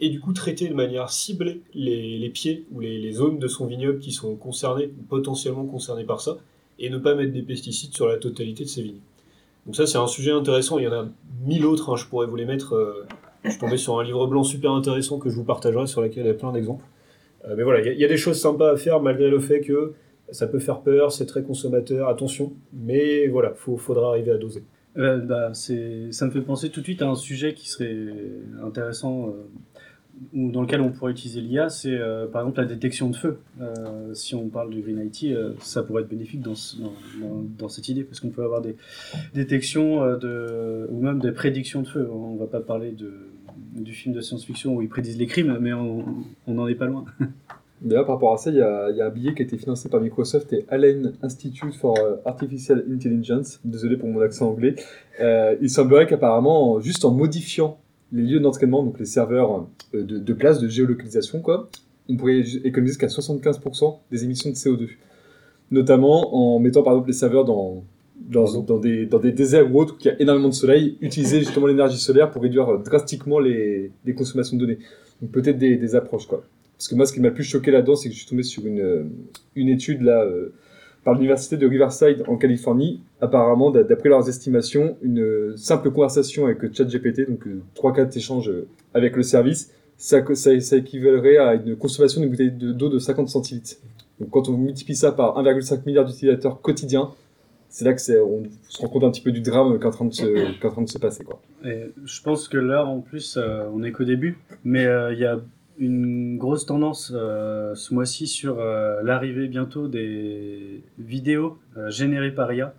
et 0.00 0.10
du 0.10 0.20
coup 0.20 0.32
traiter 0.32 0.68
de 0.68 0.74
manière 0.74 1.10
ciblée 1.10 1.60
les, 1.74 2.30
pieds 2.30 2.66
ou 2.72 2.80
les, 2.80 3.12
zones 3.12 3.38
de 3.38 3.48
son 3.48 3.66
vignoble 3.66 3.98
qui 3.98 4.12
sont 4.12 4.36
concernées 4.36 4.90
ou 4.98 5.02
potentiellement 5.02 5.64
concernées 5.64 6.04
par 6.04 6.20
ça 6.20 6.38
et 6.78 6.90
ne 6.90 6.98
pas 6.98 7.14
mettre 7.14 7.32
des 7.32 7.42
pesticides 7.42 7.94
sur 7.94 8.06
la 8.06 8.16
totalité 8.16 8.64
de 8.64 8.68
ses 8.68 8.82
vignes. 8.82 9.00
Donc 9.66 9.74
ça, 9.74 9.86
c'est 9.86 9.98
un 9.98 10.06
sujet 10.06 10.30
intéressant. 10.30 10.78
Il 10.78 10.84
y 10.84 10.88
en 10.88 10.92
a 10.92 11.08
mille 11.44 11.66
autres, 11.66 11.92
hein, 11.92 11.96
je 11.96 12.06
pourrais 12.06 12.26
vous 12.26 12.36
les 12.36 12.44
mettre. 12.44 12.74
euh, 12.74 13.06
je 13.44 13.50
suis 13.50 13.58
tombé 13.58 13.76
sur 13.76 13.98
un 13.98 14.04
livre 14.04 14.26
blanc 14.26 14.42
super 14.42 14.72
intéressant 14.72 15.18
que 15.18 15.28
je 15.28 15.34
vous 15.34 15.44
partagerai, 15.44 15.86
sur 15.86 16.00
lequel 16.00 16.24
il 16.24 16.28
y 16.28 16.30
a 16.30 16.34
plein 16.34 16.52
d'exemples. 16.52 16.84
Euh, 17.44 17.54
mais 17.56 17.62
voilà, 17.62 17.92
il 17.92 17.98
y, 17.98 18.04
a 18.04 18.08
des 18.08 18.16
choses 18.16 18.40
sympas 18.40 18.72
à 18.72 18.76
faire 18.76 19.00
malgré 19.00 19.28
le 19.30 19.38
fait 19.38 19.60
que 19.60 19.94
ça 20.30 20.46
peut 20.46 20.58
faire 20.58 20.80
peur, 20.80 21.12
c'est 21.12 21.26
très 21.26 21.42
consommateur, 21.42 22.08
attention. 22.08 22.52
Mais 22.72 23.26
voilà, 23.28 23.54
il 23.68 23.78
faudra 23.78 24.10
arriver 24.10 24.30
à 24.32 24.38
doser. 24.38 24.64
Euh, 24.96 25.18
bah, 25.18 25.52
ça 25.54 25.72
me 26.26 26.30
fait 26.30 26.40
penser 26.40 26.70
tout 26.70 26.80
de 26.80 26.84
suite 26.84 27.02
à 27.02 27.08
un 27.08 27.14
sujet 27.14 27.54
qui 27.54 27.68
serait 27.68 27.96
intéressant, 28.64 29.28
euh, 29.28 29.32
dans 30.32 30.62
lequel 30.62 30.80
on 30.80 30.90
pourrait 30.90 31.12
utiliser 31.12 31.40
l'IA, 31.40 31.68
c'est 31.68 31.94
euh, 31.94 32.26
par 32.26 32.42
exemple 32.42 32.58
la 32.60 32.66
détection 32.66 33.08
de 33.08 33.14
feu. 33.14 33.38
Si 34.14 34.34
on 34.34 34.48
parle 34.48 34.74
de 34.74 34.80
Green 34.80 34.98
IT, 35.14 35.36
ça 35.60 35.84
pourrait 35.84 36.02
être 36.02 36.08
bénéfique 36.08 36.40
dans, 36.40 36.56
ce- 36.56 36.76
dans, 36.76 36.92
dans, 37.20 37.44
dans 37.56 37.68
cette 37.68 37.88
idée, 37.88 38.02
parce 38.02 38.18
qu'on 38.18 38.30
peut 38.30 38.42
avoir 38.42 38.60
des 38.60 38.74
détections 39.34 40.00
ou 40.02 41.00
même 41.00 41.20
des 41.20 41.30
prédictions 41.32 41.82
de 41.82 41.88
feu. 41.88 42.08
On 42.10 42.34
va 42.36 42.46
pas 42.46 42.60
parler 42.60 42.92
du 43.76 43.92
film 43.92 44.12
de 44.14 44.20
science-fiction 44.20 44.74
où 44.74 44.82
ils 44.82 44.88
prédisent 44.88 45.18
les 45.18 45.26
crimes, 45.26 45.56
mais 45.60 45.72
on 45.72 46.04
n'en 46.48 46.66
est 46.66 46.74
pas 46.74 46.86
loin. 46.86 47.04
D'ailleurs, 47.80 48.06
par 48.06 48.16
rapport 48.16 48.32
à 48.32 48.38
ça, 48.38 48.50
il 48.50 48.56
y, 48.56 48.60
a, 48.60 48.90
y 48.90 49.00
a 49.00 49.06
un 49.06 49.10
billet 49.10 49.34
qui 49.34 49.42
a 49.42 49.44
été 49.44 49.56
financé 49.56 49.88
par 49.88 50.00
Microsoft 50.00 50.52
et 50.52 50.64
Allen 50.68 51.12
Institute 51.22 51.74
for 51.74 51.96
euh, 51.98 52.16
Artificial 52.24 52.84
Intelligence. 52.90 53.60
Désolé 53.64 53.96
pour 53.96 54.08
mon 54.08 54.20
accent 54.20 54.48
anglais. 54.48 54.74
Euh, 55.20 55.56
il 55.60 55.70
semblerait 55.70 56.06
qu'apparemment, 56.06 56.80
juste 56.80 57.04
en 57.04 57.12
modifiant 57.12 57.78
les 58.12 58.22
lieux 58.22 58.40
d'entraînement, 58.40 58.82
donc 58.82 58.98
les 58.98 59.04
serveurs 59.04 59.66
euh, 59.94 60.02
de, 60.02 60.18
de 60.18 60.32
place, 60.32 60.60
de 60.60 60.68
géolocalisation, 60.68 61.40
quoi, 61.40 61.68
on 62.08 62.16
pourrait 62.16 62.40
économiser 62.64 62.94
jusqu'à 62.94 63.06
75% 63.06 63.98
des 64.10 64.24
émissions 64.24 64.50
de 64.50 64.54
CO2. 64.54 64.88
Notamment 65.70 66.34
en 66.34 66.58
mettant 66.58 66.82
par 66.82 66.94
exemple 66.94 67.08
les 67.08 67.14
serveurs 67.14 67.44
dans, 67.44 67.84
dans, 68.18 68.60
dans, 68.62 68.78
des, 68.78 69.06
dans 69.06 69.18
des 69.18 69.32
déserts 69.32 69.72
ou 69.72 69.80
autres 69.80 69.94
où 69.94 69.98
il 70.00 70.06
y 70.06 70.10
a 70.10 70.20
énormément 70.20 70.48
de 70.48 70.54
soleil, 70.54 70.96
utiliser 71.00 71.40
justement 71.40 71.66
l'énergie 71.66 71.98
solaire 71.98 72.30
pour 72.30 72.42
réduire 72.42 72.68
euh, 72.68 72.78
drastiquement 72.78 73.38
les, 73.38 73.92
les 74.04 74.14
consommations 74.14 74.56
de 74.56 74.62
données. 74.62 74.78
Donc 75.20 75.30
peut-être 75.30 75.58
des, 75.58 75.76
des 75.76 75.94
approches, 75.94 76.26
quoi. 76.26 76.42
Parce 76.78 76.88
que 76.88 76.94
moi, 76.94 77.04
ce 77.06 77.12
qui 77.12 77.20
m'a 77.20 77.28
le 77.28 77.34
plus 77.34 77.42
choqué 77.44 77.70
là-dedans, 77.72 77.96
c'est 77.96 78.08
que 78.08 78.14
je 78.14 78.20
suis 78.20 78.28
tombé 78.28 78.44
sur 78.44 78.64
une, 78.64 78.80
euh, 78.80 79.02
une 79.56 79.68
étude 79.68 80.00
là, 80.02 80.22
euh, 80.22 80.52
par 81.04 81.14
l'université 81.14 81.56
de 81.56 81.66
Riverside 81.66 82.22
en 82.28 82.36
Californie. 82.36 83.00
Apparemment, 83.20 83.70
d'a- 83.72 83.82
d'après 83.82 84.08
leurs 84.08 84.28
estimations, 84.28 84.96
une 85.02 85.20
euh, 85.20 85.56
simple 85.56 85.90
conversation 85.90 86.46
avec 86.46 86.58
ChatGPT, 86.72 87.28
donc 87.28 87.46
euh, 87.48 87.60
3-4 87.74 88.16
échanges 88.16 88.50
avec 88.94 89.16
le 89.16 89.22
service, 89.24 89.72
ça, 89.96 90.22
ça, 90.34 90.76
équivalerait 90.76 91.38
à 91.38 91.54
une 91.54 91.74
consommation 91.76 92.20
d'une 92.20 92.30
bouteille 92.30 92.52
de- 92.52 92.72
d'eau 92.72 92.88
de 92.88 93.00
50 93.00 93.28
centilitres. 93.28 93.76
Donc 94.20 94.30
quand 94.30 94.48
on 94.48 94.52
multiplie 94.56 94.94
ça 94.94 95.10
par 95.10 95.36
1,5 95.36 95.84
milliard 95.84 96.04
d'utilisateurs 96.04 96.60
quotidiens, 96.60 97.10
c'est 97.68 97.84
là 97.84 97.92
que 97.92 98.00
on 98.22 98.44
se 98.68 98.80
rend 98.80 98.88
compte 98.88 99.04
un 99.04 99.10
petit 99.10 99.20
peu 99.20 99.32
du 99.32 99.40
drame 99.40 99.76
qui 99.78 99.82
est 99.84 99.86
en 99.86 99.90
train 99.90 100.04
de 100.04 100.14
se, 100.14 100.64
en 100.66 100.70
train 100.70 100.82
de 100.82 100.88
se 100.88 100.98
passer. 100.98 101.24
Quoi. 101.24 101.40
Je 101.62 102.22
pense 102.22 102.48
que 102.48 102.56
là, 102.56 102.86
en 102.86 103.00
plus, 103.00 103.36
on 103.74 103.82
est 103.82 103.90
qu'au 103.92 104.04
début, 104.04 104.38
mais 104.64 104.84
il 105.12 105.18
y 105.18 105.24
a 105.24 105.40
une 105.78 106.38
grosse 106.38 106.66
tendance 106.66 107.12
euh, 107.14 107.74
ce 107.74 107.94
mois-ci 107.94 108.26
sur 108.26 108.58
euh, 108.58 109.00
l'arrivée 109.02 109.48
bientôt 109.48 109.88
des 109.88 110.82
vidéos 110.98 111.58
euh, 111.76 111.90
générées 111.90 112.32
par 112.32 112.52
IA. 112.52 112.74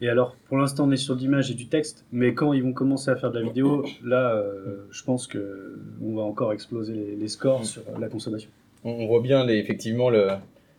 Et 0.00 0.08
alors, 0.08 0.36
pour 0.48 0.58
l'instant, 0.58 0.86
on 0.88 0.90
est 0.90 0.96
sur 0.96 1.16
de 1.16 1.20
l'image 1.20 1.50
et 1.50 1.54
du 1.54 1.66
texte, 1.66 2.04
mais 2.12 2.34
quand 2.34 2.52
ils 2.52 2.62
vont 2.62 2.72
commencer 2.72 3.10
à 3.10 3.16
faire 3.16 3.30
de 3.30 3.38
la 3.38 3.46
vidéo, 3.46 3.84
là, 4.04 4.42
je 4.90 5.04
pense 5.04 5.26
que 5.28 5.78
on 6.02 6.16
va 6.16 6.22
encore 6.22 6.52
exploser 6.52 7.16
les, 7.18 7.28
scores 7.28 7.64
sur 7.64 7.82
la 7.98 8.08
consommation. 8.08 8.50
On 8.82 9.06
voit 9.06 9.20
bien 9.20 9.46
les, 9.46 9.54
effectivement 9.54 10.10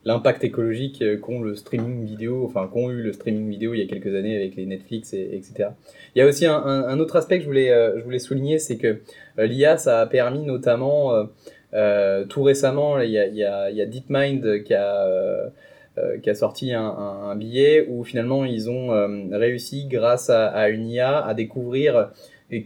l'impact 0.04 0.44
écologique 0.44 1.02
qu'ont 1.22 1.42
le 1.42 1.56
streaming 1.56 2.06
vidéo, 2.06 2.44
enfin 2.46 2.68
qu'ont 2.72 2.92
eu 2.92 3.02
le 3.02 3.14
streaming 3.14 3.50
vidéo 3.50 3.74
il 3.74 3.80
y 3.80 3.84
a 3.84 3.88
quelques 3.88 4.14
années 4.14 4.36
avec 4.36 4.58
les 4.58 4.66
Netflix 4.66 5.14
et 5.14 5.30
etc. 5.34 5.70
Il 6.14 6.20
y 6.20 6.22
a 6.22 6.28
aussi 6.28 6.46
un, 6.46 6.54
un- 6.54 7.00
autre 7.00 7.16
aspect 7.16 7.38
que 7.38 7.44
je 7.44 7.48
voulais 7.48 7.94
je 7.98 8.04
voulais 8.04 8.20
souligner, 8.20 8.60
c'est 8.60 8.78
que 8.78 9.00
l'IA 9.38 9.78
ça 9.78 10.02
a 10.02 10.06
permis 10.06 10.46
notamment 10.46 11.14
tout 12.30 12.44
récemment 12.44 13.00
il 13.00 13.12
y 13.12 13.44
a, 13.44 13.86
DeepMind 13.86 14.64
qui 14.64 14.74
a 14.74 15.06
euh, 15.06 15.48
euh, 15.98 16.34
sorti 16.34 16.74
un, 16.74 17.36
billet 17.36 17.86
où 17.90 18.04
finalement 18.04 18.46
ils 18.46 18.70
ont 18.70 18.94
euh, 18.94 19.08
réussi 19.32 19.88
grâce 19.88 20.30
à, 20.30 20.70
une 20.70 20.90
IA 20.90 21.26
à 21.26 21.34
découvrir 21.34 22.10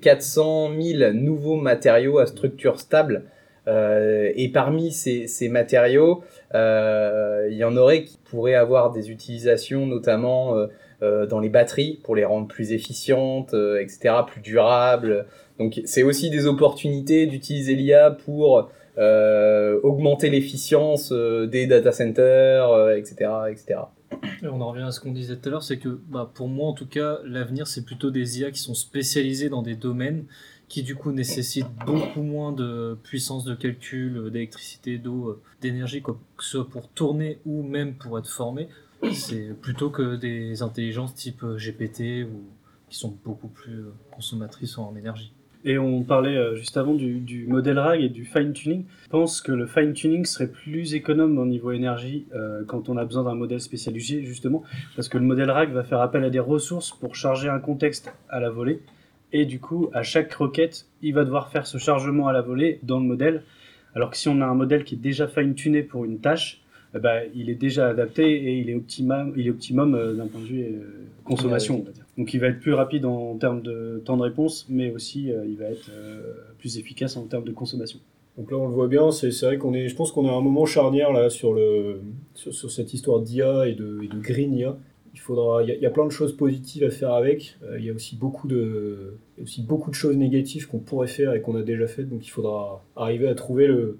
400 0.01 0.71
000 0.79 1.13
nouveaux 1.13 1.55
matériaux 1.55 2.19
à 2.19 2.25
structure 2.25 2.79
stable 2.79 3.23
euh, 3.67 4.31
et 4.35 4.49
parmi 4.49 4.91
ces, 4.91 5.49
matériaux, 5.49 6.23
euh, 6.55 7.47
il 7.51 7.57
y 7.57 7.63
en 7.63 7.77
aurait 7.77 8.03
qui 8.03 8.17
pourraient 8.29 8.55
avoir 8.55 8.91
des 8.91 9.11
utilisations 9.11 9.85
notamment 9.85 10.57
euh, 10.57 10.67
euh, 11.03 11.25
dans 11.27 11.39
les 11.39 11.49
batteries 11.49 11.99
pour 12.03 12.15
les 12.15 12.25
rendre 12.25 12.47
plus 12.47 12.71
efficientes, 12.71 13.53
euh, 13.53 13.79
etc., 13.79 14.15
plus 14.25 14.41
durables. 14.41 15.27
Donc 15.59 15.81
c'est 15.85 16.03
aussi 16.03 16.29
des 16.29 16.47
opportunités 16.47 17.27
d'utiliser 17.27 17.75
l'IA 17.75 18.11
pour 18.11 18.69
euh, 18.99 19.79
augmenter 19.81 20.29
l'efficience 20.29 21.13
euh, 21.13 21.47
des 21.47 21.67
data 21.67 21.93
centers, 21.93 22.69
euh, 22.69 22.97
etc., 22.97 23.31
etc. 23.49 23.79
Et 24.43 24.47
on 24.47 24.59
en 24.59 24.71
revient 24.71 24.83
à 24.83 24.91
ce 24.91 24.99
qu'on 24.99 25.13
disait 25.13 25.37
tout 25.37 25.47
à 25.47 25.51
l'heure, 25.51 25.63
c'est 25.63 25.77
que 25.77 26.01
bah, 26.09 26.29
pour 26.33 26.49
moi 26.49 26.67
en 26.67 26.73
tout 26.73 26.85
cas, 26.85 27.19
l'avenir 27.23 27.65
c'est 27.65 27.85
plutôt 27.85 28.11
des 28.11 28.41
IA 28.41 28.51
qui 28.51 28.59
sont 28.59 28.73
spécialisés 28.73 29.47
dans 29.47 29.61
des 29.61 29.75
domaines 29.75 30.25
qui 30.67 30.83
du 30.83 30.95
coup 30.95 31.13
nécessitent 31.13 31.71
beaucoup 31.85 32.21
moins 32.21 32.51
de 32.51 32.97
puissance 33.03 33.45
de 33.45 33.55
calcul, 33.55 34.29
d'électricité, 34.31 34.97
d'eau, 34.97 35.41
d'énergie, 35.61 36.01
que 36.03 36.11
ce 36.39 36.49
soit 36.49 36.69
pour 36.69 36.89
tourner 36.89 37.39
ou 37.45 37.63
même 37.63 37.95
pour 37.95 38.19
être 38.19 38.29
formé. 38.29 38.67
C'est 39.13 39.53
plutôt 39.61 39.89
que 39.89 40.17
des 40.17 40.61
intelligences 40.61 41.15
type 41.15 41.43
GPT 41.43 42.25
ou 42.25 42.43
qui 42.89 42.97
sont 42.97 43.17
beaucoup 43.23 43.47
plus 43.47 43.85
consommatrices 44.11 44.77
en 44.77 44.95
énergie. 44.95 45.31
Et 45.65 45.77
on 45.77 46.03
parlait 46.03 46.37
euh, 46.37 46.55
juste 46.55 46.77
avant 46.77 46.93
du, 46.93 47.45
modèle 47.47 47.79
RAG 47.79 48.01
et 48.01 48.09
du 48.09 48.23
fine-tuning. 48.23 48.85
Je 49.03 49.09
pense 49.09 49.41
que 49.41 49.51
le 49.51 49.67
fine-tuning 49.67 50.23
serait 50.23 50.47
plus 50.47 50.93
économe 50.93 51.37
au 51.37 51.45
niveau 51.45 51.71
énergie 51.71 52.27
euh, 52.33 52.63
quand 52.65 52.87
on 52.87 52.95
a 52.95 53.03
besoin 53.03 53.23
d'un 53.23 53.35
modèle 53.35 53.59
spécialisé, 53.59 54.23
justement, 54.23 54.63
parce 54.95 55.09
que 55.09 55.17
le 55.17 55.25
modèle 55.25 55.51
RAG 55.51 55.71
va 55.71 55.83
faire 55.83 55.99
appel 55.99 56.23
à 56.23 56.29
des 56.29 56.39
ressources 56.39 56.91
pour 56.91 57.15
charger 57.15 57.49
un 57.49 57.59
contexte 57.59 58.13
à 58.29 58.39
la 58.39 58.49
volée. 58.49 58.81
Et 59.33 59.45
du 59.45 59.59
coup, 59.59 59.89
à 59.93 60.01
chaque 60.01 60.33
requête, 60.33 60.87
il 61.01 61.13
va 61.13 61.25
devoir 61.25 61.51
faire 61.51 61.67
ce 61.67 61.77
chargement 61.77 62.27
à 62.27 62.33
la 62.33 62.41
volée 62.41 62.79
dans 62.83 62.99
le 62.99 63.05
modèle. 63.05 63.43
Alors 63.95 64.11
que 64.11 64.17
si 64.17 64.29
on 64.29 64.39
a 64.39 64.45
un 64.45 64.55
modèle 64.55 64.85
qui 64.85 64.95
est 64.95 64.99
déjà 64.99 65.27
fine-tuné 65.27 65.83
pour 65.83 66.05
une 66.05 66.19
tâche, 66.19 66.61
eh 66.95 66.99
ben, 66.99 67.21
il 67.35 67.49
est 67.49 67.55
déjà 67.55 67.89
adapté 67.89 68.23
et 68.23 68.59
il 68.59 68.69
est 68.69 68.75
optimum, 68.75 69.33
il 69.37 69.47
est 69.47 69.51
optimum 69.51 69.93
euh, 69.95 70.13
d'un 70.13 70.27
point 70.27 70.41
de 70.41 70.45
vue 70.45 70.63
euh, 70.63 71.05
consommation. 71.23 71.81
on 71.81 71.83
va 71.83 71.91
dire. 71.91 72.05
Donc 72.17 72.33
il 72.33 72.39
va 72.39 72.47
être 72.47 72.59
plus 72.59 72.73
rapide 72.73 73.05
en 73.05 73.35
termes 73.37 73.61
de 73.61 74.01
temps 74.03 74.17
de 74.17 74.23
réponse, 74.23 74.65
mais 74.69 74.91
aussi 74.91 75.31
euh, 75.31 75.45
il 75.47 75.55
va 75.57 75.65
être 75.65 75.89
euh, 75.91 76.33
plus 76.57 76.77
efficace 76.77 77.15
en 77.15 77.25
termes 77.25 77.45
de 77.45 77.51
consommation. 77.51 77.99
Donc 78.37 78.51
là, 78.51 78.57
on 78.57 78.67
le 78.67 78.73
voit 78.73 78.87
bien, 78.87 79.11
c'est 79.11 79.29
vrai 79.41 79.57
qu'on 79.57 79.73
est, 79.73 79.87
je 79.87 79.95
pense 79.95 80.11
qu'on 80.11 80.25
est 80.25 80.29
à 80.29 80.33
un 80.33 80.41
moment 80.41 80.65
charnière 80.65 81.11
là 81.11 81.29
sur 81.29 81.53
le, 81.53 82.01
sur, 82.33 82.53
sur 82.53 82.71
cette 82.71 82.93
histoire 82.93 83.19
d'IA 83.21 83.67
et 83.67 83.73
de, 83.73 84.01
et 84.03 84.07
de 84.07 84.19
green 84.19 84.53
IA. 84.53 84.77
Il 85.13 85.19
faudra, 85.19 85.63
il 85.63 85.69
y, 85.69 85.71
a, 85.71 85.75
il 85.75 85.81
y 85.81 85.85
a 85.85 85.89
plein 85.89 86.05
de 86.05 86.11
choses 86.11 86.35
positives 86.37 86.83
à 86.83 86.89
faire 86.89 87.13
avec. 87.13 87.57
Euh, 87.63 87.79
il 87.79 87.85
y 87.85 87.89
a 87.89 87.93
aussi 87.93 88.15
beaucoup 88.15 88.47
de, 88.47 89.15
il 89.35 89.39
y 89.39 89.41
a 89.41 89.43
aussi 89.43 89.61
beaucoup 89.61 89.89
de 89.89 89.95
choses 89.95 90.15
négatives 90.15 90.67
qu'on 90.67 90.79
pourrait 90.79 91.07
faire 91.07 91.33
et 91.33 91.41
qu'on 91.41 91.55
a 91.55 91.63
déjà 91.63 91.87
faites. 91.87 92.09
Donc 92.09 92.25
il 92.25 92.29
faudra 92.29 92.83
arriver 92.95 93.27
à 93.27 93.35
trouver 93.35 93.67
le, 93.67 93.97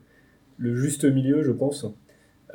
le 0.58 0.76
juste 0.76 1.06
milieu, 1.06 1.44
je 1.44 1.52
pense. 1.52 1.86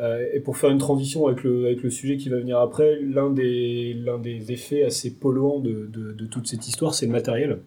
Euh, 0.00 0.26
et 0.32 0.40
pour 0.40 0.56
faire 0.56 0.70
une 0.70 0.78
transition 0.78 1.26
avec 1.28 1.44
le, 1.44 1.90
sujet 1.90 2.16
qui 2.16 2.28
va 2.28 2.38
venir 2.38 2.58
après, 2.58 2.98
l'un 3.00 3.30
des, 3.30 3.94
effets 4.48 4.82
assez 4.82 5.14
polluants 5.14 5.60
de, 5.60 6.26
toute 6.30 6.46
cette 6.48 6.66
histoire, 6.66 6.94
c'est 6.94 7.06
le 7.06 7.12
matériel. 7.12 7.60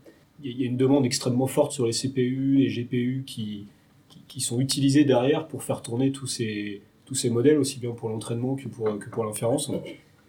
Il 0.44 0.60
y, 0.60 0.64
a, 0.64 0.68
une 0.68 0.78
demande 0.78 1.06
extrêmement 1.06 1.48
forte 1.48 1.72
sur 1.72 1.86
les 1.86 1.94
CPU 1.94 2.64
et 2.64 2.68
GPU 2.68 3.24
qui, 3.26 3.68
sont 4.40 4.60
utilisés 4.60 5.04
derrière 5.04 5.48
pour 5.48 5.64
faire 5.64 5.82
tourner 5.82 6.12
tous 6.12 6.28
ces, 6.28 6.82
modèles, 7.32 7.58
aussi 7.58 7.80
bien 7.80 7.92
pour 7.92 8.10
l'entraînement 8.10 8.56
que 8.56 8.68
pour, 8.68 9.26
l'inférence. 9.26 9.72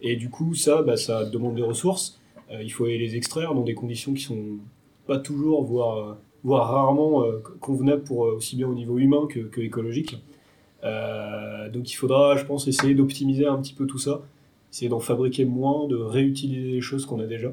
Et 0.01 0.15
du 0.15 0.29
coup, 0.29 0.55
ça, 0.55 0.81
bah, 0.81 0.97
ça 0.97 1.25
demande 1.25 1.55
des 1.55 1.61
ressources. 1.61 2.19
Euh, 2.51 2.63
il 2.63 2.69
faut 2.69 2.85
aller 2.85 2.97
les 2.97 3.15
extraire 3.15 3.53
dans 3.53 3.63
des 3.63 3.75
conditions 3.75 4.13
qui 4.13 4.23
sont 4.23 4.57
pas 5.05 5.19
toujours, 5.19 5.63
voire, 5.63 6.17
rarement 6.43 7.23
euh, 7.23 7.39
convenables 7.59 8.03
pour 8.03 8.19
aussi 8.19 8.55
bien 8.55 8.67
au 8.67 8.73
niveau 8.73 8.97
humain 8.97 9.27
que, 9.29 9.41
que 9.41 9.61
écologique. 9.61 10.15
Euh, 10.83 11.69
donc 11.69 11.91
il 11.91 11.95
faudra, 11.95 12.37
je 12.37 12.45
pense, 12.45 12.67
essayer 12.67 12.95
d'optimiser 12.95 13.45
un 13.45 13.57
petit 13.57 13.73
peu 13.73 13.85
tout 13.85 13.97
ça, 13.97 14.21
essayer 14.71 14.89
d'en 14.89 14.99
fabriquer 14.99 15.45
moins, 15.45 15.87
de 15.87 15.95
réutiliser 15.95 16.71
les 16.71 16.81
choses 16.81 17.05
qu'on 17.05 17.19
a 17.19 17.25
déjà. 17.25 17.49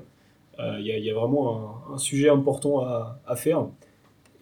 Euh, 0.59 0.77
Il 0.81 0.87
y, 0.87 0.93
a, 0.93 0.99
y, 0.99 1.11
a, 1.11 1.15
vraiment 1.15 1.83
un, 1.93 1.99
sujet 1.99 2.29
important 2.29 2.81
à, 2.81 3.37
faire. 3.37 3.67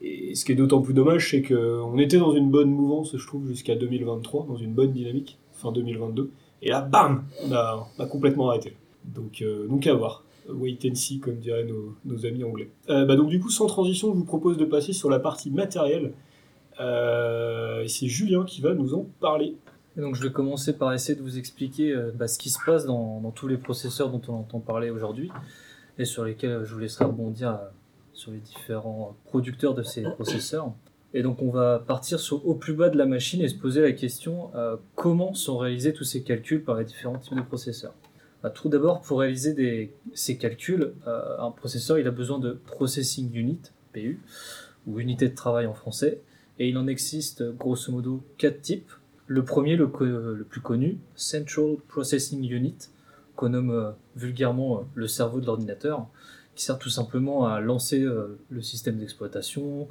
Et 0.00 0.34
ce 0.34 0.44
qui 0.44 0.52
est 0.52 0.54
d'autant 0.54 0.80
plus 0.80 0.94
dommage, 0.94 1.30
c'est 1.30 1.42
qu'on 1.42 1.98
était 1.98 2.18
dans 2.18 2.32
une 2.32 2.50
bonne 2.50 2.70
mouvance, 2.70 3.16
je 3.16 3.26
trouve, 3.26 3.48
jusqu'à 3.48 3.74
2023, 3.74 4.46
dans 4.46 4.56
une 4.56 4.74
bonne 4.74 4.92
dynamique, 4.92 5.38
fin 5.52 5.72
2022. 5.72 6.30
Et 6.62 6.68
là, 6.68 6.80
bam, 6.80 7.24
on 7.44 7.52
a, 7.52 8.06
complètement 8.10 8.50
arrêté. 8.50 8.76
Donc, 9.04 9.42
euh, 9.42 9.66
donc 9.66 9.86
à 9.86 9.94
voir. 9.94 10.24
Wait 10.48 10.78
and 10.84 10.94
see, 10.94 11.20
comme 11.20 11.36
diraient 11.36 11.66
nos, 11.66 12.26
amis 12.26 12.44
anglais. 12.44 12.70
Euh, 12.90 13.06
bah 13.06 13.16
donc 13.16 13.28
du 13.28 13.40
coup, 13.40 13.50
sans 13.50 13.66
transition, 13.66 14.12
je 14.12 14.18
vous 14.18 14.24
propose 14.24 14.58
de 14.58 14.64
passer 14.64 14.92
sur 14.92 15.08
la 15.08 15.18
partie 15.18 15.50
matérielle. 15.50 16.12
Euh, 16.80 17.82
et 17.82 17.88
c'est 17.88 18.06
Julien 18.08 18.44
qui 18.44 18.60
va 18.60 18.74
nous 18.74 18.94
en 18.94 19.06
parler. 19.20 19.56
Donc 19.96 20.16
je 20.16 20.22
vais 20.22 20.32
commencer 20.32 20.76
par 20.76 20.92
essayer 20.92 21.16
de 21.16 21.22
vous 21.22 21.38
expliquer 21.38 21.92
euh, 21.92 22.10
bah, 22.12 22.26
ce 22.26 22.38
qui 22.38 22.50
se 22.50 22.58
passe 22.66 22.84
dans, 22.84 23.30
tous 23.30 23.46
les 23.46 23.56
processeurs 23.56 24.10
dont 24.10 24.22
on 24.28 24.40
entend 24.40 24.58
parler 24.58 24.90
aujourd'hui 24.90 25.30
et 25.98 26.04
sur 26.04 26.24
lesquels 26.24 26.64
je 26.64 26.74
vous 26.74 26.80
laisserai 26.80 27.04
rebondir 27.04 27.50
euh, 27.50 27.58
sur 28.12 28.32
les 28.32 28.38
différents 28.38 29.16
producteurs 29.26 29.74
de 29.74 29.82
ces 29.82 30.02
processeurs. 30.02 30.72
Et 31.12 31.22
donc 31.22 31.40
on 31.42 31.50
va 31.50 31.78
partir 31.78 32.18
au 32.44 32.54
plus 32.54 32.74
bas 32.74 32.88
de 32.88 32.98
la 32.98 33.06
machine 33.06 33.40
et 33.40 33.48
se 33.48 33.54
poser 33.54 33.80
la 33.80 33.92
question 33.92 34.50
euh, 34.56 34.76
comment 34.96 35.32
sont 35.32 35.58
réalisés 35.58 35.92
tous 35.92 36.02
ces 36.02 36.22
calculs 36.22 36.64
par 36.64 36.76
les 36.76 36.84
différents 36.84 37.18
types 37.18 37.36
de 37.36 37.42
processeurs? 37.42 37.94
Bah, 38.42 38.50
tout 38.50 38.68
d'abord, 38.68 39.00
pour 39.00 39.20
réaliser 39.20 39.94
ces 40.12 40.36
calculs, 40.36 40.92
euh, 41.06 41.38
un 41.38 41.52
processeur 41.52 41.96
a 42.04 42.10
besoin 42.10 42.40
de 42.40 42.50
Processing 42.52 43.32
Unit, 43.32 43.60
PU, 43.92 44.20
ou 44.86 44.98
unité 44.98 45.28
de 45.28 45.34
travail 45.34 45.66
en 45.66 45.72
français, 45.72 46.20
et 46.58 46.68
il 46.68 46.78
en 46.78 46.86
existe 46.86 47.42
grosso 47.56 47.90
modo 47.92 48.22
quatre 48.38 48.60
types. 48.60 48.90
Le 49.26 49.44
premier, 49.44 49.76
le, 49.76 49.90
le 50.34 50.44
plus 50.44 50.60
connu, 50.60 50.98
Central 51.14 51.76
Processing 51.88 52.48
Unit, 52.50 52.90
qu'on 53.36 53.50
nomme 53.50 53.70
euh, 53.70 53.90
vulgairement 54.16 54.78
euh, 54.78 54.82
le 54.94 55.06
cerveau 55.06 55.40
de 55.40 55.46
l'ordinateur, 55.46 56.06
qui 56.54 56.64
sert 56.64 56.78
tout 56.78 56.90
simplement 56.90 57.46
à 57.46 57.60
lancer 57.60 58.02
euh, 58.02 58.38
le 58.50 58.62
système 58.62 58.98
d'exploitation, 58.98 59.88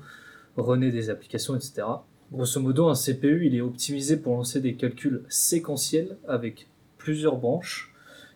runner 0.55 0.91
des 0.91 1.09
applications, 1.09 1.55
etc. 1.55 1.84
Grosso 2.32 2.59
modo, 2.59 2.88
un 2.88 2.95
CPU, 2.95 3.45
il 3.45 3.55
est 3.55 3.61
optimisé 3.61 4.18
pour 4.18 4.36
lancer 4.36 4.61
des 4.61 4.76
calculs 4.76 5.24
séquentiels 5.30 6.18
avec 6.28 6.68
plusieurs 6.97 7.38
branches 7.38 7.93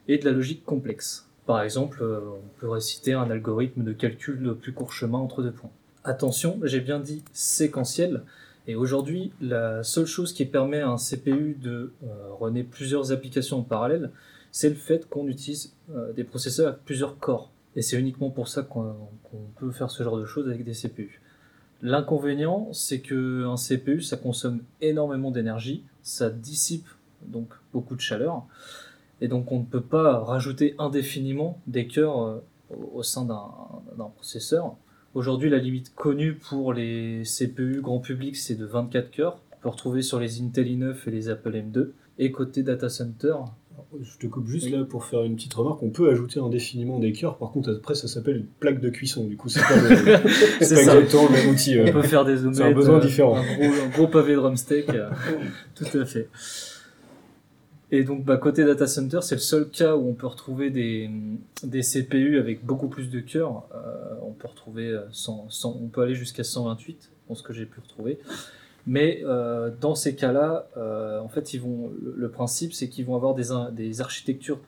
et 0.07 0.17
de 0.17 0.25
la 0.25 0.32
logique 0.32 0.65
complexe. 0.65 1.28
Par 1.45 1.61
exemple, 1.61 2.03
on 2.03 2.59
pourrait 2.59 2.82
citer 2.82 3.13
un 3.13 3.32
algorithme 3.32 3.84
de 3.84 3.93
calcul 3.93 4.43
de 4.43 4.51
plus 4.51 4.73
court 4.73 4.91
chemin 4.91 5.17
entre 5.17 5.41
deux 5.41 5.51
points. 5.51 5.71
Attention, 6.08 6.62
j'ai 6.64 6.80
bien 6.80 7.01
dit 7.01 7.22
séquentiel, 7.34 8.24
et 8.66 8.76
aujourd'hui, 8.76 9.34
la 9.41 9.84
seule 9.84 10.05
chose 10.05 10.32
qui 10.32 10.45
permet 10.45 10.80
à 10.80 10.88
un 10.88 10.95
CPU 10.95 11.58
de 11.62 11.91
euh, 12.01 12.08
runner 12.39 12.64
plusieurs 12.64 13.12
applications 13.12 13.60
en 13.60 13.62
parallèle, 13.62 14.12
c'est 14.53 14.70
le 14.70 14.76
fait 14.76 15.10
qu'on 15.10 15.28
utilise 15.28 15.74
euh, 15.93 16.14
des 16.14 16.24
processeurs 16.24 16.70
avec 16.70 16.86
plusieurs 16.86 17.20
corps. 17.20 17.51
Et 17.76 17.82
c'est 17.82 17.99
uniquement 17.99 18.30
pour 18.30 18.47
ça 18.47 18.64
qu'on 18.64 18.95
qu 19.26 19.36
peut 19.60 19.72
faire 19.72 19.91
ce 19.91 20.01
genre 20.01 20.18
de 20.18 20.24
choses 20.24 20.47
avec 20.47 20.64
des 20.64 20.72
CPU. 20.72 21.20
L'inconvénient, 21.82 22.70
c'est 22.72 23.01
qu'un 23.01 23.55
CPU, 23.58 24.01
ça 24.01 24.16
consomme 24.16 24.62
énormément 24.80 25.30
d'énergie, 25.30 25.84
ça 26.03 26.30
dissipe 26.30 26.88
donc 27.26 27.49
beaucoup 27.74 27.97
de 27.97 28.01
chaleur, 28.01 28.45
et 29.20 29.28
donc 29.28 29.51
on 29.51 29.60
ne 29.60 29.66
peut 29.66 29.82
pas 29.82 30.20
rajouter 30.20 30.74
indéfiniment 30.80 31.60
des 31.68 31.86
cœurs 31.86 32.24
euh, 32.24 32.41
au 32.93 33.03
sein 33.03 33.26
d'un 33.26 34.10
processeur. 34.16 34.78
Aujourd'hui, 35.18 35.49
la 35.49 35.57
limite 35.57 35.95
connue 35.95 36.36
pour 36.36 36.74
les 36.74 37.24
CPU 37.24 37.82
grand 37.82 37.97
public, 37.97 38.36
c'est 38.36 38.53
de 38.53 38.68
24 38.68 39.09
cœurs. 39.09 39.41
On 39.51 39.63
peut 39.63 39.70
retrouver 39.70 40.03
sur 40.03 40.20
les 40.20 40.43
Intel 40.43 40.68
i9 40.68 40.93
et 41.07 41.09
les 41.09 41.30
Apple 41.30 41.53
M2. 41.53 41.89
Et 42.20 42.32
côté 42.32 42.61
data 42.61 42.88
center, 42.88 43.34
je 43.99 44.15
te 44.20 44.28
coupe 44.28 44.45
juste 44.45 44.70
là 44.70 44.84
pour 44.84 45.05
faire 45.05 45.24
une 45.24 45.36
petite 45.36 45.55
remarque. 45.55 45.82
On 45.82 45.89
peut 45.89 46.11
ajouter 46.11 46.39
indéfiniment 46.39 46.99
des 46.99 47.13
cœurs. 47.13 47.39
Par 47.39 47.49
contre, 47.49 47.72
après, 47.72 47.95
ça 47.95 48.07
s'appelle 48.07 48.38
une 48.38 48.45
plaque 48.45 48.80
de 48.80 48.89
cuisson. 48.89 49.26
Du 49.26 49.38
coup, 49.38 49.49
c'est 49.49 49.61
pas, 49.61 49.76
le, 49.76 50.03
pas 50.05 50.59
exactement 50.59 51.24
le 51.30 51.32
même 51.32 51.49
outil. 51.49 51.80
On 51.80 51.91
peut 51.91 52.03
faire 52.03 52.24
des 52.24 52.41
omelettes. 52.41 52.55
C'est 52.55 52.63
un 52.65 52.72
besoin 52.74 52.99
différent. 52.99 53.38
Un 53.38 53.55
gros, 53.55 53.74
un 53.86 53.89
gros 53.89 54.07
pavé 54.07 54.34
de 54.34 54.38
drumstick. 54.38 54.86
tout 55.74 55.97
à 55.97 56.05
fait. 56.05 56.30
Et 57.91 58.03
donc, 58.03 58.25
bah, 58.25 58.38
côté 58.38 58.65
data 58.65 58.85
center, 58.85 59.19
c'est 59.21 59.35
le 59.35 59.41
seul 59.41 59.69
cas 59.69 59.95
où 59.95 60.09
on 60.09 60.13
peut 60.13 60.27
retrouver 60.27 60.69
des, 60.69 61.09
des 61.63 61.81
CPU 61.81 62.38
avec 62.38 62.65
beaucoup 62.65 62.88
plus 62.88 63.09
de 63.09 63.19
cœurs. 63.21 63.63
Euh, 63.73 64.15
on 64.23 64.31
peut 64.31 64.47
retrouver 64.47 64.99
100, 65.11 65.49
100 65.49 65.79
on 65.81 65.88
peut 65.88 66.01
aller 66.01 66.15
jusqu'à 66.15 66.43
128, 66.43 67.11
pour 67.27 67.38
ce 67.38 67.43
que 67.43 67.53
j'ai 67.53 67.65
pu 67.65 67.79
retrouver. 67.79 68.19
Mais 68.88 69.21
euh, 69.25 69.69
dans 69.81 69.95
ces 69.95 70.15
cas-là, 70.15 70.69
euh, 70.77 71.19
en 71.19 71.27
fait, 71.27 71.53
ils 71.53 71.59
vont, 71.59 71.91
le, 72.01 72.29
principe, 72.29 72.73
c'est 72.73 72.88
qu'ils 72.88 73.05
vont 73.05 73.15
avoir 73.15 73.35
des, 73.35 73.49
des 73.73 73.99
architectures, 73.99 74.59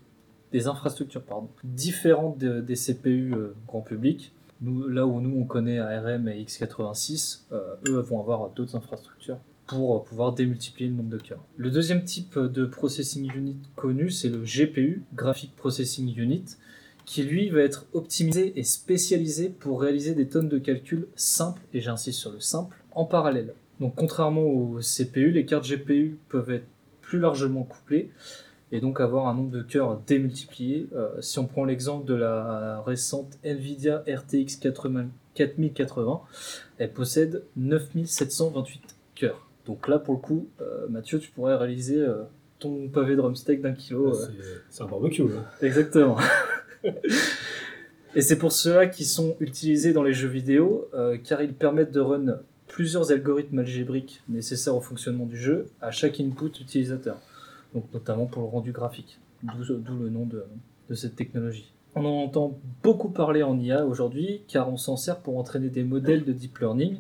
des 0.51 0.67
infrastructures, 0.67 1.21
pardon, 1.21 1.47
différentes 1.63 2.37
de, 2.37 2.59
des 2.59 2.75
CPU 2.75 3.33
euh, 3.33 3.55
grand 3.65 3.81
public. 3.81 4.33
Là 4.61 5.07
où 5.07 5.21
nous 5.21 5.39
on 5.39 5.45
connaît 5.45 5.79
ARM 5.79 6.27
et 6.27 6.43
x86, 6.43 7.43
euh, 7.53 7.75
eux 7.87 8.01
vont 8.01 8.19
avoir 8.19 8.49
d'autres 8.49 8.75
infrastructures 8.75 9.37
pour 9.69 10.03
pouvoir 10.03 10.33
démultiplier 10.33 10.89
le 10.89 10.95
nombre 10.95 11.11
de 11.11 11.19
cœurs. 11.19 11.45
Le 11.55 11.69
deuxième 11.69 12.03
type 12.03 12.39
de 12.39 12.65
processing 12.65 13.31
unit 13.35 13.57
connu, 13.75 14.09
c'est 14.09 14.29
le 14.29 14.39
GPU, 14.39 15.03
Graphic 15.13 15.55
Processing 15.55 16.11
Unit, 16.17 16.57
qui 17.05 17.21
lui 17.21 17.51
va 17.51 17.61
être 17.61 17.85
optimisé 17.93 18.59
et 18.59 18.63
spécialisé 18.63 19.49
pour 19.49 19.79
réaliser 19.79 20.15
des 20.15 20.27
tonnes 20.27 20.49
de 20.49 20.57
calculs 20.57 21.07
simples, 21.15 21.61
et 21.75 21.81
j'insiste 21.81 22.17
sur 22.19 22.31
le 22.31 22.39
simple, 22.39 22.83
en 22.93 23.05
parallèle. 23.05 23.53
Donc 23.79 23.93
contrairement 23.95 24.41
au 24.41 24.79
CPU, 24.79 25.29
les 25.29 25.45
cartes 25.45 25.69
GPU 25.69 26.17
peuvent 26.29 26.49
être 26.49 26.67
plus 27.01 27.19
largement 27.19 27.61
couplées 27.61 28.09
et 28.71 28.81
donc 28.81 28.99
avoir 28.99 29.27
un 29.27 29.35
nombre 29.35 29.51
de 29.51 29.61
cœurs 29.61 30.01
démultiplié. 30.07 30.87
Euh, 30.95 31.21
si 31.21 31.37
on 31.37 31.45
prend 31.45 31.63
l'exemple 31.63 32.07
de 32.07 32.15
la 32.15 32.81
récente 32.81 33.37
Nvidia 33.43 34.03
RTX 34.07 34.57
4080, 35.35 36.21
elle 36.79 36.91
possède 36.91 37.43
9728 37.55 38.95
cœurs. 39.13 39.48
Donc 39.69 39.87
là, 39.87 39.99
pour 39.99 40.15
le 40.15 40.19
coup, 40.19 40.47
euh, 40.61 40.87
Mathieu, 40.89 41.19
tu 41.19 41.29
pourrais 41.29 41.55
réaliser 41.55 42.01
euh, 42.01 42.23
ton 42.57 42.89
pavé 42.89 43.15
de 43.15 43.21
rumsteak 43.21 43.61
d'un 43.61 43.73
kilo. 43.73 44.11
Ah, 44.15 44.17
euh. 44.17 44.55
c'est- 44.71 44.81
un 44.81 44.87
barbecue, 44.87 45.27
là. 45.27 45.45
Exactement. 45.61 46.17
Et 48.15 48.21
c'est 48.21 48.39
pour 48.39 48.51
cela 48.51 48.87
qu'ils 48.87 49.05
sont 49.05 49.35
utilisés 49.39 49.93
dans 49.93 50.01
les 50.01 50.13
jeux 50.13 50.27
vidéo, 50.27 50.89
euh, 50.95 51.19
car 51.23 51.43
ils 51.43 51.53
permettent 51.53 51.91
de 51.91 51.99
run 51.99 52.39
plusieurs 52.65 53.11
algorithmes 53.11 53.59
algébriques 53.59 54.23
nécessaires 54.27 54.75
au 54.75 54.81
fonctionnement 54.81 55.27
du 55.27 55.37
jeu 55.37 55.67
à 55.81 55.91
chaque 55.91 56.19
input 56.19 56.47
utilisateur, 56.59 57.17
donc 57.75 57.85
notamment 57.93 58.25
pour 58.25 58.41
le 58.41 58.47
rendu 58.47 58.71
graphique, 58.71 59.19
d'où 59.43 59.63
d'où 59.75 59.99
le 59.99 60.09
nom 60.09 60.25
de, 60.25 60.45
de 60.89 60.95
cette 60.95 61.15
technologie. 61.15 61.71
On 61.95 62.03
en 62.05 62.23
entend 62.23 62.57
beaucoup 62.81 63.09
parler 63.09 63.43
en 63.43 63.59
IA 63.59 63.85
aujourd'hui, 63.85 64.41
car 64.47 64.67
on 64.71 64.77
s'en 64.77 64.97
sert 64.97 65.19
pour 65.19 65.37
entraîner 65.37 65.69
des 65.69 65.83
modèles 65.83 66.25
de 66.25 66.33
deep 66.33 66.57
learning 66.57 66.97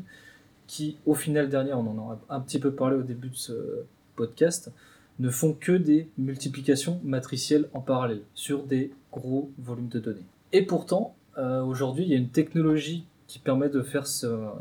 qui, 0.69 0.97
au 1.07 1.15
final 1.15 1.49
dernier, 1.49 1.73
on 1.73 1.79
en 1.79 2.11
a 2.11 2.19
un 2.29 2.39
petit 2.39 2.59
peu 2.59 2.71
parlé 2.71 2.95
au 2.95 3.01
début 3.01 3.29
de 3.29 3.35
ce 3.35 3.53
podcast, 4.15 4.71
ne 5.17 5.31
font 5.31 5.53
que 5.53 5.71
des 5.71 6.07
multiplications 6.19 7.01
matricielles 7.03 7.67
en 7.73 7.81
parallèle 7.81 8.21
sur 8.35 8.63
des 8.63 8.91
gros 9.11 9.51
volumes 9.57 9.87
de 9.87 9.99
données. 9.99 10.25
Et 10.53 10.61
pourtant, 10.61 11.15
euh, 11.39 11.63
aujourd'hui, 11.63 12.03
il 12.03 12.09
y 12.09 12.13
a 12.13 12.17
une 12.17 12.29
technologie 12.29 13.05
qui 13.25 13.39
permet 13.39 13.69
de 13.69 13.81
faire 13.81 14.05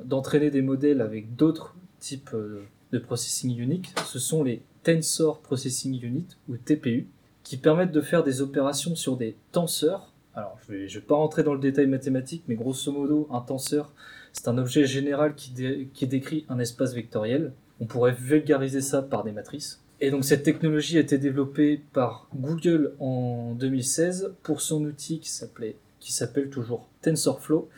d'entraîner 0.06 0.50
des 0.50 0.62
modèles 0.62 1.02
avec 1.02 1.36
d'autres 1.36 1.76
types 2.00 2.30
euh, 2.32 2.62
de 2.92 2.98
processing 2.98 3.58
unique. 3.58 3.92
Ce 4.06 4.18
sont 4.18 4.42
les 4.42 4.62
Tensor 4.84 5.40
Processing 5.40 6.02
Unit 6.02 6.26
ou 6.48 6.56
TPU, 6.56 7.06
qui 7.44 7.58
permettent 7.58 7.92
de 7.92 8.00
faire 8.00 8.24
des 8.24 8.40
opérations 8.40 8.96
sur 8.96 9.18
des 9.18 9.36
tenseurs. 9.52 10.07
Alors, 10.38 10.56
je 10.68 10.86
je 10.86 10.98
vais 11.00 11.04
pas 11.04 11.16
rentrer 11.16 11.42
dans 11.42 11.52
le 11.52 11.58
détail 11.58 11.88
mathématique, 11.88 12.44
mais 12.46 12.54
grosso 12.54 12.92
modo, 12.92 13.26
un 13.32 13.40
tenseur, 13.40 13.92
c'est 14.32 14.46
un 14.46 14.56
objet 14.56 14.86
général 14.86 15.34
qui, 15.34 15.50
dé- 15.50 15.88
qui 15.92 16.06
décrit 16.06 16.46
un 16.48 16.60
espace 16.60 16.94
vectoriel. 16.94 17.52
On 17.80 17.86
pourrait 17.86 18.12
vulgariser 18.12 18.80
ça 18.80 19.02
par 19.02 19.24
des 19.24 19.32
matrices. 19.32 19.82
Et 20.00 20.12
donc 20.12 20.24
cette 20.24 20.44
technologie 20.44 20.96
a 20.96 21.00
été 21.00 21.18
développée 21.18 21.80
par 21.92 22.28
Google 22.36 22.92
en 23.00 23.54
2016 23.54 24.34
pour 24.44 24.60
son 24.60 24.84
outil 24.84 25.18
qui 25.18 26.12
s'appelle 26.12 26.50
toujours 26.50 26.88
TensorFlow 27.02 27.68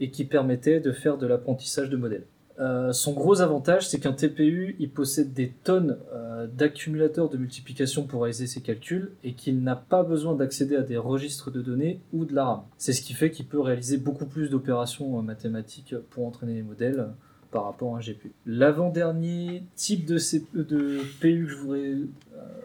et 0.00 0.10
qui 0.10 0.24
permettait 0.24 0.80
de 0.80 0.92
faire 0.92 1.18
de 1.18 1.26
l'apprentissage 1.26 1.90
de 1.90 1.98
modèles. 1.98 2.24
Euh, 2.58 2.92
son 2.92 3.12
gros 3.12 3.42
avantage, 3.42 3.88
c'est 3.88 4.00
qu'un 4.00 4.12
TPU, 4.12 4.76
il 4.78 4.90
possède 4.90 5.32
des 5.34 5.50
tonnes 5.64 5.98
euh, 6.14 6.46
d'accumulateurs 6.46 7.28
de 7.28 7.36
multiplication 7.36 8.04
pour 8.04 8.22
réaliser 8.22 8.46
ses 8.46 8.62
calculs 8.62 9.12
et 9.24 9.34
qu'il 9.34 9.62
n'a 9.62 9.76
pas 9.76 10.02
besoin 10.02 10.34
d'accéder 10.34 10.76
à 10.76 10.82
des 10.82 10.96
registres 10.96 11.50
de 11.50 11.60
données 11.60 12.00
ou 12.12 12.24
de 12.24 12.34
la 12.34 12.44
RAM. 12.44 12.62
C'est 12.78 12.92
ce 12.94 13.02
qui 13.02 13.12
fait 13.12 13.30
qu'il 13.30 13.46
peut 13.46 13.60
réaliser 13.60 13.98
beaucoup 13.98 14.26
plus 14.26 14.48
d'opérations 14.48 15.18
euh, 15.18 15.22
mathématiques 15.22 15.94
pour 16.10 16.26
entraîner 16.26 16.54
les 16.54 16.62
modèles 16.62 17.08
par 17.50 17.64
rapport 17.64 17.94
à 17.94 17.98
un 17.98 18.00
GPU. 18.00 18.32
L'avant-dernier 18.46 19.62
type 19.74 20.06
de, 20.06 20.18
CP 20.18 20.46
de 20.54 21.00
PU 21.20 21.44
que 21.44 21.50
je 21.50 21.56
voudrais 21.56 21.94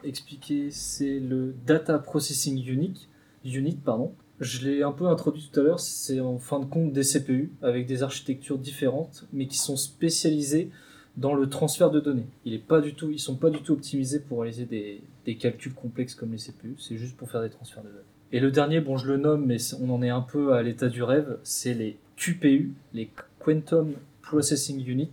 expliquer, 0.03 0.71
c'est 0.71 1.19
le 1.19 1.53
Data 1.65 1.99
Processing 1.99 2.65
Unit. 2.65 3.07
Unit 3.45 3.77
pardon. 3.83 4.13
Je 4.41 4.67
l'ai 4.67 4.81
un 4.81 4.91
peu 4.91 5.05
introduit 5.05 5.47
tout 5.53 5.59
à 5.59 5.63
l'heure, 5.63 5.79
c'est 5.79 6.19
en 6.19 6.39
fin 6.39 6.59
de 6.59 6.65
compte 6.65 6.91
des 6.91 7.03
CPU 7.03 7.51
avec 7.61 7.85
des 7.85 8.01
architectures 8.01 8.57
différentes, 8.57 9.27
mais 9.31 9.45
qui 9.45 9.59
sont 9.59 9.77
spécialisées 9.77 10.71
dans 11.15 11.35
le 11.35 11.47
transfert 11.47 11.91
de 11.91 11.99
données. 11.99 12.25
Il 12.43 12.55
est 12.55 13.17
sont 13.19 13.35
pas 13.35 13.51
du 13.51 13.61
tout 13.61 13.73
optimisés 13.73 14.19
pour 14.19 14.41
réaliser 14.41 14.65
des, 14.65 15.03
des 15.25 15.35
calculs 15.35 15.75
complexes 15.75 16.15
comme 16.15 16.31
les 16.31 16.39
CPU, 16.39 16.73
c'est 16.79 16.97
juste 16.97 17.15
pour 17.17 17.29
faire 17.29 17.43
des 17.43 17.51
transferts 17.51 17.83
de 17.83 17.89
données. 17.89 17.99
Et 18.31 18.39
le 18.39 18.49
dernier, 18.49 18.81
bon 18.81 18.97
je 18.97 19.09
le 19.09 19.17
nomme, 19.17 19.45
mais 19.45 19.57
on 19.79 19.91
en 19.91 20.01
est 20.01 20.09
un 20.09 20.21
peu 20.21 20.53
à 20.53 20.63
l'état 20.63 20.89
du 20.89 21.03
rêve, 21.03 21.37
c'est 21.43 21.75
les 21.75 21.97
QPU, 22.15 22.71
les 22.95 23.11
Quantum 23.37 23.93
Processing 24.23 24.83
Unit, 24.87 25.11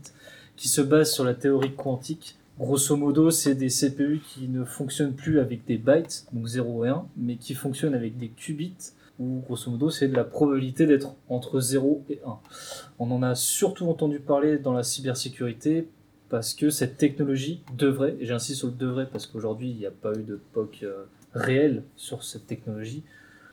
qui 0.57 0.69
se 0.69 0.81
basent 0.81 1.13
sur 1.13 1.25
la 1.25 1.35
théorie 1.35 1.75
quantique. 1.75 2.39
Grosso 2.59 2.97
modo, 2.97 3.31
c'est 3.31 3.55
des 3.55 3.69
CPU 3.69 4.23
qui 4.27 4.49
ne 4.49 4.65
fonctionnent 4.65 5.15
plus 5.15 5.39
avec 5.39 5.67
des 5.67 5.77
bytes, 5.77 6.27
donc 6.33 6.47
0 6.47 6.87
et 6.87 6.89
1, 6.89 7.07
mais 7.19 7.37
qui 7.37 7.53
fonctionnent 7.53 7.95
avec 7.95 8.17
des 8.17 8.29
qubits, 8.31 8.93
où 9.19 9.43
grosso 9.47 9.71
modo 9.71 9.91
c'est 9.91 10.09
de 10.09 10.15
la 10.15 10.25
probabilité 10.25 10.87
d'être 10.87 11.15
entre 11.29 11.61
0 11.61 12.05
et 12.09 12.21
1. 12.25 12.39
On 12.99 13.11
en 13.11 13.23
a 13.23 13.35
surtout 13.35 13.89
entendu 13.89 14.21
parler 14.21 14.59
dans 14.59 14.73
la 14.73 14.83
cybersécurité 14.83 15.89
parce 16.29 16.55
que 16.55 16.71
cette 16.71 16.99
technologie 16.99 17.63
devrait, 17.77 18.17
et 18.21 18.27
j'insiste 18.27 18.59
sur 18.59 18.69
le 18.69 18.75
devrait 18.75 19.09
parce 19.11 19.27
qu'aujourd'hui 19.27 19.71
il 19.71 19.77
n'y 19.77 19.87
a 19.87 19.91
pas 19.91 20.13
eu 20.13 20.23
de 20.23 20.41
POC 20.53 20.81
euh, 20.83 21.05
réel 21.35 21.83
sur 21.97 22.23
cette 22.23 22.47
technologie, 22.47 23.03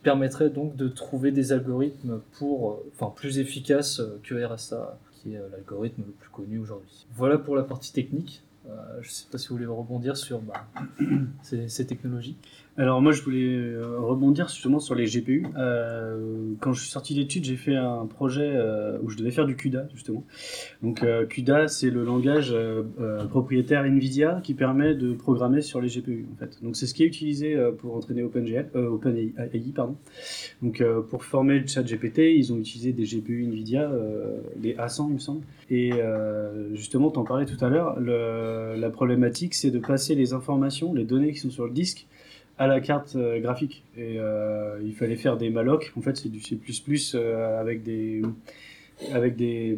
permettrait 0.03 0.49
donc 0.49 0.76
de 0.76 0.88
trouver 0.88 1.32
des 1.32 1.51
algorithmes 1.51 2.20
pour, 2.38 2.72
euh, 2.72 2.91
enfin 2.93 3.11
plus 3.16 3.39
efficaces 3.39 3.99
euh, 3.99 4.20
que 4.24 4.36
RSA, 4.36 4.99
qui 5.13 5.34
est 5.34 5.41
l'algorithme 5.51 6.03
le 6.05 6.11
plus 6.11 6.30
connu 6.30 6.59
aujourd'hui. 6.59 7.07
Voilà 7.13 7.38
pour 7.38 7.55
la 7.55 7.63
partie 7.63 7.93
technique. 7.93 8.41
Je 9.01 9.07
ne 9.07 9.13
sais 9.13 9.28
pas 9.32 9.38
si 9.38 9.49
vous 9.49 9.55
voulez 9.55 9.68
rebondir 9.68 10.18
sur 10.18 10.39
bah, 10.39 10.66
ces 11.43 11.86
technologies. 11.86 12.36
Alors 12.78 13.01
moi 13.01 13.13
je 13.13 13.21
voulais 13.21 13.55
euh, 13.55 13.99
rebondir 14.01 14.49
justement 14.49 14.80
sur 14.80 14.95
les 14.95 15.05
GPU. 15.05 15.45
Euh, 15.55 16.51
quand 16.59 16.73
je 16.73 16.82
suis 16.82 16.91
sorti 16.91 17.15
d'études, 17.15 17.45
j'ai 17.45 17.55
fait 17.55 17.76
un 17.76 18.05
projet 18.05 18.51
euh, 18.53 18.97
où 19.01 19.09
je 19.09 19.15
devais 19.15 19.32
faire 19.32 19.45
du 19.45 19.55
CUDA 19.55 19.88
justement. 19.93 20.26
Donc 20.84 21.01
euh, 21.01 21.26
CUDA 21.26 21.69
c'est 21.69 21.89
le 21.89 22.03
langage 22.03 22.51
euh, 22.51 22.84
propriétaire 23.30 23.86
Nvidia 23.86 24.41
qui 24.43 24.55
permet 24.55 24.93
de 24.93 25.13
programmer 25.13 25.61
sur 25.61 25.80
les 25.80 25.88
GPU 25.88 26.26
en 26.34 26.36
fait. 26.36 26.61
Donc 26.61 26.76
c'est 26.76 26.86
ce 26.86 26.93
qui 26.93 27.03
est 27.03 27.07
utilisé 27.07 27.57
pour 27.78 27.95
entraîner 27.95 28.23
OpenGL, 28.23 28.69
OpenAI 28.76 29.32
pardon. 29.73 29.95
Donc 30.61 30.84
pour 31.09 31.23
former 31.23 31.59
le 31.59 31.67
chat 31.67 31.84
GPT, 31.84 32.36
ils 32.36 32.51
ont 32.51 32.57
utilisé 32.57 32.91
des 32.91 33.05
GPU 33.05 33.45
Nvidia, 33.45 33.89
les 34.61 34.73
A100 34.73 35.07
il 35.07 35.13
me 35.13 35.19
semble. 35.19 35.45
Et 35.69 35.91
justement, 36.73 37.09
t'en 37.09 37.23
parlais 37.23 37.45
tout 37.45 37.63
à 37.63 37.69
l'heure, 37.69 37.97
la 38.01 38.89
problématique 38.89 39.53
c'est 39.53 39.71
de 39.71 39.80
passer 39.80 40.13
les 40.13 40.34
informations, 40.34 40.93
les 40.93 41.05
données 41.05 41.32
qui 41.32 41.39
sont 41.39 41.49
sur 41.49 41.65
le 41.65 41.71
disque 41.71 42.05
à 42.57 42.67
la 42.67 42.79
carte 42.79 43.15
euh, 43.15 43.39
graphique. 43.39 43.83
Euh, 43.97 44.79
il 44.83 44.93
fallait 44.93 45.15
faire 45.15 45.37
des 45.37 45.49
malloc. 45.49 45.91
En 45.97 46.01
fait, 46.01 46.15
c'est 46.17 46.29
du 46.29 46.39
C++ 46.41 46.57
euh, 47.15 47.59
avec 47.59 47.83
des 47.83 48.21
avec 49.13 49.35
des 49.35 49.77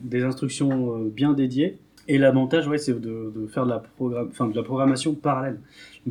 des 0.00 0.22
instructions 0.22 0.98
bien 0.98 1.32
dédiées. 1.32 1.78
Et 2.06 2.18
l'avantage, 2.18 2.68
ouais, 2.68 2.78
c'est 2.78 3.00
de, 3.00 3.32
faire 3.48 3.64
de 3.64 3.70
la 3.70 3.82
enfin 4.28 4.46
de 4.46 4.54
la 4.54 4.62
programmation 4.62 5.14
parallèle. 5.14 5.58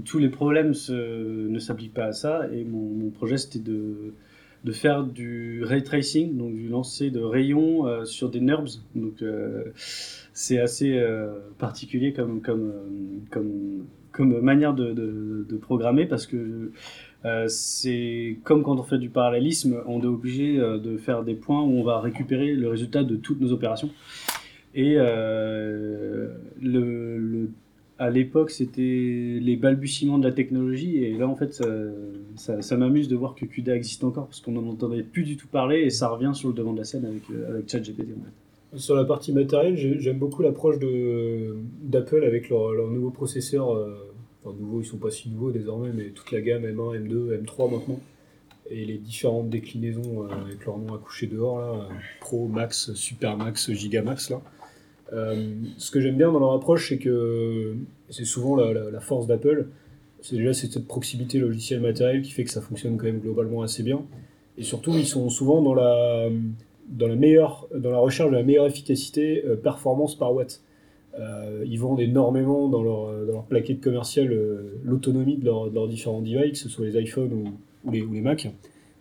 Tous 0.06 0.18
les 0.18 0.30
problèmes 0.30 0.74
ne 0.90 1.60
s'appliquent 1.60 1.94
pas 1.94 2.06
à 2.06 2.14
ça. 2.14 2.48
Et 2.52 2.64
mon, 2.66 3.10
projet, 3.12 3.38
c'était 3.38 3.60
de 3.60 4.14
de 4.66 4.72
faire 4.72 5.04
du 5.04 5.64
ray 5.64 5.84
tracing, 5.84 6.38
donc 6.38 6.56
du 6.56 6.68
lancer 6.68 7.10
de 7.10 7.22
rayons 7.22 8.06
sur 8.06 8.30
des 8.30 8.40
NURBS. 8.40 8.82
Donc 8.96 9.24
c'est 10.34 10.60
assez 10.60 11.00
particulier 11.58 12.12
comme 12.12 12.42
comme 12.42 12.74
comme 13.30 13.86
comme 14.14 14.40
manière 14.40 14.74
de, 14.74 14.94
de, 14.94 15.58
programmer 15.58 16.06
parce 16.06 16.28
que 16.28 16.72
euh, 17.26 17.48
c'est 17.48 18.38
comme 18.44 18.64
quand 18.64 18.80
on 18.80 18.84
fait 18.84 19.00
du 19.00 19.10
parallélisme, 19.10 19.82
on 19.88 20.02
est 20.02 20.06
obligé 20.06 20.60
euh, 20.60 20.78
de 20.78 20.98
faire 20.98 21.24
des 21.24 21.36
points 21.36 21.62
où 21.62 21.80
on 21.80 21.84
va 21.84 22.00
récupérer 22.00 22.54
le 22.54 22.70
résultat 22.70 23.04
de 23.04 23.16
toutes 23.16 23.42
nos 23.42 23.52
opérations. 23.52 23.90
Et 24.76 24.96
euh, 24.98 26.30
le, 26.62 27.50
à 27.98 28.10
l'époque, 28.10 28.52
c'était 28.52 29.40
les 29.42 29.56
balbutiements 29.56 30.18
de 30.18 30.28
la 30.28 30.34
technologie, 30.34 31.04
et 31.04 31.18
là, 31.18 31.28
en 31.28 31.36
fait, 31.36 31.62
ça, 32.36 32.78
m'amuse 32.78 33.08
de 33.08 33.16
voir 33.16 33.36
que 33.36 33.46
CUDA 33.46 33.76
existe 33.76 34.04
encore, 34.04 34.26
parce 34.26 34.42
qu'on 34.42 34.54
n'en 34.54 34.68
entendait 34.68 35.04
plus 35.04 35.24
du 35.24 35.38
tout 35.38 35.48
parler, 35.48 35.82
et 35.82 35.90
ça 35.92 36.10
revient 36.10 36.32
sur 36.34 36.50
le 36.50 36.56
devant 36.56 36.74
de 36.74 36.80
la 36.80 36.86
scène 36.86 37.06
avec, 37.06 37.22
avec 37.48 37.70
ChatGPT. 37.70 38.10
En 38.20 38.24
fait. 38.24 38.43
Sur 38.76 38.96
la 38.96 39.06
partie 39.06 39.32
matérielle, 39.34 39.76
j'ai- 39.78 40.00
j'aime 40.00 40.18
beaucoup 40.18 40.42
l'approche 40.42 40.78
d'Apple 41.84 42.24
avec 42.24 42.50
leur, 42.50 42.72
leur 42.72 42.90
nouveau 42.90 43.12
processeur. 43.12 43.72
euh, 43.76 43.96
enfin, 44.44 44.56
nouveau, 44.60 44.82
ils 44.82 44.86
sont 44.86 44.98
pas 44.98 45.12
si 45.12 45.30
nouveaux 45.30 45.52
désormais, 45.52 45.92
mais 45.94 46.10
toute 46.10 46.32
la 46.32 46.42
gamme 46.42 46.64
M1, 46.66 46.96
M2, 46.96 47.34
M3 47.40 47.70
maintenant. 47.72 48.00
Et 48.70 48.86
les 48.86 48.98
différentes 48.98 49.50
déclinaisons 49.50 50.24
euh, 50.24 50.28
avec 50.46 50.66
leur 50.66 50.78
nom 50.78 50.94
accouché 50.96 51.28
dehors, 51.28 51.60
là, 51.60 51.88
Pro, 52.22 52.48
Max, 52.48 52.94
Super 52.94 53.38
Max, 53.38 53.72
Gigamax. 53.72 54.30
Là. 54.32 54.42
Euh, 55.12 55.52
ce 55.78 55.92
que 55.92 56.00
j'aime 56.02 56.18
bien 56.18 56.32
dans 56.32 56.40
leur 56.40 56.54
approche, 56.54 56.90
c'est 56.90 56.98
que 56.98 57.76
c'est 58.10 58.26
souvent 58.26 58.56
la, 58.56 58.74
la- 58.90 59.00
force 59.02 59.28
d'Apple. 59.28 59.68
C'est 60.22 60.38
déjà 60.38 60.54
cette 60.54 60.88
proximité 60.88 61.38
logicielle 61.40 61.82
matérielle 61.82 62.22
qui 62.22 62.32
fait 62.32 62.46
que 62.46 62.50
ça 62.52 62.62
fonctionne 62.62 62.98
quand 62.98 63.06
même 63.06 63.20
globalement 63.20 63.62
assez 63.62 63.84
bien. 63.84 64.02
Et 64.58 64.64
surtout, 64.64 64.94
ils 64.94 65.06
sont 65.06 65.30
souvent 65.30 65.62
dans 65.62 65.74
la, 65.76 66.30
dans 66.88 67.08
la, 67.08 67.16
meilleure, 67.16 67.68
dans 67.76 67.92
la 67.92 68.00
recherche 68.00 68.30
de 68.30 68.36
la 68.36 68.44
meilleure 68.44 68.66
efficacité 68.66 69.44
euh, 69.46 69.56
performance 69.56 70.16
par 70.16 70.34
watt. 70.34 70.62
Euh, 71.20 71.64
ils 71.68 71.80
vendent 71.80 72.00
énormément 72.02 72.68
dans 72.68 72.82
leur, 72.82 73.12
leur 73.12 73.44
plaquette 73.44 73.82
commerciale 73.82 74.32
euh, 74.34 74.80
l'autonomie 74.84 75.38
de, 75.38 75.46
leur- 75.46 75.70
de 75.70 75.76
leurs 75.76 75.88
différents 75.88 76.22
devices, 76.22 76.52
que 76.52 76.58
ce 76.58 76.70
soit 76.70 76.86
les 76.88 77.00
iPhones 77.00 77.32
ou, 77.34 77.92
les, 77.92 78.02
ou 78.02 78.10
Mac. 78.22 78.50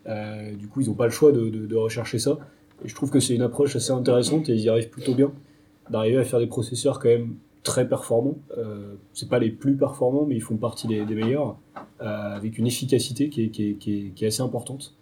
Euh, 0.06 0.54
du 0.54 0.68
coup, 0.68 0.80
ils 0.80 0.88
n'ont 0.88 0.94
pas 0.94 1.06
le 1.06 1.10
choix 1.12 1.32
de, 1.32 1.74
rechercher 1.76 2.18
ça. 2.18 2.38
Et 2.84 2.88
je 2.88 2.94
trouve 2.94 3.10
que 3.10 3.20
c'est 3.20 3.34
une 3.34 3.42
approche 3.42 3.76
assez 3.76 3.92
intéressante 3.92 4.48
et 4.48 4.54
ils 4.54 4.60
y 4.60 4.68
arrivent 4.68 4.90
plutôt 4.90 5.14
bien 5.14 5.32
d'arriver 5.90 6.18
à 6.18 6.24
faire 6.24 6.40
des 6.40 6.46
processeurs 6.46 6.98
quand 6.98 7.08
même 7.08 7.34
très 7.62 7.88
performants. 7.88 8.36
Euh, 8.58 8.94
c'est 9.12 9.28
pas 9.28 9.38
les 9.38 9.50
plus 9.50 9.76
performants, 9.76 10.26
mais 10.26 10.34
ils 10.34 10.42
font 10.42 10.56
partie 10.56 10.88
des, 10.88 11.04
meilleurs, 11.04 11.56
euh, 12.00 12.36
avec 12.36 12.58
une 12.58 12.66
efficacité 12.66 13.28
qui 13.28 14.16
est 14.20 14.26
assez 14.26 14.42
importante. 14.42 14.94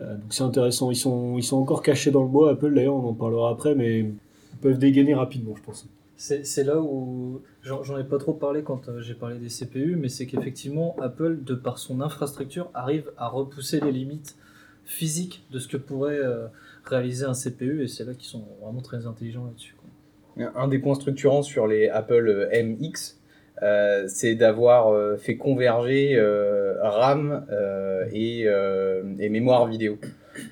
Euh, 0.00 0.16
donc 0.16 0.32
c'est 0.32 0.42
intéressant. 0.42 0.90
Ils 0.90 0.96
sont, 0.96 1.36
ils 1.36 1.42
sont 1.42 1.58
encore 1.58 1.82
cachés 1.82 2.10
dans 2.10 2.22
le 2.22 2.28
bois, 2.28 2.50
Apple 2.50 2.74
d'ailleurs, 2.74 2.94
on 2.94 3.08
en 3.08 3.14
parlera 3.14 3.50
après, 3.50 3.74
mais 3.74 4.00
ils 4.00 4.14
peuvent 4.60 4.78
dégainer 4.78 5.14
rapidement, 5.14 5.54
je 5.56 5.62
pense. 5.62 5.86
C'est 6.16 6.44
c'est 6.44 6.64
là 6.64 6.78
où 6.80 7.40
j'en 7.62 7.98
ai 7.98 8.04
pas 8.04 8.18
trop 8.18 8.34
parlé 8.34 8.62
quand 8.62 8.88
euh, 8.88 9.00
j'ai 9.00 9.14
parlé 9.14 9.38
des 9.38 9.48
CPU, 9.48 9.96
mais 9.96 10.08
c'est 10.08 10.26
qu'effectivement 10.26 10.94
Apple, 11.00 11.42
de 11.42 11.54
par 11.54 11.78
son 11.78 12.00
infrastructure, 12.00 12.70
arrive 12.74 13.10
à 13.16 13.28
repousser 13.28 13.80
les 13.80 13.92
limites 13.92 14.36
physiques 14.84 15.44
de 15.50 15.58
ce 15.58 15.68
que 15.68 15.76
pourrait 15.76 16.18
euh, 16.18 16.46
réaliser 16.84 17.24
un 17.24 17.32
CPU, 17.32 17.82
et 17.82 17.88
c'est 17.88 18.04
là 18.04 18.12
qu'ils 18.14 18.28
sont 18.28 18.44
vraiment 18.62 18.82
très 18.82 19.06
intelligents 19.06 19.46
là-dessus. 19.46 19.76
Un 20.54 20.68
des 20.68 20.78
points 20.78 20.94
structurants 20.94 21.42
sur 21.42 21.66
les 21.66 21.88
Apple 21.88 22.48
MX, 22.52 23.19
euh, 23.62 24.04
c'est 24.08 24.34
d'avoir 24.34 24.88
euh, 24.92 25.16
fait 25.16 25.36
converger 25.36 26.16
euh, 26.16 26.74
RAM 26.82 27.46
euh, 27.50 28.04
et, 28.12 28.44
euh, 28.46 29.02
et 29.18 29.28
mémoire 29.28 29.66
vidéo. 29.66 29.98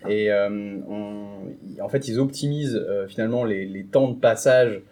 Et 0.08 0.30
on- 0.32 1.28
en 1.80 1.88
fait, 1.88 2.08
ils 2.08 2.18
optimisent 2.18 2.84
finalement 3.08 3.44
les, 3.44 3.64
les 3.64 3.84
temps 3.84 4.08
de 4.08 4.18
passage 4.18 4.82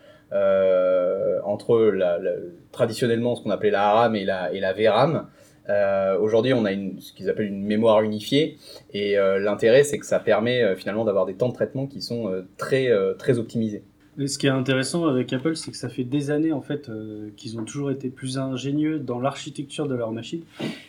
entre 1.44 1.78
la, 1.90 2.18
la- 2.18 2.32
traditionnellement 2.72 3.34
ce 3.36 3.42
qu'on 3.42 3.50
appelait 3.50 3.70
la 3.70 3.90
RAM 3.92 4.14
et 4.16 4.24
la, 4.24 4.52
et 4.52 4.60
la 4.60 4.72
VRAM. 4.72 5.26
Euh, 5.68 6.16
Aujourd'hui, 6.18 6.52
on 6.54 6.64
a 6.64 6.72
une, 6.72 7.00
ce 7.00 7.12
qu'ils 7.12 7.28
appellent 7.28 7.46
une 7.48 7.64
mémoire 7.64 8.02
unifiée, 8.02 8.56
et 8.92 9.18
euh, 9.18 9.38
l'intérêt, 9.40 9.82
c'est 9.82 9.98
que 9.98 10.06
ça 10.06 10.20
permet 10.20 10.62
euh, 10.62 10.76
finalement 10.76 11.04
d'avoir 11.04 11.26
des 11.26 11.34
temps 11.34 11.48
de 11.48 11.54
traitement 11.54 11.86
qui 11.88 12.00
sont 12.00 12.32
très, 12.56 12.88
très 13.18 13.38
optimisés. 13.38 13.82
Et 14.18 14.28
ce 14.28 14.38
qui 14.38 14.46
est 14.46 14.50
intéressant 14.50 15.06
avec 15.06 15.32
Apple, 15.34 15.56
c'est 15.56 15.70
que 15.70 15.76
ça 15.76 15.90
fait 15.90 16.04
des 16.04 16.30
années 16.30 16.52
en 16.52 16.62
fait 16.62 16.88
euh, 16.88 17.28
qu'ils 17.36 17.58
ont 17.58 17.64
toujours 17.64 17.90
été 17.90 18.08
plus 18.08 18.38
ingénieux 18.38 18.98
dans 18.98 19.20
l'architecture 19.20 19.86
de 19.88 19.94
leur 19.94 20.10
machine. 20.10 20.40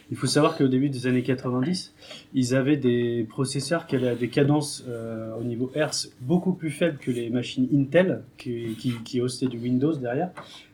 Il 0.09 0.15
faut 0.15 0.27
savoir 0.27 0.57
qu'au 0.57 0.69
début 0.69 0.89
des 0.89 1.07
années 1.07 1.23
90, 1.23 1.93
ils 2.33 2.55
avaient 2.55 2.77
des 2.77 3.25
processeurs 3.29 3.85
qui 3.85 3.97
avaient 3.97 4.15
des 4.15 4.29
cadences 4.29 4.85
euh, 4.87 5.35
au 5.37 5.43
niveau 5.43 5.69
Hertz 5.75 6.13
beaucoup 6.21 6.53
plus 6.53 6.71
faibles 6.71 6.99
que 6.99 7.11
les 7.11 7.29
machines 7.29 7.67
Intel 7.73 8.23
qui, 8.37 8.75
qui, 8.79 8.93
qui 9.03 9.19
hostaient 9.19 9.47
du 9.47 9.57
Windows 9.57 9.93
derrière. 9.93 10.31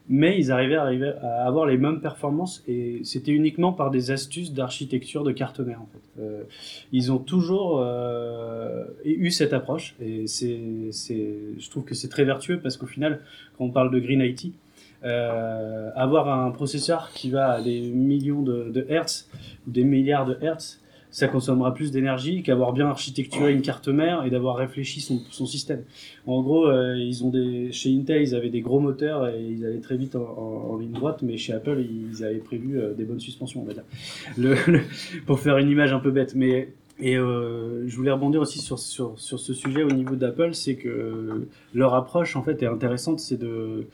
Mais 0.09 0.37
ils 0.37 0.51
arrivaient 0.51 0.75
à, 0.75 1.45
avoir 1.45 1.65
les 1.65 1.77
mêmes 1.77 2.01
performances 2.01 2.63
et 2.67 3.01
c'était 3.03 3.31
uniquement 3.31 3.71
par 3.71 3.89
des 3.89 4.11
astuces 4.11 4.51
d'architecture 4.51 5.23
de 5.23 5.31
carte 5.31 5.61
mère 5.61 5.81
en 5.81 5.87
fait. 5.93 6.21
Euh, 6.21 6.43
ils 6.91 7.11
ont 7.11 7.19
toujours 7.19 7.79
euh, 7.79 8.83
eu 9.05 9.31
cette 9.31 9.53
approche 9.53 9.95
et 10.01 10.27
c'est, 10.27 10.59
je 11.57 11.69
trouve 11.69 11.85
que 11.85 11.95
c'est 11.95 12.09
très 12.09 12.25
vertueux 12.25 12.59
parce 12.59 12.75
qu'au 12.75 12.85
final, 12.85 13.21
quand 13.57 13.63
on 13.63 13.71
parle 13.71 13.91
de 13.91 13.99
Green 13.99 14.19
IT, 14.19 14.53
euh, 15.05 15.89
avoir 15.95 16.27
un 16.29 16.51
processeur 16.51 17.11
qui 17.13 17.29
va 17.29 17.51
à 17.51 17.61
des 17.61 17.81
millions 17.81 18.41
de 18.41 18.85
hertz 18.89 19.29
ou 19.67 19.71
des 19.71 19.85
milliards 19.85 20.25
de 20.25 20.37
hertz, 20.41 20.82
ça 21.13 21.27
consommera 21.27 21.75
plus 21.75 21.91
d'énergie 21.91 22.41
qu'avoir 22.41 22.73
bien 22.73 22.87
architecturé 22.87 23.53
une 23.53 23.61
carte 23.61 23.87
mère 23.87 24.25
et 24.25 24.31
d'avoir 24.31 24.55
réfléchi 24.55 24.99
son, 24.99 25.21
son 25.29 25.45
système. 25.45 25.83
En 26.25 26.41
gros, 26.41 26.65
euh, 26.65 26.97
ils 26.97 27.23
ont 27.23 27.29
des, 27.29 27.71
chez 27.71 27.95
Intel, 27.95 28.23
ils 28.23 28.35
avaient 28.35 28.49
des 28.49 28.61
gros 28.61 28.79
moteurs 28.79 29.27
et 29.27 29.39
ils 29.39 29.63
allaient 29.63 29.79
très 29.79 29.95
vite 29.95 30.15
en, 30.15 30.75
ligne 30.75 30.91
droite, 30.91 31.21
mais 31.21 31.37
chez 31.37 31.53
Apple, 31.53 31.79
ils 31.79 32.25
avaient 32.25 32.39
prévu 32.39 32.79
euh, 32.79 32.95
des 32.95 33.03
bonnes 33.05 33.19
suspensions, 33.19 33.61
on 33.61 33.65
va 33.65 33.73
dire. 33.73 34.57
Pour 35.27 35.39
faire 35.39 35.59
une 35.59 35.69
image 35.69 35.93
un 35.93 35.99
peu 35.99 36.09
bête. 36.09 36.33
Mais 36.33 36.69
et 36.99 37.15
euh, 37.15 37.87
je 37.87 37.95
voulais 37.95 38.11
rebondir 38.11 38.41
aussi 38.41 38.59
sur, 38.59 38.79
sur, 38.79 39.19
sur 39.19 39.39
ce 39.39 39.53
sujet 39.53 39.83
au 39.83 39.91
niveau 39.91 40.15
d'Apple, 40.15 40.55
c'est 40.55 40.75
que 40.75 41.47
leur 41.75 41.93
approche 41.93 42.35
en 42.35 42.41
fait 42.41 42.63
est 42.63 42.67
intéressante, 42.67 43.19
c'est 43.19 43.39
de 43.39 43.87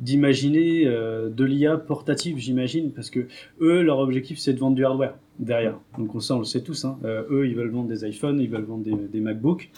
d'imaginer 0.00 0.86
euh, 0.86 1.28
de 1.28 1.44
l'IA 1.44 1.76
portative, 1.76 2.38
j'imagine, 2.38 2.92
parce 2.92 3.10
que 3.10 3.26
eux, 3.60 3.82
leur 3.82 3.98
objectif, 3.98 4.38
c'est 4.38 4.52
de 4.52 4.58
vendre 4.58 4.76
du 4.76 4.84
hardware 4.84 5.14
derrière. 5.38 5.78
Donc 5.98 6.14
on, 6.14 6.18
on 6.30 6.38
le 6.38 6.44
sait 6.44 6.62
tous. 6.62 6.84
Hein. 6.84 6.98
Euh, 7.04 7.24
eux, 7.30 7.48
ils 7.48 7.54
veulent 7.54 7.70
vendre 7.70 7.88
des 7.88 8.06
iPhones, 8.08 8.40
ils 8.40 8.48
veulent 8.48 8.64
vendre 8.64 8.84
des, 8.84 9.20
MacBooks, 9.20 9.70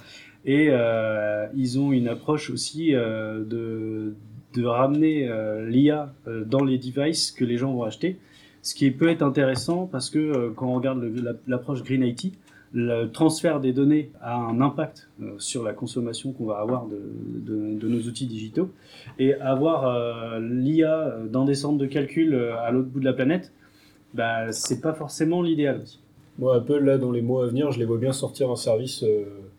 et 0.44 0.68
euh, 0.70 1.46
ils 1.54 1.78
ont 1.78 1.92
une 1.92 2.08
approche 2.08 2.50
aussi 2.50 2.94
euh, 2.94 3.44
de, 3.44 4.14
de 4.54 4.64
ramener 4.64 5.28
euh, 5.28 5.68
l'IA 5.68 6.14
euh, 6.26 6.44
dans 6.44 6.64
les 6.64 6.78
devices 6.78 7.30
que 7.30 7.44
les 7.44 7.56
gens 7.56 7.72
vont 7.72 7.84
acheter. 7.84 8.18
Ce 8.62 8.74
qui 8.74 8.90
peut 8.90 9.08
être 9.08 9.22
intéressant 9.22 9.86
parce 9.86 10.10
que 10.10 10.50
quand 10.54 10.66
on 10.66 10.74
regarde 10.74 11.02
l'approche 11.46 11.82
Green 11.82 12.02
IT, 12.02 12.34
le 12.72 13.06
transfert 13.06 13.60
des 13.60 13.72
données 13.72 14.10
a 14.20 14.36
un 14.36 14.60
impact 14.60 15.08
euh, 15.22 15.32
sur 15.38 15.64
la 15.64 15.72
consommation 15.72 16.32
qu'on 16.32 16.46
va 16.46 16.58
avoir 16.58 16.86
de, 16.86 17.88
nos 17.88 18.00
outils 18.02 18.26
digitaux. 18.26 18.70
Et 19.18 19.34
avoir 19.34 19.86
euh, 19.86 20.38
l'IA 20.40 21.16
dans 21.30 21.44
des 21.44 21.54
centres 21.54 21.78
de 21.78 21.86
calcul 21.86 22.34
euh, 22.34 22.56
à 22.58 22.70
l'autre 22.70 22.88
bout 22.88 23.00
de 23.00 23.04
la 23.04 23.12
planète, 23.12 23.52
bah, 24.14 24.52
c'est 24.52 24.80
pas 24.80 24.92
forcément 24.92 25.42
l'idéal 25.42 25.80
aussi. 25.82 26.00
Moi, 26.38 26.56
Apple, 26.56 26.78
là, 26.78 26.96
dans 26.96 27.10
les 27.10 27.22
mois 27.22 27.44
à 27.44 27.46
venir, 27.48 27.72
je 27.72 27.78
les 27.78 27.84
vois 27.84 27.98
bien 27.98 28.12
sortir 28.12 28.50
un 28.50 28.56
service 28.56 29.04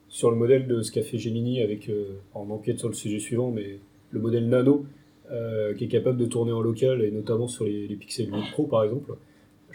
sur 0.07 0.31
le 0.31 0.37
modèle 0.37 0.67
de 0.67 0.81
ce 0.81 0.91
qu'a 0.91 1.03
fait 1.03 1.19
Gemini 1.19 1.61
avec, 1.61 1.91
en 2.33 2.49
enquête 2.49 2.79
sur 2.79 2.87
le 2.87 2.95
sujet 2.95 3.19
suivant, 3.19 3.51
mais 3.51 3.77
le 4.09 4.19
modèle 4.19 4.49
Nano, 4.49 4.85
qui 5.77 5.83
est 5.83 5.87
capable 5.87 6.17
de 6.17 6.25
tourner 6.25 6.51
en 6.51 6.61
local, 6.61 7.03
et 7.03 7.11
notamment 7.11 7.47
sur 7.47 7.65
les, 7.65 7.87
les 7.87 7.95
Pixel 7.95 8.33
8 8.33 8.51
Pro, 8.53 8.63
par 8.63 8.83
exemple. 8.83 9.13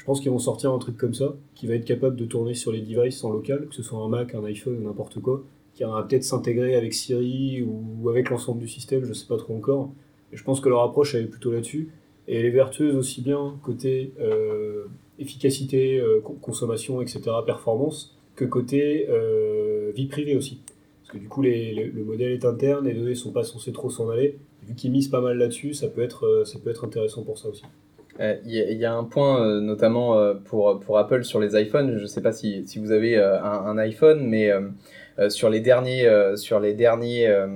Je 0.07 0.12
pense 0.12 0.20
qu'ils 0.20 0.31
vont 0.31 0.39
sortir 0.39 0.73
un 0.73 0.78
truc 0.78 0.97
comme 0.97 1.15
ça, 1.15 1.35
qui 1.57 1.66
va 1.66 1.74
être 1.74 1.85
capable 1.85 2.15
de 2.15 2.24
tourner 2.27 2.55
sur 2.55 2.70
les 2.70 2.81
devices 2.81 3.24
en 3.24 3.33
local, 3.33 3.66
que 3.69 3.74
ce 3.74 3.83
soit 3.83 3.99
un 3.99 4.07
Mac, 4.07 4.37
un 4.37 4.45
iPhone, 4.45 4.81
n'importe 4.85 5.20
quoi, 5.20 5.43
qui 5.74 5.83
va 5.83 6.01
peut-être 6.09 6.23
s'intégrer 6.23 6.77
avec 6.77 6.95
Siri 6.95 7.61
ou 7.66 8.09
avec 8.09 8.31
l'ensemble 8.31 8.61
du 8.61 8.69
système, 8.69 9.05
je 9.05 9.12
sais 9.12 9.27
pas 9.27 9.37
trop 9.37 9.57
encore. 9.57 9.91
Je 10.33 10.41
pense 10.45 10.61
que 10.61 10.69
leur 10.69 10.83
approche, 10.83 11.16
est 11.16 11.24
plutôt 11.24 11.51
là-dessus. 11.51 11.89
Et 12.28 12.37
elle 12.39 12.45
est 12.45 12.51
vertueuse 12.51 12.95
aussi 12.95 13.20
bien 13.20 13.57
côté 13.65 14.12
euh, 14.20 14.85
efficacité, 15.19 15.99
euh, 15.99 16.20
con- 16.20 16.35
consommation, 16.41 17.03
etc., 17.03 17.23
performance, 17.45 18.16
que 18.37 18.45
côté 18.45 19.07
euh, 19.11 19.91
vie 19.93 20.07
privée 20.07 20.37
aussi. 20.37 20.61
Parce 21.03 21.15
que 21.15 21.19
du 21.19 21.27
coup, 21.27 21.43
les- 21.43 21.74
le 21.74 22.05
modèle 22.05 22.31
est 22.31 22.45
interne, 22.45 22.87
les 22.87 22.95
données 22.95 23.16
sont 23.16 23.33
pas 23.33 23.43
censées 23.43 23.73
trop 23.73 23.91
s'en 23.91 24.09
aller. 24.09 24.39
Vu 24.62 24.77
qu'ils 24.77 24.93
misent 24.93 25.09
pas 25.09 25.20
mal 25.20 25.37
là-dessus, 25.37 25.74
ça 25.74 25.89
peut 25.89 26.01
être 26.03 26.85
intéressant 26.85 27.24
pour 27.24 27.39
ça 27.39 27.49
aussi. 27.49 27.65
Euh, 28.20 28.36
Il 28.44 28.55
il 28.55 28.78
y 28.78 28.84
a 28.84 28.94
un 28.94 29.05
point 29.05 29.40
euh, 29.43 29.60
notamment 29.60 30.18
euh, 30.18 30.34
pour, 30.34 30.80
pour 30.80 30.98
Apple 30.98 31.24
sur 31.24 31.40
les 31.40 31.60
iPhones. 31.60 31.97
Je 31.97 32.02
ne 32.02 32.06
sais 32.06 32.22
pas 32.22 32.32
si, 32.32 32.66
si 32.66 32.78
vous 32.78 32.93
avez 32.93 33.16
euh, 33.16 33.43
un, 33.43 33.76
iPhone, 33.78 34.26
mais 34.26 34.51
euh, 34.51 34.60
euh, 35.18 35.30
sur 35.30 35.51
les 35.51 35.60
derniers, 35.60 36.06
euh, 36.06 36.36
sur 36.36 36.60
les 36.60 36.74
derniers 36.74 37.26
euh, 37.26 37.47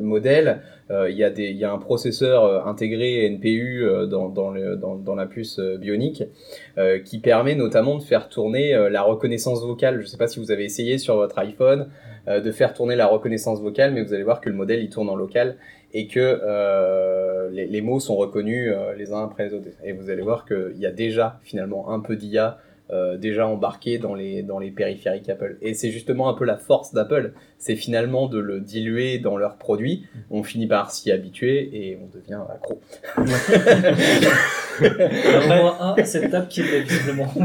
modèles, 0.00 0.62
euh, 0.90 1.10
il 1.10 1.16
y, 1.16 1.24
a 1.24 1.30
y 1.30 1.64
a 1.64 1.72
un 1.72 1.78
processeur 1.78 2.44
euh, 2.44 2.64
intégré 2.64 3.28
NPU 3.28 3.84
euh, 3.84 4.06
dans, 4.06 4.28
dans, 4.28 4.50
le, 4.50 4.76
dans, 4.76 4.94
dans 4.96 5.14
la 5.14 5.26
puce 5.26 5.58
euh, 5.58 5.76
bionique 5.76 6.22
euh, 6.78 7.00
qui 7.00 7.18
permet 7.18 7.54
notamment 7.54 7.96
de 7.96 8.02
faire 8.02 8.28
tourner 8.28 8.74
euh, 8.74 8.88
la 8.88 9.02
reconnaissance 9.02 9.62
vocale. 9.62 9.96
Je 9.96 10.02
ne 10.02 10.06
sais 10.06 10.16
pas 10.16 10.28
si 10.28 10.38
vous 10.38 10.50
avez 10.50 10.64
essayé 10.64 10.98
sur 10.98 11.16
votre 11.16 11.38
iPhone 11.38 11.88
euh, 12.28 12.40
de 12.40 12.52
faire 12.52 12.72
tourner 12.74 12.96
la 12.96 13.06
reconnaissance 13.06 13.60
vocale, 13.60 13.92
mais 13.92 14.02
vous 14.02 14.12
allez 14.12 14.24
voir 14.24 14.40
que 14.40 14.48
le 14.48 14.54
modèle 14.54 14.80
il 14.80 14.90
tourne 14.90 15.08
en 15.08 15.16
local 15.16 15.56
et 15.92 16.08
que 16.08 16.20
euh, 16.20 17.25
les, 17.50 17.66
les 17.66 17.80
mots 17.80 18.00
sont 18.00 18.16
reconnus 18.16 18.72
euh, 18.74 18.94
les 18.94 19.12
uns 19.12 19.24
après 19.24 19.48
les 19.48 19.54
autres. 19.54 19.68
Et 19.84 19.92
vous 19.92 20.10
allez 20.10 20.22
voir 20.22 20.44
qu'il 20.44 20.78
y 20.78 20.86
a 20.86 20.92
déjà 20.92 21.40
finalement 21.42 21.90
un 21.90 22.00
peu 22.00 22.16
d'IA 22.16 22.58
euh, 22.92 23.16
déjà 23.16 23.48
embarqué 23.48 23.98
dans 23.98 24.14
les, 24.14 24.44
dans 24.44 24.60
les 24.60 24.70
périphériques 24.70 25.28
Apple. 25.28 25.58
Et 25.60 25.74
c'est 25.74 25.90
justement 25.90 26.28
un 26.28 26.34
peu 26.34 26.44
la 26.44 26.56
force 26.56 26.94
d'Apple, 26.94 27.32
c'est 27.58 27.74
finalement 27.74 28.28
de 28.28 28.38
le 28.38 28.60
diluer 28.60 29.18
dans 29.18 29.36
leurs 29.36 29.56
produits. 29.56 30.06
On 30.30 30.44
finit 30.44 30.68
par 30.68 30.92
s'y 30.92 31.10
habituer 31.10 31.68
et 31.72 31.98
on 32.00 32.06
devient 32.16 32.38
accro. 32.48 32.80
Au 33.18 33.22
moins 35.48 35.76
un 35.80 35.94
à 35.94 36.04
cette 36.04 36.30
table 36.30 36.46
qui 36.46 36.62
l'est 36.62 36.82
visiblement. 36.82 37.34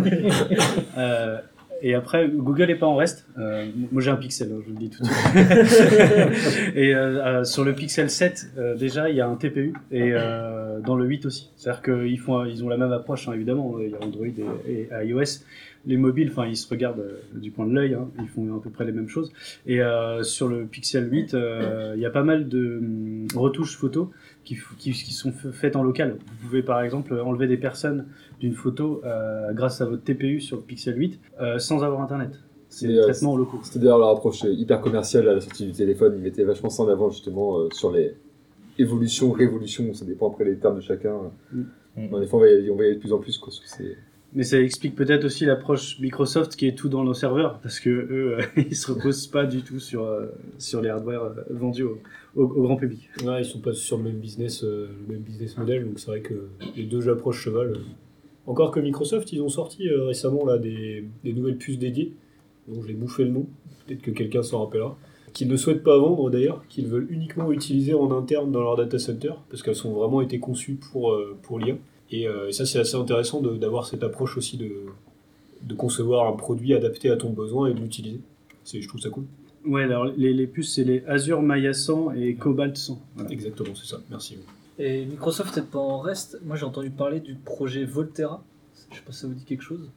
Euh, 0.97 1.37
et 1.81 1.95
après, 1.95 2.27
Google 2.27 2.69
est 2.69 2.75
pas 2.75 2.87
en 2.87 2.95
reste. 2.95 3.25
Euh, 3.37 3.65
moi, 3.91 4.01
j'ai 4.01 4.11
un 4.11 4.15
Pixel, 4.15 4.51
hein, 4.51 4.61
je 4.61 4.71
vous 4.71 4.79
le 4.79 4.79
dis 4.79 4.89
tout 4.89 5.01
de 5.01 5.07
suite. 5.07 6.75
et 6.75 6.93
euh, 6.93 7.25
euh, 7.25 7.43
sur 7.43 7.63
le 7.63 7.73
Pixel 7.73 8.09
7, 8.09 8.51
euh, 8.57 8.75
déjà, 8.75 9.09
il 9.09 9.15
y 9.15 9.21
a 9.21 9.27
un 9.27 9.35
TPU 9.35 9.73
et 9.91 10.11
euh, 10.13 10.79
dans 10.81 10.95
le 10.95 11.05
8 11.05 11.25
aussi. 11.25 11.49
C'est-à-dire 11.57 11.81
qu'ils 11.81 12.19
font, 12.19 12.45
ils 12.45 12.63
ont 12.63 12.69
la 12.69 12.77
même 12.77 12.91
approche, 12.91 13.27
hein, 13.27 13.33
évidemment. 13.33 13.77
Il 13.79 13.89
y 13.89 13.95
a 13.95 14.03
Android 14.03 14.25
et, 14.25 14.71
et 14.71 15.05
iOS. 15.05 15.43
Les 15.87 15.97
mobiles, 15.97 16.29
enfin, 16.31 16.45
ils 16.45 16.57
se 16.57 16.69
regardent 16.69 16.99
euh, 16.99 17.39
du 17.39 17.51
coin 17.51 17.65
de 17.65 17.73
l'œil. 17.73 17.95
Hein, 17.95 18.07
ils 18.19 18.27
font 18.27 18.55
à 18.55 18.61
peu 18.61 18.69
près 18.69 18.85
les 18.85 18.91
mêmes 18.91 19.09
choses. 19.09 19.33
Et 19.65 19.81
euh, 19.81 20.21
sur 20.21 20.47
le 20.47 20.65
Pixel 20.65 21.11
8, 21.11 21.33
euh, 21.33 21.93
il 21.95 22.01
y 22.01 22.05
a 22.05 22.11
pas 22.11 22.23
mal 22.23 22.47
de 22.47 22.77
hum, 22.77 23.27
retouches 23.35 23.75
photos 23.75 24.07
qui, 24.43 24.55
f- 24.55 24.75
qui, 24.77 24.91
qui 24.91 25.13
sont 25.13 25.31
faites 25.31 25.75
en 25.75 25.83
local. 25.83 26.17
Vous 26.41 26.47
pouvez 26.47 26.63
par 26.63 26.81
exemple 26.81 27.13
enlever 27.19 27.47
des 27.47 27.57
personnes 27.57 28.07
d'une 28.39 28.53
photo 28.53 29.01
euh, 29.05 29.53
grâce 29.53 29.81
à 29.81 29.85
votre 29.85 30.03
TPU 30.03 30.39
sur 30.41 30.57
le 30.57 30.63
Pixel 30.63 30.97
8 30.97 31.19
euh, 31.41 31.59
sans 31.59 31.83
avoir 31.83 32.01
internet. 32.01 32.39
C'est 32.69 32.87
des 32.87 32.97
euh, 32.97 33.03
traitements 33.03 33.35
locaux. 33.35 33.59
C'était 33.63 33.79
d'ailleurs 33.79 33.99
leur 33.99 34.09
approche 34.09 34.43
hyper 34.43 34.81
commerciale 34.81 35.27
à 35.27 35.33
la 35.35 35.41
sortie 35.41 35.65
du 35.65 35.73
téléphone. 35.73 36.13
Ils 36.17 36.21
mettaient 36.23 36.43
vachement 36.45 36.69
ça 36.69 36.83
en 36.83 36.87
avant 36.89 37.09
justement 37.09 37.59
euh, 37.59 37.69
sur 37.73 37.91
les 37.91 38.15
évolutions, 38.79 39.31
révolutions. 39.31 39.93
Ça 39.93 40.05
dépend 40.05 40.29
après 40.31 40.45
les 40.45 40.55
termes 40.57 40.77
de 40.77 40.81
chacun. 40.81 41.15
Mm. 41.51 41.61
Mais 41.97 42.13
En 42.13 42.21
effet, 42.21 42.33
on 42.33 42.39
va 42.39 42.47
y 42.49 42.53
aller, 42.53 42.69
on 42.69 42.75
va 42.77 42.83
y 42.83 42.85
aller 42.87 42.95
de 42.95 43.01
plus 43.01 43.11
en 43.13 43.19
plus. 43.19 43.37
Quoi, 43.37 43.49
que 43.51 43.67
c'est- 43.67 43.97
Mais 44.33 44.43
ça 44.43 44.61
explique 44.61 44.95
peut-être 44.95 45.25
aussi 45.25 45.43
l'approche 45.45 45.99
Microsoft 45.99 46.55
qui 46.55 46.65
est 46.65 46.75
tout 46.75 46.87
dans 46.87 47.03
nos 47.03 47.13
serveurs 47.13 47.59
parce 47.59 47.81
que 47.81 47.89
eux, 47.89 48.37
euh, 48.39 48.43
ils 48.69 48.75
se 48.75 48.91
reposent 48.91 49.27
pas 49.27 49.45
du 49.45 49.61
tout 49.61 49.79
sur 49.79 50.05
euh, 50.05 50.27
sur 50.57 50.81
les 50.81 50.89
hardware 50.89 51.23
euh, 51.23 51.33
vendus 51.49 51.83
au, 52.35 52.47
grand 52.47 52.77
public. 52.77 53.09
Ouais, 53.25 53.41
ils 53.41 53.45
sont 53.45 53.59
pas 53.59 53.73
sur 53.73 53.97
le 53.97 54.03
même 54.03 54.19
business, 54.19 54.63
euh, 54.63 54.89
le 55.07 55.13
même 55.15 55.23
business 55.23 55.57
model, 55.57 55.85
donc 55.85 55.99
c'est 55.99 56.07
vrai 56.07 56.21
que 56.21 56.47
les 56.75 56.83
deux 56.83 57.09
approches 57.09 57.43
cheval. 57.43 57.71
euh. 57.71 57.79
Encore 58.47 58.71
que 58.71 58.79
Microsoft, 58.79 59.31
ils 59.33 59.41
ont 59.41 59.49
sorti 59.49 59.89
récemment 59.89 60.45
là 60.45 60.57
des, 60.57 61.05
nouvelles 61.23 61.57
puces 61.57 61.77
dédiées, 61.77 62.13
dont 62.67 62.81
j'ai 62.81 62.93
bouffé 62.93 63.23
le 63.23 63.29
nom. 63.29 63.45
Peut-être 63.85 64.01
que 64.01 64.11
quelqu'un 64.11 64.41
s'en 64.41 64.63
rappellera. 64.65 64.97
qu'ils 65.33 65.47
ne 65.47 65.55
souhaitent 65.55 65.83
pas 65.83 65.97
vendre 65.97 66.29
d'ailleurs, 66.31 66.63
qu'ils 66.67 66.87
veulent 66.87 67.07
uniquement 67.11 67.51
utiliser 67.51 67.93
en 67.93 68.11
interne 68.11 68.51
dans 68.51 68.61
leur 68.61 68.75
data 68.77 68.97
center, 68.97 69.33
parce 69.49 69.61
qu'elles 69.61 69.75
sont 69.75 69.93
vraiment 69.93 70.21
été 70.21 70.39
conçues 70.39 70.73
pour, 70.73 71.15
pour 71.43 71.59
l'IA. 71.59 71.75
Et, 72.11 72.27
euh, 72.27 72.49
et 72.49 72.51
ça, 72.51 72.65
c'est 72.65 72.79
assez 72.79 72.95
intéressant 72.95 73.41
de- 73.41 73.57
d'avoir 73.57 73.85
cette 73.87 74.03
approche 74.03 74.37
aussi 74.37 74.57
de, 74.57 74.71
de 75.63 75.73
concevoir 75.75 76.27
un 76.27 76.35
produit 76.35 76.73
adapté 76.73 77.09
à 77.09 77.15
ton 77.17 77.29
besoin 77.29 77.67
et 77.69 77.73
de 77.73 77.79
l'utiliser. 77.79 78.19
C'est- 78.63 78.81
Je 78.81 78.87
trouve 78.87 78.99
ça 79.01 79.09
cool. 79.09 79.25
Ouais, 79.65 79.83
alors 79.83 80.05
les, 80.05 80.33
les 80.33 80.47
puces, 80.47 80.73
c'est 80.73 80.83
les 80.83 81.03
Azure 81.05 81.41
Maya 81.41 81.73
100 81.73 82.13
et 82.13 82.35
Cobalt 82.35 82.75
100. 82.75 82.99
Voilà. 83.15 83.29
Exactement, 83.31 83.73
c'est 83.75 83.85
ça. 83.87 84.01
Merci. 84.09 84.37
Et 84.79 85.05
Microsoft 85.05 85.55
est 85.57 85.61
pas 85.69 85.77
en 85.79 85.99
reste. 85.99 86.39
Moi, 86.43 86.55
j'ai 86.55 86.65
entendu 86.65 86.89
parler 86.89 87.19
du 87.19 87.35
projet 87.35 87.85
Volterra. 87.85 88.43
Je 88.89 88.97
sais 88.97 89.01
pas 89.03 89.11
si 89.11 89.19
ça 89.19 89.27
vous 89.27 89.33
dit 89.35 89.45
quelque 89.45 89.61
chose. 89.63 89.89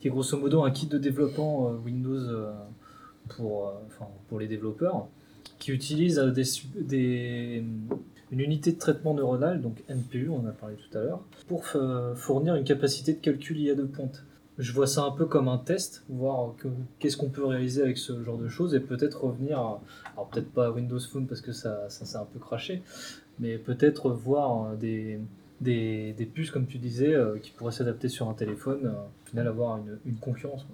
Qui 0.00 0.08
est 0.08 0.10
grosso 0.10 0.38
modo 0.38 0.62
un 0.62 0.70
kit 0.70 0.86
de 0.86 0.96
développement 0.98 1.68
euh, 1.68 1.76
Windows 1.84 2.14
euh, 2.16 2.52
pour, 3.36 3.68
euh, 3.68 3.72
enfin, 3.88 4.06
pour 4.28 4.38
les 4.38 4.46
développeurs, 4.46 5.08
qui 5.58 5.72
utilise 5.72 6.18
euh, 6.18 6.30
des- 6.30 7.62
une 8.30 8.40
unité 8.40 8.72
de 8.72 8.78
traitement 8.78 9.14
neuronal, 9.14 9.60
donc 9.60 9.82
NPU, 9.88 10.28
on 10.30 10.40
en 10.40 10.46
a 10.46 10.52
parlé 10.52 10.76
tout 10.76 10.96
à 10.98 11.02
l'heure, 11.02 11.20
pour 11.48 11.64
fournir 12.16 12.54
une 12.54 12.64
capacité 12.64 13.12
de 13.12 13.18
calcul 13.18 13.58
IA 13.58 13.74
de 13.74 13.84
pointe. 13.84 14.24
Je 14.58 14.72
vois 14.72 14.86
ça 14.86 15.04
un 15.04 15.10
peu 15.10 15.24
comme 15.24 15.48
un 15.48 15.56
test, 15.58 16.04
voir 16.10 16.54
que- 16.58 16.68
qu'est-ce 16.98 17.16
qu'on 17.16 17.30
peut 17.30 17.44
réaliser 17.44 17.82
avec 17.82 17.96
ce 17.96 18.22
genre 18.22 18.36
de 18.36 18.48
choses 18.48 18.74
et 18.74 18.80
peut-être 18.80 19.24
revenir, 19.24 19.58
à- 19.58 19.80
alors 20.14 20.28
peut-être 20.28 20.50
pas 20.50 20.66
à 20.66 20.70
Windows 20.70 21.00
Phone 21.00 21.26
parce 21.26 21.40
que 21.40 21.52
ça, 21.52 21.88
ça 21.88 22.04
s'est 22.04 22.18
un 22.18 22.26
peu 22.30 22.38
craché, 22.38 22.82
mais 23.38 23.56
peut-être 23.56 24.10
voir 24.10 24.76
des, 24.76 25.18
des, 25.60 26.30
puces, 26.32 26.50
comme 26.50 26.66
tu 26.66 26.78
disais, 26.78 27.14
euh, 27.14 27.38
qui 27.38 27.50
pourraient 27.52 27.72
s'adapter 27.72 28.08
sur 28.08 28.28
un 28.28 28.34
téléphone, 28.34 28.80
euh, 28.84 28.90
au 28.90 29.30
final 29.30 29.46
avoir 29.48 29.78
une, 29.78 29.98
une 30.04 30.16
concurrence. 30.16 30.66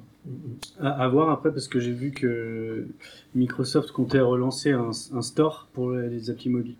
à 0.80 1.06
voir 1.08 1.30
après, 1.30 1.52
parce 1.52 1.68
que 1.68 1.78
j'ai 1.78 1.92
vu 1.92 2.10
que 2.10 2.88
Microsoft 3.34 3.92
comptait 3.92 4.20
relancer 4.20 4.72
un, 4.72 4.90
un 5.12 5.22
store 5.22 5.68
pour 5.72 5.92
les 5.92 6.28
applis 6.30 6.50
mobiles. 6.50 6.76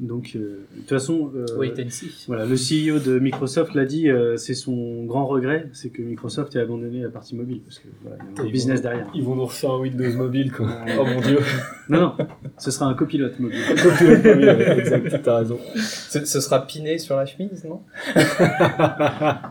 Donc, 0.00 0.32
euh, 0.36 0.64
de 0.74 0.80
toute 0.80 0.88
façon, 0.88 1.30
euh, 1.36 1.44
Wait 1.58 1.72
and 1.78 1.90
see. 1.90 2.10
voilà, 2.26 2.46
le 2.46 2.54
CEO 2.56 2.98
de 2.98 3.18
Microsoft 3.18 3.74
l'a 3.74 3.84
dit, 3.84 4.08
euh, 4.08 4.36
c'est 4.36 4.54
son 4.54 5.04
grand 5.04 5.26
regret, 5.26 5.68
c'est 5.72 5.90
que 5.90 6.02
Microsoft 6.02 6.56
ait 6.56 6.60
abandonné 6.60 7.02
la 7.02 7.10
partie 7.10 7.34
mobile, 7.36 7.60
parce 7.64 7.78
que 7.78 7.88
voilà, 8.02 8.16
il 8.22 8.36
y 8.36 8.40
a 8.40 8.42
un 8.42 8.46
Ils 8.46 8.52
business 8.52 8.78
vont- 8.80 8.82
derrière. 8.88 9.10
Ils 9.14 9.22
vont 9.22 9.36
nous 9.36 9.44
refaire 9.44 9.72
un 9.72 9.80
Windows 9.80 10.16
mobile, 10.16 10.50
quoi. 10.52 10.66
oh 10.98 11.04
mon 11.04 11.20
dieu. 11.20 11.38
Non, 11.90 12.00
non, 12.00 12.16
ce 12.56 12.70
sera 12.70 12.86
un 12.86 12.94
copilote 12.94 13.38
mobile. 13.38 13.58
exact, 14.78 15.20
t'as 15.22 15.36
raison. 15.40 15.58
Ce, 15.76 16.24
ce 16.24 16.40
sera 16.40 16.66
piné 16.66 16.96
sur 16.96 17.14
la 17.16 17.26
chemise, 17.26 17.62
non? 17.66 17.82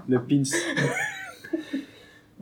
Le 0.07 0.17
pins. 0.17 0.41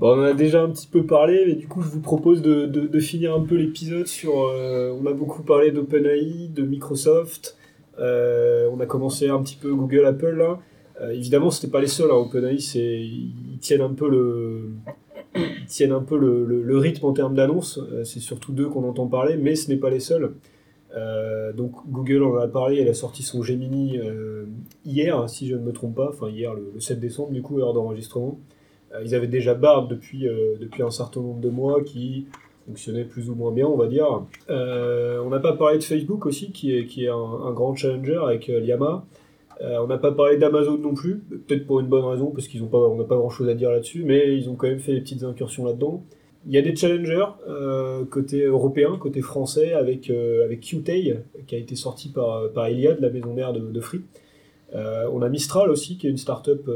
Bon, 0.01 0.17
on 0.17 0.21
en 0.21 0.23
a 0.23 0.33
déjà 0.33 0.63
un 0.63 0.69
petit 0.71 0.87
peu 0.87 1.05
parlé, 1.05 1.43
mais 1.45 1.53
du 1.53 1.67
coup, 1.67 1.83
je 1.83 1.87
vous 1.89 2.01
propose 2.01 2.41
de, 2.41 2.65
de, 2.65 2.99
finir 2.99 3.35
un 3.35 3.41
peu 3.41 3.53
l'épisode 3.55 4.07
sur. 4.07 4.47
euh, 4.47 4.91
on 4.99 5.05
a 5.05 5.13
beaucoup 5.13 5.43
parlé 5.43 5.69
d'OpenAI, 5.71 6.47
de 6.49 6.63
Microsoft. 6.63 7.55
euh, 7.99 8.67
on 8.73 8.79
a 8.79 8.87
commencé 8.87 9.27
un 9.29 9.39
petit 9.43 9.55
peu 9.55 9.71
Google, 9.75 10.05
Apple 10.05 10.35
là. 10.35 10.59
Euh, 11.01 11.11
évidemment, 11.11 11.51
c'était 11.51 11.71
pas 11.71 11.81
les 11.81 11.87
seuls. 11.87 12.09
Hein. 12.09 12.15
OpenAI, 12.15 12.57
c'est 12.59 12.99
ils 12.99 13.59
tiennent 13.61 13.81
un 13.81 13.93
peu 13.93 14.09
le 14.09 14.71
tiennent 15.67 15.91
un 15.91 16.01
peu 16.01 16.17
le, 16.17 16.45
le- 16.45 16.77
rythme 16.79 17.05
en 17.05 17.13
termes 17.13 17.35
d'annonces. 17.35 17.79
Euh, 17.93 18.03
c'est 18.03 18.19
surtout 18.19 18.53
d'eux 18.53 18.69
qu'on 18.69 18.83
entend 18.89 19.05
parler, 19.07 19.37
mais 19.37 19.55
ce 19.55 19.69
n'est 19.69 19.77
pas 19.77 19.91
les 19.91 19.99
seuls. 19.99 20.33
Donc 21.55 21.73
Google 21.89 22.23
on 22.23 22.33
en 22.35 22.39
a 22.39 22.47
parlé, 22.47 22.79
elle 22.79 22.89
a 22.89 22.93
sorti 22.93 23.23
son 23.23 23.43
Gemini 23.43 23.99
hier, 24.85 25.29
si 25.29 25.47
je 25.47 25.55
ne 25.55 25.61
me 25.61 25.71
trompe 25.71 25.95
pas, 25.95 26.09
enfin 26.09 26.29
hier 26.29 26.53
le 26.53 26.79
7 26.79 26.99
décembre 26.99 27.31
du 27.31 27.41
coup, 27.41 27.59
heure 27.59 27.73
d'enregistrement. 27.73 28.39
Euh, 28.93 29.01
ils 29.03 29.15
avaient 29.15 29.27
déjà 29.27 29.53
Bard 29.53 29.87
depuis, 29.87 30.27
euh, 30.27 30.55
depuis 30.59 30.83
un 30.83 30.91
certain 30.91 31.21
nombre 31.21 31.39
de 31.39 31.49
mois 31.49 31.81
qui 31.83 32.27
fonctionnait 32.65 33.05
plus 33.05 33.29
ou 33.29 33.35
moins 33.35 33.51
bien, 33.51 33.67
on 33.67 33.77
va 33.77 33.87
dire. 33.87 34.23
Euh, 34.49 35.19
on 35.23 35.29
n'a 35.29 35.39
pas 35.39 35.53
parlé 35.53 35.77
de 35.77 35.83
Facebook 35.83 36.25
aussi, 36.25 36.51
qui 36.51 36.75
est, 36.75 36.85
qui 36.85 37.05
est 37.05 37.09
un, 37.09 37.51
grand 37.51 37.75
challenger 37.75 38.19
avec 38.23 38.47
Llama. 38.47 39.05
On 39.63 39.85
n'a 39.85 39.99
pas 39.99 40.11
parlé 40.11 40.37
d'Amazon 40.37 40.77
non 40.79 40.95
plus, 40.95 41.19
peut-être 41.19 41.67
pour 41.67 41.79
une 41.79 41.85
bonne 41.85 42.03
raison, 42.03 42.31
parce 42.31 42.47
qu'ils 42.47 42.63
n'a 42.63 42.67
pas 42.67 43.15
grand-chose 43.15 43.47
à 43.47 43.53
dire 43.53 43.69
là-dessus, 43.69 44.03
mais 44.03 44.35
ils 44.35 44.49
ont 44.49 44.55
quand 44.55 44.67
même 44.67 44.79
fait 44.79 44.93
des 44.93 45.01
petites 45.01 45.23
incursions 45.23 45.65
là-dedans. 45.65 46.03
Il 46.47 46.53
y 46.53 46.57
a 46.57 46.63
des 46.63 46.75
challengers 46.75 47.27
côté 48.09 48.43
européen, 48.45 48.97
côté 48.99 49.21
français, 49.21 49.73
avec, 49.73 50.09
avec 50.09 50.61
Qtay, 50.61 51.19
qui 51.45 51.55
a 51.55 51.59
été 51.59 51.75
sorti 51.75 52.09
par, 52.09 52.51
par 52.53 52.69
Iliad, 52.69 52.99
la 53.01 53.11
maison 53.11 53.33
mère 53.33 53.53
de, 53.53 53.59
de 53.59 53.81
Free. 53.81 54.01
On 54.73 55.21
a 55.21 55.29
Mistral 55.29 55.69
aussi, 55.69 55.97
qui 55.97 56.07
est 56.07 56.09
une 56.09 56.17
start-up 56.17 56.67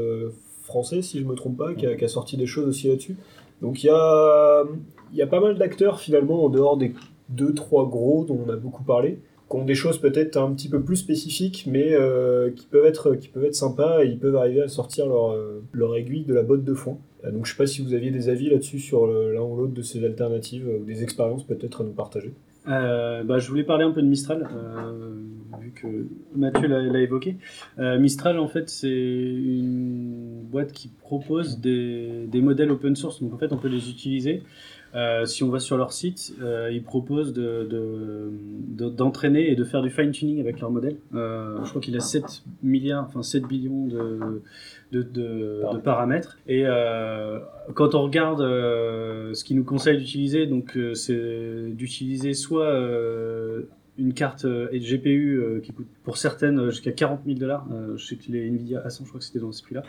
française, 0.66 1.04
si 1.04 1.20
je 1.20 1.24
me 1.24 1.34
trompe 1.34 1.56
pas, 1.56 1.74
qui 1.74 1.86
a, 1.86 1.90
a 1.90 2.08
sorti 2.08 2.36
des 2.36 2.46
choses 2.46 2.66
aussi 2.68 2.88
là-dessus. 2.88 3.16
Donc 3.62 3.82
il 3.82 3.86
y 3.86 3.90
a, 3.90 4.64
y 5.14 5.22
a 5.22 5.26
pas 5.26 5.40
mal 5.40 5.56
d'acteurs 5.56 6.00
finalement, 6.00 6.44
en 6.44 6.48
dehors 6.48 6.76
des 6.76 6.92
deux, 7.28 7.54
trois 7.54 7.88
gros 7.88 8.24
dont 8.24 8.38
on 8.46 8.50
a 8.50 8.56
beaucoup 8.56 8.84
parlé, 8.84 9.18
qui 9.48 9.56
ont 9.56 9.64
des 9.64 9.74
choses 9.74 9.98
peut-être 9.98 10.36
un 10.36 10.52
petit 10.52 10.68
peu 10.68 10.82
plus 10.82 10.96
spécifiques, 10.96 11.64
mais 11.66 11.92
euh, 11.92 12.50
qui, 12.50 12.66
peuvent 12.66 12.84
être, 12.84 13.14
qui 13.14 13.28
peuvent 13.28 13.44
être 13.44 13.54
sympas 13.54 14.04
et 14.04 14.08
ils 14.08 14.18
peuvent 14.18 14.36
arriver 14.36 14.62
à 14.62 14.68
sortir 14.68 15.06
leur, 15.06 15.32
euh, 15.32 15.62
leur 15.72 15.94
aiguille 15.96 16.24
de 16.24 16.34
la 16.34 16.42
botte 16.42 16.64
de 16.64 16.74
foin. 16.74 16.98
Euh, 17.24 17.30
donc 17.30 17.46
je 17.46 17.52
sais 17.52 17.56
pas 17.56 17.66
si 17.66 17.82
vous 17.82 17.94
aviez 17.94 18.10
des 18.10 18.28
avis 18.28 18.50
là-dessus 18.50 18.80
sur 18.80 19.06
l'un 19.06 19.42
ou 19.42 19.56
l'autre 19.56 19.72
de 19.72 19.82
ces 19.82 20.04
alternatives, 20.04 20.68
ou 20.68 20.84
des 20.84 21.02
expériences 21.02 21.44
peut-être 21.44 21.82
à 21.82 21.84
nous 21.84 21.92
partager. 21.92 22.34
Euh, 22.68 23.22
bah, 23.24 23.38
je 23.38 23.48
voulais 23.48 23.64
parler 23.64 23.84
un 23.84 23.92
peu 23.92 24.02
de 24.02 24.06
Mistral, 24.08 24.48
euh, 24.52 25.14
vu 25.60 25.70
que 25.70 25.86
Mathieu 26.34 26.66
l'a 26.68 27.00
évoqué. 27.00 27.36
Euh, 27.78 27.98
Mistral, 27.98 28.38
en 28.38 28.48
fait, 28.48 28.68
c'est 28.68 28.88
une 28.90 30.42
boîte 30.50 30.72
qui 30.72 30.88
propose 30.88 31.60
des, 31.60 32.28
modèles 32.34 32.70
open 32.70 32.96
source. 32.96 33.22
Donc, 33.22 33.32
en 33.34 33.38
fait, 33.38 33.52
on 33.52 33.56
peut 33.56 33.68
les 33.68 33.88
utiliser. 33.90 34.42
Euh, 34.94 35.26
si 35.26 35.42
on 35.42 35.50
va 35.50 35.58
sur 35.58 35.76
leur 35.76 35.92
site, 35.92 36.34
ils 36.70 36.82
proposent 36.82 37.32
de- 37.32 37.66
de- 37.68 38.30
de- 38.76 38.88
d'entraîner 38.88 39.50
et 39.50 39.54
de 39.56 39.64
faire 39.64 39.82
du 39.82 39.90
fine-tuning 39.90 40.40
avec 40.40 40.60
leur 40.60 40.70
modèle. 40.70 40.96
Je 41.12 41.68
crois 41.68 41.80
qu'il 41.80 41.96
a 41.96 42.00
7 42.00 42.42
milliards, 42.62 43.04
enfin 43.08 43.22
7 43.22 43.46
billions 43.46 43.86
de, 43.86 44.42
de, 44.92 45.02
de- 45.02 45.62
de 45.74 45.78
paramètres. 45.78 46.38
Et 46.46 46.62
euh, 46.66 47.38
quand 47.74 47.94
on 47.94 48.02
regarde 48.02 48.40
euh, 48.40 49.34
ce 49.34 49.44
qu'ils 49.44 49.56
nous 49.56 49.64
conseillent 49.64 49.98
d'utiliser, 49.98 50.46
donc 50.46 50.76
euh, 50.76 50.94
c'est 50.94 51.70
d'utiliser 51.70 52.34
soit 52.34 52.66
euh, 52.66 53.62
une 53.98 54.12
carte 54.12 54.44
euh, 54.44 54.68
et 54.72 54.78
GPU 54.78 55.38
euh, 55.38 55.60
qui 55.60 55.72
coûte 55.72 55.86
pour 56.04 56.18
certaines 56.18 56.58
euh, 56.60 56.70
jusqu'à 56.70 56.92
40 56.92 57.20
000 57.26 57.38
dollars. 57.38 57.66
je 57.96 58.04
sais 58.04 58.16
que 58.16 58.30
les 58.30 58.46
Nvidia 58.46 58.80
A100, 58.86 59.02
je 59.04 59.08
crois 59.08 59.18
que 59.18 59.24
c'était 59.24 59.38
dans 59.40 59.52
ce 59.52 59.62
prix-là. 59.62 59.82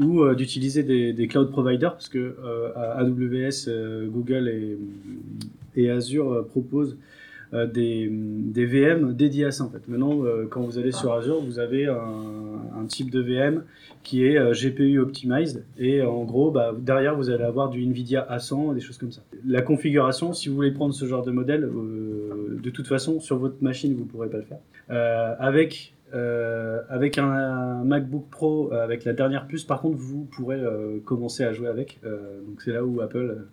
Ou 0.00 0.22
euh, 0.22 0.34
d'utiliser 0.34 0.82
des, 0.82 1.12
des 1.12 1.26
cloud 1.28 1.50
providers 1.50 1.92
parce 1.92 2.08
que 2.08 2.18
euh, 2.18 2.72
AWS, 2.74 3.68
euh, 3.68 4.08
Google 4.08 4.48
et, 4.48 4.76
et 5.76 5.90
Azure 5.90 6.32
euh, 6.32 6.42
proposent 6.42 6.94
euh, 6.94 7.02
des, 7.52 8.08
des 8.10 8.66
VM 8.66 9.14
dédiés 9.14 9.46
à 9.46 9.50
ça 9.50 9.64
en 9.64 9.70
fait. 9.70 9.86
Maintenant, 9.88 10.24
euh, 10.24 10.46
quand 10.50 10.60
vous 10.62 10.78
allez 10.78 10.92
sur 10.92 11.12
Azure, 11.12 11.40
vous 11.40 11.58
avez 11.58 11.86
un, 11.86 11.96
un 12.78 12.84
type 12.86 13.10
de 13.10 13.20
VM 13.20 13.64
qui 14.02 14.24
est 14.24 14.38
euh, 14.38 14.52
GPU 14.52 14.98
optimized 15.00 15.64
et 15.78 16.00
euh, 16.00 16.08
en 16.08 16.24
gros, 16.24 16.50
bah, 16.50 16.74
derrière 16.78 17.16
vous 17.16 17.30
allez 17.30 17.44
avoir 17.44 17.68
du 17.70 17.82
Nvidia 17.82 18.26
A100, 18.30 18.74
des 18.74 18.80
choses 18.80 18.98
comme 18.98 19.12
ça. 19.12 19.22
La 19.46 19.62
configuration, 19.62 20.32
si 20.32 20.48
vous 20.48 20.54
voulez 20.54 20.70
prendre 20.72 20.94
ce 20.94 21.04
genre 21.06 21.22
de 21.22 21.30
modèle, 21.30 21.64
euh, 21.64 22.58
de 22.62 22.70
toute 22.70 22.86
façon 22.86 23.20
sur 23.20 23.38
votre 23.38 23.62
machine 23.62 23.94
vous 23.94 24.04
pourrez 24.04 24.28
pas 24.28 24.38
le 24.38 24.44
faire. 24.44 24.58
Euh, 24.90 25.34
avec 25.38 25.94
euh, 26.14 26.80
avec 26.88 27.18
un, 27.18 27.30
un 27.30 27.84
MacBook 27.84 28.28
Pro 28.30 28.72
euh, 28.72 28.82
avec 28.82 29.04
la 29.04 29.12
dernière 29.12 29.46
puce, 29.46 29.64
par 29.64 29.82
contre, 29.82 29.98
vous 29.98 30.24
pourrez 30.24 30.58
euh, 30.58 31.00
commencer 31.04 31.44
à 31.44 31.52
jouer 31.52 31.68
avec. 31.68 31.98
Euh, 32.04 32.40
donc 32.46 32.62
c'est 32.62 32.72
là 32.72 32.84
où 32.84 33.00
Apple 33.02 33.18
euh, 33.18 33.48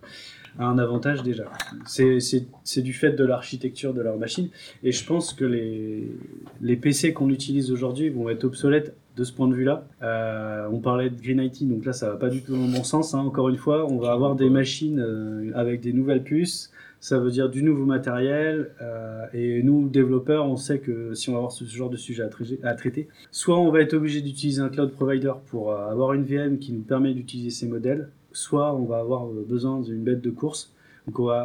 a 0.59 0.65
un 0.65 0.77
avantage 0.77 1.23
déjà. 1.23 1.45
C'est- 1.85 2.81
du 2.81 2.93
fait 2.93 3.11
de 3.11 3.23
l'architecture 3.25 3.93
de 3.93 4.01
leur 4.01 4.17
machine. 4.17 4.49
Et 4.83 4.91
je 4.91 5.05
pense 5.05 5.33
que 5.33 5.45
les, 5.45 6.75
PC 6.75 7.13
qu'on 7.13 7.29
utilise 7.29 7.71
aujourd'hui 7.71 8.09
vont 8.09 8.29
être 8.29 8.43
obsolètes 8.43 8.95
de 9.17 9.23
ce 9.23 9.31
point 9.31 9.47
de 9.47 9.53
vue-là. 9.55 9.87
Euh, 10.03 10.67
on 10.71 10.79
parlait 10.79 11.09
de 11.09 11.19
Green 11.21 11.39
IT, 11.39 11.67
donc 11.69 11.85
là 11.85 11.93
ça 11.93 12.09
va 12.09 12.17
pas 12.17 12.29
du 12.29 12.41
tout 12.41 12.51
dans 12.53 12.67
bon 12.67 12.83
sens. 12.83 13.13
hein. 13.13 13.19
Encore 13.19 13.47
une 13.49 13.55
fois, 13.57 13.85
on 13.89 13.97
va 13.97 14.11
avoir 14.11 14.35
des 14.35 14.49
machines 14.49 14.99
euh, 14.99 15.51
avec 15.55 15.81
des 15.81 15.93
nouvelles 15.93 16.23
puces. 16.23 16.71
Ça 16.99 17.19
veut 17.19 17.29
dire 17.31 17.49
du 17.49 17.61
nouveau 17.63 17.85
matériel. 17.85 18.71
euh, 18.81 19.25
et 19.33 19.61
nous, 19.63 19.87
développeurs, 19.89 20.45
on 20.47 20.55
sait 20.57 20.79
que 20.79 21.13
si 21.13 21.29
on 21.29 21.33
va 21.33 21.37
avoir 21.39 21.51
ce 21.51 21.63
genre 21.65 21.89
de 21.89 21.97
sujet 21.97 22.23
à, 22.63 22.73
traiter- 22.73 23.07
soit 23.31 23.57
on 23.59 23.71
va 23.71 23.81
être 23.81 23.93
obligé 23.93 24.21
d'utiliser 24.21 24.61
un 24.61 24.69
cloud 24.69 24.91
provider 24.91 25.31
pour 25.47 25.73
avoir 25.73 26.13
une 26.13 26.23
VM 26.23 26.57
qui 26.59 26.73
nous 26.73 26.81
permet 26.81 27.13
d'utiliser 27.13 27.51
ces 27.51 27.67
modèles, 27.67 28.09
soit 28.35 28.73
on 28.75 28.85
va 28.85 28.97
avoir 28.99 29.27
euh, 29.27 29.45
besoin 29.47 29.81
d'une 29.81 30.03
bête 30.03 30.21
de 30.21 30.29
course. 30.29 30.73
Donc 31.07 31.19
on 31.19 31.25
va 31.25 31.43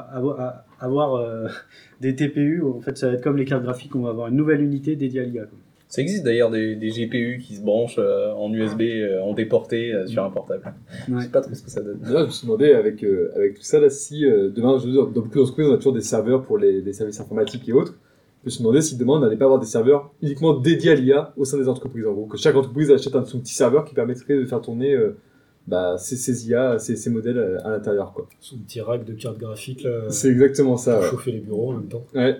avoir, 0.80 1.14
euh, 1.16 1.46
des 2.00 2.14
TPU, 2.16 2.62
en 2.62 2.80
fait 2.80 2.96
ça 2.96 3.08
va 3.08 3.14
être 3.14 3.22
comme 3.22 3.36
les 3.36 3.44
cartes 3.44 3.62
graphiques, 3.62 3.94
on 3.94 4.00
va 4.02 4.10
avoir 4.10 4.28
une 4.28 4.36
nouvelle 4.36 4.60
unité 4.62 4.96
dédiée 4.96 5.20
à 5.20 5.24
l'IA. 5.24 5.44
Ça 5.88 6.02
existe 6.02 6.24
d'ailleurs 6.24 6.50
des, 6.52 6.76
des 6.76 6.88
GPU 6.90 7.38
qui 7.42 7.56
se 7.56 7.62
branchent 7.62 7.98
euh, 7.98 8.30
en 8.34 8.52
USB, 8.54 8.82
euh, 8.82 9.20
en 9.22 9.34
déporté 9.34 9.92
euh, 9.92 10.06
sur 10.06 10.22
un 10.24 10.30
portable. 10.30 10.62
Je 11.08 11.12
Ouais. 11.14 11.22
sais 11.22 11.28
pas 11.30 11.40
trop 11.40 11.52
ce 11.52 11.62
que 11.64 11.70
ça 11.70 11.82
donne. 11.82 11.98
D'ailleurs, 11.98 12.20
je 12.20 12.26
me 12.26 12.30
suis 12.30 12.46
demandé 12.46 12.72
avec, 12.72 13.02
euh, 13.02 13.32
avec 13.34 13.54
tout 13.54 13.62
ça, 13.62 13.80
là, 13.80 13.90
si 13.90 14.24
euh, 14.24 14.50
demain, 14.50 14.78
je 14.78 14.86
veux 14.86 14.92
dire, 14.92 15.06
dans 15.08 15.20
beaucoup 15.20 15.38
d'entreprises, 15.40 15.66
on 15.66 15.72
a 15.74 15.76
toujours 15.78 15.92
des 15.92 16.00
serveurs 16.00 16.42
pour 16.44 16.58
les, 16.58 16.80
les 16.80 16.92
services 16.92 17.18
informatiques 17.20 17.68
et 17.68 17.72
autres. 17.72 17.96
Je 18.42 18.46
me 18.46 18.50
suis 18.50 18.62
demandé 18.62 18.80
si 18.82 18.96
demain, 18.98 19.14
on 19.14 19.18
n'allait 19.18 19.36
pas 19.36 19.46
avoir 19.46 19.58
des 19.58 19.66
serveurs 19.66 20.12
uniquement 20.22 20.54
dédiés 20.54 20.92
à 20.92 20.94
l'IA 20.94 21.34
au 21.36 21.44
sein 21.44 21.58
des 21.58 21.68
entreprises. 21.68 22.06
En 22.06 22.12
gros, 22.12 22.26
que 22.26 22.38
chaque 22.38 22.54
entreprise 22.54 22.92
achète 22.92 23.16
un 23.16 23.24
son 23.24 23.40
petit 23.40 23.52
serveur 23.54 23.84
qui 23.84 23.92
permettrait 23.94 24.36
de 24.38 24.44
faire 24.46 24.60
tourner 24.62 24.94
euh, 24.94 25.16
bah, 25.66 25.96
ces, 25.98 26.16
ces 26.16 26.48
IA, 26.48 26.78
ces, 26.78 26.96
ces 26.96 27.10
modèles 27.10 27.58
à, 27.62 27.68
à 27.68 27.70
l'intérieur. 27.70 28.12
quoi. 28.12 28.28
Son 28.40 28.58
petit 28.58 28.80
rack 28.80 29.04
de 29.04 29.12
cartes 29.14 29.38
graphiques 29.38 29.82
là, 29.84 30.08
C'est 30.10 30.28
exactement 30.30 30.76
ça. 30.76 30.94
pour 30.94 31.02
ouais. 31.04 31.10
chauffer 31.10 31.32
les 31.32 31.40
bureaux 31.40 31.70
en 31.70 31.74
même 31.74 31.88
temps. 31.88 32.04
Ouais. 32.14 32.36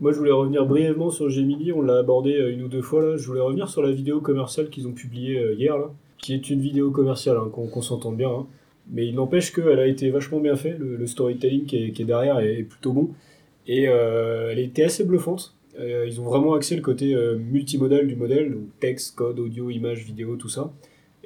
Moi, 0.00 0.12
je 0.12 0.18
voulais 0.18 0.30
revenir 0.32 0.66
brièvement 0.66 1.10
sur 1.10 1.28
Gemini. 1.30 1.72
On 1.72 1.82
l'a 1.82 1.98
abordé 1.98 2.34
euh, 2.36 2.52
une 2.52 2.62
ou 2.62 2.68
deux 2.68 2.82
fois 2.82 3.02
là. 3.02 3.16
Je 3.16 3.26
voulais 3.26 3.40
revenir 3.40 3.68
sur 3.68 3.82
la 3.82 3.90
vidéo 3.90 4.20
commerciale 4.20 4.68
qu'ils 4.70 4.86
ont 4.86 4.92
publiée 4.92 5.38
euh, 5.38 5.54
hier 5.54 5.76
là, 5.78 5.90
qui 6.18 6.34
est 6.34 6.50
une 6.50 6.60
vidéo 6.60 6.90
commerciale, 6.90 7.36
hein, 7.38 7.48
qu'on 7.52 7.66
qu'on 7.68 7.82
s'entende 7.82 8.16
bien. 8.16 8.28
hein. 8.30 8.46
Mais 8.90 9.06
il 9.06 9.14
n'empêche 9.14 9.52
qu'elle 9.52 9.78
a 9.78 9.86
été 9.86 10.10
vachement 10.10 10.40
bien 10.40 10.56
fait. 10.56 10.76
Le, 10.78 10.96
le 10.96 11.06
storytelling 11.06 11.64
qui 11.66 11.76
est, 11.84 11.90
qui 11.92 12.02
est 12.02 12.04
derrière 12.06 12.38
est, 12.38 12.60
est 12.60 12.62
plutôt 12.62 12.92
bon. 12.92 13.10
Et 13.66 13.86
euh, 13.88 14.50
elle 14.50 14.58
était 14.60 14.84
assez 14.84 15.04
bluffante. 15.04 15.54
Euh, 15.78 16.04
ils 16.06 16.20
ont 16.20 16.24
vraiment 16.24 16.54
axé 16.54 16.74
le 16.74 16.82
côté 16.82 17.14
euh, 17.14 17.36
multimodal 17.38 18.06
du 18.06 18.16
modèle, 18.16 18.52
donc 18.52 18.62
texte, 18.80 19.14
code, 19.14 19.38
audio, 19.38 19.70
image, 19.70 20.04
vidéo, 20.04 20.36
tout 20.36 20.48
ça. 20.48 20.72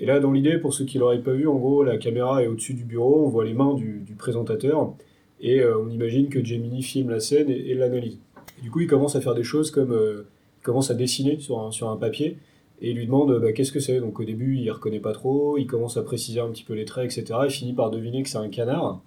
Et 0.02 0.06
là, 0.06 0.18
dans 0.18 0.32
l'idée, 0.32 0.58
pour 0.58 0.74
ceux 0.74 0.84
qui 0.84 0.98
l'auraient 0.98 1.22
pas 1.22 1.32
vu, 1.32 1.46
en 1.46 1.54
gros, 1.54 1.84
la 1.84 1.96
caméra 1.96 2.42
est 2.42 2.48
au-dessus 2.48 2.74
du 2.74 2.84
bureau, 2.84 3.24
on 3.24 3.28
voit 3.28 3.44
les 3.44 3.54
mains 3.54 3.72
du, 3.74 4.16
présentateur, 4.18 4.92
et 5.40 5.60
euh, 5.60 5.78
on 5.78 5.88
imagine 5.88 6.28
que 6.28 6.44
Gemini 6.44 6.82
filme 6.82 7.10
la 7.10 7.20
scène 7.20 7.48
et, 7.48 7.72
l'analyse. 7.74 8.18
Du 8.60 8.68
coup, 8.68 8.80
il 8.80 8.88
commence 8.88 9.14
à 9.14 9.20
faire 9.20 9.36
des 9.36 9.44
choses 9.44 9.70
comme 9.70 9.92
euh, 9.92 10.26
il 10.60 10.64
commence 10.64 10.90
à 10.90 10.94
dessiner 10.94 11.38
sur 11.38 11.88
un, 11.88 11.96
papier 11.96 12.36
et 12.80 12.90
il 12.90 12.96
lui 12.96 13.06
demande 13.06 13.38
bah, 13.40 13.52
qu'est-ce 13.52 13.70
que 13.70 13.78
c'est? 13.78 14.00
Donc 14.00 14.18
au 14.18 14.24
début, 14.24 14.56
il 14.56 14.68
reconnaît 14.72 14.98
pas 14.98 15.12
trop, 15.12 15.56
il 15.56 15.68
commence 15.68 15.96
à 15.96 16.02
préciser 16.02 16.40
un 16.40 16.48
petit 16.48 16.64
peu 16.64 16.74
les 16.74 16.84
traits, 16.84 17.16
etc. 17.16 17.38
Il 17.44 17.50
finit 17.50 17.72
par 17.72 17.90
deviner 17.92 18.24
que 18.24 18.28
c'est 18.28 18.38
un 18.38 18.48
canard. 18.48 19.00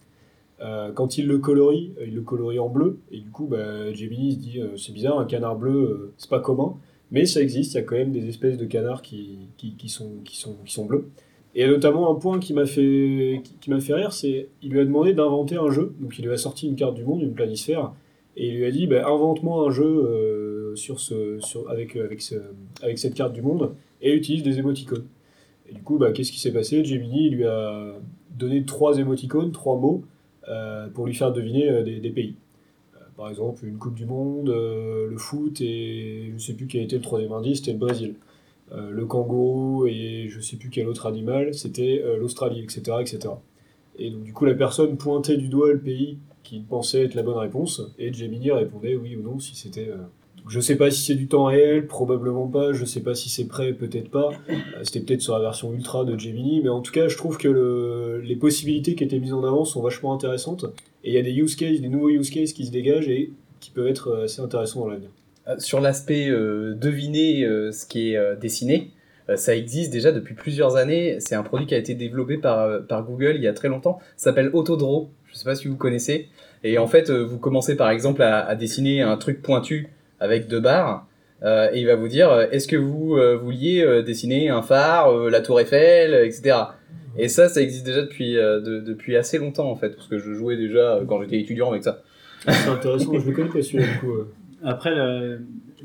Euh, 0.61 0.93
quand 0.93 1.17
il 1.17 1.27
le 1.27 1.39
colorie, 1.39 1.91
il 2.05 2.15
le 2.15 2.21
colorie 2.21 2.59
en 2.59 2.69
bleu 2.69 2.99
et 3.11 3.19
du 3.19 3.31
coup, 3.31 3.47
bah, 3.47 3.91
Gemini 3.91 4.31
se 4.31 4.37
dit 4.37 4.61
c'est 4.77 4.93
bizarre, 4.93 5.19
un 5.19 5.25
canard 5.25 5.57
bleu, 5.57 6.13
c'est 6.17 6.29
pas 6.29 6.39
commun, 6.39 6.77
mais 7.11 7.25
ça 7.25 7.41
existe. 7.41 7.73
Il 7.73 7.75
y 7.75 7.79
a 7.79 7.83
quand 7.83 7.95
même 7.95 8.11
des 8.11 8.27
espèces 8.27 8.57
de 8.57 8.65
canards 8.65 9.01
qui, 9.01 9.49
qui, 9.57 9.89
sont, 9.89 10.11
qui, 10.23 10.37
sont, 10.37 10.55
qui 10.65 10.73
sont 10.73 10.85
bleus. 10.85 11.09
Et 11.55 11.67
notamment 11.67 12.11
un 12.11 12.15
point 12.15 12.39
qui 12.39 12.53
m'a 12.53 12.65
fait, 12.65 13.41
qui, 13.61 13.71
fait 13.79 13.93
rire, 13.93 14.11
c'est 14.11 14.49
il 14.61 14.71
lui 14.71 14.79
a 14.81 14.85
demandé 14.85 15.13
d'inventer 15.13 15.55
un 15.55 15.71
jeu. 15.71 15.95
Donc 15.99 16.19
il 16.19 16.25
lui 16.25 16.33
a 16.33 16.37
sorti 16.37 16.67
une 16.67 16.75
carte 16.75 16.95
du 16.95 17.05
monde, 17.05 17.21
une 17.21 17.33
planisphère, 17.33 17.93
et 18.35 18.49
il 18.49 18.57
lui 18.57 18.65
a 18.65 18.71
dit 18.71 18.87
bah, 18.87 19.07
invente-moi 19.07 19.65
un 19.65 19.71
jeu 19.71 19.85
euh, 19.85 20.75
sur 20.75 20.99
ce, 20.99 21.39
sur, 21.39 21.69
avec, 21.69 21.95
avec, 21.95 22.21
ce, 22.21 22.35
avec 22.81 22.99
cette 22.99 23.13
carte 23.13 23.31
du 23.31 23.41
monde 23.41 23.73
et 24.01 24.13
utilise 24.13 24.43
des 24.43 24.59
émoticônes. 24.59 25.05
Et 25.69 25.73
du 25.73 25.81
coup, 25.81 25.97
bah, 25.97 26.11
qu'est-ce 26.11 26.31
qui 26.31 26.39
s'est 26.39 26.51
passé? 26.51 26.83
Gemini 26.83 27.29
lui 27.29 27.45
a 27.45 27.95
donné 28.37 28.65
trois 28.65 28.97
émoticônes, 28.97 29.53
trois 29.53 29.77
mots, 29.77 30.03
euh, 30.49 30.89
pour 30.89 31.07
lui 31.07 31.13
faire 31.13 31.31
deviner 31.31 31.69
euh, 31.69 31.83
des 31.83 32.09
pays. 32.09 32.35
Par 33.17 33.29
exemple, 33.29 33.65
une 33.65 33.77
Coupe 33.77 33.95
du 33.95 34.05
Monde, 34.05 34.49
euh, 34.49 35.09
le 35.09 35.17
foot, 35.17 35.61
et 35.61 36.33
je 36.33 36.37
sais 36.37 36.53
plus 36.53 36.67
quel 36.67 36.83
était 36.83 36.97
le 36.97 37.01
troisième 37.01 37.31
indice, 37.31 37.59
c'était 37.59 37.71
le 37.71 37.77
Brésil. 37.77 38.15
Euh, 38.71 38.89
le 38.89 39.05
kangourou 39.05 39.85
et 39.87 40.27
je 40.29 40.39
sais 40.39 40.57
plus 40.57 40.69
quel 40.69 40.87
autre 40.87 41.05
animal, 41.05 41.53
c'était 41.53 42.01
euh, 42.03 42.17
l'Australie, 42.17 42.61
etc., 42.61 42.97
etc. 42.99 43.35
Et 43.99 44.09
donc 44.09 44.23
du 44.23 44.33
coup, 44.33 44.45
la 44.45 44.55
personne 44.55 44.97
pointait 44.97 45.37
du 45.37 45.47
doigt 45.47 45.71
le 45.71 45.79
pays 45.79 46.17
qu'il 46.43 46.63
pensait 46.63 47.05
être 47.05 47.13
la 47.13 47.23
bonne 47.23 47.37
réponse, 47.37 47.81
et 47.97 48.11
Gemini 48.11 48.51
répondait 48.51 48.95
oui 48.95 49.15
ou 49.15 49.21
non 49.21 49.39
si 49.39 49.55
c'était. 49.55 49.89
Je 50.47 50.59
sais 50.59 50.75
pas 50.75 50.91
si 50.91 51.01
c'est 51.03 51.15
du 51.15 51.27
temps 51.27 51.45
réel, 51.45 51.87
probablement 51.87 52.47
pas. 52.47 52.71
Je 52.71 52.85
sais 52.85 52.99
pas 52.99 53.15
si 53.15 53.29
c'est 53.29 53.45
prêt, 53.47 53.73
peut-être 53.73 54.09
pas. 54.09 54.29
Euh, 54.49 54.53
C'était 54.83 54.99
peut-être 54.99 55.21
sur 55.21 55.33
la 55.33 55.39
version 55.39 55.73
ultra 55.73 56.05
de 56.05 56.17
Gemini, 56.19 56.61
mais 56.63 56.69
en 56.69 56.81
tout 56.81 56.91
cas, 56.91 57.07
je 57.07 57.17
trouve 57.17 57.37
que 57.37 57.47
le- 57.47 58.21
les 58.23 58.35
possibilités 58.35 58.93
qui 58.95 59.03
étaient 59.03 59.17
mises 59.19 59.33
en 59.33 59.43
avant 59.43 59.65
sont 59.65 59.81
vachement 59.81 60.13
intéressantes. 60.13 60.65
Et 61.03 61.09
il 61.09 61.13
y 61.13 61.17
a 61.17 61.23
des 61.23 61.33
use 61.33 61.55
cases, 61.55 61.81
des 61.81 61.89
nouveaux 61.89 62.09
use 62.09 62.29
cases 62.29 62.53
qui 62.53 62.65
se 62.65 62.71
dégagent 62.71 63.09
et 63.09 63.31
qui 63.59 63.71
peuvent 63.71 63.87
être 63.87 64.09
euh, 64.09 64.23
assez 64.25 64.39
intéressants 64.41 64.81
dans 64.81 64.89
l'avenir. 64.89 65.09
Euh, 65.47 65.55
Sur 65.57 65.79
l'aspect 65.81 66.29
deviner 66.29 67.43
ce 67.71 67.85
qui 67.87 68.13
est 68.13 68.35
dessiné, 68.39 68.91
ça 69.35 69.55
existe 69.55 69.91
déjà 69.91 70.11
depuis 70.11 70.35
plusieurs 70.35 70.75
années. 70.75 71.17
C'est 71.19 71.35
un 71.35 71.43
produit 71.43 71.65
qui 71.67 71.73
a 71.73 71.77
été 71.79 71.95
développé 71.95 72.37
par, 72.37 73.03
Google 73.03 73.33
il 73.35 73.41
y 73.43 73.47
a 73.47 73.53
très 73.53 73.67
longtemps. 73.67 73.99
Ça 74.17 74.25
s'appelle 74.25 74.49
Autodraw. 74.53 75.09
Je 75.31 75.35
sais 75.35 75.45
pas 75.45 75.55
si 75.55 75.67
vous 75.67 75.75
connaissez. 75.75 76.29
Et 76.63 76.77
en 76.77 76.87
fait, 76.87 77.09
vous 77.11 77.37
commencez 77.39 77.75
par 77.75 77.89
exemple 77.89 78.21
à 78.23 78.55
dessiner 78.55 79.01
un 79.01 79.17
truc 79.17 79.41
pointu 79.41 79.89
avec 80.25 80.47
deux 80.47 80.59
barres. 80.59 81.07
euh, 81.43 81.69
et 81.73 81.79
il 81.81 81.85
va 81.87 81.95
vous 81.95 82.07
dire, 82.07 82.29
euh, 82.31 82.45
est-ce 82.51 82.67
que 82.67 82.75
vous 82.75 83.15
euh, 83.17 83.35
vouliez 83.37 83.81
euh, 83.83 84.01
dessiner 84.01 84.49
un 84.49 84.61
phare, 84.61 85.09
euh, 85.11 85.29
la 85.29 85.41
tour 85.41 85.59
Eiffel, 85.59 86.13
euh, 86.13 86.25
etc. 86.25 86.57
Et 87.17 87.27
ça, 87.29 87.47
ça 87.49 87.61
existe 87.61 87.85
déjà 87.85 88.01
depuis, 88.01 88.37
euh, 88.37 88.59
de- 88.61 88.79
depuis 88.79 89.15
assez 89.15 89.37
longtemps 89.37 89.69
en 89.69 89.75
fait, 89.75 89.89
parce 89.95 90.07
que 90.07 90.17
je 90.17 90.33
jouais 90.33 90.57
déjà 90.57 90.95
euh, 90.95 91.05
quand 91.05 91.21
j'étais 91.21 91.39
étudiant 91.39 91.69
avec 91.71 91.83
ça. 91.83 92.01
C'est 92.47 92.69
intéressant, 92.69 93.17
je 93.19 93.25
le 93.29 93.35
connais 93.35 93.49
pas 93.49 93.61
celui-là 93.61 93.85
du 93.93 93.99
coup. 93.99 94.11
euh. 94.13 94.27
Après, 94.63 94.93
le 94.95 95.39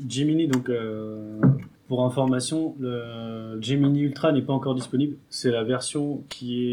Gemini, 0.09 0.47
donc 0.47 0.69
euh, 0.69 1.39
pour 1.87 2.03
information, 2.05 2.75
le 2.79 3.61
Gemini 3.61 4.01
Ultra 4.01 4.31
n'est 4.31 4.41
pas 4.41 4.53
encore 4.53 4.73
disponible. 4.75 5.15
C'est 5.29 5.51
la 5.51 5.63
version 5.63 6.23
qui 6.29 6.65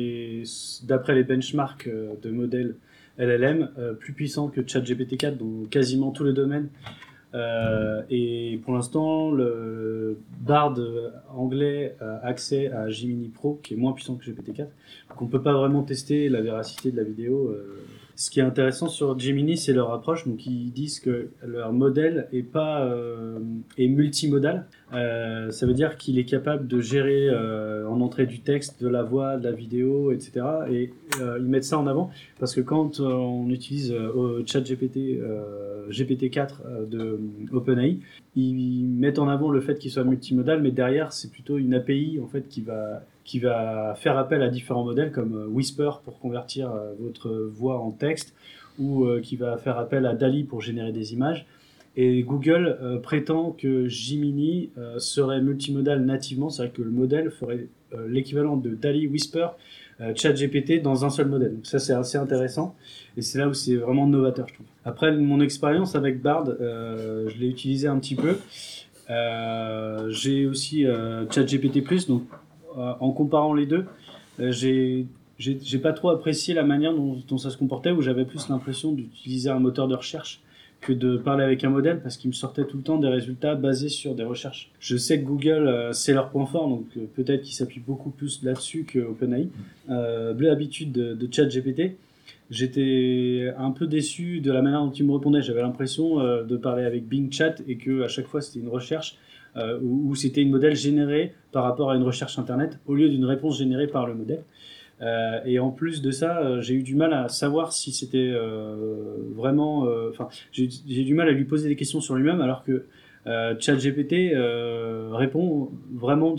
est, 0.43 0.87
d'après 0.87 1.15
les 1.15 1.25
benchmarks 1.25 1.87
euh, 1.89 2.13
de 2.23 2.31
modèles 2.31 2.75
LLM, 3.19 3.69
euh, 3.79 3.93
plus 3.95 4.13
puissant 4.13 4.49
que 4.49 4.61
ChatGPT 4.67 5.17
4 5.19 5.37
dans 5.37 5.67
quasiment 5.69 6.11
tous 6.13 6.25
les 6.25 6.33
domaines. 6.33 6.69
Euh, 7.35 8.03
et 8.11 8.59
pour 8.65 8.75
l'instant, 8.75 9.31
le 9.31 10.19
Bard 10.41 10.79
anglais 11.35 11.97
a 12.01 12.25
accès 12.27 12.71
à 12.73 12.89
Gemini 12.89 13.29
Pro, 13.29 13.61
qui 13.63 13.75
est 13.75 13.77
moins 13.77 13.93
puissant 13.93 14.17
que 14.17 14.25
GPT-4. 14.25 14.57
Donc 15.11 15.23
on 15.23 15.27
peut 15.27 15.43
pas 15.43 15.53
vraiment 15.53 15.83
tester 15.83 16.29
la 16.29 16.41
véracité 16.41 16.91
de 16.91 16.97
la 16.97 17.05
vidéo. 17.05 17.49
euh. 17.49 17.85
Ce 18.21 18.31
qui 18.31 18.41
est 18.41 18.43
intéressant 18.43 18.89
sur 18.89 19.17
Gemini, 19.17 19.57
c'est 19.57 19.73
leur 19.73 19.93
approche. 19.93 20.27
Donc 20.27 20.45
ils 20.45 20.73
disent 20.73 20.99
que 20.99 21.29
leur 21.47 21.73
modèle 21.73 22.27
est 22.33 22.43
pas 22.43 22.83
euh, 22.83 23.39
est 23.77 23.87
multimodal. 23.87 24.67
Euh, 24.93 25.53
ça 25.53 25.67
veut 25.67 25.73
dire 25.73 25.97
qu'il 25.97 26.19
est 26.19 26.25
capable 26.25 26.67
de 26.67 26.81
gérer 26.81 27.29
euh, 27.29 27.87
en 27.87 28.01
entrée 28.01 28.27
du 28.27 28.41
texte, 28.41 28.83
de 28.83 28.89
la 28.89 29.05
voix, 29.05 29.37
de 29.37 29.45
la 29.45 29.53
vidéo, 29.53 30.11
etc. 30.11 30.45
Et 30.69 30.93
ils 31.21 31.45
mettent 31.45 31.63
ça 31.63 31.79
en 31.79 31.87
avant 31.87 32.11
parce 32.41 32.57
que 32.57 32.61
quand 32.61 32.99
on 32.99 33.49
utilise 33.51 33.93
au 33.93 34.45
chat 34.45 34.63
GPT, 34.63 35.21
euh, 35.89 35.91
GPT-4 35.91 36.49
euh, 36.65 36.87
de 36.87 37.21
OpenAI, 37.53 37.99
ils 38.37 38.87
mettent 38.87 39.19
en 39.19 39.29
avant 39.29 39.51
le 39.51 39.61
fait 39.61 39.79
qu'il 39.79 39.91
soit 39.91 40.05
multimodal, 40.05 40.63
mais 40.63 40.71
derrière 40.71 41.13
c'est 41.13 41.31
plutôt 41.31 41.59
une 41.59 41.75
API 41.75 42.21
en 42.23 42.27
fait 42.27 42.49
qui 42.49 42.61
va 42.61 43.03
qui 43.29 43.41
va 43.41 43.95
faire 43.95 44.17
appel 44.17 44.41
à 44.41 44.49
différents 44.49 44.85
modèles 44.85 45.13
comme 45.13 45.37
euh, 45.37 45.47
Whisper 45.47 45.91
pour 46.03 46.19
convertir 46.19 46.71
euh, 46.71 46.95
votre 46.99 47.31
voix 47.31 47.79
en 47.79 47.91
texte 47.91 48.35
ou 48.79 49.05
euh, 49.05 49.21
qui 49.21 49.37
va 49.37 49.59
faire 49.59 49.79
appel 49.79 50.07
à 50.07 50.15
DALI 50.15 50.45
pour 50.45 50.63
générer 50.63 50.93
des 50.93 51.13
images. 51.13 51.45
Et 51.95 52.23
Google 52.23 52.79
prétend 53.03 53.51
que 53.51 53.89
Gemini 53.89 54.71
serait 54.99 55.41
multimodal 55.41 56.05
nativement, 56.05 56.49
c'est-à-dire 56.49 56.75
que 56.75 56.83
le 56.83 56.91
modèle 56.91 57.29
ferait 57.33 57.67
l'équivalent 58.07 58.57
de 58.57 58.71
DALI, 58.71 59.09
Whisper, 59.09 59.49
ChatGPT 60.15 60.81
dans 60.81 61.05
un 61.05 61.11
seul 61.11 61.27
modèle. 61.27 61.57
Donc 61.57 61.67
ça 61.67 61.81
c'est 61.81 61.95
assez 61.95 62.17
intéressant 62.17 62.77
et 63.17 63.23
c'est 63.23 63.41
là 63.41 63.49
où 63.49 63.55
c'est 63.55 63.75
vraiment 63.75 64.07
novateur 64.07 64.47
je 64.47 64.55
trouve. 64.55 64.67
Après 64.85 65.11
mon 65.11 65.41
expérience 65.41 65.97
avec 65.97 66.23
Bard, 66.23 66.47
je 66.47 67.37
l'ai 67.37 67.49
utilisé 67.49 67.89
un 67.89 67.99
petit 67.99 68.15
peu. 68.15 68.37
J'ai 70.11 70.47
aussi 70.47 70.87
ChatGPT+, 71.31 72.07
donc 72.07 72.23
en 73.01 73.11
comparant 73.13 73.55
les 73.55 73.67
deux, 73.67 73.85
euh, 74.41 74.53
j'ai 74.53 75.79
pas 75.79 75.93
trop 75.93 76.11
apprécié 76.11 76.55
la 76.55 76.65
manière 76.65 76.95
dont, 76.95 77.39
ça 77.39 77.51
se 77.51 77.57
comportait, 77.57 77.91
où 77.91 78.03
j'avais 78.03 78.25
plus 78.25 78.49
l'impression 78.49 78.93
d'utiliser 78.93 79.51
un 79.51 79.59
moteur 79.59 79.89
de 79.89 79.95
recherche 79.95 80.41
que 80.81 80.93
de 80.93 81.17
parler 81.17 81.43
avec 81.43 81.65
un 81.65 81.71
modèle, 81.71 82.01
parce 82.01 82.17
qu'il 82.17 82.29
me 82.29 82.35
sortait 82.35 82.65
tout 82.65 82.77
le 82.77 82.85
temps 82.85 82.99
des 82.99 83.09
résultats 83.09 83.57
basés 83.57 83.89
sur 83.89 84.15
des 84.15 84.23
recherches. 84.23 84.71
Je 84.79 84.97
sais 84.97 85.21
que 85.21 85.25
Google, 85.25 85.67
euh, 85.67 85.93
c'est 85.93 86.13
leur 86.13 86.31
point 86.31 86.47
fort, 86.47 86.69
donc 86.69 86.87
euh, 86.97 87.01
peut-être 87.17 87.43
qu'ils 87.43 87.55
s'appuient 87.55 87.83
beaucoup 87.85 88.11
plus 88.11 88.45
là-dessus 88.45 88.85
que 88.85 89.01
OpenAI. 89.01 89.49
Euh, 89.91 90.35
l'habitude 90.39 90.93
de, 90.93 91.15
de 91.15 91.29
ChatGPT, 91.35 91.97
j'étais 92.51 93.53
un 93.59 93.71
peu 93.71 93.87
déçu 93.87 94.41
de 94.41 94.53
la 94.53 94.63
manière 94.63 94.83
dont 94.83 94.91
il 94.91 95.07
me 95.07 95.13
répondait. 95.13 95.43
J'avais 95.43 95.63
l'impression 95.63 96.21
euh, 96.21 96.45
de 96.45 96.57
parler 96.57 96.85
avec 96.85 97.07
Bing 97.07 97.33
Chat 97.33 97.57
et 97.67 97.77
que 97.77 98.03
à 98.03 98.09
chaque 98.09 98.27
fois 98.27 98.41
c'était 98.41 98.61
une 98.61 98.69
recherche 98.69 99.17
euh, 99.57 99.79
où, 99.83 100.15
c'était 100.15 100.43
une 100.43 100.51
modèle 100.51 100.77
générée 100.77 101.35
par 101.53 101.65
rapport 101.65 101.91
à 101.91 101.97
une 101.97 102.03
recherche 102.03 102.39
internet 102.39 102.79
au 102.87 102.95
lieu 102.95 103.09
d'une 103.09 103.25
réponse 103.25 103.59
générée 103.59 103.87
par 103.87 104.07
le 104.07 104.15
modèle. 104.15 104.45
Euh, 105.01 105.41
et 105.45 105.59
en 105.59 105.71
plus 105.71 106.03
de 106.03 106.11
ça, 106.11 106.39
euh, 106.39 106.61
j'ai 106.61 106.75
eu 106.75 106.83
du 106.83 106.95
mal 106.95 107.13
à 107.13 107.29
savoir 107.29 107.73
si 107.73 107.93
c'était 107.93 108.33
euh, 108.33 108.75
vraiment. 109.35 109.87
Enfin, 110.11 110.29
j'ai 110.53 111.05
du 111.05 111.15
mal 111.15 111.29
à 111.29 111.33
lui 111.33 111.45
poser 111.45 111.69
des 111.69 111.77
questions 111.77 112.01
sur 112.01 112.15
lui-même, 112.15 112.41
alors 112.41 112.65
que 112.65 112.85
ChatGPT 113.27 114.33
répond 115.13 115.71
vraiment. 115.93 116.37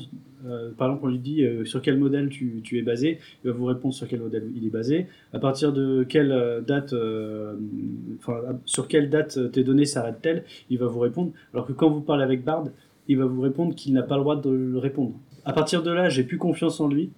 par 0.77 0.87
exemple, 0.87 1.05
on 1.05 1.07
lui 1.07 1.19
dit 1.19 1.45
sur 1.65 1.81
quel 1.81 1.99
modèle 1.99 2.29
tu, 2.29 2.63
es 2.73 2.81
basé, 2.81 3.19
il 3.43 3.51
va 3.51 3.55
vous 3.55 3.65
répondre 3.65 3.93
sur 3.93 4.07
quel 4.07 4.21
modèle 4.21 4.47
il 4.55 4.65
est 4.65 4.71
basé, 4.71 5.05
à 5.31 5.39
partir 5.39 5.71
de 5.71 6.03
quelle 6.03 6.63
date, 6.65 6.95
enfin, 8.17 8.41
sur 8.65 8.87
quelle 8.87 9.09
date 9.09 9.51
tes 9.51 9.63
données 9.63 9.85
s'arrêtent-elles, 9.85 10.43
il 10.69 10.79
va 10.79 10.87
vous 10.87 10.99
répondre. 10.99 11.31
Alors 11.53 11.67
que 11.67 11.73
quand 11.73 11.89
vous 11.89 12.01
parlez 12.01 12.23
avec 12.23 12.43
Bard, 12.43 12.65
il 13.09 13.17
va 13.17 13.25
vous 13.25 13.41
répondre 13.41 13.75
qu'il 13.75 13.91
n'a 13.93 14.03
pas 14.03 14.15
le 14.15 14.21
droit 14.21 14.39
de 14.39 14.49
le 14.49 14.77
répondre. 14.77 15.13
À 15.43 15.51
partir 15.51 15.83
de 15.83 15.91
là, 15.91 16.07
j'ai 16.07 16.23
plus 16.23 16.37
confiance 16.37 16.79
en 16.79 16.87
lui. 16.87 17.09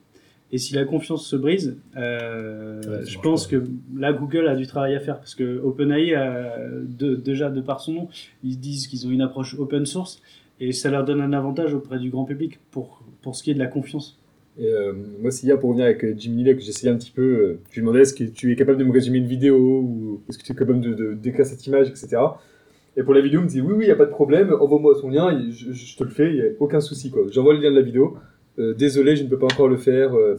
Et 0.54 0.58
si 0.58 0.74
la 0.74 0.84
confiance 0.84 1.26
se 1.26 1.36
brise, 1.36 1.78
euh, 1.98 2.82
Ouais, 2.82 3.06
je 3.06 3.20
pense 3.20 3.46
que 3.48 3.64
là, 3.96 4.12
Google 4.12 4.48
a 4.48 4.56
du 4.56 4.68
travail 4.68 4.96
à 4.96 5.00
faire 5.00 5.18
parce 5.18 5.36
que 5.36 5.62
OpenAI, 5.64 6.14
a, 6.16 6.58
de, 6.82 7.16
déjà 7.16 7.50
de 7.50 7.62
par 7.62 7.80
son 7.80 7.94
nom, 7.94 8.08
ils 8.44 8.60
disent 8.60 8.88
qu'ils 8.88 9.08
ont 9.08 9.12
une 9.12 9.22
approche 9.22 9.56
open 9.60 9.86
source 9.86 10.22
et 10.60 10.72
ça 10.74 10.90
leur 10.90 11.06
donne 11.06 11.22
un 11.22 11.32
avantage 11.34 11.74
auprès 11.74 12.00
du 12.00 12.10
grand 12.10 12.26
public 12.26 12.60
pour, 12.72 13.04
pour 13.22 13.36
ce 13.36 13.44
qui 13.44 13.52
est 13.52 13.54
de 13.54 13.60
la 13.60 13.68
confiance. 13.68 14.18
Et, 14.60 14.66
euh, 14.66 14.94
moi, 15.22 15.32
c'est 15.32 15.48
hier 15.48 15.58
pour 15.58 15.70
revenir 15.70 15.86
avec 15.86 16.04
euh, 16.04 16.14
Jim 16.18 16.32
Neal 16.34 16.56
que 16.56 16.62
j'essayais 16.62 16.92
un 16.92 16.98
petit 16.98 17.12
peu. 17.12 17.22
euh, 17.22 17.60
je 17.70 17.76
lui 17.76 17.82
demandais 17.86 18.02
est-ce 18.02 18.14
que 18.14 18.26
tu 18.26 18.52
es 18.52 18.56
capable 18.58 18.78
de 18.78 18.84
me 18.84 18.92
résumer 18.92 19.20
une 19.20 19.28
vidéo 19.28 19.58
ou 19.58 20.22
est-ce 20.28 20.38
que 20.38 20.44
tu 20.44 20.52
es 20.52 20.56
capable 20.56 20.82
de, 20.82 20.94
de 20.94 21.14
décrire 21.14 21.46
cette 21.46 21.66
image, 21.66 21.88
etc. 21.90 22.18
Et 22.98 23.04
pour 23.04 23.14
la 23.14 23.22
vidéo, 23.22 23.40
il 23.40 23.44
me 23.46 23.50
dit 23.50 23.62
oui, 23.62 23.74
oui, 23.74 23.84
il 23.86 23.88
n'y 23.88 23.92
a 23.92 23.96
pas 23.96 24.06
de 24.06 24.12
problème, 24.12 24.54
envoie-moi 24.60 24.96
son 25.00 25.10
lien, 25.10 25.42
je, 25.50 25.72
je 25.72 25.98
te 25.98 26.04
le 26.04 26.10
fais, 26.10 26.30
il 26.30 26.36
n'y 26.36 26.42
a 26.42 26.46
aucun 26.60 26.82
souci. 26.82 27.10
quoi. 27.10 27.24
J'envoie 27.32 27.54
le 27.54 27.62
lien 27.62 27.72
de 27.72 27.76
la 27.76 27.82
vidéo. 27.82 28.18
Euh, 28.60 28.74
désolé, 28.74 29.16
je 29.16 29.24
ne 29.24 29.30
peux 29.30 29.38
pas 29.40 29.46
encore 29.46 29.70
le 29.70 29.78
faire. 29.78 30.14
euh. 30.14 30.34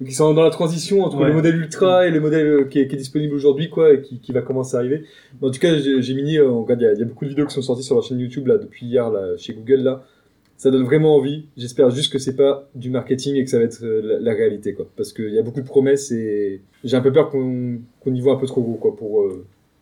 donc 0.00 0.08
ils 0.08 0.14
sont 0.14 0.32
dans 0.32 0.42
la 0.42 0.48
transition 0.50 1.02
entre 1.02 1.18
Ouais. 1.18 1.28
le 1.28 1.34
modèle 1.34 1.56
ultra 1.56 2.06
et 2.06 2.10
le 2.10 2.20
modèle 2.20 2.46
euh, 2.46 2.64
qui 2.64 2.78
est, 2.80 2.88
qui 2.88 2.94
est 2.94 2.98
disponible 2.98 3.34
aujourd'hui, 3.34 3.68
quoi, 3.68 3.92
et 3.92 4.00
qui, 4.00 4.18
qui 4.18 4.32
va 4.32 4.40
commencer 4.40 4.76
à 4.76 4.78
arriver. 4.78 5.04
Mais 5.42 5.48
en 5.48 5.50
tout 5.50 5.60
cas, 5.60 5.72
mis, 5.74 6.38
euh, 6.38 6.48
on 6.48 6.62
regarde, 6.62 6.80
il 6.80 6.84
y, 6.84 6.86
a- 6.88 6.92
il 6.94 6.98
y 7.00 7.02
a 7.02 7.04
beaucoup 7.04 7.24
de 7.26 7.30
vidéos 7.30 7.44
qui 7.46 7.52
sont 7.54 7.60
sorties 7.60 7.82
sur 7.82 7.96
leur 7.96 8.02
chaîne 8.04 8.18
YouTube 8.18 8.46
là 8.46 8.56
depuis 8.56 8.86
hier 8.86 9.10
là, 9.10 9.36
chez 9.36 9.52
Google 9.52 9.82
là. 9.82 10.02
Ça 10.56 10.70
donne 10.70 10.84
vraiment 10.84 11.16
envie. 11.16 11.46
J'espère 11.56 11.88
juste 11.90 12.12
que 12.12 12.18
c'est 12.18 12.36
pas 12.36 12.68
du 12.74 12.88
marketing 12.90 13.36
et 13.36 13.44
que 13.44 13.50
ça 13.50 13.58
va 13.58 13.64
être 13.64 13.80
la, 13.82 14.18
la 14.20 14.32
réalité 14.34 14.72
quoi. 14.74 14.86
Parce 14.96 15.12
qu'il 15.14 15.32
y 15.32 15.38
a 15.38 15.42
beaucoup 15.42 15.60
de 15.60 15.66
promesses 15.66 16.10
et 16.12 16.60
j'ai 16.84 16.96
un 16.96 17.00
peu 17.02 17.12
peur 17.12 17.28
qu'on 17.30 17.78
qu'on 18.00 18.14
y 18.14 18.20
voit 18.20 18.34
un 18.34 18.36
peu 18.36 18.46
trop 18.46 18.60
gros 18.62 18.74
quoi 18.74 18.94
pour. 18.96 19.26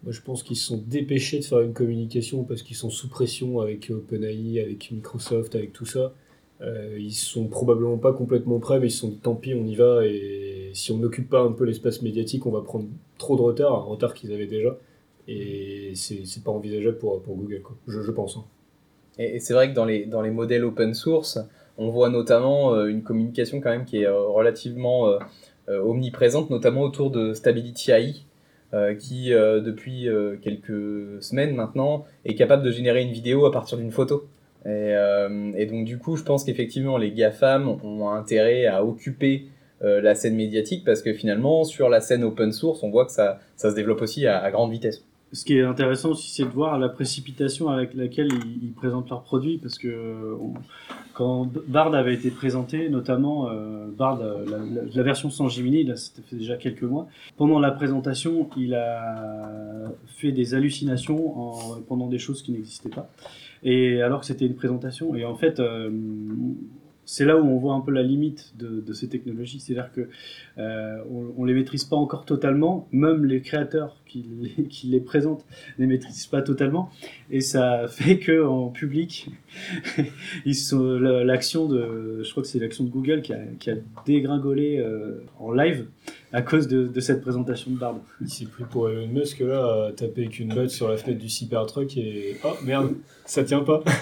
Euh, 0.03 0.05
Moi, 0.05 0.13
je 0.13 0.21
pense 0.21 0.43
qu'ils 0.43 0.57
se 0.57 0.67
sont 0.67 0.83
dépêchés 0.87 1.41
de 1.41 1.45
faire 1.45 1.61
une 1.61 1.73
communication 1.73 2.45
parce 2.45 2.63
qu'ils 2.63 2.77
sont 2.77 2.91
sous 2.91 3.09
pression 3.09 3.61
avec 3.61 3.91
OpenAI, 3.91 4.61
avec 4.61 4.91
Microsoft, 4.91 5.55
avec 5.55 5.73
tout 5.73 5.87
ça. 5.87 6.13
Euh, 6.61 6.97
ils 6.99 7.15
sont 7.15 7.47
probablement 7.47 7.99
pas 7.99 8.13
complètement 8.13 8.59
prêts, 8.59 8.81
mais 8.81 8.89
ils 8.89 8.91
sont 8.91 9.13
tant 9.13 9.35
pis, 9.35 9.55
on 9.55 9.65
y 9.65 9.77
va. 9.77 10.05
Et 10.05 10.71
si 10.75 10.93
on 10.93 10.99
n'occupe 10.99 11.29
pas 11.31 11.41
un 11.41 11.53
peu 11.53 11.65
l'espace 11.65 12.03
médiatique, 12.03 12.47
on 12.47 12.51
va 12.51 12.63
prendre 12.63 12.87
trop 13.19 13.37
de 13.37 13.43
retard, 13.43 13.75
un 13.75 13.85
retard 13.85 14.15
qu'ils 14.15 14.33
avaient 14.33 14.47
déjà. 14.47 14.77
Et 15.29 15.93
c'est 15.95 16.43
pas 16.43 16.51
envisageable 16.51 16.99
pour, 16.99 17.21
Google. 17.21 17.63
Je, 17.87 18.11
pense. 18.11 18.39
hein. 18.39 18.45
Et, 19.19 19.41
c'est 19.41 19.53
vrai 19.53 19.69
que 19.71 19.75
dans 19.75 19.85
les, 19.85 20.07
dans 20.07 20.23
les 20.23 20.31
modèles 20.31 20.65
open 20.65 20.95
source, 20.95 21.39
on 21.77 21.91
voit 21.91 22.09
notamment 22.09 22.75
euh, 22.75 22.87
une 22.87 23.03
communication 23.03 23.61
quand 23.61 23.71
même 23.71 23.85
qui 23.85 23.99
est 23.99 24.07
euh, 24.07 24.19
relativement 24.27 25.09
euh, 25.09 25.19
euh, 25.69 25.81
omniprésente, 25.83 26.51
notamment 26.51 26.81
autour 26.83 27.11
de 27.11 27.35
Stability 27.35 27.91
AI, 27.91 28.15
euh, 28.75 28.95
qui 28.95 29.33
euh, 29.33 29.61
depuis 29.63 30.11
euh, 30.11 30.37
quelques 30.43 31.23
semaines 31.23 31.55
maintenant 31.55 32.05
est 32.27 32.35
capable 32.35 32.63
de 32.63 32.71
générer 32.71 33.01
une 33.01 33.13
vidéo 33.13 33.47
à 33.47 33.51
partir 33.51 33.79
d'une 33.79 33.91
photo. 33.91 34.29
Et, 34.67 35.67
donc 35.71 35.87
du 35.87 35.97
coup, 35.97 36.17
je 36.17 36.23
pense 36.23 36.45
qu'effectivement 36.45 36.99
les 36.99 37.11
GAFAM 37.13 37.69
ont 37.83 38.11
intérêt 38.11 38.67
à 38.67 38.85
occuper 38.85 39.47
la 39.81 40.15
scène 40.15 40.35
médiatique 40.35 40.85
parce 40.85 41.01
que 41.01 41.15
finalement 41.15 41.65
sur 41.65 41.89
la 41.89 42.03
scène 42.03 42.23
open 42.23 42.53
source, 42.53 42.83
on 42.83 42.91
voit 42.91 43.07
que 43.07 43.13
ça, 43.13 43.39
se 43.57 43.69
développe 43.69 44.03
aussi 44.03 44.27
à, 44.27 44.51
grande 44.51 44.71
vitesse. 44.71 45.07
Ce 45.33 45.47
qui 45.47 45.57
est 45.57 45.63
intéressant 45.63 46.11
aussi, 46.11 46.31
c'est 46.31 46.43
de 46.43 46.51
voir 46.51 46.79
la 46.79 46.91
précipitation 46.91 47.71
avec 47.71 47.95
laquelle 47.95 48.29
ils, 48.63 48.73
présentent 48.73 49.09
leurs 49.09 49.23
produits, 49.23 49.57
parce 49.57 49.79
que 49.79 50.37
quand 51.19 51.51
Bard 51.67 51.93
avait 51.97 52.15
été 52.15 52.31
présenté, 52.31 52.89
notamment 52.89 53.51
euh, 53.51 53.89
Bard, 53.89 54.21
euh, 54.21 54.45
la, 54.95 55.03
version 55.03 55.31
sans 55.31 55.49
Gemini, 55.49 55.83
là, 55.83 55.97
c'était 55.97 56.23
fait 56.23 56.37
déjà 56.37 56.57
quelques 56.57 56.85
mois. 56.85 57.09
Pendant 57.37 57.59
la 57.59 57.73
présentation, 57.73 58.49
il 58.57 58.73
a 58.77 59.91
fait 60.07 60.31
des 60.31 60.55
hallucinations 60.55 61.37
en 61.37 61.73
répondant 61.75 62.07
des 62.07 62.21
choses 62.21 62.41
qui 62.41 62.53
n'existaient 62.53 62.89
pas, 62.89 63.11
et 63.65 64.01
alors 64.01 64.21
que 64.21 64.27
c'était 64.27 64.47
une 64.47 64.55
présentation. 64.55 65.17
Et 65.17 65.25
en 65.25 65.35
fait, 65.35 65.59
euh, 65.59 65.91
c'est 67.05 67.25
là 67.25 67.37
où 67.37 67.45
on 67.45 67.57
voit 67.57 67.75
un 67.75 67.81
peu 67.81 67.91
la 67.91 68.05
limite 68.05 68.53
de, 68.57 68.81
de 68.81 68.93
ces 68.93 69.09
technologies, 69.09 69.59
c'est-à-dire 69.59 69.91
que 69.91 70.09
euh, 70.59 70.99
on, 71.11 71.33
on 71.37 71.45
les 71.47 71.55
maîtrise 71.55 71.83
pas 71.83 71.97
encore 71.97 72.27
totalement, 72.27 72.87
même 72.93 73.25
les 73.25 73.41
créateurs 73.41 73.97
qui 74.09 74.27
les, 74.57 74.65
qui 74.65 74.89
les 74.89 75.01
présentent 75.01 75.45
ne 75.79 75.85
les 75.85 75.89
maîtrisent 75.89 76.27
pas 76.27 76.43
totalement, 76.43 76.91
et 77.31 77.41
ça 77.41 77.87
fait 77.89 78.19
que 78.19 78.45
en 78.45 78.69
public, 78.69 79.29
l'action 80.45 81.69
de, 81.69 82.23
je 82.23 82.31
crois 82.31 82.43
que 82.43 82.49
c'est 82.49 82.59
l'action 82.59 82.85
de 82.85 82.91
Google 82.91 83.23
qui 83.23 83.33
a, 83.33 83.39
qui 83.59 83.71
a 83.71 83.75
dégringolé 84.07 84.79
euh, 84.79 85.23
en 85.39 85.53
live 85.53 85.87
à 86.33 86.43
cause 86.43 86.69
de, 86.69 86.87
de 86.87 87.01
cette 87.01 87.23
présentation 87.23 87.71
de 87.71 87.79
Bard. 87.79 87.99
Il 88.21 88.29
s'est 88.29 88.45
pris 88.45 88.65
pour 88.65 88.91
Elon 88.91 89.07
Musk 89.07 89.41
là, 89.41 89.89
à 89.89 89.93
taper 89.93 90.23
avec 90.23 90.39
une 90.39 90.55
botte 90.55 90.71
sur 90.71 90.89
la 90.89 90.97
fenêtre 90.97 91.21
du 91.21 91.29
Cybertruck 91.29 91.97
et. 91.97 92.37
Oh 92.45 92.53
merde, 92.65 92.95
ça 93.25 93.45
tient 93.45 93.61
pas. 93.61 93.83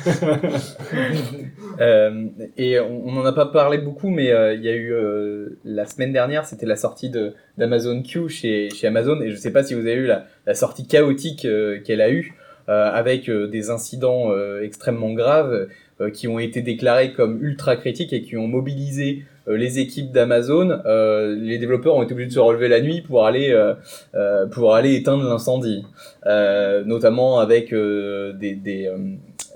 Euh, 1.78 2.28
et 2.56 2.80
on 2.80 3.12
n'en 3.12 3.24
a 3.26 3.32
pas 3.32 3.44
parlé 3.44 3.76
beaucoup, 3.76 4.08
mais 4.08 4.30
euh, 4.30 4.54
il 4.54 4.62
y 4.62 4.68
a 4.68 4.74
eu 4.74 4.94
euh, 4.94 5.58
la 5.64 5.84
semaine 5.84 6.10
dernière, 6.10 6.46
c'était 6.46 6.64
la 6.64 6.76
sortie 6.76 7.10
de 7.10 7.34
d'Amazon 7.58 8.02
Q 8.02 8.30
chez, 8.30 8.70
chez 8.70 8.86
Amazon, 8.86 9.20
et 9.20 9.30
je 9.30 9.36
sais 9.36 9.52
pas 9.52 9.62
si 9.62 9.74
vous 9.74 9.80
avez 9.80 9.95
eu 9.96 10.06
la, 10.06 10.26
la 10.46 10.54
sortie 10.54 10.86
chaotique 10.86 11.44
euh, 11.44 11.80
qu'elle 11.80 12.00
a 12.00 12.10
eue, 12.10 12.34
euh, 12.68 12.90
avec 12.92 13.28
euh, 13.28 13.46
des 13.46 13.70
incidents 13.70 14.32
extrêmement 14.60 15.12
graves 15.12 15.68
qui 16.12 16.28
ont 16.28 16.38
été 16.38 16.60
déclarés 16.60 17.14
comme 17.14 17.42
ultra 17.42 17.76
critiques 17.76 18.12
et 18.12 18.20
qui 18.20 18.36
ont 18.36 18.46
mobilisé 18.46 19.24
les 19.46 19.78
équipes 19.78 20.12
d'Amazon. 20.12 20.82
Euh, 20.84 21.36
les 21.36 21.58
développeurs 21.58 21.94
ont 21.96 22.02
été 22.02 22.12
obligés 22.12 22.28
de 22.28 22.34
se 22.34 22.40
relever 22.40 22.68
la 22.68 22.80
nuit 22.80 23.00
pour 23.00 23.24
aller 23.26 23.50
euh, 23.50 24.46
pour 24.46 24.74
aller 24.74 24.94
éteindre 24.94 25.24
l'incendie, 25.24 25.84
euh, 26.26 26.84
notamment 26.84 27.38
avec 27.38 27.72
des, 27.72 28.54
des, 28.54 28.90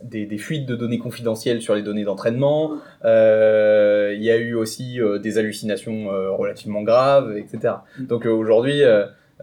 des, 0.03 0.27
des 0.27 0.39
fuites 0.39 0.67
de 0.67 0.77
données 0.77 0.99
confidentielles 0.99 1.61
sur 1.61 1.75
les 1.75 1.83
données 1.83 2.05
d'entraînement. 2.05 2.79
Il 3.05 4.23
y 4.23 4.31
a 4.31 4.37
eu 4.37 4.55
aussi 4.55 4.99
des 5.23 5.39
hallucinations 5.39 6.09
relativement 6.37 6.83
graves, 6.83 7.37
etc. 7.37 7.75
Donc 7.99 8.27
euh, 8.27 8.31
aujourd'hui, 8.31 8.83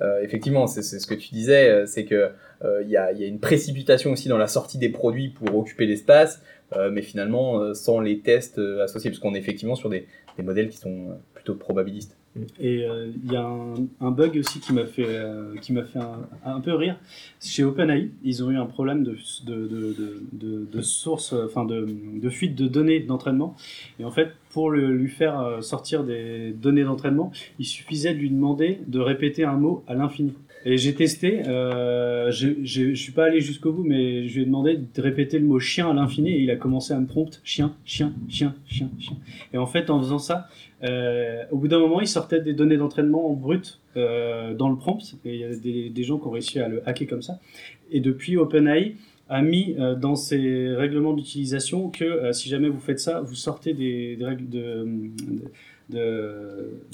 euh, 0.01 0.21
effectivement, 0.21 0.67
c'est 0.67 0.81
ce 0.81 1.07
que 1.07 1.15
tu 1.15 1.29
disais, 1.29 1.69
euh, 1.69 1.85
c'est 1.85 2.05
que 2.05 2.31
euh, 2.63 2.81
il 2.83 2.89
y, 2.89 2.97
a, 2.97 3.11
une 3.11 3.39
précipitation 3.39 4.11
aussi 4.11 4.29
dans 4.29 4.37
la 4.37 4.47
sortie 4.47 4.77
des 4.77 4.89
produits 4.89 5.29
pour 5.29 5.55
occuper 5.55 5.85
l'espace, 5.85 6.41
mais 6.91 7.01
finalement 7.01 7.73
sans 7.73 8.01
les 8.01 8.19
tests 8.19 8.59
associés, 8.83 9.09
parce 9.09 9.19
qu'on 9.19 9.33
est 9.35 9.39
effectivement 9.39 9.75
sur 9.75 9.89
des, 9.89 10.05
modèles 10.39 10.69
qui 10.69 10.77
sont 10.77 11.17
plutôt 11.33 11.55
probabilistes. 11.55 12.16
Et 12.59 12.83
euh, 12.83 13.11
il 13.23 13.31
y 13.31 13.35
a 13.35 13.47
un, 14.01 14.11
bug 14.11 14.37
aussi 14.37 14.59
qui 14.59 14.73
m'a 14.73 14.85
fait, 14.85 15.05
euh, 15.07 15.55
qui 15.61 15.73
m'a 15.73 15.83
fait 15.83 15.99
un, 16.45 16.59
peu 16.61 16.73
rire. 16.73 16.97
Chez 17.41 17.63
OpenAI, 17.63 18.09
ils 18.23 18.43
ont 18.43 18.51
eu 18.51 18.57
un 18.57 18.65
problème 18.65 19.03
de, 19.03 19.17
de, 19.45 20.67
de, 20.71 20.81
source, 20.81 21.33
euh, 21.33 21.45
enfin 21.45 21.65
de, 21.65 21.87
de 22.21 22.29
fuite 22.29 22.55
de 22.55 22.67
données 22.67 22.99
d'entraînement. 22.99 23.55
Et 23.99 24.05
en 24.05 24.11
fait, 24.11 24.29
pour 24.49 24.71
lui 24.71 25.09
faire 25.09 25.59
sortir 25.61 26.03
des 26.03 26.51
données 26.51 26.83
d'entraînement, 26.83 27.31
il 27.59 27.65
suffisait 27.65 28.13
de 28.13 28.19
lui 28.19 28.29
demander 28.29 28.79
de 28.87 28.99
répéter 28.99 29.43
un 29.43 29.57
mot 29.57 29.83
à 29.87 29.93
l'infini. 29.93 30.33
Et 30.65 30.77
j'ai 30.77 30.93
testé, 30.93 31.43
euh, 31.47 32.29
je 32.29 32.93
suis 32.93 33.11
pas 33.13 33.25
allé 33.25 33.39
jusqu'au 33.39 33.71
bout, 33.71 33.83
mais 33.83 34.27
je 34.27 34.35
lui 34.35 34.41
ai 34.41 34.45
demandé 34.45 34.77
de 34.77 35.01
répéter 35.01 35.39
le 35.39 35.45
mot 35.45 35.59
chien 35.59 35.89
à 35.89 35.93
l'infini 35.93 36.31
et 36.31 36.41
il 36.41 36.51
a 36.51 36.57
commencé 36.57 36.93
à 36.93 36.99
me 36.99 37.05
prompt 37.05 37.39
chien, 37.43 37.73
chien, 37.85 38.13
chien, 38.27 38.53
chien, 38.65 38.89
chien. 38.99 39.15
Et 39.53 39.57
en 39.57 39.65
fait, 39.65 39.89
en 39.89 39.99
faisant 39.99 40.19
ça, 40.19 40.49
euh, 40.83 41.43
au 41.51 41.57
bout 41.57 41.67
d'un 41.67 41.79
moment, 41.79 42.01
il 42.01 42.07
sortait 42.07 42.41
des 42.41 42.53
données 42.53 42.77
d'entraînement 42.77 43.29
en 43.29 43.33
brut 43.33 43.79
euh, 43.95 44.53
dans 44.53 44.69
le 44.69 44.75
prompt, 44.75 45.15
et 45.25 45.33
il 45.33 45.39
y 45.39 45.43
a 45.43 45.55
des, 45.55 45.89
des 45.89 46.03
gens 46.03 46.17
qui 46.17 46.27
ont 46.27 46.31
réussi 46.31 46.59
à 46.59 46.67
le 46.67 46.87
hacker 46.87 47.07
comme 47.07 47.21
ça. 47.21 47.39
Et 47.91 47.99
depuis, 47.99 48.37
OpenAI 48.37 48.95
a 49.29 49.41
mis 49.41 49.75
euh, 49.79 49.95
dans 49.95 50.15
ses 50.15 50.73
règlements 50.75 51.13
d'utilisation 51.13 51.89
que 51.89 52.03
euh, 52.05 52.31
si 52.31 52.49
jamais 52.49 52.69
vous 52.69 52.79
faites 52.79 52.99
ça, 52.99 53.21
vous 53.21 53.35
sortez 53.35 53.73
des, 53.73 54.15
des 54.15 54.25
règles 54.25 54.49
de, 54.49 54.85
de, 55.89 55.99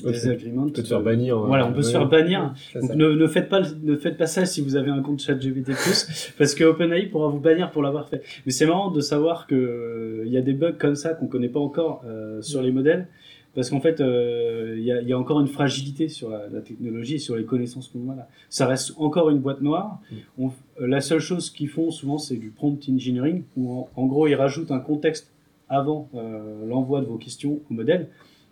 de 0.04 0.10
des 0.12 0.28
agreements. 0.28 0.64
On 0.64 0.70
peut 0.70 0.82
te 0.82 0.88
faire 0.88 1.02
bannir. 1.02 1.38
Voilà, 1.38 1.68
on 1.68 1.74
peut 1.74 1.82
se 1.82 1.92
faire 1.92 2.08
bannir. 2.08 2.54
Donc 2.76 2.96
ne, 2.96 3.10
ne 3.10 3.28
faites 3.28 3.50
pas 3.50 3.62
ne 3.62 3.96
faites 3.96 4.18
pas 4.18 4.28
ça 4.28 4.46
si 4.46 4.62
vous 4.62 4.76
avez 4.76 4.90
un 4.90 5.02
compte 5.02 5.20
ChatGPT+, 5.22 5.72
parce 6.38 6.56
que 6.56 6.64
OpenAI 6.64 7.08
pourra 7.08 7.28
vous 7.28 7.40
bannir 7.40 7.72
pour 7.72 7.84
l'avoir 7.84 8.10
fait. 8.10 8.24
Mais 8.46 8.52
c'est 8.52 8.66
marrant 8.66 8.90
de 8.90 9.02
savoir 9.02 9.46
que 9.46 9.56
euh, 9.56 10.24
il 10.26 10.32
y 10.32 10.38
a 10.38 10.42
des 10.42 10.54
bugs 10.54 10.74
comme 10.74 10.96
ça 10.96 11.14
qu'on 11.14 11.28
connaît 11.28 11.50
pas 11.50 11.60
encore 11.60 12.04
euh, 12.06 12.42
sur 12.42 12.62
les 12.62 12.72
modèles, 12.72 13.08
parce 13.56 13.70
qu'en 13.70 13.80
fait 13.80 14.02
euh, 14.02 14.76
il 14.78 14.84
y, 14.84 14.92
a, 14.92 15.02
il 15.02 15.08
y 15.08 15.14
a 15.14 15.18
encore 15.20 15.40
une 15.42 15.48
fragilité 15.48 16.08
sur 16.08 16.30
la, 16.30 16.48
la 16.50 16.62
technologie 16.62 17.16
et 17.16 17.20
sur 17.20 17.36
les 17.36 17.46
connaissances 17.46 17.88
qu'on 17.90 18.10
a 18.12 18.16
là. 18.16 18.28
Ça 18.50 18.66
reste 18.68 18.94
encore 18.98 19.30
une 19.30 19.40
boîte 19.40 19.62
noire. 19.62 20.00
On- 20.40 20.52
euh, 20.82 20.88
la 20.88 21.02
seule 21.02 21.20
chose 21.20 21.50
qu'ils 21.50 21.70
font 21.70 21.92
souvent 21.92 22.18
c'est 22.18 22.38
du 22.38 22.50
prompt 22.50 22.80
engineering, 22.90 23.44
où 23.58 23.72
en, 23.72 23.90
en 23.96 24.06
gros 24.08 24.28
ils 24.28 24.36
rajoutent 24.36 24.72
un 24.72 24.80
contexte 24.80 25.32
avant 25.70 26.10
euh, 26.16 26.66
l'envoi 26.68 27.02
de 27.02 27.06
vos 27.06 27.18
questions 27.18 27.60
au 27.70 27.74
modèle. 27.74 28.08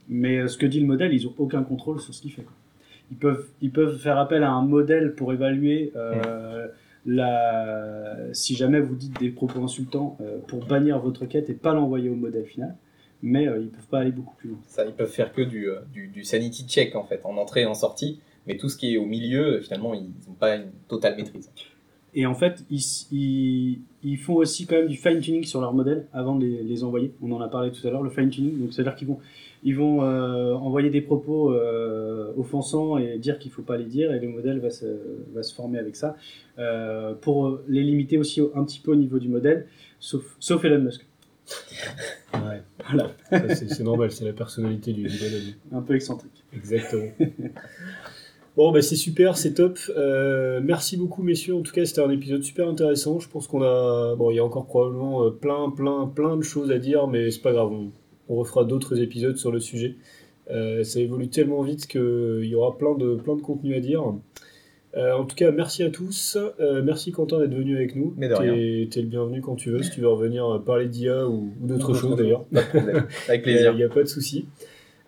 Mais 0.10 0.48
ce 0.48 0.58
que 0.58 0.66
dit 0.66 0.80
le 0.80 0.88
modèle, 0.88 1.14
ils 1.14 1.28
ont 1.28 1.34
aucun 1.38 1.64
contrôle 1.64 2.00
sur 2.02 2.14
ce 2.14 2.22
qu'il 2.22 2.32
fait. 2.32 2.42
quoi. 2.42 2.54
Ils 3.12 3.18
peuvent, 3.18 3.46
ils 3.62 3.72
peuvent 3.72 3.98
faire 3.98 4.18
appel 4.18 4.44
à 4.44 4.52
un 4.52 4.64
modèle 4.66 5.14
pour 5.16 5.32
évaluer 5.32 5.92
euh, 5.96 6.68
la, 7.06 8.16
si 8.34 8.56
jamais 8.56 8.80
vous 8.80 8.96
dites 8.96 9.20
des 9.20 9.30
propos 9.30 9.64
insultants 9.64 10.18
euh, 10.22 10.38
pour 10.48 10.66
bannir 10.66 11.00
votre 11.00 11.26
quête 11.26 11.50
et 11.50 11.54
pas 11.54 11.74
l'envoyer 11.74 12.10
au 12.10 12.16
modèle 12.16 12.46
final. 12.46 12.76
Mais 13.24 13.48
euh, 13.48 13.60
ils 13.62 13.70
peuvent 13.70 13.88
pas 13.88 14.00
aller 14.00 14.12
beaucoup 14.12 14.36
plus 14.36 14.50
loin. 14.50 14.60
Ça, 14.68 14.86
ils 14.86 14.94
peuvent 14.94 15.12
faire 15.12 15.32
que 15.34 15.42
du, 15.42 15.70
euh, 15.70 15.80
du, 15.94 16.08
du 16.08 16.24
sanity 16.24 16.66
check 16.68 16.96
en 16.96 17.04
fait, 17.04 17.22
en 17.24 17.38
entrée 17.38 17.62
et 17.62 17.66
en 17.66 17.74
sortie, 17.76 18.20
mais 18.48 18.58
tout 18.58 18.68
ce 18.70 18.78
qui 18.78 18.94
est 18.94 18.98
au 18.98 19.06
milieu, 19.06 19.58
euh, 19.58 19.62
finalement, 19.62 19.94
ils 19.94 20.06
n'ont 20.28 20.36
pas 20.40 20.56
une 20.56 20.72
totale 20.88 21.16
maîtrise. 21.18 21.52
Et 22.14 22.26
en 22.26 22.34
fait, 22.34 22.66
ils, 22.70 22.82
ils, 23.12 23.80
ils 24.04 24.18
font 24.18 24.34
aussi 24.36 24.66
quand 24.66 24.76
même 24.76 24.88
du 24.90 24.98
fine-tuning 24.98 25.44
sur 25.46 25.62
leur 25.62 25.74
modèle 25.74 26.08
avant 26.12 26.36
de 26.36 26.46
les, 26.46 26.62
les 26.64 26.84
envoyer. 26.84 27.14
On 27.22 27.32
en 27.32 27.40
a 27.40 27.48
parlé 27.48 27.72
tout 27.72 27.88
à 27.88 27.92
l'heure, 27.92 28.02
le 28.04 28.10
fine-tuning. 28.10 28.60
Donc, 28.60 28.74
c'est-à-dire 28.74 28.96
qu'ils 28.96 29.08
vont, 29.08 29.20
ils 29.64 29.78
vont 29.78 30.04
euh, 30.04 30.54
envoyer 30.56 30.90
des 30.90 31.00
propos 31.00 31.54
euh, 31.54 32.34
offensants 32.38 32.98
et 32.98 33.18
dire 33.18 33.40
qu'il 33.40 33.50
faut 33.50 33.62
pas 33.62 33.78
les 33.78 33.86
dire, 33.86 34.12
et 34.14 34.20
le 34.20 34.28
modèle 34.28 34.60
va 34.60 34.72
se, 34.72 34.86
va 35.34 35.42
se 35.42 35.56
former 35.56 35.80
avec 35.80 35.96
ça 35.96 36.18
euh, 36.60 37.14
pour 37.14 37.60
les 37.70 37.82
limiter 37.84 38.18
aussi 38.18 38.42
au- 38.42 38.52
un 38.56 38.66
petit 38.66 38.82
peu 38.82 38.92
au 38.92 38.96
niveau 38.98 39.18
du 39.20 39.30
modèle, 39.30 39.68
sauf, 40.00 40.36
sauf 40.40 40.66
Elon 40.66 40.80
Musk. 40.82 41.06
Ouais, 42.34 42.62
voilà. 42.90 43.12
C'est 43.50 43.80
normal, 43.82 44.12
c'est 44.12 44.26
la 44.26 44.34
personnalité 44.34 44.94
du, 44.94 45.04
du 45.04 45.18
bonhomme. 45.18 45.54
Un 45.74 45.82
peu 45.82 45.96
excentrique. 45.96 46.44
Exactement. 46.54 47.12
Bon, 48.58 48.74
bah 48.74 48.82
c'est 48.82 48.98
super, 48.98 49.38
c'est 49.38 49.54
top. 49.54 49.80
Euh, 49.96 50.60
merci 50.62 50.98
beaucoup, 50.98 51.24
messieurs. 51.24 51.56
En 51.56 51.62
tout 51.62 51.72
cas, 51.72 51.86
c'était 51.86 52.02
un 52.02 52.10
épisode 52.10 52.44
super 52.44 52.68
intéressant. 52.68 53.20
Je 53.20 53.30
pense 53.30 53.48
qu'on 53.48 53.62
a. 53.64 54.16
Bon, 54.16 54.30
il 54.30 54.36
y 54.36 54.40
a 54.40 54.44
encore 54.44 54.66
probablement 54.66 55.24
euh, 55.24 55.30
plein, 55.30 55.70
plein, 55.70 56.06
plein 56.08 56.36
de 56.36 56.42
choses 56.42 56.70
à 56.72 56.78
dire, 56.78 57.08
mais 57.08 57.32
c'est 57.32 57.42
pas 57.42 57.54
grave. 57.54 57.72
On, 57.72 57.92
on 58.28 58.36
refera 58.36 58.66
d'autres 58.66 59.02
épisodes 59.02 59.38
sur 59.38 59.52
le 59.52 59.60
sujet. 59.62 59.96
Euh, 60.50 60.84
ça 60.84 61.00
évolue 61.00 61.30
tellement 61.30 61.62
vite 61.62 61.88
qu'il 61.88 62.44
y 62.44 62.56
aura 62.56 62.78
plein 62.78 62.94
de, 62.96 63.16
plein 63.16 63.38
de 63.38 63.42
contenu 63.42 63.74
à 63.74 63.80
dire. 63.80 64.04
Euh, 64.98 65.14
en 65.14 65.24
tout 65.26 65.36
cas, 65.36 65.52
merci 65.52 65.84
à 65.84 65.90
tous. 65.90 66.38
Euh, 66.60 66.82
merci 66.84 67.12
Quentin 67.14 67.40
d'être 67.40 67.54
venu 67.54 67.76
avec 67.78 67.96
nous. 67.96 68.14
Mais 68.18 68.28
de 68.28 68.34
T'es- 68.36 68.40
rien. 68.50 68.88
T'es 68.90 69.02
le 69.02 69.08
bienvenu 69.08 69.40
quand 69.42 69.56
tu 69.56 69.72
veux. 69.72 69.82
Si 69.84 69.90
tu 69.92 70.02
veux 70.02 70.10
revenir 70.10 70.46
euh, 70.46 70.60
parler 70.60 70.88
d'IA 70.88 71.28
ou, 71.28 71.50
ou 71.62 71.68
d'autres 71.68 71.94
choses 71.94 72.18
d'ailleurs. 72.18 72.44
Pas 72.46 72.62
de 72.64 72.68
problème. 72.68 73.06
Avec 73.30 73.42
Il 73.42 73.54
plaisir. 73.54 73.74
n'y 73.74 73.84
a 73.84 73.90
pas 73.90 74.04
de 74.04 74.08
souci. 74.08 74.46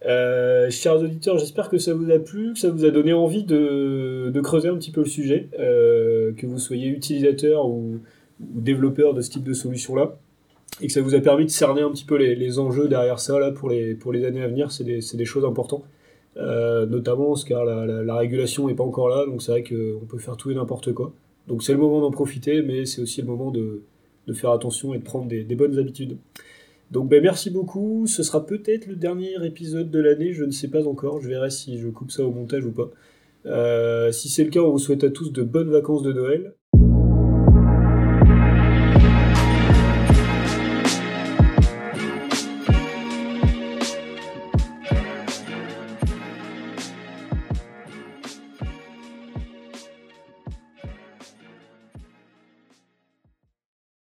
Euh, 0.05 0.69
chers 0.69 0.99
auditeurs, 1.01 1.37
j'espère 1.37 1.69
que 1.69 1.77
ça 1.77 1.93
vous 1.93 2.11
a 2.11 2.19
plu, 2.19 2.53
que 2.53 2.59
ça 2.59 2.69
vous 2.69 2.83
a 2.85 2.91
donné 2.91 3.13
envie 3.13 3.43
de, 3.43 4.31
de 4.33 4.41
creuser 4.41 4.67
un 4.69 4.75
petit 4.75 4.91
peu 4.91 5.01
le 5.01 5.07
sujet, 5.07 5.47
euh, 5.59 6.33
que 6.33 6.45
vous 6.45 6.59
soyez 6.59 6.87
utilisateur 6.89 7.67
ou, 7.69 7.99
ou 8.41 8.61
développeur 8.61 9.13
de 9.13 9.21
ce 9.21 9.29
type 9.31 9.43
de 9.45 9.53
solution-là, 9.53 10.17
et 10.81 10.87
que 10.87 10.93
ça 10.93 10.99
vous 11.01 11.15
a 11.15 11.19
permis 11.21 11.45
de 11.45 11.49
cerner 11.51 11.81
un 11.83 11.89
petit 11.89 12.03
peu 12.03 12.17
les, 12.17 12.35
les 12.35 12.59
enjeux 12.59 12.89
derrière 12.89 13.19
ça 13.19 13.39
là, 13.39 13.51
pour, 13.51 13.69
les, 13.69 13.93
pour 13.95 14.11
les 14.11 14.25
années 14.25 14.43
à 14.43 14.47
venir. 14.49 14.71
C'est 14.71 14.83
des, 14.83 14.99
c'est 14.99 15.15
des 15.15 15.23
choses 15.25 15.45
importantes, 15.45 15.85
euh, 16.37 16.85
notamment 16.85 17.27
parce 17.27 17.43
que 17.43 17.53
la, 17.53 17.85
la, 17.85 18.03
la 18.03 18.15
régulation 18.15 18.67
n'est 18.67 18.73
pas 18.73 18.83
encore 18.83 19.09
là, 19.09 19.25
donc 19.25 19.41
c'est 19.41 19.51
vrai 19.51 19.63
qu'on 19.63 20.05
peut 20.05 20.17
faire 20.17 20.37
tout 20.37 20.51
et 20.51 20.55
n'importe 20.55 20.93
quoi. 20.93 21.13
Donc 21.47 21.63
c'est 21.63 21.73
le 21.73 21.79
moment 21.79 22.01
d'en 22.01 22.11
profiter, 22.11 22.61
mais 22.61 22.85
c'est 22.85 23.01
aussi 23.01 23.21
le 23.21 23.27
moment 23.27 23.51
de, 23.51 23.83
faire 24.33 24.51
attention 24.51 24.93
et 24.93 24.99
de 24.99 25.03
prendre 25.03 25.27
des, 25.27 25.43
des 25.43 25.55
bonnes 25.55 25.77
habitudes. 25.77 26.17
Donc 26.91 27.09
ben, 27.09 27.21
merci 27.21 27.49
beaucoup, 27.49 28.05
ce 28.07 28.23
sera 28.23 28.45
peut-être 28.45 28.87
le 28.87 28.95
dernier 28.95 29.33
épisode 29.45 29.91
de 29.91 29.99
l'année, 29.99 30.33
je 30.33 30.43
ne 30.43 30.51
sais 30.51 30.67
pas 30.69 30.87
encore, 30.87 31.21
je 31.21 31.27
verrai 31.27 31.49
si 31.49 31.77
je 31.79 31.87
coupe 31.89 32.11
ça 32.11 32.23
au 32.23 32.31
montage 32.31 32.65
ou 32.65 32.71
pas. 32.71 32.89
Euh, 33.45 34.11
si 34.11 34.29
c'est 34.29 34.43
le 34.43 34.49
cas, 34.49 34.61
on 34.61 34.71
vous 34.71 34.79
souhaite 34.79 35.03
à 35.03 35.09
tous 35.09 35.31
de 35.31 35.43
bonnes 35.43 35.69
vacances 35.69 36.03
de 36.03 36.13
Noël. 36.13 36.53